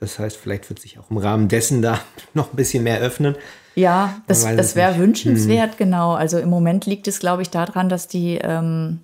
Das 0.00 0.18
heißt, 0.18 0.36
vielleicht 0.36 0.68
wird 0.68 0.80
sich 0.80 0.98
auch 0.98 1.10
im 1.10 1.16
Rahmen 1.16 1.48
dessen 1.48 1.80
da 1.80 2.00
noch 2.34 2.52
ein 2.52 2.56
bisschen 2.56 2.82
mehr 2.84 3.00
öffnen. 3.00 3.36
Ja, 3.74 4.16
das, 4.26 4.42
das 4.44 4.76
wäre 4.76 4.90
nicht. 4.90 4.98
Hm. 4.98 5.02
wünschenswert, 5.06 5.78
genau. 5.78 6.12
Also 6.12 6.38
im 6.38 6.48
Moment 6.50 6.86
liegt 6.86 7.08
es, 7.08 7.18
glaube 7.18 7.42
ich, 7.42 7.50
daran, 7.50 7.88
dass 7.88 8.06
die, 8.06 8.38
ähm, 8.40 9.00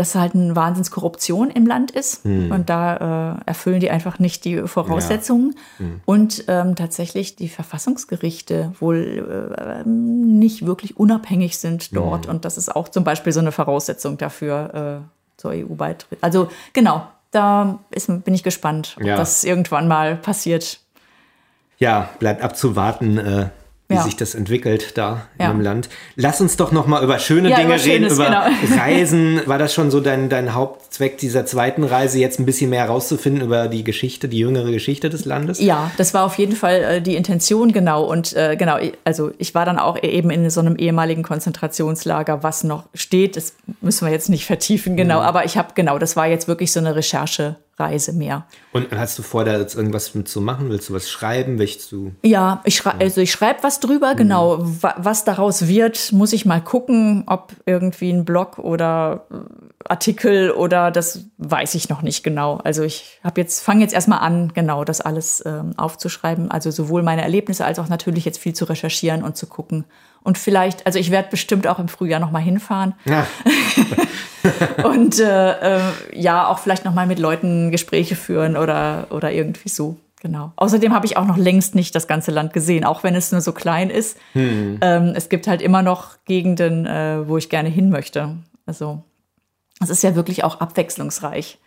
dass 0.00 0.14
halt 0.14 0.34
eine 0.34 0.56
Wahnsinnskorruption 0.56 1.50
im 1.50 1.66
Land 1.66 1.90
ist. 1.90 2.24
Hm. 2.24 2.50
Und 2.50 2.70
da 2.70 3.36
äh, 3.36 3.40
erfüllen 3.44 3.80
die 3.80 3.90
einfach 3.90 4.18
nicht 4.18 4.46
die 4.46 4.62
Voraussetzungen. 4.66 5.56
Hm. 5.76 6.00
Und 6.06 6.44
ähm, 6.48 6.74
tatsächlich 6.74 7.36
die 7.36 7.50
Verfassungsgerichte 7.50 8.72
wohl 8.80 9.52
äh, 9.58 9.86
nicht 9.86 10.64
wirklich 10.64 10.96
unabhängig 10.96 11.58
sind 11.58 11.94
dort. 11.94 12.24
Hm. 12.24 12.34
Und 12.34 12.44
das 12.46 12.56
ist 12.56 12.74
auch 12.74 12.88
zum 12.88 13.04
Beispiel 13.04 13.34
so 13.34 13.40
eine 13.40 13.52
Voraussetzung 13.52 14.16
dafür 14.16 15.04
äh, 15.04 15.38
zur 15.38 15.50
EU-Beitritt. 15.50 16.18
Also 16.22 16.48
genau, 16.72 17.06
da 17.30 17.78
ist, 17.90 18.06
bin 18.24 18.32
ich 18.32 18.42
gespannt, 18.42 18.96
ob 18.98 19.04
Ja. 19.04 19.16
das 19.16 19.44
irgendwann 19.44 19.86
mal 19.86 20.16
passiert. 20.16 20.80
Ja, 21.76 22.08
bleibt 22.18 22.42
abzuwarten, 22.42 23.18
äh, 23.18 23.50
wie 23.90 23.94
Ja. 23.96 24.02
sich 24.02 24.16
das 24.16 24.34
entwickelt 24.34 24.96
da 24.96 25.26
Ja. 25.38 25.50
dem 25.50 25.60
Land. 25.60 25.88
Lass 26.16 26.40
uns 26.40 26.56
doch 26.56 26.72
noch 26.72 26.86
mal 26.86 27.02
über 27.04 27.18
schöne 27.18 27.50
Ja, 27.50 27.56
Dinge 27.56 27.74
über 27.74 27.84
reden, 27.84 28.04
Schönes, 28.08 28.12
über 28.14 28.24
genau. 28.26 28.42
Reisen. 28.80 29.40
War 29.46 29.58
das 29.58 29.74
schon 29.74 29.90
so 29.90 30.00
dein, 30.00 30.28
dein 30.30 30.54
Hauptzweck 30.54 31.18
dieser 31.18 31.44
zweiten 31.44 31.84
Reise, 31.84 32.18
jetzt 32.18 32.38
ein 32.40 32.46
bisschen 32.46 32.70
mehr 32.70 32.80
herauszufinden 32.84 33.42
über 33.42 33.68
die 33.68 33.84
Geschichte, 33.84 34.28
die 34.28 34.38
jüngere 34.38 34.70
Geschichte 34.70 35.10
des 35.10 35.24
Landes? 35.24 35.60
Ja, 35.60 35.90
das 35.98 36.14
war 36.14 36.24
auf 36.24 36.38
jeden 36.38 36.56
Fall 36.56 36.82
äh, 36.82 37.02
die 37.02 37.16
Intention, 37.16 37.72
genau. 37.72 38.04
Und 38.04 38.32
äh, 38.34 38.56
genau, 38.56 38.78
also 39.04 39.32
ich 39.38 39.54
war 39.54 39.64
dann 39.66 39.78
auch 39.78 40.00
eben 40.02 40.30
in 40.30 40.48
so 40.50 40.60
einem 40.60 40.76
ehemaligen 40.76 41.22
Konzentrationslager, 41.24 42.42
was 42.42 42.64
noch 42.64 42.84
steht. 42.94 43.36
Das 43.36 43.54
müssen 43.80 44.06
wir 44.06 44.12
jetzt 44.12 44.28
nicht 44.28 44.46
vertiefen, 44.46 44.96
genau. 44.96 45.20
Aber 45.20 45.44
ich 45.44 45.56
habe, 45.56 45.70
genau, 45.74 45.98
das 45.98 46.16
war 46.16 46.26
jetzt 46.26 46.48
wirklich 46.48 46.72
so 46.72 46.80
eine 46.80 46.94
Recherchereise 47.80 48.12
mehr. 48.12 48.46
Und 48.72 48.90
hast 48.92 49.18
du 49.18 49.22
vor, 49.22 49.44
da 49.44 49.58
jetzt 49.58 49.74
irgendwas 49.74 50.14
mit 50.14 50.28
zu 50.28 50.40
machen? 50.40 50.70
Willst 50.70 50.88
du 50.88 50.94
was 50.94 51.10
schreiben? 51.10 51.58
Willst 51.58 51.90
du 51.90 52.12
Ja, 52.22 52.60
ich 52.64 52.76
schrei 52.76 52.92
also 53.00 53.20
ich 53.20 53.32
schreibe 53.32 53.62
was 53.62 53.80
drüber, 53.80 54.14
genau. 54.14 54.58
Wa 54.60 54.94
was 54.98 55.24
daraus 55.24 55.66
wird, 55.66 56.12
muss 56.12 56.32
ich 56.32 56.46
mal 56.46 56.60
gucken, 56.60 57.24
ob 57.26 57.52
irgendwie 57.66 58.10
ein 58.10 58.24
Blog 58.24 58.58
oder 58.58 59.26
äh, 59.30 59.36
Artikel 59.88 60.50
oder 60.50 60.90
das 60.90 61.24
weiß 61.38 61.74
ich 61.74 61.88
noch 61.88 62.02
nicht 62.02 62.22
genau. 62.22 62.60
Also 62.62 62.82
ich 62.82 63.18
habe 63.24 63.40
jetzt 63.40 63.60
fange 63.60 63.80
jetzt 63.80 63.94
erstmal 63.94 64.20
an, 64.20 64.52
genau 64.54 64.84
das 64.84 65.00
alles 65.00 65.42
ähm, 65.46 65.72
aufzuschreiben, 65.76 66.50
also 66.50 66.70
sowohl 66.70 67.02
meine 67.02 67.22
Erlebnisse 67.22 67.64
als 67.64 67.78
auch 67.78 67.88
natürlich 67.88 68.24
jetzt 68.24 68.38
viel 68.38 68.52
zu 68.52 68.66
recherchieren 68.66 69.22
und 69.22 69.36
zu 69.36 69.46
gucken. 69.46 69.84
Und 70.22 70.38
vielleicht, 70.38 70.86
also 70.86 70.98
ich 70.98 71.10
werde 71.10 71.28
bestimmt 71.30 71.66
auch 71.66 71.78
im 71.78 71.88
Frühjahr 71.88 72.20
noch 72.20 72.30
mal 72.30 72.40
hinfahren 72.40 72.94
Ja. 73.04 73.26
und 74.84 75.18
äh, 75.18 75.78
äh, 75.78 75.80
ja, 76.12 76.46
auch 76.48 76.58
vielleicht 76.58 76.84
noch 76.84 76.94
mal 76.94 77.06
mit 77.06 77.18
Leuten 77.18 77.70
Gespräche 77.70 78.16
führen 78.16 78.56
oder, 78.56 79.06
oder 79.10 79.32
irgendwie 79.32 79.68
so. 79.68 79.96
Genau. 80.20 80.52
Außerdem 80.56 80.92
habe 80.92 81.06
ich 81.06 81.16
auch 81.16 81.24
noch 81.24 81.38
längst 81.38 81.74
nicht 81.74 81.94
das 81.94 82.06
ganze 82.06 82.30
Land 82.30 82.52
gesehen, 82.52 82.84
auch 82.84 83.02
wenn 83.02 83.14
es 83.14 83.32
nur 83.32 83.40
so 83.40 83.52
klein 83.52 83.88
ist. 83.88 84.18
Ähm, 84.82 85.12
es 85.16 85.30
gibt 85.30 85.46
halt 85.46 85.62
immer 85.62 85.80
noch 85.82 86.18
Gegenden, 86.26 86.86
äh, 86.86 87.26
wo 87.26 87.38
ich 87.38 87.48
gerne 87.48 87.70
hin 87.70 87.88
möchte. 87.88 88.36
Also 88.66 89.02
es 89.82 89.88
ist 89.88 90.02
ja 90.02 90.14
wirklich 90.14 90.44
auch 90.44 90.60
abwechslungsreich. 90.60 91.58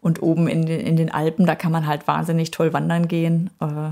Und 0.00 0.22
oben 0.22 0.46
in 0.46 0.64
den, 0.66 0.78
in 0.78 0.96
den 0.96 1.10
Alpen, 1.10 1.44
da 1.44 1.56
kann 1.56 1.72
man 1.72 1.88
halt 1.88 2.06
wahnsinnig 2.06 2.52
toll 2.52 2.72
wandern 2.72 3.08
gehen. 3.08 3.50
Äh, 3.60 3.90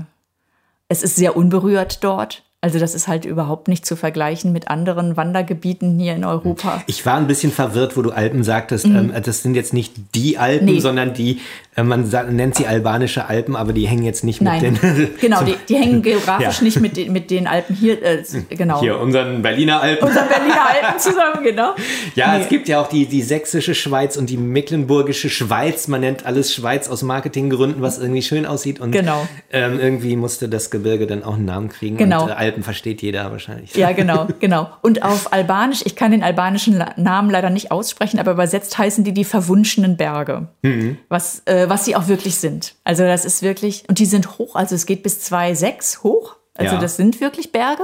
es 0.87 1.03
ist 1.03 1.17
sehr 1.17 1.35
unberührt 1.35 2.01
dort. 2.05 2.43
Also 2.59 2.79
das 2.79 2.95
ist 2.95 3.07
halt 3.07 3.23
überhaupt 3.25 3.67
nicht 3.67 3.85
zu 3.85 3.95
vergleichen 3.95 4.51
mit 4.51 4.67
anderen 4.67 5.15
Wandergebieten 5.15 5.99
hier 5.99 6.15
in 6.15 6.25
Europa. 6.25 6.81
Ich 6.87 7.05
war 7.05 7.15
ein 7.17 7.27
bisschen 7.27 7.51
verwirrt, 7.51 7.95
wo 7.95 8.01
du 8.01 8.09
Alpen 8.11 8.43
sagtest. 8.43 8.85
Ähm, 8.85 9.13
das 9.23 9.43
sind 9.43 9.53
jetzt 9.53 9.73
nicht 9.73 9.93
die 10.15 10.39
Alpen, 10.39 10.65
Mhm. 10.67 10.73
Nee. 10.73 10.79
sondern 10.79 11.13
die 11.13 11.39
Man 11.81 12.05
sa- 12.07 12.23
nennt 12.23 12.55
sie 12.55 12.65
albanische 12.65 13.27
Alpen, 13.27 13.55
aber 13.55 13.71
die 13.71 13.87
hängen 13.87 14.03
jetzt 14.03 14.23
nicht 14.23 14.41
mit 14.41 14.49
Nein, 14.51 14.77
den. 14.81 15.09
genau, 15.21 15.43
die, 15.43 15.55
die 15.69 15.75
hängen 15.75 16.01
geografisch 16.01 16.57
Ja. 16.57 16.63
nicht 16.63 16.79
mit, 16.81 16.97
den- 16.97 17.13
mit 17.13 17.29
den 17.29 17.45
Alpen 17.47 17.75
hier, 17.75 18.01
äh, 18.03 18.23
genau. 18.49 18.79
Hier, 18.79 18.99
unseren 18.99 19.41
Berliner 19.43 19.81
Alpen. 19.81 20.07
Unseren 20.07 20.27
Berliner 20.27 20.67
Alpen 20.69 20.99
zusammen, 20.99 21.43
genau. 21.43 21.75
Ja, 22.15 22.33
Nee. 22.35 22.43
es 22.43 22.49
gibt 22.49 22.67
ja 22.67 22.81
auch 22.81 22.87
die, 22.89 23.05
die 23.05 23.21
sächsische 23.21 23.75
Schweiz 23.75 24.17
und 24.17 24.29
die 24.29 24.37
mecklenburgische 24.37 25.29
Schweiz. 25.29 25.87
Man 25.87 26.01
nennt 26.01 26.25
alles 26.25 26.53
Schweiz 26.53 26.89
aus 26.89 27.03
Marketinggründen, 27.03 27.81
was 27.81 27.99
irgendwie 27.99 28.21
schön 28.23 28.45
aussieht. 28.45 28.79
Und 28.79 28.91
Genau. 28.91 29.27
ähm, 29.51 29.79
irgendwie 29.79 30.15
musste 30.15 30.49
das 30.49 30.71
Gebirge 30.71 31.05
dann 31.07 31.23
auch 31.23 31.35
einen 31.35 31.45
Namen 31.45 31.69
kriegen. 31.69 31.97
Genau. 31.97 32.23
Und 32.23 32.29
äh, 32.29 32.33
Alpen 32.33 32.63
versteht 32.63 33.01
jeder 33.01 33.31
wahrscheinlich. 33.31 33.75
Ja, 33.75 33.91
genau, 33.91 34.27
genau. 34.39 34.69
Und 34.81 35.03
auf 35.03 35.31
Albanisch, 35.31 35.81
ich 35.85 35.95
kann 35.95 36.11
den 36.11 36.23
albanischen 36.23 36.83
Namen 36.95 37.29
leider 37.29 37.49
nicht 37.51 37.71
aussprechen, 37.71 38.19
aber 38.19 38.31
übersetzt 38.31 38.77
heißen 38.77 39.03
die 39.03 39.13
die 39.13 39.25
verwunschenen 39.25 39.95
Berge. 39.97 40.47
Mhm. 40.63 40.97
Was, 41.09 41.43
äh, 41.45 41.66
was 41.69 41.85
sie 41.85 41.95
auch 41.95 42.07
wirklich 42.07 42.37
sind. 42.37 42.75
Also 42.83 43.03
das 43.03 43.25
ist 43.25 43.41
wirklich, 43.41 43.83
und 43.89 43.99
die 43.99 44.05
sind 44.05 44.37
hoch, 44.37 44.55
also 44.55 44.75
es 44.75 44.85
geht 44.85 45.03
bis 45.03 45.19
2,6 45.31 46.03
hoch. 46.03 46.35
Also 46.55 46.75
Ja. 46.75 46.81
das 46.81 46.97
sind 46.97 47.21
wirklich 47.21 47.51
Berge. 47.51 47.83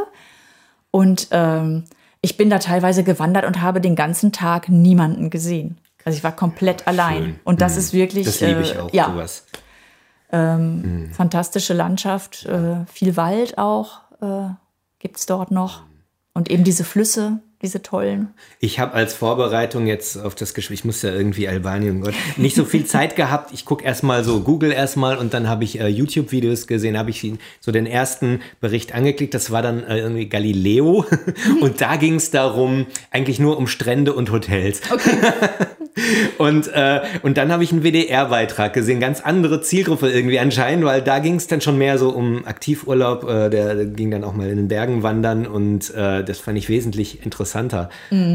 Und 0.92 1.28
ähm, 1.32 1.86
ich 2.22 2.38
bin 2.38 2.50
da 2.50 2.60
teilweise 2.60 3.04
gewandert 3.04 3.46
und 3.46 3.62
habe 3.62 3.82
den 3.82 3.96
ganzen 3.96 4.32
Tag 4.32 4.70
niemanden 4.70 5.30
gesehen. 5.30 5.78
Also 6.06 6.18
ich 6.18 6.24
war 6.24 6.36
komplett 6.36 6.88
allein. 6.88 7.40
Und 7.44 7.62
das 7.62 7.78
ist 7.78 7.94
wirklich. 7.94 8.26
Das 8.26 8.42
liebe 8.42 8.62
ich 8.62 8.76
äh, 8.76 8.80
auch, 8.80 8.94
ja, 8.94 9.06
sowas. 9.06 9.46
fantastische 11.14 11.74
Landschaft, 11.74 12.46
äh, 12.46 12.86
viel 12.92 13.16
Wald 13.18 13.58
auch 13.58 14.02
äh, 14.22 14.50
gibt 15.00 15.18
es 15.18 15.26
dort 15.26 15.52
noch. 15.52 15.84
Und 16.34 16.50
eben 16.50 16.64
diese 16.64 16.84
Flüsse, 16.84 17.40
diese 17.64 17.82
tollen. 17.82 18.28
Ich 18.60 18.80
habe 18.80 18.94
als 18.94 19.14
Vorbereitung 19.14 19.88
jetzt 19.88 20.18
auf 20.18 20.36
das 20.36 20.54
Gespräch, 20.54 20.80
ich 20.80 20.86
muss 20.86 21.02
ja 21.02 21.12
irgendwie 21.12 21.48
Albanien, 21.48 22.02
Gott, 22.02 22.14
nicht 22.36 22.56
so 22.56 22.66
viel 22.66 22.86
Zeit 22.86 23.16
gehabt. 23.16 23.54
Ich 23.54 23.64
gucke 23.64 23.86
erstmal 23.86 24.26
so 24.26 24.42
Google 24.42 24.72
erstmal 24.72 25.18
und 25.18 25.34
dann 25.34 25.48
habe 25.48 25.64
ich 25.64 25.80
äh, 25.80 25.88
YouTube-Videos 25.88 26.68
gesehen, 26.68 26.98
habe 26.98 27.10
ich 27.10 27.26
so 27.62 27.72
den 27.72 27.86
ersten 27.86 28.42
Bericht 28.60 28.94
angeklickt. 28.94 29.34
Das 29.34 29.50
war 29.50 29.62
dann 29.62 29.84
äh, 29.84 30.00
irgendwie 30.00 30.28
Galileo 30.28 31.06
und 31.62 31.80
da 31.80 31.96
ging 31.96 32.16
es 32.16 32.32
darum, 32.32 32.86
eigentlich 33.12 33.40
nur 33.40 33.58
um 33.58 33.68
Strände 33.68 34.14
und 34.14 34.32
Hotels. 34.32 34.82
Und, 36.40 36.70
äh, 36.74 37.02
und 37.22 37.38
dann 37.38 37.52
habe 37.52 37.64
ich 37.64 37.72
einen 37.72 37.84
WDR-Beitrag 37.84 38.74
gesehen, 38.74 39.00
ganz 39.00 39.22
andere 39.22 39.62
Zielgruppe 39.62 40.10
irgendwie 40.10 40.40
anscheinend, 40.40 40.86
weil 40.86 41.04
da 41.04 41.20
ging 41.20 41.36
es 41.36 41.46
dann 41.46 41.62
schon 41.62 41.78
mehr 41.78 42.00
so 42.00 42.10
um 42.10 42.48
Aktivurlaub, 42.48 43.24
äh, 43.30 43.50
der, 43.52 43.76
der 43.76 43.86
ging 43.86 44.10
dann 44.10 44.24
auch 44.24 44.34
mal 44.34 44.50
in 44.50 44.58
den 44.58 44.68
Bergen 44.68 45.04
wandern 45.04 45.46
und 45.46 45.94
äh, 45.94 46.24
das 46.24 46.40
fand 46.40 46.58
ich 46.58 46.68
wesentlich 46.68 47.24
interessanter. 47.24 47.53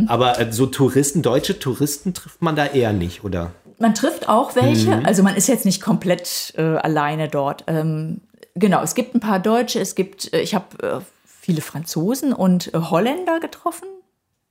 Aber 0.06 0.38
äh, 0.40 0.52
so 0.52 0.66
Touristen, 0.66 1.22
deutsche 1.22 1.58
Touristen 1.58 2.14
trifft 2.14 2.40
man 2.42 2.56
da 2.56 2.66
eher 2.66 2.92
nicht, 2.92 3.24
oder? 3.24 3.52
Man 3.78 3.94
trifft 3.94 4.28
auch 4.28 4.56
welche, 4.56 4.96
Mhm. 4.96 5.06
also 5.06 5.22
man 5.22 5.36
ist 5.36 5.46
jetzt 5.48 5.64
nicht 5.64 5.80
komplett 5.80 6.52
äh, 6.56 6.62
alleine 6.62 7.28
dort. 7.28 7.64
Ähm, 7.68 8.20
genau, 8.54 8.82
es 8.82 8.94
gibt 8.94 9.14
ein 9.14 9.20
paar 9.20 9.38
Deutsche, 9.38 9.78
es 9.80 9.94
gibt, 9.94 10.32
äh, 10.32 10.40
ich 10.40 10.54
habe 10.54 10.82
äh, 10.82 11.00
viele 11.24 11.60
Franzosen 11.60 12.32
und 12.32 12.72
Holländer 12.74 13.38
getroffen, 13.40 13.86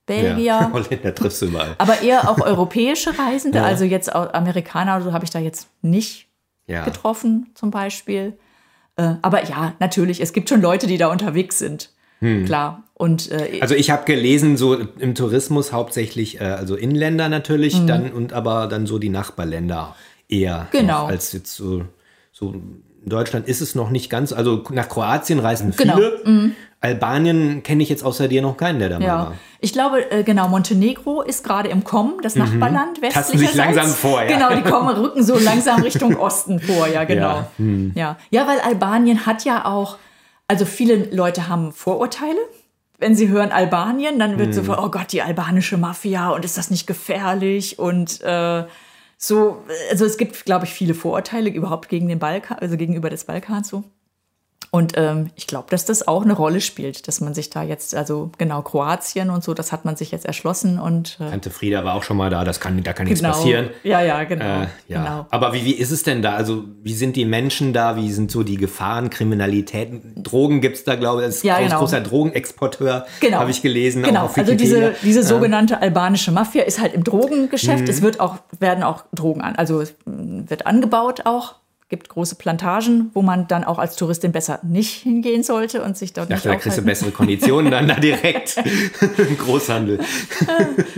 Belgier. 0.05 0.69
Holländer 0.73 1.13
triffst 1.13 1.41
du 1.41 1.47
überall. 1.47 1.75
Aber 1.77 2.01
eher 2.01 2.29
auch 2.29 2.39
europäische 2.39 3.17
Reisende, 3.19 3.61
also 3.65 3.83
jetzt 3.83 4.13
auch 4.15 4.33
Amerikaner, 4.33 5.01
so 5.01 5.11
habe 5.13 5.25
ich 5.25 5.31
da 5.31 5.39
jetzt 5.39 5.67
nicht 5.81 6.27
Ja. 6.65 6.85
getroffen, 6.85 7.51
zum 7.53 7.69
Beispiel. 7.71 8.37
Äh, 8.95 9.15
aber 9.21 9.43
ja, 9.45 9.73
natürlich, 9.79 10.21
es 10.21 10.31
gibt 10.33 10.47
schon 10.49 10.61
Leute, 10.61 10.87
die 10.87 10.97
da 10.97 11.07
unterwegs 11.11 11.59
sind. 11.59 11.91
Klar. 12.45 12.83
Und 12.99 13.29
äh, 13.31 13.59
Also 13.61 13.75
ich 13.75 13.91
habe 13.91 14.05
gelesen, 14.05 14.57
so 14.57 14.73
im 14.75 15.13
Tourismus 15.13 15.71
hauptsächlich, 15.71 16.41
äh, 16.41 16.45
also 16.45 16.75
Inländer 16.75 17.29
natürlich, 17.29 17.85
dann 17.85 18.11
und 18.11 18.33
aber 18.33 18.65
dann 18.65 18.87
so 18.87 18.97
die 18.97 19.09
Nachbarländer 19.09 19.95
eher 20.27 20.61
Mhm. 20.73 20.79
Genau. 20.79 21.05
als 21.05 21.31
jetzt 21.31 21.55
so, 21.55 21.83
so 22.31 22.53
in 22.53 22.83
Deutschland 23.09 23.47
ist 23.47 23.61
es 23.61 23.75
noch 23.75 23.91
nicht 23.91 24.09
ganz, 24.09 24.33
also 24.33 24.63
nach 24.71 24.89
Kroatien 24.89 25.37
reisen 25.39 25.73
Genau. 25.77 25.95
viele. 25.95 26.51
Albanien 26.81 27.63
kenne 27.63 27.81
ich 27.83 27.89
jetzt 27.89 28.03
außer 28.03 28.27
dir 28.27 28.41
noch 28.41 28.57
keinen, 28.57 28.79
der 28.79 28.89
da 28.89 28.99
mal 28.99 29.05
ja, 29.05 29.15
war. 29.17 29.33
ich 29.61 29.73
glaube, 29.73 30.11
äh, 30.11 30.23
genau, 30.23 30.47
Montenegro 30.47 31.21
ist 31.21 31.43
gerade 31.43 31.69
im 31.69 31.83
Kommen, 31.83 32.15
das 32.21 32.35
Nachbarland 32.35 33.01
Mhm. 33.01 33.09
Tasten 33.09 33.37
sich 33.37 33.47
westlicherseits. 33.49 33.75
langsam 33.77 33.93
vor, 33.95 34.21
ja. 34.23 34.27
Genau, 34.27 34.49
die 34.55 34.69
kommen, 34.69 34.89
rücken 34.95 35.23
so 35.23 35.37
langsam 35.39 35.81
Richtung 35.81 36.15
Osten 36.19 36.59
vor, 36.59 36.87
ja, 36.87 37.03
genau. 37.03 37.21
Ja, 37.29 37.51
hm. 37.57 37.91
Ja. 37.95 38.17
ja, 38.31 38.47
weil 38.47 38.59
Albanien 38.59 39.25
hat 39.25 39.43
ja 39.45 39.65
auch, 39.65 39.97
also 40.47 40.65
viele 40.65 41.09
Leute 41.15 41.47
haben 41.47 41.71
Vorurteile. 41.71 42.37
Wenn 42.97 43.15
sie 43.15 43.27
hören 43.29 43.51
Albanien, 43.51 44.17
dann 44.17 44.39
wird 44.39 44.47
Hm. 44.47 44.53
sofort, 44.53 44.79
oh 44.79 44.89
Gott, 44.89 45.11
die 45.11 45.21
albanische 45.21 45.77
Mafia 45.77 46.29
und 46.31 46.43
ist 46.43 46.57
das 46.57 46.71
nicht 46.71 46.87
gefährlich 46.87 47.77
und 47.77 48.21
äh, 48.21 48.65
so, 49.17 49.63
also 49.91 50.05
es 50.05 50.17
gibt, 50.17 50.45
glaube 50.45 50.65
ich, 50.65 50.71
viele 50.73 50.93
Vorurteile 50.93 51.49
überhaupt 51.49 51.89
gegen 51.89 52.07
den 52.07 52.19
Balkan, 52.19 52.59
also 52.59 52.77
gegenüber 52.77 53.09
des 53.09 53.25
Balkans 53.25 53.67
so. 53.67 53.83
Und 54.77 54.93
ähm, 54.95 55.31
ich 55.35 55.47
glaube, 55.47 55.65
dass 55.71 55.85
das 55.85 56.07
auch 56.07 56.23
eine 56.23 56.33
Rolle 56.33 56.61
spielt, 56.61 57.07
dass 57.07 57.19
man 57.19 57.33
sich 57.33 57.49
da 57.49 57.63
jetzt, 57.63 57.95
also 57.95 58.29
genau, 58.37 58.61
Kroatien 58.61 59.31
und 59.31 59.43
so, 59.43 59.55
das 59.55 59.71
hat 59.71 59.85
man 59.85 59.95
sich 59.95 60.11
jetzt 60.11 60.23
erschlossen 60.23 60.77
und 60.77 61.17
äh, 61.19 61.31
Tante 61.31 61.49
Frieda 61.49 61.83
war 61.83 61.95
auch 61.95 62.03
schon 62.03 62.15
mal 62.15 62.29
da, 62.29 62.43
das 62.43 62.59
kann, 62.59 62.83
da 62.83 62.93
kann 62.93 63.07
nichts 63.07 63.21
genau. 63.21 63.33
passieren. 63.33 63.71
Ja, 63.83 64.01
ja, 64.01 64.23
genau. 64.25 64.45
Äh, 64.45 64.67
ja. 64.87 65.03
genau. 65.03 65.25
Aber 65.31 65.53
wie, 65.53 65.65
wie 65.65 65.71
ist 65.71 65.89
es 65.89 66.03
denn 66.03 66.21
da? 66.21 66.35
Also, 66.35 66.63
wie 66.83 66.93
sind 66.93 67.15
die 67.15 67.25
Menschen 67.25 67.73
da? 67.73 67.95
Wie 67.95 68.11
sind 68.11 68.29
so 68.29 68.43
die 68.43 68.57
Gefahren, 68.57 69.09
Kriminalität? 69.09 69.89
Drogen 70.15 70.61
gibt 70.61 70.77
es 70.77 70.83
da, 70.83 70.93
glaube 70.93 71.21
ich, 71.21 71.25
als 71.25 71.41
Ja, 71.41 71.59
genau. 71.59 71.79
großer 71.79 72.01
Drogenexporteur, 72.01 73.07
Genau. 73.19 73.39
habe 73.39 73.49
ich 73.49 73.63
gelesen. 73.63 74.03
auch 74.03 74.09
Genau, 74.09 74.29
also 74.31 74.53
diese, 74.53 74.93
diese 75.01 75.23
sogenannte 75.23 75.81
albanische 75.81 76.31
Mafia 76.31 76.61
ist 76.61 76.79
halt 76.79 76.93
im 76.93 77.03
Drogengeschäft. 77.03 77.89
Es 77.89 78.03
wird 78.03 78.19
auch, 78.19 78.37
werden 78.59 78.83
auch 78.83 79.05
Drogen 79.11 79.41
an, 79.41 79.55
also 79.55 79.81
mm, 80.05 80.51
wird 80.51 80.67
angebaut 80.67 81.21
auch. 81.25 81.55
Gibt 81.89 82.09
große 82.09 82.35
Plantagen, 82.35 83.11
wo 83.13 83.21
man 83.21 83.47
dann 83.47 83.63
auch 83.63 83.79
als 83.79 83.95
Touristin 83.95 84.33
besser 84.33 84.59
nicht 84.63 85.03
hingehen 85.03 85.41
sollte 85.43 85.81
und 85.83 85.97
sich 85.97 86.11
dort 86.11 86.29
Ich 86.29 86.35
dachte, 86.35 86.47
da 86.49 86.53
nicht 86.55 86.63
kriegst 86.63 86.77
du 86.77 86.81
bessere 86.81 87.11
Konditionen 87.19 87.71
dann 87.71 87.87
da 87.87 87.95
direkt. 87.95 88.57
Großhandel. 89.39 89.99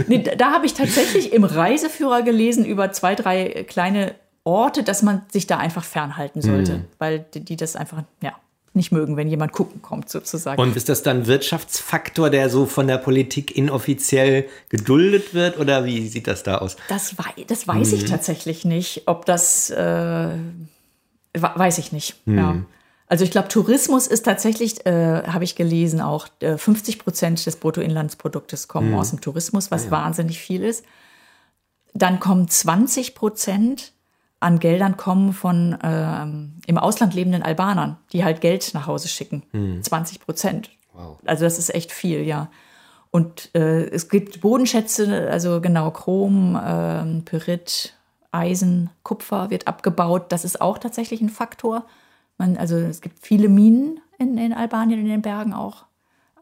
Nee, 0.07 0.23
da 0.23 0.35
da 0.35 0.51
habe 0.51 0.65
ich 0.65 0.73
tatsächlich 0.73 1.31
im 1.33 1.43
Reiseführer 1.43 2.21
gelesen 2.23 2.65
über 2.65 2.91
zwei, 2.91 3.13
drei 3.15 3.65
kleine 3.67 4.15
Orte, 4.43 4.81
dass 4.83 5.03
man 5.03 5.21
sich 5.31 5.45
da 5.47 5.57
einfach 5.57 5.83
fernhalten 5.83 6.41
sollte, 6.41 6.73
Mhm. 6.77 6.85
weil 6.97 7.19
die, 7.35 7.41
die 7.45 7.55
das 7.55 7.75
einfach 7.75 8.01
ja, 8.23 8.33
nicht 8.73 8.91
mögen, 8.91 9.15
wenn 9.17 9.27
jemand 9.27 9.51
gucken 9.51 9.81
kommt 9.83 10.09
sozusagen. 10.09 10.59
Und 10.59 10.75
ist 10.75 10.89
das 10.89 11.03
dann 11.03 11.27
Wirtschaftsfaktor, 11.27 12.29
der 12.31 12.49
so 12.49 12.65
von 12.65 12.87
der 12.87 12.97
Politik 12.97 13.55
inoffiziell 13.55 14.47
geduldet 14.69 15.33
wird? 15.35 15.59
Oder 15.59 15.85
wie 15.85 16.07
sieht 16.07 16.25
das 16.27 16.41
da 16.43 16.57
aus? 16.59 16.77
Das, 16.87 17.15
wei 17.19 17.43
das 17.47 17.67
weiß 17.67 17.91
Mhm. 17.91 17.97
ich 17.97 18.05
tatsächlich 18.05 18.65
nicht, 18.65 19.03
ob 19.05 19.25
das, 19.25 19.69
äh, 19.69 20.29
weiß 21.33 21.77
ich 21.77 21.91
nicht. 21.91 22.25
Mhm. 22.25 22.37
Ja. 22.37 22.55
Also 23.07 23.23
ich 23.23 23.31
glaube, 23.31 23.47
Tourismus 23.47 24.05
ist 24.07 24.23
tatsächlich, 24.25 24.85
äh, 24.85 25.23
habe 25.25 25.43
ich 25.43 25.55
gelesen, 25.55 25.99
auch 25.99 26.27
äh, 26.41 26.57
50 26.57 26.99
Prozent 26.99 27.43
des 27.45 27.55
Bruttoinlandsproduktes 27.55 28.67
kommen 28.67 28.91
Mhm. 28.91 28.97
aus 28.97 29.09
dem 29.09 29.21
Tourismus, 29.21 29.71
was 29.71 29.89
wahnsinnig 29.89 30.39
viel 30.39 30.63
ist. 30.63 30.85
Dann 31.93 32.19
kommen 32.19 32.47
20 32.47 33.15
Prozent 33.15 33.93
an 34.39 34.59
Geldern 34.59 34.95
kommen 34.95 35.33
von 35.33 35.77
ähm, 35.83 36.53
im 36.67 36.77
Ausland 36.77 37.13
lebenden 37.13 37.41
Albanern, 37.43 37.97
die 38.13 38.23
halt 38.23 38.41
Geld 38.41 38.71
nach 38.73 38.87
Hause 38.87 39.07
schicken. 39.09 39.43
20 39.81 40.19
Prozent. 40.21 40.69
Wow. 40.93 41.17
Also 41.25 41.43
das 41.43 41.57
ist 41.59 41.73
echt 41.73 41.91
viel, 41.91 42.21
ja. 42.23 42.49
Und 43.11 43.49
äh, 43.55 43.85
es 43.89 44.07
gibt 44.07 44.39
Bodenschätze, 44.39 45.27
also 45.31 45.61
genau 45.61 45.89
Chrom, 45.91 46.57
ähm, 46.63 47.23
Pyrit, 47.25 47.95
Eisen, 48.31 48.89
Kupfer 49.03 49.49
wird 49.49 49.67
abgebaut. 49.67 50.25
Das 50.29 50.45
ist 50.45 50.61
auch 50.61 50.77
tatsächlich 50.77 51.21
ein 51.21 51.29
Faktor. 51.29 51.85
Man, 52.37 52.57
also 52.57 52.77
es 52.77 53.01
gibt 53.01 53.19
viele 53.19 53.49
Minen 53.49 53.99
in, 54.17 54.37
in 54.37 54.53
Albanien, 54.53 54.99
in 54.99 55.07
den 55.07 55.21
Bergen 55.21 55.53
auch. 55.53 55.85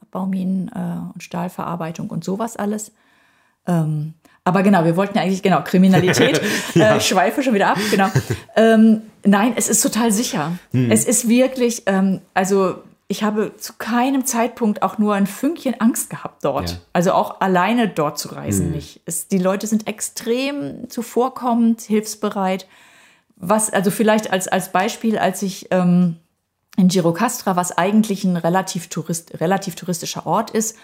Abbauminen 0.01 0.69
äh, 0.69 1.13
und 1.13 1.23
Stahlverarbeitung 1.23 2.09
und 2.09 2.23
sowas 2.23 2.55
alles. 2.55 2.91
Ähm, 3.67 4.13
aber 4.43 4.63
genau, 4.63 4.85
wir 4.85 4.95
wollten 4.95 5.17
ja 5.17 5.23
eigentlich, 5.23 5.43
genau, 5.43 5.61
Kriminalität. 5.61 6.41
äh, 6.75 6.97
ich 6.97 7.07
schweife 7.07 7.43
schon 7.43 7.53
wieder 7.53 7.71
ab, 7.71 7.77
genau. 7.91 8.09
ähm, 8.55 9.01
nein, 9.25 9.53
es 9.57 9.67
ist 9.67 9.81
total 9.81 10.11
sicher. 10.11 10.53
Es 10.71 11.03
ist 11.03 11.27
wirklich, 11.27 11.83
ähm, 11.85 12.21
also 12.33 12.75
ich 13.09 13.23
habe 13.23 13.55
zu 13.55 13.73
keinem 13.77 14.25
Zeitpunkt 14.25 14.81
auch 14.81 14.97
nur 14.97 15.13
ein 15.13 15.27
Fünkchen 15.27 15.79
Angst 15.79 16.09
gehabt 16.09 16.43
dort. 16.43 16.71
Ja. 16.71 16.77
Also 16.91 17.13
auch 17.13 17.39
alleine 17.39 17.87
dort 17.87 18.19
zu 18.19 18.29
reisen 18.29 18.71
nicht. 18.71 19.01
Es, 19.05 19.27
die 19.29 19.37
Leute 19.37 19.65
sind 19.65 19.87
extrem 19.87 20.89
zuvorkommend, 20.89 21.81
hilfsbereit. 21.81 22.67
Was, 23.37 23.71
also 23.71 23.91
vielleicht 23.91 24.31
als, 24.31 24.49
als 24.49 24.73
Beispiel, 24.73 25.17
als 25.17 25.41
ich 25.41 25.67
ähm, 25.71 26.17
in 26.75 26.89
Girocastra, 26.89 27.55
was 27.55 27.71
eigentlich 27.71 28.25
ein 28.25 28.35
relativ, 28.35 28.87
Tourist, 28.89 29.39
relativ 29.39 29.75
touristischer 29.75 30.25
Ort 30.25 30.51
ist, 30.51 30.77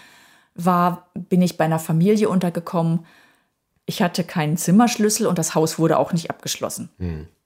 war, 0.54 1.08
bin 1.14 1.42
ich 1.42 1.58
bei 1.58 1.64
einer 1.64 1.78
Familie 1.78 2.30
untergekommen. 2.30 3.04
Ich 3.84 4.00
hatte 4.00 4.24
keinen 4.24 4.56
Zimmerschlüssel 4.56 5.26
und 5.26 5.36
das 5.36 5.54
Haus 5.54 5.78
wurde 5.78 5.98
auch 5.98 6.14
nicht 6.14 6.30
abgeschlossen. 6.30 6.88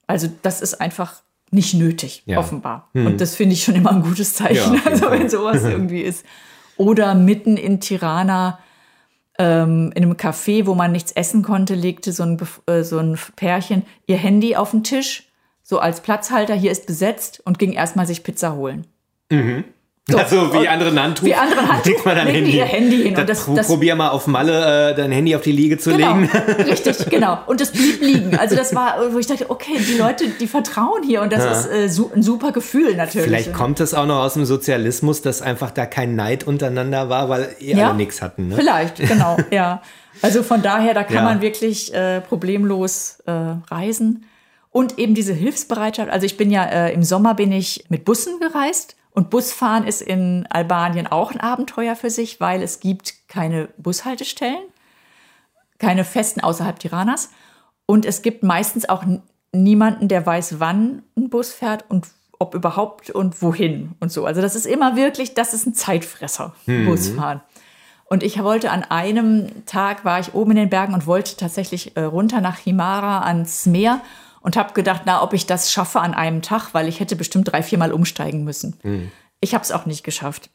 Also 0.07 0.29
das 0.41 0.61
ist 0.61 0.79
einfach 0.79 1.21
nicht 1.51 1.73
nötig, 1.73 2.23
Ja. 2.25 2.39
offenbar. 2.39 2.89
Und 2.93 3.19
das 3.21 3.35
finde 3.35 3.53
ich 3.53 3.63
schon 3.63 3.75
immer 3.75 3.91
ein 3.91 4.01
gutes 4.01 4.33
Zeichen, 4.35 4.73
Ja, 4.75 4.81
also 4.85 5.09
wenn 5.11 5.29
sowas 5.29 5.63
irgendwie 5.63 6.01
ist. 6.01 6.25
Oder 6.77 7.15
mitten 7.15 7.57
in 7.57 7.79
Tirana 7.79 8.59
ähm, 9.37 9.91
in 9.95 10.03
einem 10.03 10.13
Café, 10.13 10.65
wo 10.65 10.75
man 10.75 10.91
nichts 10.91 11.11
essen 11.13 11.43
konnte, 11.43 11.73
legte 11.75 12.11
so 12.11 12.23
ein, 12.23 12.37
Bef- 12.39 12.69
äh, 12.71 12.83
so 12.83 12.97
ein 12.99 13.17
Pärchen 13.35 13.83
ihr 14.05 14.17
Handy 14.17 14.55
auf 14.55 14.71
den 14.71 14.83
Tisch 14.83 15.25
so 15.63 15.79
als 15.79 16.01
Platzhalter, 16.01 16.55
hier 16.55 16.71
ist 16.71 16.87
besetzt 16.87 17.41
und 17.45 17.59
ging 17.59 17.73
erstmal 17.73 18.07
sich 18.07 18.23
Pizza 18.23 18.55
holen. 18.55 18.87
So, 19.31 19.37
also 20.17 20.53
wie 20.53 20.67
andere 20.67 20.93
Handtuch. 21.01 21.25
Wie 21.25 21.33
andere 21.35 21.61
Handtuch, 21.67 21.85
legt 21.85 22.05
man 22.05 22.15
dein 22.15 22.27
legen 22.27 22.37
Handy. 22.45 22.57
ihr 22.57 22.65
Handy 22.65 22.97
hin. 23.03 23.13
Das, 23.15 23.47
Und 23.47 23.55
das- 23.55 23.65
das- 23.65 23.67
probier 23.67 23.95
mal 23.95 24.09
auf 24.09 24.27
Malle 24.27 24.91
äh, 24.91 24.95
dein 24.95 25.11
Handy 25.11 25.35
auf 25.35 25.41
die 25.41 25.51
Liege 25.51 25.77
zu 25.77 25.91
Genau, 25.91 26.15
legen. 26.15 26.29
richtig, 26.69 27.05
genau. 27.09 27.39
Und 27.45 27.61
das 27.61 27.71
blieb 27.71 28.01
liegen. 28.01 28.37
Also 28.37 28.55
das 28.55 28.73
war, 28.75 28.95
wo 29.13 29.19
ich 29.19 29.27
dachte, 29.27 29.49
okay, 29.49 29.73
die 29.79 29.97
Leute, 29.97 30.25
die 30.39 30.47
vertrauen 30.47 31.03
hier 31.03 31.21
und 31.21 31.31
das 31.33 31.43
Ja. 31.43 31.51
ist 31.51 31.65
äh, 31.71 31.89
su 31.89 32.09
ein 32.15 32.23
super 32.23 32.51
Gefühl 32.51 32.95
natürlich. 32.95 33.25
Vielleicht 33.27 33.53
kommt 33.53 33.79
es 33.79 33.93
auch 33.93 34.05
noch 34.05 34.19
aus 34.23 34.33
dem 34.33 34.45
Sozialismus, 34.45 35.21
dass 35.21 35.41
einfach 35.41 35.71
da 35.71 35.85
kein 35.85 36.15
Neid 36.15 36.45
untereinander 36.45 37.09
war, 37.09 37.29
weil 37.29 37.55
eh 37.59 37.75
Ja. 37.75 37.87
alle 37.89 37.97
nichts 37.97 38.21
hatten. 38.21 38.49
Ne? 38.49 38.55
Vielleicht, 38.55 38.97
genau, 38.97 39.37
ja. 39.51 39.81
Also 40.21 40.43
von 40.43 40.61
daher, 40.61 40.93
da 40.93 41.03
kann 41.03 41.15
Ja. 41.15 41.21
man 41.23 41.41
wirklich 41.41 41.93
äh, 41.93 42.19
problemlos 42.21 43.19
äh, 43.25 43.31
reisen. 43.71 44.25
Und 44.71 44.99
eben 44.99 45.15
diese 45.15 45.33
Hilfsbereitschaft. 45.33 46.11
Also 46.11 46.25
ich 46.27 46.37
bin 46.37 46.51
ja 46.51 46.63
äh, 46.63 46.93
im 46.93 47.01
Sommer 47.03 47.33
bin 47.33 47.51
ich 47.51 47.85
mit 47.89 48.05
Bussen 48.05 48.39
gereist. 48.39 48.95
Und 49.19 49.29
Busfahren 49.29 49.85
ist 49.85 50.01
in 50.01 50.47
Albanien 50.49 51.05
auch 51.05 51.31
ein 51.31 51.41
Abenteuer 51.41 51.97
für 51.97 52.09
sich, 52.09 52.39
weil 52.39 52.63
es 52.63 52.79
gibt 52.79 53.27
keine 53.27 53.67
Bushaltestellen, 53.75 54.61
keine 55.77 56.05
festen 56.05 56.39
außerhalb 56.39 56.79
Tiranas. 56.79 57.29
Und 57.85 58.05
es 58.05 58.21
gibt 58.21 58.43
meistens 58.43 58.87
auch 58.87 59.03
niemanden, 59.51 60.07
der 60.07 60.25
weiß, 60.25 60.61
wann 60.61 61.03
ein 61.17 61.29
Bus 61.29 61.51
fährt 61.51 61.83
und 61.89 62.07
ob 62.39 62.55
überhaupt 62.55 63.09
und 63.09 63.41
wohin 63.41 63.91
und 63.99 64.09
so. 64.09 64.25
Also 64.25 64.39
das 64.39 64.55
ist 64.55 64.65
immer 64.65 64.95
wirklich, 64.95 65.33
das 65.33 65.53
ist 65.53 65.65
ein 65.65 65.73
Zeitfresser, 65.73 66.53
Busfahren. 66.85 67.41
Und 68.05 68.23
ich 68.23 68.41
wollte 68.41 68.71
an 68.71 68.83
einem 68.83 69.65
Tag, 69.65 70.05
war 70.05 70.21
ich 70.21 70.33
oben 70.33 70.51
in 70.51 70.57
den 70.57 70.69
Bergen 70.69 70.93
und 70.93 71.07
wollte 71.07 71.35
tatsächlich 71.35 71.97
äh, 71.97 72.03
runter 72.03 72.39
nach 72.39 72.57
Himara 72.57 73.23
ans 73.23 73.65
Meer 73.65 73.99
und 74.41 74.57
habe 74.57 74.73
gedacht, 74.73 75.03
na, 75.05 75.21
ob 75.21 75.33
ich 75.33 75.45
das 75.45 75.71
schaffe 75.71 75.99
an 75.99 76.13
einem 76.13 76.41
Tag, 76.41 76.73
weil 76.73 76.87
ich 76.87 76.99
hätte 76.99 77.15
bestimmt 77.15 77.51
drei, 77.51 77.63
viermal 77.63 77.91
umsteigen 77.91 78.43
müssen. 78.43 78.79
Ich 79.41 79.53
habe 79.53 79.63
es 79.63 79.71
auch 79.71 79.85
nicht 79.85 80.03
geschafft. 80.03 80.49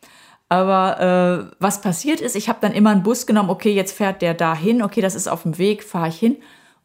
Aber 0.48 1.50
äh, 1.50 1.54
was 1.58 1.80
passiert 1.80 2.20
ist, 2.20 2.36
ich 2.36 2.48
habe 2.48 2.58
dann 2.60 2.72
immer 2.72 2.90
einen 2.90 3.02
Bus 3.02 3.26
genommen, 3.26 3.50
okay, 3.50 3.72
jetzt 3.72 3.96
fährt 3.96 4.22
der 4.22 4.34
dahin, 4.34 4.82
okay, 4.82 5.00
das 5.00 5.14
ist 5.14 5.26
auf 5.26 5.42
dem 5.42 5.58
Weg, 5.58 5.82
fahre 5.82 6.08
ich 6.08 6.18
hin. 6.18 6.36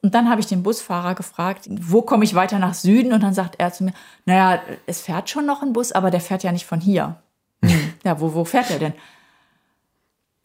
Und 0.01 0.15
dann 0.15 0.29
habe 0.29 0.39
ich 0.39 0.47
den 0.47 0.63
Busfahrer 0.63 1.13
gefragt, 1.13 1.67
wo 1.69 2.01
komme 2.01 2.23
ich 2.23 2.33
weiter 2.33 2.57
nach 2.57 2.73
Süden? 2.73 3.11
Und 3.11 3.21
dann 3.21 3.33
sagt 3.33 3.55
er 3.57 3.73
zu 3.73 3.83
mir, 3.83 3.93
naja, 4.25 4.61
es 4.85 5.01
fährt 5.01 5.29
schon 5.29 5.45
noch 5.45 5.61
ein 5.61 5.73
Bus, 5.73 5.91
aber 5.91 6.09
der 6.09 6.21
fährt 6.21 6.43
ja 6.43 6.53
nicht 6.53 6.65
von 6.65 6.79
hier. 6.79 7.17
Hm, 7.63 7.93
ja, 8.05 8.21
wo, 8.21 8.33
wo 8.33 8.45
fährt 8.45 8.69
er 8.69 8.79
denn? 8.79 8.93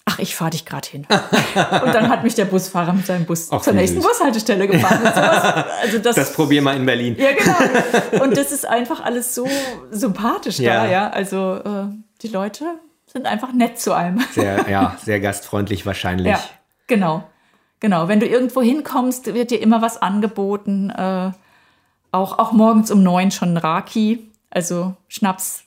Ach, 0.06 0.18
ich 0.18 0.36
fahre 0.36 0.50
dich 0.50 0.66
gerade 0.66 0.86
hin. 0.88 1.06
Und 1.08 1.94
dann 1.94 2.08
hat 2.10 2.24
mich 2.24 2.34
der 2.34 2.44
Busfahrer 2.44 2.92
mit 2.92 3.06
seinem 3.06 3.24
Bus 3.24 3.48
Ach, 3.50 3.62
zur 3.62 3.72
nächsten 3.72 4.02
süß. 4.02 4.06
Bushaltestelle 4.10 4.68
gefahren. 4.68 5.00
Also 5.82 5.98
das, 5.98 6.14
Das 6.16 6.32
probier 6.34 6.60
mal 6.62 6.76
in 6.76 6.84
Berlin. 6.84 7.16
ja, 7.18 7.30
genau. 7.32 8.22
Und 8.24 8.36
das 8.36 8.52
ist 8.52 8.66
einfach 8.68 9.02
alles 9.02 9.34
so 9.34 9.48
sympathisch 9.90 10.58
Ja. 10.58 10.84
da, 10.84 10.90
ja. 10.90 11.10
Also 11.10 11.54
äh, 11.56 11.86
die 12.22 12.28
Leute 12.28 12.64
sind 13.06 13.26
einfach 13.26 13.52
nett 13.52 13.80
zu 13.80 13.94
einem. 13.94 14.20
Sehr, 14.32 14.66
ja, 14.68 14.96
sehr 15.02 15.20
gastfreundlich 15.20 15.86
wahrscheinlich. 15.86 16.26
Ja, 16.32 16.40
genau. 16.86 17.24
Genau. 17.80 18.06
Wenn 18.08 18.20
du 18.20 18.26
irgendwo 18.26 18.60
hinkommst, 18.62 19.32
wird 19.34 19.50
dir 19.50 19.60
immer 19.60 19.80
was 19.82 20.00
angeboten. 20.00 20.90
Äh, 20.90 21.30
auch, 22.12 22.38
auch 22.38 22.52
morgens 22.52 22.90
um 22.90 23.02
neun 23.02 23.30
schon 23.30 23.56
Raki. 23.56 24.30
Also 24.50 24.94
Schnaps 25.08 25.63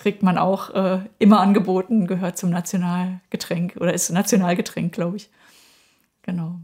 kriegt 0.00 0.22
man 0.22 0.38
auch 0.38 0.70
äh, 0.70 1.00
immer 1.18 1.40
angeboten, 1.40 2.06
gehört 2.06 2.38
zum 2.38 2.48
Nationalgetränk 2.50 3.76
oder 3.76 3.92
ist 3.92 4.08
Nationalgetränk, 4.10 4.92
glaube 4.92 5.18
ich. 5.18 5.30
Genau. 6.22 6.56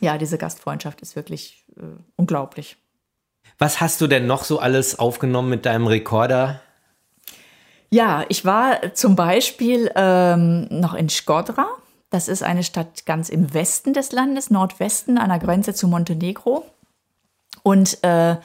Ja, 0.00 0.18
diese 0.18 0.38
Gastfreundschaft 0.38 1.00
ist 1.00 1.16
wirklich 1.16 1.64
äh, 1.76 1.82
unglaublich. 2.16 2.76
Was 3.58 3.80
hast 3.80 4.00
du 4.00 4.06
denn 4.06 4.26
noch 4.26 4.44
so 4.44 4.60
alles 4.60 4.98
aufgenommen 4.98 5.50
mit 5.50 5.66
deinem 5.66 5.86
Rekorder? 5.88 6.60
Ja, 7.90 8.24
ich 8.28 8.44
war 8.44 8.94
zum 8.94 9.16
Beispiel 9.16 9.90
ähm, 9.96 10.68
noch 10.70 10.94
in 10.94 11.08
Skodra. 11.08 11.66
Das 12.10 12.28
ist 12.28 12.42
eine 12.42 12.62
Stadt 12.62 13.04
ganz 13.04 13.28
im 13.28 13.52
Westen 13.52 13.92
des 13.92 14.12
Landes, 14.12 14.50
Nordwesten, 14.50 15.18
an 15.18 15.28
der 15.28 15.38
Grenze 15.38 15.74
zu 15.74 15.88
Montenegro. 15.88 16.64
Und 17.62 18.02
äh, 18.04 18.36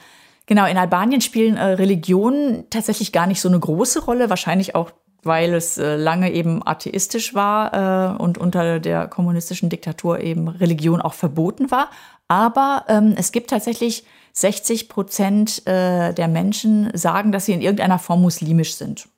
genau, 0.46 0.66
in 0.66 0.76
Albanien 0.76 1.20
spielen 1.20 1.56
äh, 1.56 1.64
Religionen 1.64 2.68
tatsächlich 2.70 3.12
gar 3.12 3.26
nicht 3.26 3.40
so 3.40 3.48
eine 3.48 3.58
große 3.58 4.04
Rolle, 4.04 4.30
wahrscheinlich 4.30 4.74
auch, 4.74 4.90
weil 5.22 5.54
es 5.54 5.78
äh, 5.78 5.96
lange 5.96 6.32
eben 6.32 6.66
atheistisch 6.66 7.34
war 7.34 8.14
äh, 8.16 8.22
und 8.22 8.38
unter 8.38 8.80
der 8.80 9.08
kommunistischen 9.08 9.70
Diktatur 9.70 10.20
eben 10.20 10.48
Religion 10.48 11.00
auch 11.00 11.14
verboten 11.14 11.70
war. 11.70 11.90
Aber 12.28 12.84
ähm, 12.88 13.14
es 13.16 13.32
gibt 13.32 13.50
tatsächlich 13.50 14.04
60 14.32 14.88
Prozent 14.88 15.66
äh, 15.66 16.12
der 16.12 16.28
Menschen 16.28 16.90
sagen, 16.94 17.32
dass 17.32 17.46
sie 17.46 17.52
in 17.52 17.62
irgendeiner 17.62 17.98
Form 17.98 18.22
muslimisch 18.22 18.74
sind. 18.74 19.08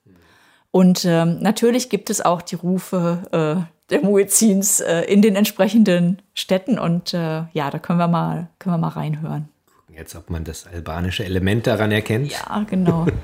Und 0.70 1.04
ähm, 1.06 1.38
natürlich 1.40 1.88
gibt 1.88 2.10
es 2.10 2.20
auch 2.20 2.42
die 2.42 2.56
Rufe 2.56 3.22
äh, 3.32 3.90
der 3.90 4.02
Muezzins 4.02 4.80
äh, 4.80 5.02
in 5.02 5.22
den 5.22 5.36
entsprechenden 5.36 6.20
Städten. 6.34 6.78
Und 6.78 7.12
ja, 7.12 7.46
da 7.52 7.78
können 7.78 7.98
wir 7.98 8.08
mal, 8.08 8.48
können 8.58 8.74
wir 8.74 8.78
mal 8.78 8.88
reinhören. 8.88 9.48
Jetzt, 9.96 10.14
ob 10.14 10.28
man 10.28 10.44
das 10.44 10.66
albanische 10.66 11.24
Element 11.24 11.66
daran 11.66 11.90
erkennt. 11.90 12.30
Ja, 12.30 12.64
genau. 12.68 13.06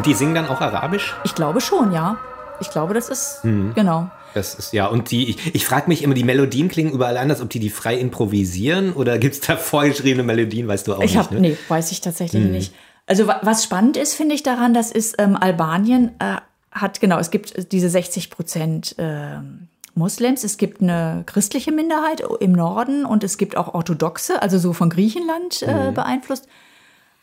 Und 0.00 0.06
die 0.06 0.14
singen 0.14 0.34
dann 0.34 0.48
auch 0.48 0.62
Arabisch? 0.62 1.14
Ich 1.24 1.34
glaube 1.34 1.60
schon, 1.60 1.92
ja. 1.92 2.16
Ich 2.58 2.70
glaube, 2.70 2.94
das 2.94 3.10
ist, 3.10 3.40
genau. 3.42 4.10
Das 4.32 4.54
ist 4.54 4.72
ja, 4.72 4.86
und 4.86 5.10
die, 5.10 5.28
ich, 5.28 5.54
ich 5.54 5.66
frage 5.66 5.88
mich 5.88 6.02
immer, 6.02 6.14
die 6.14 6.24
Melodien 6.24 6.68
klingen 6.70 6.90
überall 6.90 7.18
anders, 7.18 7.42
ob 7.42 7.50
die 7.50 7.58
die 7.60 7.68
frei 7.68 7.98
improvisieren 7.98 8.94
oder 8.94 9.18
gibt 9.18 9.34
es 9.34 9.40
da 9.42 9.56
vorgeschriebene 9.58 10.22
Melodien, 10.22 10.66
weißt 10.68 10.86
du 10.88 10.94
auch 10.94 11.02
Ich 11.02 11.14
nicht. 11.14 11.18
habe, 11.22 11.34
ne? 11.34 11.40
nee, 11.42 11.56
weiß 11.68 11.92
ich 11.92 12.00
tatsächlich 12.00 12.42
nicht. 12.46 12.72
Also 13.06 13.26
wa- 13.26 13.40
was 13.42 13.62
spannend 13.62 13.98
ist, 13.98 14.14
finde 14.14 14.34
ich 14.34 14.42
daran, 14.42 14.72
das 14.72 14.90
ist 14.90 15.16
ähm, 15.18 15.36
Albanien 15.36 16.12
äh, 16.18 16.36
hat 16.72 16.98
genau, 17.02 17.18
es 17.18 17.30
gibt 17.30 17.70
diese 17.70 17.90
60 17.90 18.30
Prozent 18.30 18.94
ähm, 18.96 19.68
Moslems, 19.94 20.44
es 20.44 20.56
gibt 20.56 20.80
eine 20.80 21.24
christliche 21.26 21.72
Minderheit 21.72 22.22
im 22.40 22.52
Norden 22.52 23.04
und 23.04 23.22
es 23.22 23.36
gibt 23.36 23.54
auch 23.58 23.74
orthodoxe, 23.74 24.40
also 24.40 24.56
so 24.58 24.72
von 24.72 24.88
Griechenland 24.88 25.60
äh, 25.60 25.92
beeinflusst. 25.92 26.46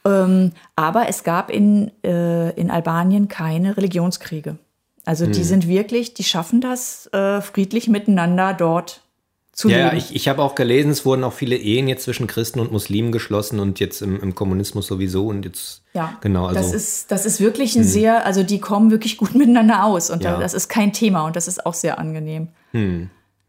Ähm, 0.08 0.52
aber 0.76 1.10
es 1.10 1.24
gab 1.24 1.50
in, 1.52 1.92
äh, 2.04 2.52
in 2.52 2.72
Albanien 2.72 3.28
keine 3.28 3.76
Religionskriege. 3.78 4.58
Also 5.06 5.26
die 5.26 5.44
sind 5.44 5.68
wirklich, 5.70 6.14
die 6.14 6.24
schaffen 6.26 6.60
das 6.60 7.08
äh, 7.14 7.40
friedlich 7.42 7.88
miteinander 7.88 8.54
dort 8.54 9.02
zu 9.54 9.70
Ja, 9.70 9.78
ja, 9.78 9.86
leben. 9.86 9.98
ich, 9.98 10.14
ich 10.16 10.28
habe 10.28 10.42
auch 10.44 10.54
gelesen, 10.54 10.92
es 10.92 11.06
wurden 11.06 11.24
auch 11.24 11.32
viele 11.34 11.56
Ehen 11.56 11.88
jetzt 11.88 12.04
zwischen 12.04 12.28
Christen 12.28 12.60
und 12.60 12.72
Muslimen 12.74 13.12
geschlossen 13.14 13.60
und 13.62 13.80
jetzt 13.80 14.02
im, 14.02 14.22
im 14.22 14.36
Kommunismus 14.36 14.86
sowieso 14.88 15.28
und 15.28 15.46
jetzt 15.46 15.82
Ja, 15.94 16.18
genau, 16.22 16.48
also 16.48 16.60
das 16.60 16.74
ist 16.74 17.10
das 17.12 17.26
ist 17.26 17.40
wirklich 17.40 17.76
ein 17.78 17.86
sehr, 17.86 18.26
also 18.26 18.44
die 18.44 18.60
kommen 18.60 18.92
wirklich 18.92 19.18
gut 19.18 19.34
miteinander 19.42 19.86
aus 19.86 20.10
und 20.10 20.24
Ja. 20.24 20.34
da, 20.34 20.40
das 20.42 20.54
ist 20.54 20.68
kein 20.68 20.92
Thema 20.94 21.26
und 21.26 21.36
das 21.38 21.48
ist 21.48 21.66
auch 21.66 21.74
sehr 21.74 21.98
angenehm. 22.00 22.50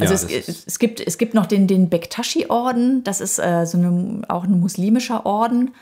Also 0.00 0.14
ja, 0.28 0.38
es, 0.38 0.64
es 0.64 0.78
gibt 0.78 1.00
es 1.00 1.18
gibt 1.18 1.34
noch 1.34 1.46
den 1.46 1.66
den 1.66 1.88
Bektashi-Orden, 1.90 3.02
das 3.02 3.20
ist 3.20 3.38
äh, 3.40 3.66
so 3.66 3.78
eine, 3.78 4.22
auch 4.28 4.44
ein 4.44 4.60
muslimischer 4.60 5.26
Orden, 5.26 5.72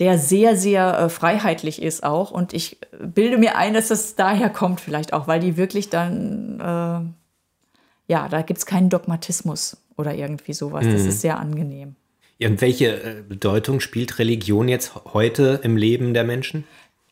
der 0.00 0.18
sehr 0.18 0.56
sehr 0.56 0.98
äh, 0.98 1.08
freiheitlich 1.08 1.80
ist 1.82 2.02
auch 2.04 2.30
und 2.30 2.52
ich 2.52 2.78
bilde 3.00 3.38
mir 3.38 3.56
ein, 3.56 3.74
dass 3.74 3.88
das 3.88 4.14
daher 4.14 4.50
kommt 4.50 4.80
vielleicht 4.80 5.12
auch, 5.12 5.26
weil 5.26 5.40
die 5.40 5.56
wirklich 5.56 5.88
dann 5.90 6.60
äh, 6.60 8.12
ja, 8.12 8.28
da 8.28 8.42
gibt 8.42 8.58
es 8.58 8.66
keinen 8.66 8.88
Dogmatismus 8.88 9.78
oder 9.96 10.14
irgendwie 10.14 10.52
sowas. 10.52 10.84
Das 10.84 11.02
Mhm. 11.02 11.08
ist 11.08 11.20
sehr 11.22 11.38
angenehm. 11.38 11.96
Ja, 12.38 12.48
und 12.48 12.60
welche 12.60 13.02
äh, 13.02 13.22
Bedeutung 13.26 13.80
spielt 13.80 14.18
Religion 14.18 14.68
jetzt 14.68 14.92
heute 15.12 15.60
im 15.62 15.76
Leben 15.76 16.14
der 16.14 16.24
Menschen? 16.24 16.64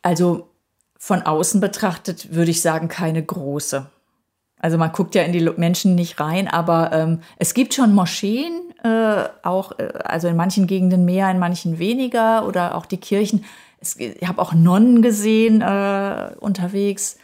Also 0.02 0.48
von 0.98 1.22
außen 1.22 1.60
betrachtet 1.60 2.34
würde 2.34 2.50
ich 2.50 2.60
sagen, 2.60 2.88
keine 2.88 3.22
große. 3.22 3.86
Also 4.64 4.78
man 4.78 4.92
guckt 4.92 5.14
ja 5.14 5.24
in 5.24 5.32
die 5.32 5.42
Menschen 5.58 5.94
nicht 5.94 6.18
rein, 6.20 6.48
aber 6.48 6.90
ähm, 6.90 7.20
es 7.36 7.52
gibt 7.52 7.74
schon 7.74 7.92
Moscheen, 7.92 8.62
äh, 8.82 9.24
auch 9.42 9.78
äh, 9.78 9.90
also 10.04 10.26
in 10.26 10.36
manchen 10.36 10.66
Gegenden 10.66 11.04
mehr, 11.04 11.30
in 11.30 11.38
manchen 11.38 11.78
weniger 11.78 12.46
oder 12.48 12.74
auch 12.74 12.86
die 12.86 12.96
Kirchen. 12.96 13.44
Es, 13.78 13.96
ich 13.96 14.26
habe 14.26 14.40
auch 14.40 14.54
Nonnen 14.54 15.02
gesehen 15.02 15.60
äh, 15.60 16.30
unterwegs, 16.40 17.18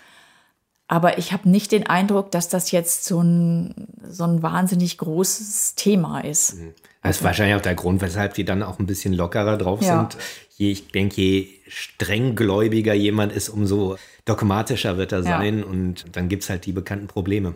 aber 0.86 1.16
ich 1.16 1.32
habe 1.32 1.48
nicht 1.48 1.72
den 1.72 1.86
Eindruck, 1.86 2.30
dass 2.30 2.50
das 2.50 2.72
jetzt 2.72 3.06
so 3.06 3.22
ein, 3.22 3.86
so 4.06 4.24
ein 4.24 4.42
wahnsinnig 4.42 4.98
großes 4.98 5.76
Thema 5.76 6.20
ist. 6.20 6.58
Das 7.02 7.16
ist 7.16 7.24
wahrscheinlich 7.24 7.56
auch 7.56 7.62
der 7.62 7.74
Grund, 7.74 8.02
weshalb 8.02 8.34
die 8.34 8.44
dann 8.44 8.62
auch 8.62 8.78
ein 8.78 8.84
bisschen 8.84 9.14
lockerer 9.14 9.56
drauf 9.56 9.80
Ja. 9.80 10.00
sind. 10.00 10.18
Je, 10.60 10.70
ich 10.72 10.88
denke, 10.88 11.20
je 11.20 11.48
strenggläubiger 11.68 12.94
jemand 12.94 13.32
ist, 13.32 13.48
umso 13.48 13.96
dogmatischer 14.26 14.96
wird 14.98 15.12
er 15.12 15.18
Ja. 15.20 15.24
sein 15.38 15.64
und 15.64 16.04
dann 16.12 16.28
gibt 16.28 16.42
es 16.42 16.50
halt 16.50 16.66
die 16.66 16.72
bekannten 16.72 17.06
Probleme. 17.06 17.54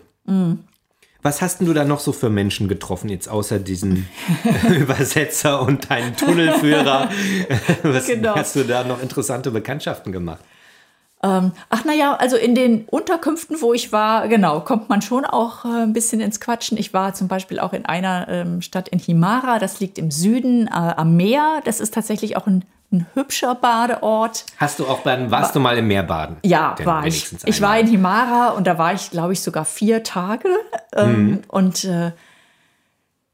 Was 1.23 1.43
hast 1.43 1.61
denn 1.61 1.67
du 1.67 1.75
da 1.75 1.85
noch 1.85 2.01
so 2.01 2.13
für 2.13 2.31
Menschen 2.31 2.67
getroffen, 2.69 3.09
jetzt 3.11 3.29
außer 3.29 3.59
diesen 3.59 4.07
Übersetzer 4.69 5.61
und 5.63 5.91
deinen 5.91 6.17
Tunnelführer? 6.17 7.11
Was 7.83 8.07
Genau. 8.07 8.35
hast 8.37 8.57
du 8.57 8.65
da 8.65 8.85
noch 8.85 9.03
interessante 9.03 9.51
Bekanntschaften 9.51 10.13
gemacht? 10.13 10.43
Ähm, 11.23 11.53
ach 11.71 11.85
naja, 11.87 12.15
also 12.17 12.37
in 12.37 12.55
den 12.55 12.85
Unterkünften, 12.85 13.61
wo 13.63 13.73
ich 13.73 13.93
war, 13.93 14.29
genau, 14.29 14.61
kommt 14.61 14.89
man 14.91 15.01
schon 15.01 15.25
auch 15.25 15.65
äh, 15.65 15.69
ein 15.85 15.93
bisschen 15.95 16.21
ins 16.21 16.39
Quatschen. 16.41 16.77
Ich 16.79 16.93
war 16.93 17.15
zum 17.15 17.29
Beispiel 17.29 17.59
auch 17.59 17.73
in 17.73 17.87
einer 17.87 18.27
ähm, 18.29 18.61
Stadt 18.63 18.89
in 18.89 18.99
Himara, 18.99 19.59
das 19.59 19.81
liegt 19.81 19.99
im 19.99 20.11
Süden 20.11 20.67
äh, 20.69 20.71
am 20.73 21.17
Meer. 21.17 21.63
Das 21.65 21.81
ist 21.81 21.95
tatsächlich 21.95 22.37
auch 22.37 22.47
ein, 22.47 22.65
ein 22.95 23.07
hübscher 23.15 23.55
Badeort. 23.55 24.47
Hast 24.57 24.79
du 24.79 24.87
auch 24.87 25.01
beim, 25.01 25.31
warst 25.31 25.55
du 25.55 25.61
mal 25.61 25.77
im 25.77 25.87
Meer 25.89 26.03
baden? 26.05 26.37
Ja, 26.43 26.75
Denn 26.79 26.87
war 26.87 27.07
ich. 27.07 27.35
Ich 27.45 27.61
war 27.61 27.79
in 27.79 27.87
Himara 27.87 28.51
und 28.51 28.67
da 28.67 28.79
war 28.79 28.95
ich, 28.95 29.11
glaube 29.11 29.33
ich, 29.33 29.41
sogar 29.41 29.65
vier 29.65 30.03
Tage. 30.03 30.49
Ähm, 30.95 31.43
Und 31.49 31.85
äh, 31.85 32.13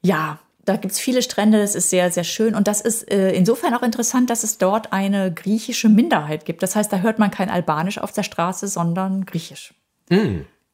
ja, 0.03 0.39
da 0.65 0.77
gibt 0.77 0.93
es 0.93 1.01
viele 1.01 1.23
Strände, 1.23 1.61
das 1.61 1.75
ist 1.75 1.91
sehr, 1.91 2.11
sehr 2.11 2.25
schön. 2.25 2.55
Und 2.55 2.69
das 2.69 2.81
ist 2.81 3.11
äh, 3.11 3.33
insofern 3.33 3.75
auch 3.75 3.83
interessant, 3.83 4.31
dass 4.31 4.45
es 4.45 4.59
dort 4.59 4.93
eine 4.93 5.33
griechische 5.33 5.89
Minderheit 5.89 6.45
gibt. 6.45 6.63
Das 6.63 6.77
heißt, 6.77 6.93
da 6.93 6.99
hört 6.99 7.19
man 7.19 7.31
kein 7.31 7.51
Albanisch 7.51 7.99
auf 7.99 8.13
der 8.13 8.23
Straße, 8.23 8.69
sondern 8.69 9.27
Griechisch. 9.27 9.75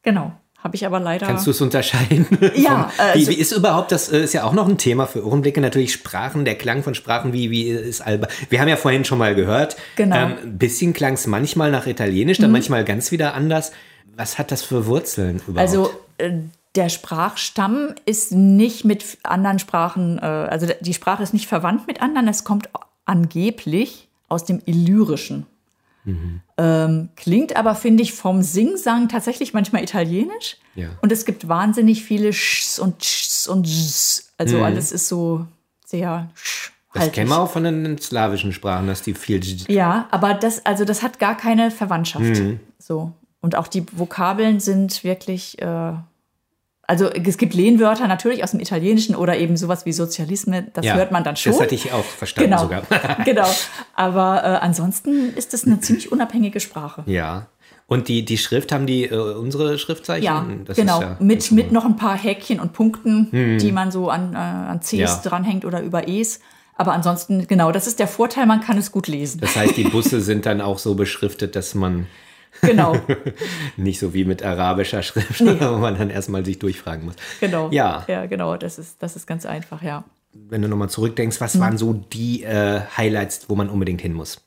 Genau. 0.03 0.31
Habe 0.63 0.75
ich 0.75 0.85
aber 0.85 0.99
leider. 0.99 1.27
Kannst 1.27 1.45
du 1.45 1.51
es 1.51 1.61
unterscheiden? 1.61 2.25
Ja, 2.55 2.89
Vom- 2.89 3.05
wie, 3.13 3.19
also- 3.19 3.31
wie 3.31 3.35
ist 3.35 3.51
überhaupt 3.51 3.91
das? 3.91 4.09
äh, 4.11 4.23
Ist 4.23 4.33
ja 4.33 4.43
auch 4.43 4.53
noch 4.53 4.67
ein 4.67 4.77
Thema 4.77 5.05
für 5.05 5.25
Ohrenblicke 5.25 5.61
natürlich 5.61 5.93
Sprachen, 5.93 6.45
der 6.45 6.55
Klang 6.55 6.81
von 6.83 6.95
Sprachen. 6.95 7.31
Wie 7.31 7.51
wie 7.51 7.69
ist 7.69 8.01
Alba? 8.01 8.27
Wir 8.49 8.59
haben 8.59 8.67
ja 8.67 8.75
vorhin 8.75 9.05
schon 9.05 9.19
mal 9.19 9.35
gehört. 9.35 9.77
Genau. 9.95 10.15
Mhm. 10.15 10.31
Ähm, 10.31 10.37
ein 10.43 10.57
bisschen 10.57 10.93
klang 10.93 11.13
es 11.13 11.27
manchmal 11.27 11.69
nach 11.71 11.85
Italienisch, 11.87 12.39
dann 12.39 12.51
manchmal 12.51 12.83
ganz 12.83 13.11
wieder 13.11 13.33
anders. 13.35 13.71
Was 14.15 14.39
hat 14.39 14.51
das 14.51 14.63
für 14.63 14.87
Wurzeln 14.87 15.41
überhaupt? 15.47 15.59
Also 15.59 15.91
äh, 16.17 16.31
der 16.75 16.89
Sprachstamm 16.89 17.93
ist 18.05 18.31
nicht 18.31 18.83
mit 18.83 19.03
anderen 19.23 19.59
Sprachen, 19.59 20.17
äh, 20.17 20.21
also 20.25 20.67
die 20.81 20.93
Sprache 20.95 21.21
ist 21.23 21.33
nicht 21.33 21.47
verwandt 21.47 21.85
mit 21.87 22.01
anderen, 22.01 22.27
es 22.27 22.43
kommt 22.43 22.67
angeblich 23.05 24.07
aus 24.27 24.43
dem 24.45 24.61
Illyrischen. 24.65 25.45
Ähm, 26.57 27.09
klingt 27.15 27.55
aber, 27.55 27.75
finde 27.75 28.03
ich, 28.03 28.13
vom 28.13 28.41
Singsang 28.41 29.09
tatsächlich 29.09 29.53
manchmal 29.53 29.83
italienisch. 29.83 30.57
Ja. 30.75 30.89
Und 31.01 31.11
es 31.11 31.25
gibt 31.25 31.47
wahnsinnig 31.47 32.03
viele 32.03 32.33
Schs 32.33 32.79
und 32.79 33.03
Schs 33.03 33.47
und 33.47 33.67
Ss. 33.67 34.33
Also 34.37 34.63
alles 34.63 34.91
ist 34.91 35.07
so 35.07 35.45
sehr 35.85 36.29
sch. 36.35 36.71
das 36.93 37.11
kennen 37.11 37.29
wir 37.29 37.39
auch 37.39 37.49
von 37.51 37.63
den 37.63 37.97
slawischen 37.97 38.53
Sprachen, 38.53 38.87
dass 38.87 39.01
die 39.01 39.13
viel. 39.13 39.41
Ja, 39.67 40.07
aber 40.11 40.33
das, 40.33 40.65
also 40.65 40.85
das 40.85 41.01
hat 41.01 41.19
gar 41.19 41.35
keine 41.35 41.71
Verwandtschaft. 41.71 42.41
So. 42.79 43.11
Und 43.41 43.55
auch 43.55 43.67
die 43.67 43.85
Vokabeln 43.91 44.59
sind 44.59 45.03
wirklich, 45.03 45.61
äh, 45.61 45.93
also 46.87 47.09
es 47.09 47.37
gibt 47.37 47.53
Lehnwörter 47.53 48.07
natürlich 48.07 48.43
aus 48.43 48.51
dem 48.51 48.59
Italienischen 48.61 49.15
oder 49.15 49.37
eben 49.37 49.57
sowas 49.57 49.85
wie 49.85 49.91
Sozialisme, 49.91 50.67
das 50.73 50.85
Ja, 50.85 50.95
hört 50.95 51.11
man 51.11 51.23
dann 51.23 51.35
schon. 51.35 51.51
Das 51.51 51.61
hatte 51.61 51.75
ich 51.75 51.91
auch 51.91 52.03
verstanden 52.05 52.49
genau, 52.51 52.61
sogar. 52.63 52.81
genau. 53.25 53.47
Aber 53.93 54.43
äh, 54.43 54.47
ansonsten 54.65 55.33
ist 55.35 55.53
es 55.53 55.65
eine 55.65 55.79
ziemlich 55.81 56.11
unabhängige 56.11 56.59
Sprache. 56.59 57.03
ja. 57.05 57.47
Und 57.89 58.09
die, 58.09 58.25
die 58.25 58.37
Schrift, 58.37 58.73
haben 58.73 58.85
die 58.85 59.05
äh, 59.05 59.15
unsere 59.15 59.77
Schriftzeichen? 59.79 60.23
Ja, 60.25 60.45
Das 60.65 60.75
genau. 60.75 60.95
ist 60.99 61.03
ja 61.03 61.17
mit, 61.21 61.51
mit 61.53 61.71
noch 61.71 61.85
ein 61.85 61.95
paar 61.95 62.17
Häkchen 62.17 62.59
und 62.59 62.73
Punkten, 62.73 63.29
die 63.61 63.71
man 63.71 63.91
so 63.91 64.09
an, 64.09 64.33
äh, 64.33 64.37
an 64.37 64.81
Cs 64.81 64.91
Ja. 64.91 65.21
dranhängt 65.23 65.63
oder 65.63 65.81
über 65.81 66.05
Es. 66.05 66.41
Aber 66.75 66.91
ansonsten, 66.91 67.47
genau, 67.47 67.71
das 67.71 67.87
ist 67.87 67.99
der 67.99 68.09
Vorteil, 68.09 68.45
man 68.45 68.59
kann 68.59 68.77
es 68.77 68.91
gut 68.91 69.07
lesen. 69.07 69.39
Das 69.39 69.55
heißt, 69.55 69.77
die 69.77 69.83
Busse 69.89 70.19
sind 70.19 70.45
dann 70.45 70.59
auch 70.59 70.79
so 70.79 70.95
beschriftet, 70.95 71.55
dass 71.55 71.75
man 71.75 72.07
Genau, 72.61 72.95
nicht 73.77 73.99
so 73.99 74.13
wie 74.13 74.25
mit 74.25 74.43
arabischer 74.43 75.03
Schrift, 75.03 75.39
wo 75.61 75.77
man 75.77 75.97
dann 75.97 76.09
erstmal 76.09 76.43
sich 76.45 76.59
durchfragen 76.59 77.05
muss. 77.05 77.15
genau. 77.39 77.69
Ja. 77.71 78.03
Ja, 78.07 78.25
genau, 78.25 78.57
das 78.57 78.77
ist, 78.79 78.97
das 79.01 79.15
ist 79.15 79.27
ganz 79.27 79.45
einfach, 79.45 79.81
ja. 79.81 80.03
Wenn 80.33 80.61
du 80.61 80.67
nochmal 80.67 80.89
zurückdenkst, 80.89 81.41
was 81.41 81.59
waren 81.59 81.77
so 81.77 81.93
die 81.93 82.43
äh, 82.43 82.81
Highlights, 82.95 83.45
wo 83.47 83.55
man 83.55 83.69
unbedingt 83.69 84.01
hin 84.01 84.13
muss? 84.13 84.41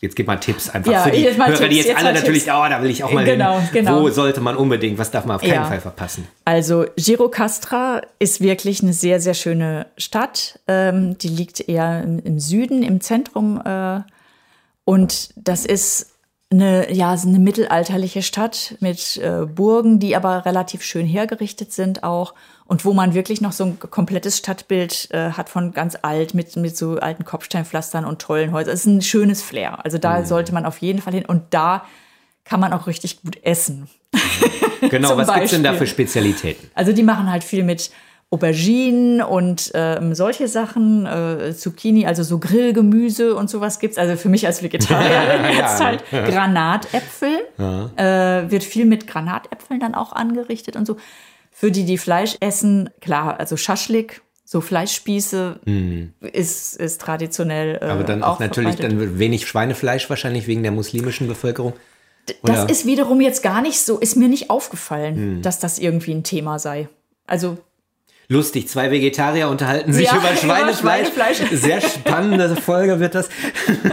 Jetzt 0.00 0.16
gib 0.16 0.26
mal 0.26 0.36
Tipps 0.36 0.68
einfach 0.68 0.92
Ja, 0.92 1.02
für 1.04 1.12
die 1.12 1.22
Hörer, 1.24 1.46
die 1.50 1.56
Tipps, 1.56 1.76
jetzt, 1.76 1.86
jetzt 1.88 1.96
alle 1.98 2.12
natürlich, 2.12 2.42
oh, 2.44 2.66
da 2.68 2.82
will 2.82 2.90
ich 2.90 3.02
auch 3.04 3.12
mal 3.12 3.24
Genau, 3.24 3.58
hin. 3.60 3.68
genau. 3.72 4.02
Wo 4.02 4.10
sollte 4.10 4.40
man 4.40 4.54
unbedingt, 4.56 4.98
was 4.98 5.10
darf 5.10 5.24
man 5.24 5.36
auf 5.36 5.42
keinen 5.42 5.52
Ja. 5.54 5.64
Fall 5.64 5.80
verpassen? 5.80 6.26
Also 6.44 6.84
Girocastra 6.96 8.02
ist 8.18 8.40
wirklich 8.42 8.82
eine 8.82 8.92
sehr, 8.92 9.20
sehr 9.20 9.32
schöne 9.34 9.86
Stadt. 9.96 10.58
Ähm, 10.68 11.16
die 11.18 11.28
liegt 11.28 11.60
eher 11.68 12.02
im, 12.02 12.18
im 12.18 12.38
Süden, 12.38 12.82
im 12.82 13.00
Zentrum. 13.00 13.62
Äh, 13.64 14.00
und 14.84 15.30
das 15.36 15.64
ist 15.64 16.10
eine, 16.54 16.92
ja, 16.92 17.12
eine 17.12 17.38
mittelalterliche 17.38 18.22
Stadt 18.22 18.76
mit 18.80 19.18
äh, 19.18 19.46
Burgen, 19.46 19.98
die 19.98 20.16
aber 20.16 20.44
relativ 20.44 20.82
schön 20.82 21.06
hergerichtet 21.06 21.72
sind 21.72 22.02
auch. 22.02 22.34
Und 22.66 22.84
wo 22.84 22.94
man 22.94 23.12
wirklich 23.12 23.42
noch 23.42 23.52
so 23.52 23.64
ein 23.64 23.78
komplettes 23.78 24.38
Stadtbild 24.38 25.08
äh, 25.10 25.32
hat 25.32 25.50
von 25.50 25.72
ganz 25.72 25.98
alt 26.00 26.32
mit, 26.32 26.56
mit 26.56 26.76
so 26.76 26.96
alten 26.96 27.24
Kopfsteinpflastern 27.24 28.06
und 28.06 28.22
tollen 28.22 28.52
Häusern. 28.52 28.72
Es 28.72 28.80
ist 28.80 28.86
ein 28.86 29.02
schönes 29.02 29.42
Flair. 29.42 29.84
Also 29.84 29.98
da 29.98 30.24
sollte 30.24 30.54
man 30.54 30.64
auf 30.64 30.78
jeden 30.78 31.02
Fall 31.02 31.12
hin. 31.12 31.26
Und 31.26 31.42
da 31.50 31.84
kann 32.44 32.60
man 32.60 32.72
auch 32.72 32.86
richtig 32.86 33.22
gut 33.22 33.38
essen. 33.42 33.88
Genau, 34.80 35.14
was 35.16 35.32
gibt's 35.32 35.50
denn 35.50 35.62
da 35.62 35.74
für 35.74 35.86
Spezialitäten? 35.86 36.70
Also 36.74 36.92
die 36.92 37.02
machen 37.02 37.30
halt 37.30 37.44
viel 37.44 37.64
mit 37.64 37.90
Auberginen 38.30 39.22
und 39.22 39.70
ähm, 39.74 40.14
solche 40.14 40.48
Sachen, 40.48 41.06
äh, 41.06 41.54
Zucchini, 41.54 42.06
also 42.06 42.22
so 42.22 42.38
Grillgemüse 42.38 43.34
und 43.36 43.48
sowas 43.48 43.78
gibt's. 43.78 43.96
Also 43.98 44.16
für 44.16 44.28
mich 44.28 44.46
als 44.46 44.62
Vegetarierin 44.62 45.44
jetzt 45.56 45.82
halt 45.82 46.02
Granatäpfel. 46.10 47.38
Äh, 47.96 48.50
wird 48.50 48.64
viel 48.64 48.86
mit 48.86 49.06
Granatäpfeln 49.06 49.80
dann 49.80 49.94
auch 49.94 50.12
angerichtet 50.12 50.76
und 50.76 50.86
so. 50.86 50.96
Für 51.50 51.70
die, 51.70 51.84
die 51.84 51.98
Fleisch 51.98 52.36
essen, 52.40 52.90
klar, 53.00 53.38
also 53.38 53.56
Schaschlik, 53.56 54.22
so 54.44 54.60
Fleischspieße 54.60 55.60
ist, 56.32 56.76
ist 56.76 57.00
traditionell. 57.00 57.78
Äh. 57.80 57.84
Aber 57.86 58.02
dann 58.04 58.22
auch, 58.24 58.40
natürlich 58.40 58.76
verbreitet. 58.76 59.00
dann 59.00 59.18
wenig 59.18 59.46
Schweinefleisch 59.46 60.10
wahrscheinlich 60.10 60.46
wegen 60.48 60.62
der 60.64 60.72
muslimischen 60.72 61.28
Bevölkerung. 61.28 61.72
Das 62.42 62.62
Oder- 62.64 62.70
ist 62.70 62.86
wiederum 62.86 63.20
jetzt 63.20 63.42
gar 63.42 63.62
nicht 63.62 63.80
so, 63.80 63.98
ist 63.98 64.16
mir 64.16 64.28
nicht 64.28 64.50
aufgefallen, 64.50 65.14
Hm. 65.16 65.42
dass 65.42 65.60
das 65.60 65.78
irgendwie 65.78 66.12
ein 66.12 66.24
Thema 66.24 66.58
sei. 66.58 66.88
Also 67.26 67.58
Lustig, 68.28 68.68
zwei 68.68 68.90
Vegetarier 68.90 69.48
unterhalten 69.48 69.92
sich 69.92 70.06
Ja, 70.06 70.16
über 70.16 70.28
über 70.30 70.36
Schweinefleisch. 70.36 71.08
Schweinefleisch. 71.08 71.50
Sehr 71.60 71.80
spannende 71.80 72.56
Folge 72.56 72.98
wird 73.00 73.14
das. 73.14 73.28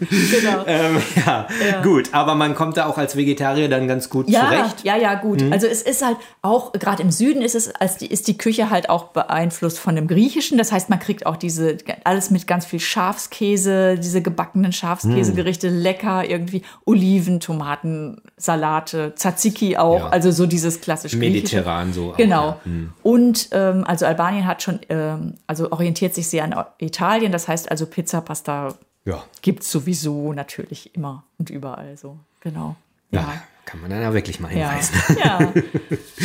genau. 0.00 0.64
Ähm, 0.66 0.96
ja, 1.26 1.46
gut. 1.82 2.10
Aber 2.12 2.34
man 2.34 2.54
kommt 2.54 2.76
da 2.76 2.86
auch 2.86 2.98
als 2.98 3.16
Vegetarier 3.16 3.68
dann 3.68 3.88
ganz 3.88 4.08
gut 4.10 4.28
Ja, 4.28 4.46
zurecht. 4.48 4.84
ja, 4.84 4.96
ja, 4.96 5.14
gut. 5.14 5.42
Also 5.50 5.66
es 5.66 5.82
ist 5.82 6.04
halt 6.04 6.16
auch, 6.42 6.72
gerade 6.72 7.02
im 7.02 7.10
Süden 7.10 7.42
ist 7.42 7.54
es, 7.54 7.74
als 7.74 7.96
die, 7.96 8.06
ist 8.06 8.28
die 8.28 8.38
Küche 8.38 8.70
halt 8.70 8.88
auch 8.88 9.08
beeinflusst 9.08 9.78
von 9.78 9.96
dem 9.96 10.06
Griechischen. 10.08 10.58
Das 10.58 10.72
heißt, 10.72 10.88
man 10.90 10.98
kriegt 10.98 11.26
auch 11.26 11.36
diese, 11.36 11.76
alles 12.04 12.30
mit 12.30 12.46
ganz 12.46 12.64
viel 12.66 12.80
Schafskäse, 12.80 13.98
diese 13.98 14.22
gebackenen 14.22 14.72
Schafskäsegerichte, 14.72 15.68
lecker, 15.68 16.28
irgendwie 16.28 16.62
Oliven, 16.84 17.40
Tomaten, 17.40 18.20
Salate, 18.36 19.14
Tzatziki 19.16 19.76
auch. 19.76 19.98
Ja. 20.00 20.08
Also 20.08 20.30
so 20.30 20.46
dieses 20.46 20.80
klassische. 20.80 21.16
Mediterran 21.16 21.92
so. 21.92 22.10
auch, 22.12 22.16
Genau. 22.16 22.46
ja. 22.48 22.60
Hm. 22.64 22.92
Und 23.02 23.48
ähm, 23.78 23.84
also 23.84 24.06
Albanien 24.06 24.46
hat 24.46 24.62
schon, 24.62 24.80
ähm, 24.88 25.34
also 25.46 25.70
orientiert 25.72 26.14
sich 26.14 26.28
sehr 26.28 26.44
an 26.44 26.54
Italien. 26.78 27.32
Das 27.32 27.48
heißt 27.48 27.70
also 27.70 27.86
Pizza, 27.86 28.20
Pasta 28.20 28.74
Ja. 29.04 29.22
gibt's 29.42 29.70
sowieso 29.70 30.32
natürlich 30.32 30.94
immer 30.94 31.24
und 31.38 31.50
überall 31.50 31.96
so. 31.96 32.18
Genau. 32.40 32.76
ja. 33.10 33.26
Kann 33.64 33.80
man 33.80 33.90
dann 33.90 34.02
ja 34.02 34.12
wirklich 34.12 34.40
mal 34.40 34.52
Ja, 34.52 34.70
hinweisen. 34.72 35.16
ja. 35.24 35.52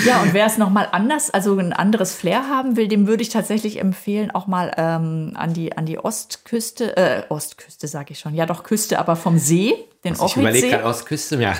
ja, 0.08 0.22
und 0.24 0.34
wer 0.34 0.48
es 0.48 0.58
nochmal 0.58 0.88
anders, 0.92 1.30
also 1.30 1.56
ein 1.60 1.72
anderes 1.72 2.16
Flair 2.16 2.50
haben 2.50 2.76
will, 2.78 2.88
dem 2.88 3.06
würde 3.06 3.22
ich 3.22 3.30
tatsächlich 3.30 3.80
empfehlen, 3.80 4.32
auch 4.32 4.48
mal 4.48 4.74
ähm, 4.76 5.34
an, 5.36 5.54
die, 5.54 5.78
an 5.78 5.86
die 5.86 6.00
Ostküste, 6.00 6.98
äh, 6.98 7.24
Ostküste 7.30 7.88
sage 7.88 8.14
ich 8.14 8.20
schon, 8.20 8.34
ja 8.34 8.48
doch 8.48 8.64
Küste, 8.64 8.98
aber 8.98 9.16
vom 9.16 9.38
See, 9.38 9.76
den 10.04 10.16
Ich 10.16 10.36
überlege 10.36 10.70
gerade 10.70 10.86
Ostküste, 10.86 11.40
ja. 11.40 11.54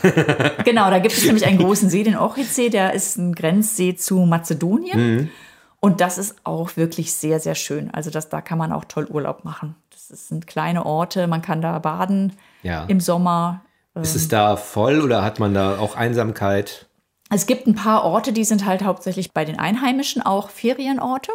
Genau, 0.66 0.90
da 0.90 0.98
gibt 0.98 1.16
es 1.16 1.24
nämlich 1.26 1.46
einen 1.46 1.60
großen 1.60 1.92
See, 1.92 2.04
den 2.04 2.18
Ochridsee, 2.18 2.70
der 2.70 2.94
ist 2.96 3.18
ein 3.18 3.36
Grenzsee 3.36 3.96
zu 3.96 4.18
Mazedonien. 4.22 5.16
Mhm. 5.16 5.30
Und 5.80 6.02
das 6.02 6.18
ist 6.18 6.36
auch 6.44 6.76
wirklich 6.76 7.14
sehr, 7.14 7.40
sehr 7.40 7.56
schön. 7.56 7.94
Also 7.94 8.10
das, 8.10 8.30
da 8.30 8.42
kann 8.42 8.58
man 8.58 8.72
auch 8.72 8.86
toll 8.86 9.06
Urlaub 9.06 9.44
machen. 9.46 9.76
Das 9.92 10.28
sind 10.28 10.48
kleine 10.48 10.86
Orte, 10.86 11.28
man 11.28 11.42
kann 11.42 11.62
da 11.62 11.78
baden 11.80 12.34
Ja. 12.64 12.86
im 12.86 13.00
Sommer. 13.00 13.62
Ist 13.96 14.16
es 14.16 14.28
da 14.28 14.56
voll 14.58 15.02
oder 15.02 15.24
hat 15.24 15.40
man 15.40 15.54
da 15.54 15.80
auch 15.80 15.96
Einsamkeit? 15.96 16.88
Es 17.30 17.46
gibt 17.46 17.68
ein 17.68 17.76
paar 17.76 18.04
Orte, 18.04 18.32
die 18.32 18.46
sind 18.46 18.66
halt 18.66 18.84
hauptsächlich 18.84 19.34
bei 19.34 19.44
den 19.44 19.60
Einheimischen 19.60 20.22
auch 20.22 20.50
Ferienorte. 20.50 21.32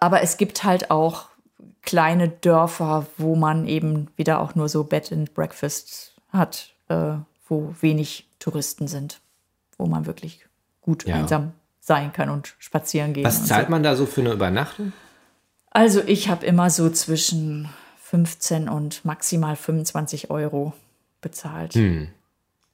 Aber 0.00 0.22
es 0.22 0.36
gibt 0.36 0.64
halt 0.64 0.90
auch 0.90 1.26
kleine 1.82 2.28
Dörfer, 2.28 3.06
wo 3.16 3.34
man 3.36 3.66
eben 3.66 4.08
wieder 4.16 4.40
auch 4.40 4.54
nur 4.54 4.68
so 4.68 4.84
Bed 4.84 5.12
and 5.12 5.32
Breakfast 5.34 6.14
hat, 6.32 6.70
äh, 6.88 7.14
wo 7.48 7.74
wenig 7.80 8.26
Touristen 8.38 8.86
sind, 8.88 9.20
wo 9.78 9.86
man 9.86 10.06
wirklich 10.06 10.46
gut 10.80 11.06
Ja. 11.06 11.14
einsam 11.16 11.52
sein 11.84 12.12
kann 12.12 12.30
und 12.30 12.54
spazieren 12.58 13.12
gehen. 13.12 13.24
Was 13.24 13.44
zahlt 13.44 13.66
so. 13.66 13.70
man 13.70 13.82
da 13.82 13.94
so 13.94 14.06
für 14.06 14.22
eine 14.22 14.32
Übernachtung? 14.32 14.92
Also 15.70 16.02
ich 16.06 16.28
habe 16.28 16.46
immer 16.46 16.70
so 16.70 16.88
zwischen 16.88 17.68
15 18.02 18.68
und 18.68 19.04
maximal 19.04 19.54
25 19.54 20.30
Euro 20.30 20.72
bezahlt. 21.20 21.76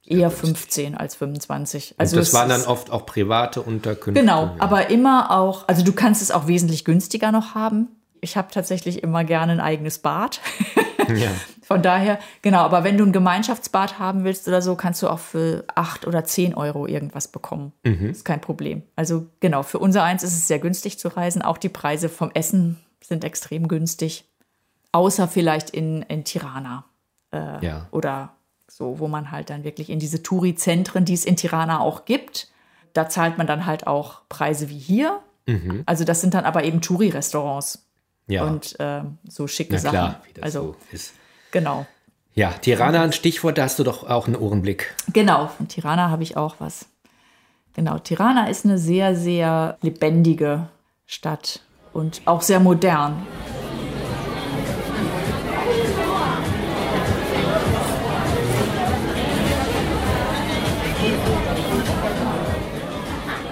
Eher 0.07 0.31
15 0.31 0.97
als 0.97 1.16
25. 1.16 1.97
Also 1.99 2.16
und 2.16 2.20
das 2.20 2.32
waren 2.32 2.49
dann 2.49 2.62
oft 2.62 2.91
auch 2.91 3.05
private 3.05 3.62
Unterkünfte. 3.62 4.20
Genau, 4.20 4.45
ja. 4.45 4.55
aber 4.59 4.91
immer 4.91 5.31
auch, 5.31 5.66
also 5.66 5.82
du 5.82 5.93
kannst 5.93 6.23
es 6.23 6.31
auch 6.31 6.47
wesentlich 6.47 6.85
günstiger 6.85 7.32
noch 7.32 7.55
haben. 7.55 7.89
Ich 8.20 8.36
habe 8.36 8.48
tatsächlich 8.52 9.02
immer 9.02 9.24
gerne 9.24 9.52
ein 9.52 9.60
eigenes 9.60 9.98
Bad. 9.98 10.40
Ja. 11.16 11.30
Von 11.62 11.82
daher, 11.82 12.20
genau, 12.42 12.60
aber 12.60 12.84
wenn 12.84 12.97
du 12.97 13.05
ein 13.05 13.10
Gemeinschaftsbad 13.12 13.98
haben 13.98 14.22
willst 14.22 14.47
oder 14.47 14.62
so, 14.62 14.76
kannst 14.76 15.02
du 15.02 15.09
auch 15.09 15.18
für 15.18 15.64
8 15.74 16.06
oder 16.06 16.24
10 16.24 16.55
Euro 16.55 16.86
irgendwas 16.86 17.26
bekommen. 17.26 17.72
Ist 18.10 18.24
kein 18.24 18.40
Problem. 18.40 18.82
Also 18.94 19.26
genau, 19.40 19.64
für 19.64 19.80
unser 19.80 20.05
eins 20.05 20.22
ist 20.22 20.34
es 20.34 20.47
sehr 20.47 20.60
günstig 20.60 21.01
zu 21.01 21.09
reisen. 21.09 21.42
Auch 21.42 21.59
die 21.59 21.68
Preise 21.68 22.09
vom 22.09 22.30
Essen 22.32 22.78
sind 23.02 23.24
extrem 23.24 23.66
günstig. 23.66 24.24
Außer 24.92 25.26
vielleicht 25.26 25.70
in, 25.70 26.02
in 26.02 26.22
Tirana 26.22 26.84
ja. 27.32 27.88
oder 27.90 28.34
so, 28.68 29.01
wo 29.01 29.09
man 29.09 29.32
halt 29.32 29.51
dann 29.51 29.64
wirklich 29.64 29.90
in 29.90 29.98
diese 29.98 30.22
Touri-Zentren, 30.22 31.05
die 31.05 31.14
es 31.14 31.24
in 31.24 31.34
Tirana 31.34 31.80
auch 31.80 32.05
gibt, 32.05 32.48
da 32.92 33.09
zahlt 33.09 33.38
man 33.38 33.47
dann 33.47 33.66
halt 33.66 33.86
auch 33.86 34.22
Preise 34.28 34.68
wie 34.68 34.78
hier. 34.78 35.20
Also 35.86 36.05
das 36.05 36.20
sind 36.20 36.34
dann 36.34 36.44
aber 36.44 36.64
eben 36.64 36.80
Touri-Restaurants 36.80 37.89
ja. 38.31 38.44
und 38.44 38.77
ähm, 38.78 39.19
so 39.28 39.47
schicke 39.47 39.74
Na 39.74 39.78
Sachen. 39.78 39.93
klar, 39.93 40.20
wie 40.27 40.32
das 40.32 40.44
also 40.44 40.61
so 40.61 40.77
ist. 40.93 41.15
genau. 41.51 41.86
Ja, 42.35 42.51
Tirana, 42.52 43.02
ein 43.02 43.12
Stichwort, 43.12 43.59
da 43.59 43.65
hast 43.65 43.78
du 43.78 43.85
doch 43.85 44.09
auch 44.09 44.27
einen 44.27 44.36
Ohrenblick. 44.36 44.94
Genau, 45.12 45.48
von 45.48 45.69
Tirana 45.69 46.11
habe 46.11 46.23
ich 46.23 46.36
auch 46.36 46.57
was. 46.61 46.86
Genau, 47.74 47.98
Tirana 47.98 48.48
ist 48.48 48.65
eine 48.65 48.78
sehr, 48.78 49.16
sehr 49.16 49.77
lebendige 49.82 50.69
Stadt 51.07 51.61
und 51.93 52.23
auch 52.24 52.43
sehr 52.43 52.61
modern. 52.61 53.27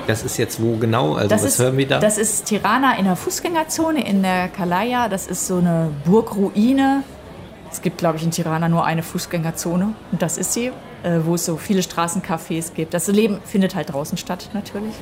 Das 0.09 0.23
ist 0.23 0.39
jetzt 0.39 0.61
wo 0.63 0.77
genau? 0.77 1.15
Also 1.17 1.29
Das 1.29 1.43
was 1.43 1.51
ist, 1.51 1.59
hören 1.59 1.77
wir 1.77 1.87
da? 1.87 1.99
das 2.01 2.17
ist 2.17 2.47
Tirana 2.47 2.97
in 2.99 3.05
der 3.05 3.15
Fußgängerzone 3.15 4.09
in 4.09 4.23
der 4.23 4.49
Kalaya. 4.49 5.09
Das 5.11 5.27
ist 5.27 5.47
so 5.47 5.59
eine 5.59 5.91
Burgruine. 6.07 7.03
Es 7.71 7.83
gibt, 7.83 7.99
glaube 7.99 8.17
ich, 8.17 8.25
in 8.25 8.31
Tirana 8.31 8.71
nur 8.71 8.87
eine 8.87 9.03
Fußgängerzone. 9.03 9.93
Und 10.11 10.23
das 10.23 10.39
ist 10.39 10.55
sie, 10.55 10.69
äh, 11.03 11.19
wo 11.25 11.35
es 11.35 11.45
so 11.45 11.59
viele 11.59 11.83
Straßencafés 11.83 12.73
gibt. 12.73 12.95
Das 12.95 13.07
Leben 13.09 13.39
findet 13.45 13.75
halt 13.75 13.93
draußen 13.93 14.17
statt, 14.17 14.49
natürlich. 14.55 14.95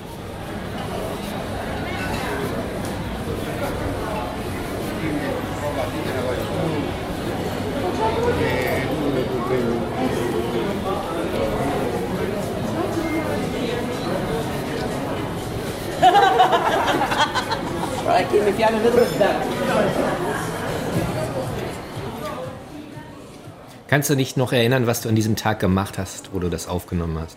Kannst 23.89 24.11
du 24.11 24.17
dich 24.17 24.37
noch 24.37 24.53
erinnern, 24.53 24.87
was 24.87 25.03
du 25.03 25.09
an 25.09 25.15
diesem 25.15 25.37
Tag 25.37 25.61
gemacht 25.61 25.97
hast, 25.99 26.35
wo 26.35 26.39
du 26.39 26.49
das 26.49 26.69
aufgenommen 26.69 27.19
hast? 27.19 27.37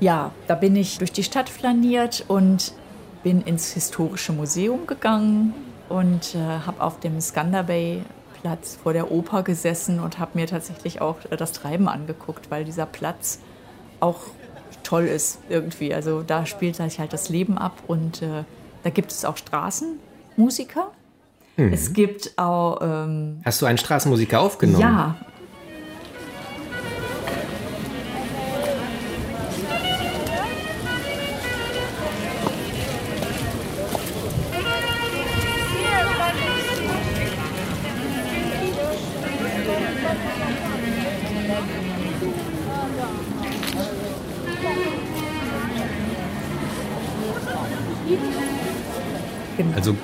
Ja, 0.00 0.32
da 0.46 0.54
bin 0.54 0.76
ich 0.76 0.98
durch 0.98 1.12
die 1.12 1.22
Stadt 1.22 1.48
flaniert 1.48 2.24
und 2.28 2.74
bin 3.22 3.40
ins 3.42 3.72
historische 3.72 4.32
Museum 4.32 4.86
gegangen 4.86 5.54
und 5.88 6.34
äh, 6.34 6.38
habe 6.38 6.82
auf 6.82 7.00
dem 7.00 7.20
Skanderbay 7.20 8.02
Platz 8.42 8.78
vor 8.82 8.92
der 8.92 9.10
Oper 9.12 9.42
gesessen 9.42 10.00
und 10.00 10.18
habe 10.18 10.32
mir 10.34 10.46
tatsächlich 10.46 11.00
auch 11.00 11.16
äh, 11.30 11.36
das 11.36 11.52
Treiben 11.52 11.88
angeguckt, 11.88 12.50
weil 12.50 12.64
dieser 12.64 12.86
Platz 12.86 13.38
auch 14.00 14.20
toll 14.82 15.04
ist 15.04 15.38
irgendwie. 15.48 15.94
Also 15.94 16.22
da 16.22 16.46
spielt 16.46 16.76
sich 16.76 16.98
halt 16.98 17.12
das 17.12 17.28
Leben 17.28 17.58
ab 17.58 17.82
und 17.86 18.22
äh, 18.22 18.44
da 18.82 18.90
gibt 18.90 19.10
es 19.12 19.24
auch 19.24 19.36
Straßenmusiker. 19.36 20.90
Es 21.56 21.92
gibt 21.92 22.32
auch 22.38 22.78
ähm, 22.80 23.40
Hast 23.44 23.60
du 23.60 23.66
einen 23.66 23.76
Straßenmusiker 23.78 24.40
aufgenommen? 24.40 24.80
ja, 24.80 25.16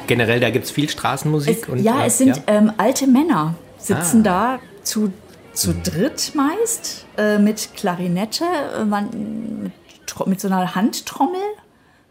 generell, 0.09 0.41
da 0.41 0.51
gibt 0.51 0.65
es 0.65 0.71
viel 0.73 0.89
Straßenmusik? 0.89 1.63
Es, 1.63 1.69
und, 1.69 1.79
ja, 1.79 2.03
äh, 2.03 2.07
es 2.07 2.19
sind 2.19 2.37
ja? 2.37 2.43
Ähm, 2.49 2.73
alte 2.77 3.07
Männer, 3.07 3.55
sitzen 3.79 4.21
Ah. 4.27 4.59
da 4.59 4.59
zu, 4.83 5.13
zu 5.53 5.73
dritt 5.75 6.33
meist 6.35 7.07
äh, 7.17 7.39
mit 7.39 7.71
Klarinette, 7.77 8.45
äh, 8.77 8.85
man, 8.85 9.09
mit, 9.63 10.27
mit 10.27 10.41
so 10.41 10.49
einer 10.49 10.75
Handtrommel 10.75 11.41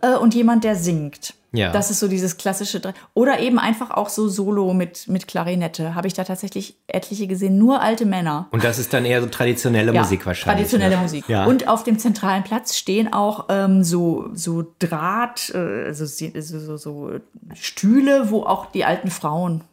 äh, 0.02 0.16
und 0.16 0.34
jemand, 0.36 0.64
der 0.64 0.76
singt. 0.76 1.34
Ja. 1.54 1.72
Das 1.72 1.90
ist 1.90 2.00
so 2.00 2.08
dieses 2.08 2.38
klassische. 2.38 2.80
Dre- 2.80 2.94
Oder 3.14 3.40
eben 3.40 3.58
einfach 3.58 3.92
auch 3.92 4.10
so 4.10 4.28
Solo 4.28 4.74
mit, 4.74 5.08
mit 5.08 5.28
Klarinette. 5.28 5.96
Habe 5.96 6.08
ich 6.08 6.14
da 6.14 6.24
tatsächlich 6.24 6.76
etliche 6.88 7.26
gesehen. 7.26 7.58
Nur 7.58 7.82
alte 7.82 8.06
Männer. 8.06 8.48
Und 8.52 8.64
das 8.64 8.80
ist 8.80 8.94
dann 8.94 9.06
eher 9.06 9.22
so 9.22 9.28
traditionelle 9.28 9.94
Musik 9.94 10.26
wahrscheinlich. 10.26 10.68
Traditionelle 10.68 10.98
ne? 10.98 11.02
Musik. 11.02 11.28
Ja. 11.30 11.46
Und 11.46 11.68
auf 11.68 11.84
dem 11.84 12.00
zentralen 12.00 12.44
Platz 12.44 12.76
stehen 12.76 13.12
auch 13.14 13.46
ähm, 13.50 13.84
so, 13.84 14.30
so 14.34 14.66
Draht, 14.80 15.52
äh, 15.56 15.86
also 15.86 16.06
so, 16.06 16.28
so, 16.42 16.78
so 16.78 17.12
Stühle, 17.54 18.30
wo 18.30 18.44
auch 18.44 18.68
die 18.68 18.84
alten 18.84 19.10
Frauen 19.10 19.64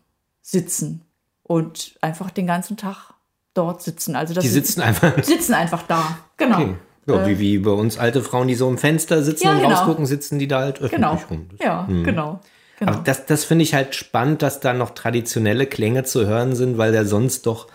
sitzen 0.42 1.02
und 1.42 1.96
einfach 2.00 2.30
den 2.30 2.46
ganzen 2.46 2.76
Tag 2.76 3.14
dort 3.52 3.82
sitzen. 3.82 4.16
Also 4.16 4.32
das 4.32 4.42
die 4.42 4.48
sitzen 4.48 4.80
einfach. 4.80 5.22
sitzen 5.22 5.54
einfach 5.54 5.82
da. 5.82 6.18
Genau. 6.36 6.56
Okay. 6.56 6.74
Ja, 7.06 7.26
wie, 7.26 7.38
wie 7.38 7.58
bei 7.58 7.70
uns 7.70 7.98
alte 7.98 8.22
Frauen, 8.22 8.48
die 8.48 8.54
so 8.54 8.68
im 8.68 8.78
Fenster 8.78 9.22
sitzen 9.22 9.44
Ja, 9.44 9.52
und 9.52 9.62
genau. 9.62 9.74
rausgucken, 9.74 10.06
sitzen 10.06 10.38
die 10.38 10.48
da 10.48 10.60
halt 10.60 10.76
öffentlich 10.80 10.90
Genau. 10.92 11.20
rum. 11.30 11.46
Das- 11.50 11.66
Ja, 11.66 11.84
genau. 11.88 12.40
genau. 12.78 12.92
Aber 12.92 13.02
das, 13.04 13.26
das 13.26 13.44
finde 13.44 13.62
ich 13.64 13.74
halt 13.74 13.94
spannend, 13.94 14.40
dass 14.42 14.60
da 14.60 14.72
noch 14.72 14.90
traditionelle 14.90 15.66
Klänge 15.66 16.04
zu 16.04 16.26
hören 16.26 16.54
sind, 16.56 16.78
weil 16.78 16.92
der 16.92 17.04
sonst 17.04 17.46
doch 17.46 17.66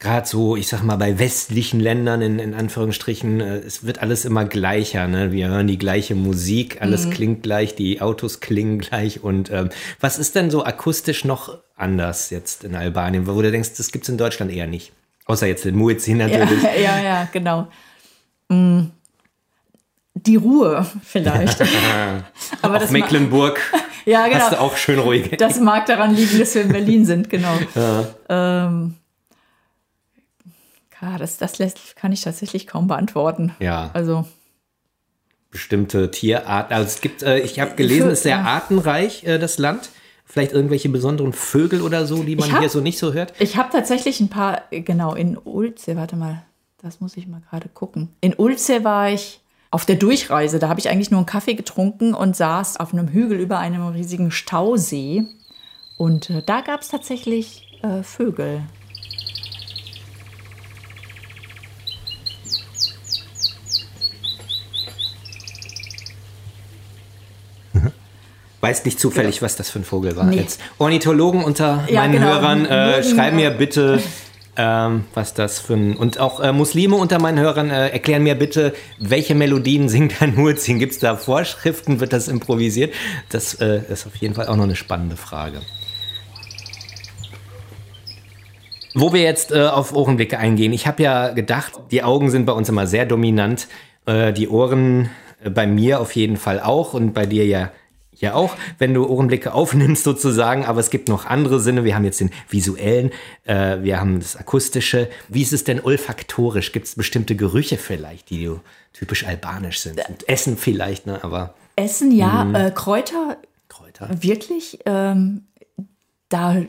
gerade 0.00 0.28
so, 0.28 0.54
ich 0.56 0.68
sag 0.68 0.84
mal, 0.84 0.96
bei 0.96 1.18
westlichen 1.18 1.80
Ländern 1.80 2.22
in, 2.22 2.38
in 2.38 2.54
Anführungsstrichen, 2.54 3.40
äh, 3.40 3.56
es 3.58 3.84
wird 3.84 4.00
alles 4.00 4.24
immer 4.24 4.44
gleicher. 4.44 5.08
Ne? 5.08 5.32
Wir 5.32 5.48
hören 5.48 5.66
die 5.66 5.78
gleiche 5.78 6.14
Musik, 6.14 6.80
alles 6.80 7.06
Mhm. 7.06 7.10
klingt 7.10 7.42
gleich, 7.42 7.74
die 7.74 8.00
Autos 8.00 8.38
klingen 8.40 8.78
gleich. 8.78 9.24
Und 9.24 9.50
ähm, 9.50 9.70
was 10.00 10.18
ist 10.18 10.36
denn 10.36 10.50
so 10.50 10.64
akustisch 10.64 11.24
noch 11.24 11.58
anders 11.76 12.30
jetzt 12.30 12.62
in 12.62 12.76
Albanien, 12.76 13.26
wo 13.26 13.40
du 13.42 13.50
denkst, 13.50 13.70
das 13.76 13.90
gibt's 13.90 14.08
in 14.08 14.18
Deutschland 14.18 14.52
eher 14.52 14.68
nicht? 14.68 14.92
Außer 15.26 15.46
jetzt 15.48 15.66
in 15.66 15.74
Muezzin 15.76 16.18
natürlich. 16.18 16.62
Ja, 16.62 16.70
ja, 16.80 17.02
ja, 17.02 17.28
genau. 17.32 17.66
Mm. 18.48 18.86
Die 20.14 20.36
Ruhe 20.36 20.84
vielleicht. 21.04 21.60
Aber 22.62 22.74
Auf 22.76 22.82
das 22.82 22.90
Mecklenburg 22.90 23.60
ja, 24.04 24.26
genau. 24.26 24.40
hast 24.40 24.52
du 24.52 24.60
auch 24.60 24.76
schön 24.76 24.98
ruhig. 24.98 25.30
Das 25.38 25.60
mag 25.60 25.86
daran 25.86 26.14
liegen, 26.14 26.38
dass 26.38 26.54
wir 26.54 26.62
in 26.62 26.72
Berlin 26.72 27.04
sind, 27.04 27.30
genau. 27.30 27.56
Ähm, 28.28 28.94
ja, 31.00 31.18
das, 31.18 31.36
das 31.36 31.58
lässt, 31.58 31.94
kann 31.94 32.10
ich 32.10 32.22
tatsächlich 32.22 32.66
kaum 32.66 32.88
beantworten. 32.88 33.54
Ja. 33.60 33.90
Also, 33.92 34.26
bestimmte 35.50 36.10
Tierarten. 36.10 36.74
Also 36.74 36.86
es 36.88 37.00
gibt, 37.00 37.22
äh, 37.22 37.38
ich 37.38 37.60
habe 37.60 37.76
gelesen, 37.76 38.08
es 38.08 38.18
ist 38.18 38.22
sehr 38.24 38.38
ja. 38.38 38.44
artenreich, 38.44 39.24
äh, 39.24 39.38
das 39.38 39.58
Land. 39.58 39.90
Vielleicht 40.24 40.52
irgendwelche 40.52 40.90
besonderen 40.90 41.32
Vögel 41.32 41.80
oder 41.80 42.04
so, 42.06 42.22
die 42.22 42.36
man 42.36 42.52
hab- 42.52 42.60
hier 42.60 42.68
so 42.68 42.80
nicht 42.80 42.98
so 42.98 43.14
hört. 43.14 43.32
ich 43.38 43.56
habe 43.56 43.70
tatsächlich 43.72 44.20
ein 44.20 44.28
paar, 44.28 44.62
äh, 44.70 44.80
genau, 44.82 45.14
in 45.14 45.38
Ulze, 45.38 45.96
warte 45.96 46.16
mal, 46.16 46.42
das 46.82 47.00
muss 47.00 47.16
ich 47.16 47.26
mal 47.26 47.40
gerade 47.50 47.68
gucken. 47.68 48.08
In 48.20 48.34
Ulze 48.34 48.84
war 48.84 49.10
ich 49.10 49.40
auf 49.70 49.84
der 49.84 49.96
Durchreise, 49.96 50.58
da 50.58 50.68
habe 50.68 50.80
ich 50.80 50.88
eigentlich 50.88 51.10
nur 51.10 51.18
einen 51.18 51.26
Kaffee 51.26 51.54
getrunken 51.54 52.14
und 52.14 52.36
saß 52.36 52.78
auf 52.78 52.92
einem 52.92 53.08
Hügel 53.08 53.40
über 53.40 53.58
einem 53.58 53.86
riesigen 53.88 54.30
Stausee. 54.30 55.24
Und 55.96 56.30
äh, 56.30 56.42
da 56.44 56.60
gab 56.60 56.82
es 56.82 56.88
tatsächlich 56.88 57.80
äh, 57.82 58.02
Vögel. 58.02 58.62
Weiß 68.60 68.84
nicht 68.84 68.98
zufällig, 68.98 69.40
was 69.40 69.56
das 69.56 69.70
für 69.70 69.78
ein 69.78 69.84
Vogel 69.84 70.16
war. 70.16 70.24
Nee. 70.24 70.36
Jetzt 70.36 70.60
Ornithologen 70.78 71.44
unter 71.44 71.84
Ja, 71.88 72.00
meinen 72.02 72.14
genau. 72.14 72.26
Hörern, 72.26 72.66
äh, 72.66 73.04
schreiben 73.04 73.36
mir 73.36 73.50
bitte, 73.50 74.00
ähm, 74.58 75.04
was 75.14 75.34
das 75.34 75.60
für 75.60 75.74
ein. 75.74 75.96
Und 75.96 76.18
auch 76.18 76.40
äh, 76.40 76.52
Muslime 76.52 76.96
unter 76.96 77.20
meinen 77.20 77.38
Hörern, 77.38 77.70
äh, 77.70 77.90
erklären 77.90 78.24
mir 78.24 78.34
bitte, 78.34 78.74
welche 78.98 79.36
Melodien 79.36 79.88
singt 79.88 80.20
ein 80.20 80.34
Muezzin? 80.34 80.80
Gibt 80.80 80.92
es 80.92 80.98
da 80.98 81.16
Vorschriften? 81.16 82.00
Wird 82.00 82.12
das 82.12 82.28
improvisiert? 82.28 82.92
Das 83.30 83.54
äh, 83.54 83.80
ist 83.88 84.06
auf 84.06 84.16
jeden 84.16 84.34
Fall 84.34 84.48
auch 84.48 84.56
noch 84.56 84.64
eine 84.64 84.76
spannende 84.76 85.16
Frage. 85.16 85.60
Wo 88.94 89.12
wir 89.12 89.22
jetzt 89.22 89.52
äh, 89.52 89.66
auf 89.66 89.94
Ohrenblicke 89.94 90.38
eingehen. 90.38 90.72
Ich 90.72 90.88
habe 90.88 91.02
ja 91.04 91.28
gedacht, 91.28 91.74
die 91.92 92.02
Augen 92.02 92.30
sind 92.30 92.44
bei 92.44 92.52
uns 92.52 92.68
immer 92.68 92.88
sehr 92.88 93.06
dominant. 93.06 93.68
Äh, 94.06 94.32
die 94.32 94.48
Ohren 94.48 95.08
äh, 95.44 95.50
bei 95.50 95.68
mir 95.68 96.00
auf 96.00 96.16
jeden 96.16 96.36
Fall 96.36 96.58
auch 96.58 96.94
und 96.94 97.12
bei 97.12 97.26
dir 97.26 97.46
ja 97.46 97.70
ja 98.20 98.34
auch, 98.34 98.56
wenn 98.78 98.94
du 98.94 99.06
Ohrenblicke 99.06 99.52
aufnimmst 99.52 100.04
sozusagen, 100.04 100.64
aber 100.64 100.80
es 100.80 100.90
gibt 100.90 101.08
noch 101.08 101.26
andere 101.26 101.60
Sinne. 101.60 101.84
Wir 101.84 101.94
haben 101.94 102.04
jetzt 102.04 102.20
den 102.20 102.30
visuellen, 102.48 103.10
äh, 103.44 103.78
wir 103.82 104.00
haben 104.00 104.20
das 104.20 104.36
akustische. 104.36 105.08
Wie 105.28 105.42
ist 105.42 105.52
es 105.52 105.64
denn 105.64 105.80
olfaktorisch? 105.80 106.72
Gibt 106.72 106.86
es 106.86 106.94
bestimmte 106.94 107.36
Gerüche 107.36 107.76
vielleicht, 107.76 108.30
die 108.30 108.44
du 108.44 108.60
typisch 108.92 109.26
albanisch 109.26 109.80
sind? 109.80 110.00
Und 110.08 110.28
Essen 110.28 110.56
vielleicht, 110.56 111.06
ne? 111.06 111.22
Aber 111.22 111.54
Essen, 111.76 112.10
ja, 112.10 112.50
äh, 112.52 112.70
Kräuter, 112.70 113.36
Kräuter. 113.68 114.08
wirklich. 114.20 114.80
Ähm, 114.86 115.44
da 116.28 116.62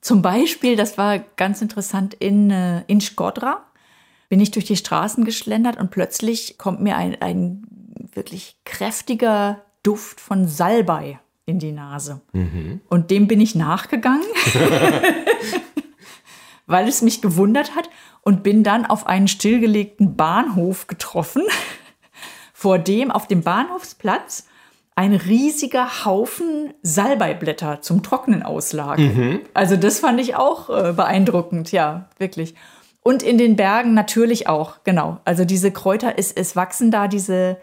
zum 0.00 0.22
Beispiel, 0.22 0.76
das 0.76 0.98
war 0.98 1.18
ganz 1.18 1.62
interessant, 1.62 2.14
in, 2.14 2.50
äh, 2.50 2.82
in 2.86 3.00
Skodra 3.00 3.64
bin 4.28 4.40
ich 4.40 4.50
durch 4.50 4.64
die 4.64 4.76
Straßen 4.76 5.24
geschlendert 5.24 5.78
und 5.78 5.90
plötzlich 5.90 6.58
kommt 6.58 6.80
mir 6.80 6.96
ein, 6.96 7.20
ein 7.22 7.62
wirklich 8.12 8.56
kräftiger 8.64 9.62
Duft 9.84 10.20
von 10.20 10.48
Salbei 10.48 11.20
in 11.46 11.60
die 11.60 11.72
Nase. 11.72 12.20
Und 12.88 13.10
dem 13.12 13.28
bin 13.28 13.40
ich 13.40 13.54
nachgegangen, 13.54 14.26
weil 16.66 16.88
es 16.88 17.02
mich 17.02 17.22
gewundert 17.22 17.76
hat 17.76 17.88
und 18.22 18.42
bin 18.42 18.64
dann 18.64 18.86
auf 18.86 19.06
einen 19.06 19.28
stillgelegten 19.28 20.16
Bahnhof 20.16 20.88
getroffen, 20.88 21.42
vor 22.52 22.78
dem 22.78 23.12
auf 23.12 23.28
dem 23.28 23.42
Bahnhofsplatz 23.42 24.48
ein 24.96 25.14
riesiger 25.14 26.04
Haufen 26.04 26.72
Salbeiblätter 26.82 27.82
zum 27.82 28.02
Trocknen 28.02 28.42
auslagen. 28.42 29.40
Also 29.52 29.76
das 29.76 30.00
fand 30.00 30.20
ich 30.20 30.36
auch 30.36 30.70
äh, 30.70 30.92
beeindruckend, 30.92 31.72
ja, 31.72 32.08
wirklich. 32.18 32.54
Und 33.02 33.22
in 33.22 33.36
den 33.36 33.56
Bergen 33.56 33.92
natürlich 33.92 34.48
auch, 34.48 34.76
genau. 34.84 35.18
Also 35.24 35.44
diese 35.44 35.72
Kräuter, 35.72 36.14
es, 36.16 36.32
es 36.32 36.56
wachsen 36.56 36.90
da 36.90 37.08
diese, 37.08 37.58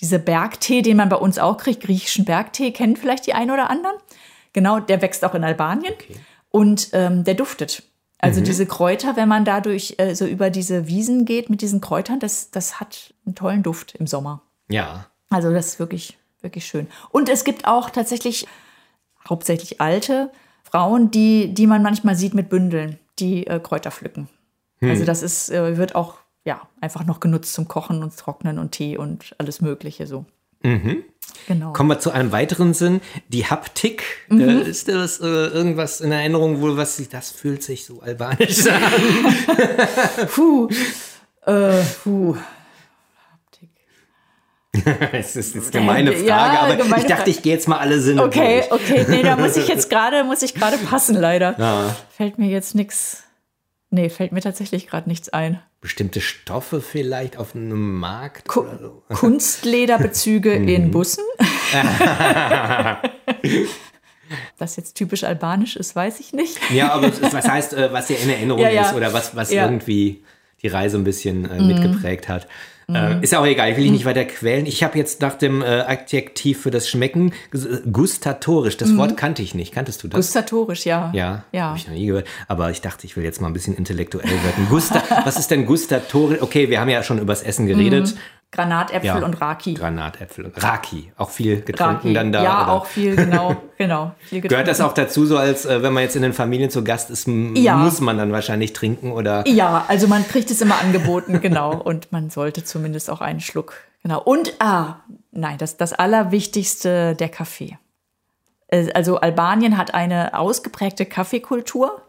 diese 0.00 0.18
Bergtee, 0.18 0.82
den 0.82 0.96
man 0.96 1.08
bei 1.08 1.16
uns 1.16 1.38
auch 1.38 1.56
kriegt, 1.56 1.82
griechischen 1.82 2.24
Bergtee, 2.24 2.70
kennen 2.70 2.96
vielleicht 2.96 3.26
die 3.26 3.34
einen 3.34 3.50
oder 3.50 3.70
anderen. 3.70 3.96
Genau, 4.52 4.80
der 4.80 5.02
wächst 5.02 5.24
auch 5.24 5.34
in 5.34 5.44
Albanien 5.44 5.94
und 6.50 6.90
ähm, 6.92 7.24
der 7.24 7.34
duftet. 7.34 7.82
Also 8.18 8.40
diese 8.40 8.66
Kräuter, 8.66 9.16
wenn 9.16 9.28
man 9.28 9.44
dadurch 9.44 9.94
äh, 9.98 10.14
so 10.14 10.26
über 10.26 10.48
diese 10.48 10.88
Wiesen 10.88 11.26
geht 11.26 11.50
mit 11.50 11.60
diesen 11.60 11.80
Kräutern, 11.80 12.18
das, 12.18 12.50
das 12.50 12.80
hat 12.80 13.14
einen 13.26 13.34
tollen 13.34 13.62
Duft 13.62 13.94
im 13.94 14.06
Sommer. 14.06 14.42
Ja. 14.68 15.06
Also 15.28 15.52
das 15.52 15.66
ist 15.66 15.78
wirklich, 15.78 16.16
wirklich 16.40 16.66
schön. 16.66 16.88
Und 17.10 17.28
es 17.28 17.44
gibt 17.44 17.66
auch 17.66 17.90
tatsächlich 17.90 18.46
hauptsächlich 19.28 19.80
alte 19.80 20.30
Frauen, 20.62 21.10
die, 21.10 21.52
die 21.52 21.66
man 21.66 21.82
manchmal 21.82 22.16
sieht 22.16 22.34
mit 22.34 22.48
Bündeln, 22.48 22.98
die 23.18 23.46
äh, 23.46 23.60
Kräuter 23.60 23.90
pflücken. 23.90 24.28
Also 24.82 25.04
das 25.04 25.22
ist, 25.22 25.50
äh, 25.50 25.78
wird 25.78 25.94
auch 25.94 26.18
ja, 26.46 26.62
einfach 26.80 27.04
noch 27.04 27.20
genutzt 27.20 27.52
zum 27.52 27.68
Kochen 27.68 28.02
und 28.02 28.16
Trocknen 28.16 28.58
und 28.58 28.70
Tee 28.72 28.96
und 28.96 29.34
alles 29.36 29.60
Mögliche 29.60 30.06
so. 30.06 30.24
Genau. 31.46 31.72
Kommen 31.74 31.90
wir 31.90 31.98
zu 32.00 32.10
einem 32.10 32.32
weiteren 32.32 32.72
Sinn, 32.74 33.00
die 33.28 33.46
Haptik. 33.46 34.02
Mhm. 34.30 34.40
Äh, 34.40 34.62
ist 34.62 34.88
das 34.88 35.20
äh, 35.20 35.24
irgendwas 35.26 36.00
in 36.00 36.10
Erinnerung, 36.10 36.60
wohl 36.60 36.76
was 36.76 36.96
sich, 36.96 37.08
das 37.08 37.30
fühlt 37.30 37.62
sich 37.62 37.84
so 37.84 38.00
albanisch 38.00 38.66
an? 38.66 38.82
Puh. 40.34 40.68
Äh, 41.44 41.82
puh. 42.02 42.36
Es 45.12 45.36
ist 45.36 45.54
jetzt 45.54 45.74
eine 45.74 45.84
gemeine 45.86 46.12
Frage, 46.12 46.26
Ja, 46.26 46.60
aber 46.60 46.76
gemeine 46.76 47.02
ich 47.02 47.08
dachte, 47.08 47.16
Frage. 47.22 47.30
ich 47.30 47.42
gehe 47.42 47.52
jetzt 47.54 47.66
mal 47.68 47.78
alle 47.78 48.00
Sinne 48.00 48.22
Okay, 48.24 48.64
durch. 48.68 48.72
okay, 48.82 49.06
nee, 49.08 49.22
da 49.22 49.36
muss 49.36 49.56
ich 49.56 49.68
jetzt 49.68 49.88
gerade, 49.88 50.22
muss 50.24 50.42
ich 50.42 50.54
gerade 50.54 50.76
passen, 50.78 51.14
leider. 51.16 51.54
Ja. 51.58 51.96
Fällt 52.10 52.38
mir 52.38 52.48
jetzt 52.48 52.74
nichts. 52.74 53.22
Nee, 53.96 54.10
fällt 54.10 54.30
mir 54.32 54.42
tatsächlich 54.42 54.88
gerade 54.88 55.08
nichts 55.08 55.30
ein. 55.30 55.58
Bestimmte 55.80 56.20
Stoffe 56.20 56.82
vielleicht 56.82 57.38
auf 57.38 57.54
einem 57.56 57.94
Markt 57.98 58.46
Ku 58.46 58.62
so. 58.78 59.02
Kunstlederbezüge 59.14 60.58
Mhm. 60.60 60.68
in 60.68 60.90
Bussen. 60.90 61.24
das 64.58 64.76
jetzt 64.76 64.96
typisch 64.96 65.24
albanisch 65.24 65.76
ist, 65.76 65.96
weiß 65.96 66.20
ich 66.20 66.34
nicht. 66.34 66.58
Ja, 66.70 66.92
aber 66.92 67.06
ist- 67.08 67.22
was 67.22 67.48
heißt, 67.48 67.72
äh, 67.72 67.90
was 67.90 68.08
dir 68.08 68.18
in 68.18 68.28
Erinnerung 68.28 68.60
Ja, 68.60 68.68
ja. 68.68 68.82
ist 68.82 68.94
oder 68.94 69.14
was, 69.14 69.34
was 69.34 69.50
Ja. 69.50 69.64
irgendwie 69.64 70.22
die 70.62 70.68
Reise 70.68 70.98
ein 70.98 71.04
bisschen 71.04 71.48
äh, 71.50 71.62
mitgeprägt 71.62 72.28
hat. 72.28 72.48
Äh, 72.92 73.20
ist 73.20 73.32
ja 73.32 73.40
auch 73.40 73.46
egal, 73.46 73.70
ich 73.70 73.76
will 73.76 73.82
dich 73.82 73.92
nicht 73.92 74.04
weiter 74.04 74.24
quälen. 74.24 74.64
Ich 74.64 74.84
habe 74.84 74.96
jetzt 74.96 75.20
nach 75.20 75.34
dem 75.34 75.60
äh, 75.60 75.64
Adjektiv 75.64 76.60
für 76.60 76.70
das 76.70 76.88
Schmecken 76.88 77.32
ges- 77.52 77.82
gustatorisch. 77.90 78.76
Das 78.76 78.96
Wort 78.96 79.16
kannte 79.16 79.42
ich 79.42 79.54
nicht. 79.56 79.72
Kanntest 79.74 80.04
du 80.04 80.08
das? 80.08 80.18
Gustatorisch, 80.18 80.86
ja. 80.86 81.10
Ja, 81.12 81.44
Ja. 81.50 81.64
habe 81.70 81.78
ich 81.78 81.88
noch 81.88 81.94
nie 81.94 82.06
gehört. 82.06 82.28
Aber 82.46 82.70
ich 82.70 82.80
dachte, 82.82 83.04
ich 83.06 83.16
will 83.16 83.24
jetzt 83.24 83.40
mal 83.40 83.48
ein 83.48 83.52
bisschen 83.54 83.74
intellektuell 83.76 84.30
werden. 84.30 84.66
Gusta, 84.70 85.02
was 85.24 85.36
ist 85.36 85.50
denn 85.50 85.66
gustatorisch? 85.66 86.40
Okay, 86.40 86.70
wir 86.70 86.78
haben 86.80 86.88
ja 86.88 87.02
schon 87.02 87.18
übers 87.18 87.42
Essen 87.42 87.66
geredet. 87.66 88.14
Granatäpfel 88.52 89.04
Ja. 89.06 89.24
und 89.24 89.34
Raki. 89.40 89.74
Granatäpfel. 89.74 90.52
Raki, 90.56 91.12
auch 91.16 91.30
viel 91.30 91.60
getrunken 91.62 91.94
Raki. 91.96 92.12
dann 92.14 92.32
da. 92.32 92.42
ja, 92.42 92.62
oder? 92.62 92.72
auch 92.72 92.86
viel, 92.86 93.14
genau, 93.16 93.56
genau. 93.78 94.12
Viel 94.20 94.40
Gehört 94.40 94.68
das 94.68 94.80
auch 94.80 94.94
dazu, 94.94 95.26
so 95.26 95.36
als 95.36 95.66
äh, 95.66 95.82
wenn 95.82 95.92
man 95.92 96.02
jetzt 96.04 96.16
in 96.16 96.22
den 96.22 96.32
Familien 96.32 96.70
zu 96.70 96.82
Gast 96.84 97.10
ist, 97.10 97.26
Ja. 97.26 97.76
muss 97.76 98.00
man 98.00 98.16
dann 98.16 98.32
wahrscheinlich 98.32 98.72
trinken 98.72 99.12
oder? 99.12 99.46
Ja, 99.48 99.84
also 99.88 100.06
man 100.08 100.26
kriegt 100.26 100.50
es 100.50 100.62
immer 100.62 100.80
angeboten, 100.80 101.40
genau. 101.42 101.74
Und 101.76 102.12
man 102.12 102.30
sollte 102.30 102.64
zumindest 102.64 103.10
auch 103.10 103.20
einen 103.20 103.40
Schluck. 103.40 103.74
Genau. 104.02 104.22
Und, 104.22 104.54
ah, 104.60 105.00
nein, 105.32 105.58
das, 105.58 105.76
das 105.76 105.92
Allerwichtigste, 105.92 107.14
der 107.16 107.28
Kaffee. 107.28 107.76
Äh, 108.68 108.90
Also 108.94 109.18
Albanien 109.20 109.76
hat 109.76 109.92
eine 109.92 110.38
ausgeprägte 110.38 111.04
Kaffeekultur 111.04 112.00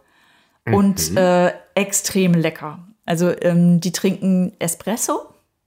und 0.71 1.15
äh, 1.17 1.51
extrem 1.75 2.33
lecker. 2.33 2.79
Also 3.05 3.31
ähm, 3.41 3.79
die 3.79 3.91
trinken 3.93 4.51
Espresso, 4.59 5.21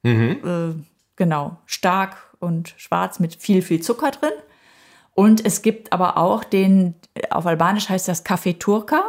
äh, 0.08 0.74
genau, 1.16 1.58
stark 1.66 2.16
und 2.38 2.74
schwarz 2.76 3.20
mit 3.20 3.36
viel, 3.36 3.62
viel 3.62 3.80
Zucker 3.80 4.10
drin. 4.10 4.32
Und 5.14 5.44
es 5.44 5.62
gibt 5.62 5.92
aber 5.92 6.16
auch 6.16 6.44
den, 6.44 6.94
auf 7.30 7.46
Albanisch 7.46 7.88
heißt 7.88 8.08
das 8.08 8.24
Kaffee 8.24 8.54
Turka, 8.54 9.02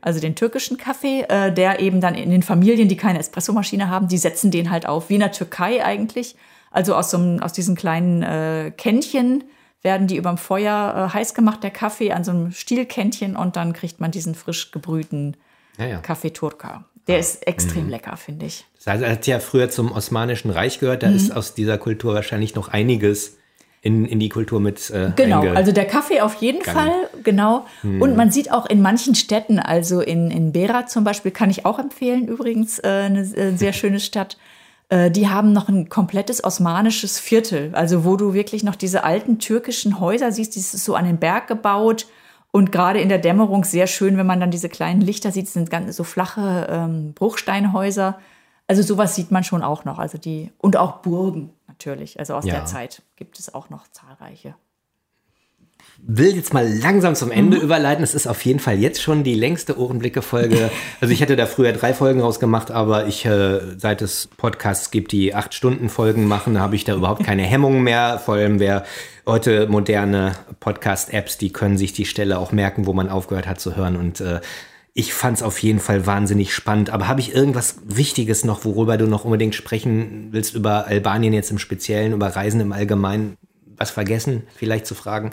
also 0.00 0.20
den 0.20 0.36
türkischen 0.36 0.76
Kaffee, 0.76 1.22
äh, 1.22 1.52
der 1.52 1.80
eben 1.80 2.00
dann 2.00 2.14
in 2.14 2.30
den 2.30 2.42
Familien, 2.42 2.88
die 2.88 2.96
keine 2.96 3.18
Espressomaschine 3.18 3.90
haben, 3.90 4.06
die 4.06 4.18
setzen 4.18 4.50
den 4.50 4.70
halt 4.70 4.86
auf, 4.86 5.08
wie 5.08 5.14
in 5.14 5.20
der 5.20 5.32
Türkei 5.32 5.84
eigentlich. 5.84 6.36
Also 6.70 6.94
aus, 6.94 7.10
so 7.10 7.16
einem, 7.16 7.42
aus 7.42 7.52
diesen 7.52 7.74
kleinen 7.74 8.22
äh, 8.22 8.70
Kännchen 8.76 9.44
werden 9.82 10.06
die 10.06 10.16
überm 10.16 10.38
Feuer 10.38 11.08
äh, 11.10 11.14
heiß 11.14 11.34
gemacht, 11.34 11.62
der 11.62 11.70
Kaffee, 11.70 12.12
an 12.12 12.22
so 12.22 12.30
einem 12.30 12.52
Stielkännchen 12.52 13.34
und 13.34 13.56
dann 13.56 13.72
kriegt 13.72 14.00
man 14.00 14.10
diesen 14.10 14.34
frisch 14.34 14.70
gebrühten 14.70 15.36
Ja, 15.78 15.86
ja. 15.86 15.98
Kaffee 15.98 16.30
Turka. 16.30 16.84
Der 17.06 17.18
ist 17.18 17.46
extrem 17.46 17.88
lecker, 17.88 18.16
finde 18.16 18.46
ich. 18.46 18.64
Das 18.76 18.94
heißt, 18.94 19.02
er 19.02 19.12
hat 19.12 19.26
ja 19.26 19.38
früher 19.38 19.70
zum 19.70 19.92
Osmanischen 19.92 20.50
Reich 20.50 20.80
gehört. 20.80 21.02
Mhm. 21.02 21.06
Da 21.06 21.12
ist 21.12 21.34
aus 21.34 21.54
dieser 21.54 21.78
Kultur 21.78 22.14
wahrscheinlich 22.14 22.54
noch 22.54 22.68
einiges 22.68 23.36
in, 23.82 24.04
in 24.04 24.18
die 24.18 24.28
Kultur 24.28 24.58
mit 24.58 24.90
äh, 24.90 25.12
Genau, 25.14 25.42
also 25.42 25.70
der 25.70 25.84
Kaffee 25.84 26.20
auf 26.20 26.34
jeden 26.36 26.58
Gegangen. 26.58 26.90
Fall, 26.90 27.22
genau. 27.22 27.66
Und 27.84 28.16
man 28.16 28.32
sieht 28.32 28.50
auch 28.50 28.66
in 28.66 28.82
manchen 28.82 29.14
Städten, 29.14 29.60
also 29.60 30.00
in, 30.00 30.32
in 30.32 30.50
Berat 30.50 30.90
zum 30.90 31.04
Beispiel, 31.04 31.30
kann 31.30 31.50
ich 31.50 31.64
auch 31.64 31.78
empfehlen, 31.78 32.26
übrigens, 32.26 32.80
äh, 32.80 32.88
eine 32.88 33.20
äh, 33.20 33.56
sehr 33.56 33.72
schöne 33.72 34.00
Stadt. 34.00 34.38
Äh, 34.88 35.12
die 35.12 35.28
haben 35.28 35.52
noch 35.52 35.68
ein 35.68 35.88
komplettes 35.88 36.42
osmanisches 36.42 37.20
Viertel, 37.20 37.70
also 37.74 38.04
wo 38.04 38.16
du 38.16 38.34
wirklich 38.34 38.64
noch 38.64 38.74
diese 38.74 39.04
alten 39.04 39.38
türkischen 39.38 40.00
Häuser 40.00 40.32
siehst, 40.32 40.56
die 40.56 40.60
ist 40.60 40.72
so 40.72 40.96
an 40.96 41.04
den 41.04 41.18
Berg 41.18 41.46
gebaut. 41.46 42.06
Und 42.56 42.72
gerade 42.72 43.00
in 43.02 43.10
der 43.10 43.18
Dämmerung 43.18 43.64
sehr 43.64 43.86
schön, 43.86 44.16
wenn 44.16 44.24
man 44.24 44.40
dann 44.40 44.50
diese 44.50 44.70
kleinen 44.70 45.02
Lichter 45.02 45.30
sieht, 45.30 45.44
es 45.44 45.52
sind 45.52 45.68
ganz 45.68 45.94
so 45.94 46.04
flache 46.04 46.66
ähm, 46.70 47.12
Bruchsteinhäuser. 47.12 48.18
Also 48.66 48.80
sowas 48.80 49.14
sieht 49.14 49.30
man 49.30 49.44
schon 49.44 49.62
auch 49.62 49.84
noch. 49.84 49.98
Also 49.98 50.16
die, 50.16 50.50
und 50.56 50.78
auch 50.78 51.02
Burgen 51.02 51.50
natürlich. 51.68 52.18
Also 52.18 52.32
aus 52.32 52.46
Ja. 52.46 52.54
der 52.54 52.64
Zeit 52.64 53.02
gibt 53.16 53.38
es 53.38 53.54
auch 53.54 53.68
noch 53.68 53.86
zahlreiche. 53.88 54.54
Will 55.98 56.34
jetzt 56.36 56.54
mal 56.54 56.66
langsam 56.66 57.14
zum 57.14 57.28
Mhm. 57.28 57.34
Ende 57.34 57.56
überleiten. 57.58 58.04
Es 58.04 58.14
ist 58.14 58.26
auf 58.26 58.44
jeden 58.44 58.60
Fall 58.60 58.78
jetzt 58.78 59.02
schon 59.02 59.24
die 59.24 59.34
längste 59.34 59.78
Ohrenblicke-Folge. 59.78 60.70
Also 61.00 61.12
ich 61.12 61.20
hätte 61.20 61.36
da 61.36 61.46
früher 61.46 61.72
drei 61.72 61.92
Folgen 61.94 62.20
rausgemacht, 62.20 62.70
aber 62.70 63.06
ich, 63.06 63.24
äh, 63.24 63.60
seit 63.76 64.02
es 64.02 64.28
Podcasts 64.36 64.90
gibt, 64.90 65.12
die 65.12 65.34
acht 65.34 65.54
Stunden 65.54 65.88
Folgen 65.88 66.26
machen, 66.26 66.60
habe 66.60 66.76
ich 66.76 66.84
da 66.84 66.94
überhaupt 66.94 67.24
keine 67.24 67.42
Hemmungen 67.44 67.82
mehr. 67.82 68.20
Vor 68.24 68.34
allem 68.36 68.60
wer 68.60 68.84
heute 69.26 69.66
moderne 69.68 70.32
Podcast-Apps, 70.60 71.38
die 71.38 71.52
können 71.52 71.76
sich 71.78 71.92
die 71.92 72.04
Stelle 72.06 72.38
auch 72.38 72.52
merken, 72.52 72.86
wo 72.86 72.92
man 72.92 73.08
aufgehört 73.08 73.46
hat 73.46 73.60
zu 73.60 73.76
hören 73.76 73.96
und 73.96 74.20
äh, 74.20 74.40
ich 74.98 75.12
fand 75.12 75.36
es 75.36 75.42
auf 75.42 75.58
jeden 75.58 75.78
Fall 75.78 76.06
wahnsinnig 76.06 76.54
spannend. 76.54 76.88
Aber 76.88 77.06
habe 77.06 77.20
ich 77.20 77.34
irgendwas 77.34 77.76
Wichtiges 77.84 78.44
noch, 78.46 78.64
worüber 78.64 78.96
du 78.96 79.06
noch 79.06 79.26
unbedingt 79.26 79.54
sprechen 79.54 80.28
willst, 80.30 80.54
über 80.54 80.86
Albanien 80.86 81.34
jetzt 81.34 81.50
im 81.50 81.58
Speziellen, 81.58 82.14
über 82.14 82.28
Reisen 82.28 82.60
im 82.62 82.72
Allgemeinen? 82.72 83.36
Was 83.76 83.90
vergessen, 83.90 84.44
vielleicht 84.54 84.86
zu 84.86 84.94
fragen? 84.94 85.32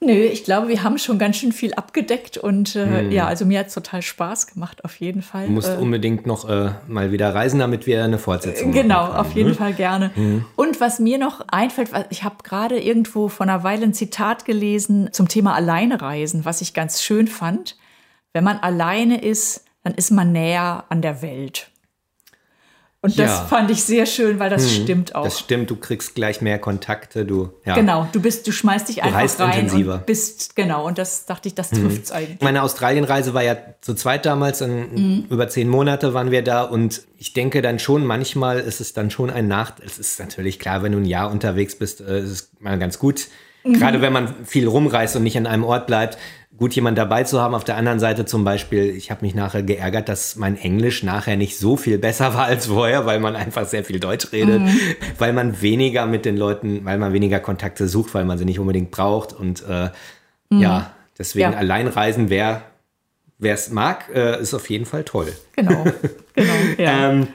Nö, 0.00 0.12
ich 0.12 0.44
glaube, 0.44 0.68
wir 0.68 0.82
haben 0.82 0.98
schon 0.98 1.18
ganz 1.18 1.36
schön 1.36 1.52
viel 1.52 1.74
abgedeckt 1.74 2.36
und 2.36 2.76
äh, 2.76 3.00
Hm. 3.02 3.12
ja, 3.12 3.26
also 3.26 3.46
mir 3.46 3.58
hat 3.60 3.68
es 3.68 3.74
total 3.74 4.02
Spaß 4.02 4.46
gemacht, 4.48 4.84
auf 4.84 4.96
jeden 4.96 5.22
Fall. 5.22 5.46
Du 5.46 5.52
musst 5.52 5.68
äh, 5.68 5.76
unbedingt 5.76 6.26
noch 6.26 6.48
äh, 6.48 6.70
mal 6.86 7.12
wieder 7.12 7.34
reisen, 7.34 7.60
damit 7.60 7.86
wir 7.86 8.04
eine 8.04 8.18
Fortsetzung 8.18 8.72
Genau, 8.72 9.04
machen 9.06 9.16
auf 9.16 9.32
jeden 9.34 9.50
ne? 9.50 9.54
Fall 9.54 9.72
gerne. 9.72 10.10
Und 10.56 10.80
was 10.80 10.98
mir 10.98 11.18
noch 11.18 11.40
einfällt, 11.48 11.90
ich 12.10 12.24
habe 12.24 12.36
gerade 12.42 12.78
irgendwo 12.80 13.28
vor 13.28 13.46
einer 13.46 13.62
Weile 13.64 13.84
ein 13.84 13.94
Zitat 13.94 14.44
gelesen 14.44 15.08
zum 15.12 15.28
Thema 15.28 15.54
Alleinereisen, 15.54 16.44
was 16.44 16.60
ich 16.60 16.74
ganz 16.74 17.02
schön 17.02 17.26
fand. 17.26 17.76
Wenn 18.32 18.44
man 18.44 18.58
alleine 18.58 19.22
ist, 19.22 19.64
dann 19.82 19.94
ist 19.94 20.10
man 20.10 20.32
näher 20.32 20.84
an 20.88 21.00
der 21.00 21.22
Welt. 21.22 21.70
Und 23.06 23.18
das 23.18 23.30
Ja. 23.30 23.40
Hm. 23.42 23.48
fand 23.48 23.70
ich 23.70 23.84
sehr 23.84 24.04
schön, 24.04 24.40
weil 24.40 24.50
das 24.50 24.74
stimmt 24.74 25.14
auch. 25.14 25.22
Das 25.24 25.38
stimmt, 25.38 25.70
du 25.70 25.76
kriegst 25.76 26.16
gleich 26.16 26.40
mehr 26.40 26.58
Kontakte, 26.58 27.24
du. 27.24 27.50
Ja. 27.64 27.74
Genau, 27.76 28.08
du 28.10 28.20
bist, 28.20 28.46
du 28.48 28.52
schmeißt 28.52 28.88
dich 28.88 29.02
einfach 29.04 29.20
reist 29.20 29.40
rein 29.40 29.60
intensiver. 29.60 29.92
Hm. 29.94 29.98
und 30.00 30.06
bist, 30.06 30.56
genau, 30.56 30.84
und 30.86 30.98
das 30.98 31.24
dachte 31.26 31.46
ich, 31.48 31.54
das 31.54 31.70
trifft's 31.70 32.10
eigentlich. 32.10 32.40
Meine 32.40 32.62
Australienreise 32.62 33.32
war 33.32 33.42
ja 33.44 33.56
zu 33.80 33.94
zweit 33.94 34.26
damals, 34.26 34.60
in, 34.60 34.92
Mhm. 34.94 35.24
über 35.30 35.48
zehn 35.48 35.68
Monate 35.68 36.14
waren 36.14 36.30
wir 36.32 36.42
da 36.42 36.62
und 36.62 37.02
ich 37.18 37.32
denke 37.32 37.62
dann 37.62 37.78
schon, 37.78 38.04
manchmal 38.04 38.58
ist 38.58 38.80
es 38.80 38.92
dann 38.92 39.10
schon 39.10 39.30
ein 39.30 39.46
Nachteil. 39.46 39.86
Es 39.86 39.98
ist 39.98 40.18
natürlich 40.18 40.58
klar, 40.58 40.82
wenn 40.82 40.92
du 40.92 40.98
ein 40.98 41.04
Jahr 41.04 41.30
unterwegs 41.30 41.76
bist, 41.76 42.00
äh, 42.00 42.18
ist 42.20 42.30
es 42.30 42.50
mal 42.58 42.76
ganz 42.78 42.98
gut. 42.98 43.28
Mhm. 43.64 43.74
Gerade 43.78 44.00
wenn 44.00 44.12
man 44.12 44.34
viel 44.44 44.66
rumreist 44.68 45.16
und 45.16 45.22
nicht 45.22 45.36
an 45.36 45.46
einem 45.46 45.64
Ort 45.64 45.86
bleibt, 45.86 46.18
gut 46.56 46.74
jemand 46.74 46.96
dabei 46.96 47.24
zu 47.24 47.40
haben. 47.40 47.54
Auf 47.54 47.64
der 47.64 47.76
anderen 47.76 47.98
Seite 48.00 48.24
zum 48.24 48.44
Beispiel, 48.44 48.84
ich 48.96 49.10
habe 49.10 49.24
mich 49.24 49.34
nachher 49.34 49.62
geärgert, 49.62 50.08
dass 50.08 50.36
mein 50.36 50.56
Englisch 50.56 51.02
nachher 51.02 51.36
nicht 51.36 51.58
so 51.58 51.76
viel 51.76 51.98
besser 51.98 52.34
war 52.34 52.44
als 52.46 52.66
vorher, 52.66 53.04
weil 53.06 53.20
man 53.20 53.36
einfach 53.36 53.66
sehr 53.66 53.84
viel 53.84 54.00
Deutsch 54.00 54.32
redet, 54.32 54.62
Mhm. 54.62 54.78
weil 55.18 55.32
man 55.32 55.60
weniger 55.60 56.06
mit 56.06 56.24
den 56.24 56.36
Leuten, 56.36 56.84
weil 56.84 56.98
man 56.98 57.12
weniger 57.12 57.40
Kontakte 57.40 57.88
sucht, 57.88 58.14
weil 58.14 58.24
man 58.24 58.38
sie 58.38 58.44
nicht 58.44 58.58
unbedingt 58.58 58.90
braucht 58.90 59.32
und 59.32 59.62
äh, 59.68 59.90
ja, 60.50 60.92
deswegen 61.18 61.48
Mhm. 61.48 61.52
Ja. 61.54 61.58
Alleinreisen, 61.58 62.30
wer 62.30 62.62
wer 63.38 63.52
es 63.52 63.70
mag, 63.70 64.06
äh, 64.14 64.40
ist 64.40 64.54
auf 64.54 64.70
jeden 64.70 64.86
Fall 64.86 65.04
toll. 65.04 65.30
Genau, 65.56 65.84
genau, 66.34 66.52
ja. 66.78 67.10
Ähm, 67.10 67.28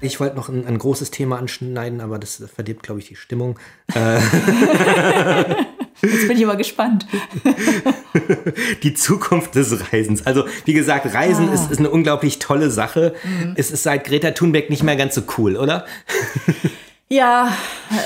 ich 0.00 0.18
wollte 0.20 0.36
noch 0.36 0.48
ein, 0.48 0.66
ein 0.66 0.78
großes 0.78 1.10
Thema 1.10 1.38
anschneiden, 1.38 2.00
aber 2.00 2.18
das 2.18 2.42
verdirbt, 2.54 2.82
glaube 2.82 3.00
ich, 3.00 3.08
die 3.08 3.16
Stimmung. 3.16 3.58
Jetzt 6.02 6.28
bin 6.28 6.36
ich 6.36 6.44
aber 6.44 6.56
gespannt. 6.56 7.06
Die 8.82 8.94
Zukunft 8.94 9.54
des 9.54 9.92
Reisens. 9.92 10.26
Also, 10.26 10.44
wie 10.64 10.72
gesagt, 10.72 11.12
Reisen 11.14 11.48
Ah. 11.48 11.52
ist, 11.54 11.70
ist 11.70 11.78
eine 11.78 11.90
unglaublich 11.90 12.38
tolle 12.38 12.70
Sache. 12.70 13.14
Mhm. 13.24 13.54
Es 13.56 13.70
ist 13.70 13.82
seit 13.84 14.04
Greta 14.04 14.32
Thunberg 14.32 14.68
nicht 14.70 14.82
mehr 14.82 14.96
ganz 14.96 15.14
so 15.14 15.22
cool, 15.38 15.56
oder? 15.56 15.84
Ja, 17.08 17.52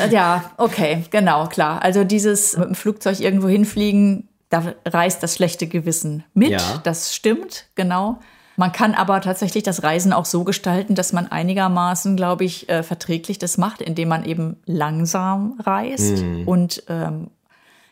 äh, 0.02 0.12
ja, 0.12 0.50
okay, 0.56 1.04
genau, 1.12 1.46
klar. 1.46 1.80
Also 1.80 2.02
dieses 2.02 2.56
mit 2.56 2.70
dem 2.70 2.74
Flugzeug 2.74 3.20
irgendwo 3.20 3.46
hinfliegen, 3.46 4.26
da 4.48 4.74
reißt 4.84 5.22
das 5.22 5.36
schlechte 5.36 5.68
Gewissen 5.68 6.24
mit. 6.34 6.50
Ja. 6.50 6.80
Das 6.82 7.14
stimmt, 7.14 7.66
genau. 7.76 8.18
Man 8.56 8.72
kann 8.72 8.94
aber 8.94 9.20
tatsächlich 9.20 9.62
das 9.62 9.84
Reisen 9.84 10.12
auch 10.12 10.24
so 10.24 10.42
gestalten, 10.42 10.96
dass 10.96 11.12
man 11.12 11.28
einigermaßen, 11.28 12.16
glaube 12.16 12.44
ich, 12.46 12.68
äh, 12.68 12.82
verträglich 12.82 13.38
das 13.38 13.58
macht, 13.58 13.80
indem 13.80 14.08
man 14.08 14.24
eben 14.24 14.56
langsam 14.64 15.56
reist 15.62 16.24
und 16.44 16.82
ähm, 16.88 17.28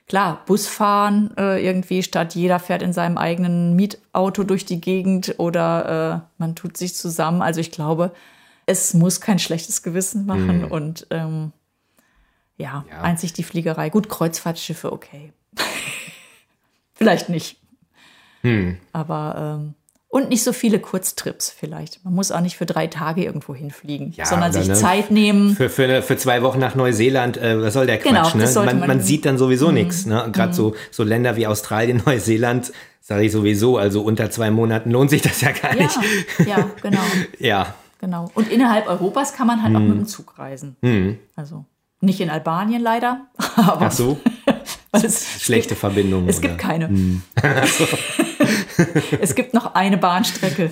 klar, 0.06 0.42
Busfahren 0.46 1.34
äh, 1.36 1.64
irgendwie 1.64 2.02
statt 2.02 2.34
jeder 2.34 2.58
fährt 2.58 2.82
in 2.82 2.92
seinem 2.92 3.18
eigenen 3.18 3.74
Mietauto 3.76 4.44
durch 4.44 4.64
die 4.64 4.80
Gegend 4.80 5.34
oder 5.38 6.22
äh, 6.24 6.28
man 6.38 6.54
tut 6.54 6.76
sich 6.76 6.94
zusammen. 6.94 7.42
Also 7.42 7.60
ich 7.60 7.70
glaube, 7.70 8.12
es 8.66 8.94
muss 8.94 9.20
kein 9.20 9.38
schlechtes 9.38 9.82
Gewissen 9.82 10.26
machen 10.26 10.64
und 10.64 11.06
ähm, 11.10 11.52
ja, 12.56 12.84
Ja. 12.90 13.02
einzig 13.02 13.32
die 13.32 13.42
Fliegerei. 13.42 13.90
Gut, 13.90 14.08
Kreuzfahrtschiffe, 14.08 14.92
okay. 14.92 15.32
vielleicht 16.94 17.28
nicht. 17.28 17.60
Aber 18.92 19.58
ähm, 19.60 19.74
und 20.14 20.28
nicht 20.28 20.44
so 20.44 20.52
viele 20.52 20.78
Kurztrips 20.78 21.50
vielleicht. 21.50 22.04
Man 22.04 22.14
muss 22.14 22.30
auch 22.30 22.40
nicht 22.40 22.56
für 22.56 22.66
drei 22.66 22.86
Tage 22.86 23.24
irgendwo 23.24 23.52
hinfliegen, 23.52 24.12
Ja, 24.16 24.26
sondern 24.26 24.52
sich 24.52 24.68
ne? 24.68 24.74
Zeit 24.74 25.10
nehmen. 25.10 25.56
Für, 25.56 25.68
für, 25.68 26.02
für 26.02 26.16
zwei 26.16 26.42
Wochen 26.42 26.60
nach 26.60 26.76
Neuseeland, 26.76 27.36
äh, 27.36 27.60
was 27.60 27.74
soll 27.74 27.86
der 27.86 27.98
Quatsch? 27.98 28.12
Genau, 28.12 28.28
ne? 28.36 28.42
das 28.42 28.54
sollte 28.54 28.70
man, 28.70 28.78
man- 28.78 28.88
man 28.88 29.00
sieht 29.00 29.24
dann 29.26 29.38
sowieso 29.38 29.72
nichts. 29.72 30.06
Ne? 30.06 30.28
Gerade 30.32 30.52
so, 30.54 30.74
so 30.92 31.02
Länder 31.02 31.34
wie 31.34 31.48
Australien, 31.48 32.00
Neuseeland, 32.06 32.72
sage 33.00 33.24
ich 33.24 33.32
sowieso, 33.32 33.76
also 33.76 34.02
unter 34.02 34.30
zwei 34.30 34.52
Monaten 34.52 34.92
lohnt 34.92 35.10
sich 35.10 35.20
das 35.22 35.40
ja 35.40 35.50
gar 35.50 35.74
Ja, 35.76 35.82
nicht. 35.82 35.98
ja, 36.46 36.70
genau. 36.80 37.00
Ja, 37.40 37.74
Genau. 38.00 38.30
Und 38.34 38.52
innerhalb 38.52 38.86
Europas 38.86 39.32
kann 39.34 39.46
man 39.48 39.62
halt 39.62 39.74
auch 39.74 39.80
mit 39.80 39.96
dem 39.96 40.06
Zug 40.06 40.38
reisen. 40.38 40.76
Also 41.36 41.64
nicht 42.00 42.20
in 42.20 42.28
Albanien 42.30 42.82
leider, 42.82 43.22
aber 43.56 43.86
ach 43.86 43.90
so, 43.92 44.20
schlechte 45.00 45.74
Verbindungen. 45.76 46.28
es 46.28 46.40
gibt 46.40 46.54
oder? 46.54 46.62
keine. 46.62 47.20
es 49.20 49.34
gibt 49.34 49.54
noch 49.54 49.74
eine 49.74 49.96
Bahnstrecke, 49.98 50.70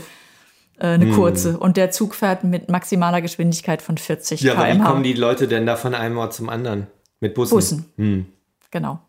äh, 0.79 0.87
eine 0.87 1.11
kurze, 1.13 1.59
und 1.59 1.77
der 1.77 1.91
Zug 1.91 2.15
fährt 2.15 2.45
mit 2.45 2.69
maximaler 2.71 3.21
Geschwindigkeit 3.21 3.83
von 3.83 3.99
40 3.99 4.41
Ja, 4.41 4.55
aber 4.55 4.67
wie 4.69 4.73
km/h. 4.73 4.89
kommen 4.91 5.03
die 5.03 5.13
Leute 5.15 5.49
denn 5.49 5.67
da 5.67 5.77
von 5.77 5.95
einem 5.95 6.19
Ort 6.19 6.35
zum 6.35 6.49
anderen? 6.49 6.87
Mit 7.21 7.35
Bussen? 7.35 7.55
Bussen. 7.55 8.33
Genau. 8.71 9.01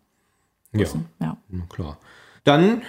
Ja, 0.74 0.88
Ja. 1.20 1.38
na 1.50 1.66
klar. 1.70 1.98
Dann 2.44 2.82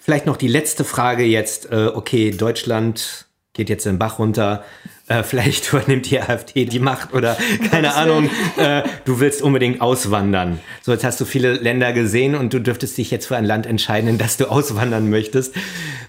vielleicht 0.00 0.26
noch 0.26 0.36
die 0.36 0.48
letzte 0.48 0.84
Frage 0.84 1.24
jetzt. 1.24 1.70
Äh, 1.72 1.90
okay, 1.94 2.30
Deutschland 2.30 3.26
geht 3.52 3.68
jetzt 3.68 3.86
den 3.86 3.98
Bach 3.98 4.18
runter. 4.18 4.64
Äh, 5.06 5.22
vielleicht 5.22 5.68
übernimmt 5.72 6.10
die 6.10 6.18
AfD 6.20 6.64
die 6.64 6.78
Macht 6.78 7.12
oder 7.12 7.36
keine 7.70 7.94
Ahnung. 7.94 8.30
Äh, 8.56 8.82
du 9.04 9.20
willst 9.20 9.42
unbedingt 9.42 9.80
auswandern. 9.80 10.60
So, 10.82 10.92
jetzt 10.92 11.04
hast 11.04 11.20
du 11.20 11.24
viele 11.26 11.52
Länder 11.54 11.92
gesehen 11.92 12.34
und 12.34 12.52
du 12.54 12.58
dürftest 12.60 12.96
dich 12.96 13.10
jetzt 13.10 13.26
für 13.26 13.36
ein 13.36 13.44
Land 13.44 13.66
entscheiden, 13.66 14.08
in 14.08 14.18
das 14.18 14.36
du 14.38 14.46
auswandern 14.50 15.10
möchtest. 15.10 15.54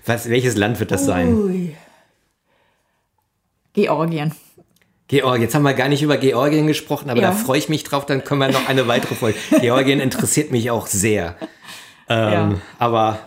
Was, 0.06 0.30
welches 0.30 0.56
Land 0.56 0.80
wird 0.80 0.92
das 0.92 1.06
sein? 1.06 1.34
Ui. 1.36 1.76
Georgien. 3.74 4.32
Georgien. 5.08 5.42
Jetzt 5.44 5.56
haben 5.56 5.64
wir 5.64 5.74
gar 5.74 5.90
nicht 5.90 6.02
über 6.02 6.18
Georgien 6.18 6.68
gesprochen, 6.68 7.10
aber 7.10 7.22
Ja. 7.22 7.32
da 7.32 7.36
freue 7.36 7.58
ich 7.60 7.70
mich 7.70 7.84
drauf. 7.84 8.06
Dann 8.06 8.24
können 8.24 8.40
wir 8.40 8.48
noch 8.50 8.68
eine 8.70 8.88
weitere 8.88 9.16
Folge. 9.16 9.38
Georgien 9.62 10.00
interessiert 10.00 10.52
mich 10.52 10.72
auch 10.72 10.88
sehr. 10.88 11.36
Ähm, 12.10 12.32
Ja. 12.32 12.52
Aber 12.80 13.20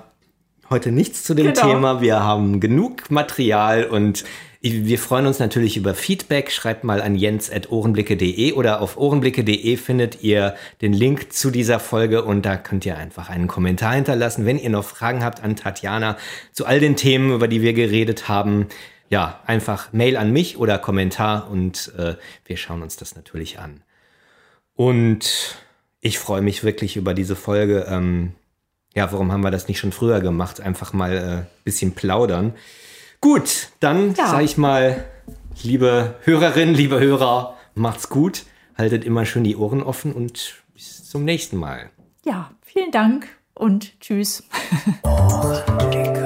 heute 0.70 0.90
nichts 0.92 1.24
zu 1.24 1.34
dem 1.34 1.52
Genau. 1.52 1.60
Thema. 1.66 2.00
Wir 2.00 2.22
haben 2.22 2.60
genug 2.60 3.10
Material 3.10 3.84
und 3.84 4.24
wir 4.60 4.98
freuen 4.98 5.26
uns 5.26 5.38
natürlich 5.38 5.76
über 5.76 5.94
Feedback. 5.94 6.50
Schreibt 6.50 6.82
mal 6.82 7.00
an 7.00 7.14
jens.ohrenblicke.de 7.14 8.52
oder 8.52 8.80
auf 8.80 8.96
ohrenblicke.de 8.96 9.76
findet 9.76 10.22
ihr 10.22 10.56
den 10.80 10.92
Link 10.92 11.32
zu 11.32 11.50
dieser 11.50 11.78
Folge 11.78 12.24
und 12.24 12.44
da 12.44 12.56
könnt 12.56 12.84
ihr 12.84 12.96
einfach 12.96 13.28
einen 13.28 13.46
Kommentar 13.46 13.94
hinterlassen, 13.94 14.46
wenn 14.46 14.58
ihr 14.58 14.70
noch 14.70 14.84
Fragen 14.84 15.22
habt 15.22 15.44
an 15.44 15.54
Tatjana 15.54 16.16
zu 16.52 16.66
all 16.66 16.80
den 16.80 16.96
Themen, 16.96 17.32
über 17.32 17.46
die 17.46 17.62
wir 17.62 17.72
geredet 17.72 18.28
haben. 18.28 18.66
Ja, 19.10 19.40
einfach 19.46 19.92
Mail 19.92 20.16
an 20.16 20.32
mich 20.32 20.58
oder 20.58 20.78
Kommentar 20.78 21.48
und 21.50 21.92
äh, 21.96 22.16
wir 22.44 22.56
schauen 22.56 22.82
uns 22.82 22.96
das 22.96 23.14
natürlich 23.14 23.60
an. 23.60 23.82
Und 24.74 25.56
ich 26.00 26.18
freue 26.18 26.42
mich 26.42 26.64
wirklich 26.64 26.96
über 26.96 27.14
diese 27.14 27.36
Folge. 27.36 27.86
Ähm, 27.88 28.32
ja, 28.94 29.10
warum 29.12 29.30
haben 29.30 29.42
wir 29.42 29.50
das 29.50 29.68
nicht 29.68 29.78
schon 29.78 29.92
früher 29.92 30.20
gemacht? 30.20 30.60
Einfach 30.60 30.92
mal 30.92 31.16
ein 31.16 31.38
äh, 31.38 31.44
bisschen 31.64 31.92
plaudern. 31.92 32.54
Gut, 33.20 33.68
dann 33.80 34.14
Ja. 34.14 34.28
sage 34.28 34.44
ich 34.44 34.56
mal, 34.56 35.04
liebe 35.62 36.14
Hörerinnen, 36.22 36.74
liebe 36.74 37.00
Hörer, 37.00 37.56
macht's 37.74 38.08
gut. 38.08 38.44
Haltet 38.76 39.04
immer 39.04 39.26
schön 39.26 39.44
die 39.44 39.56
Ohren 39.56 39.82
offen 39.82 40.12
und 40.12 40.54
bis 40.74 41.08
zum 41.08 41.24
nächsten 41.24 41.56
Mal. 41.56 41.90
Ja, 42.24 42.50
vielen 42.62 42.92
Dank 42.92 43.26
und 43.54 43.98
tschüss. 44.00 44.44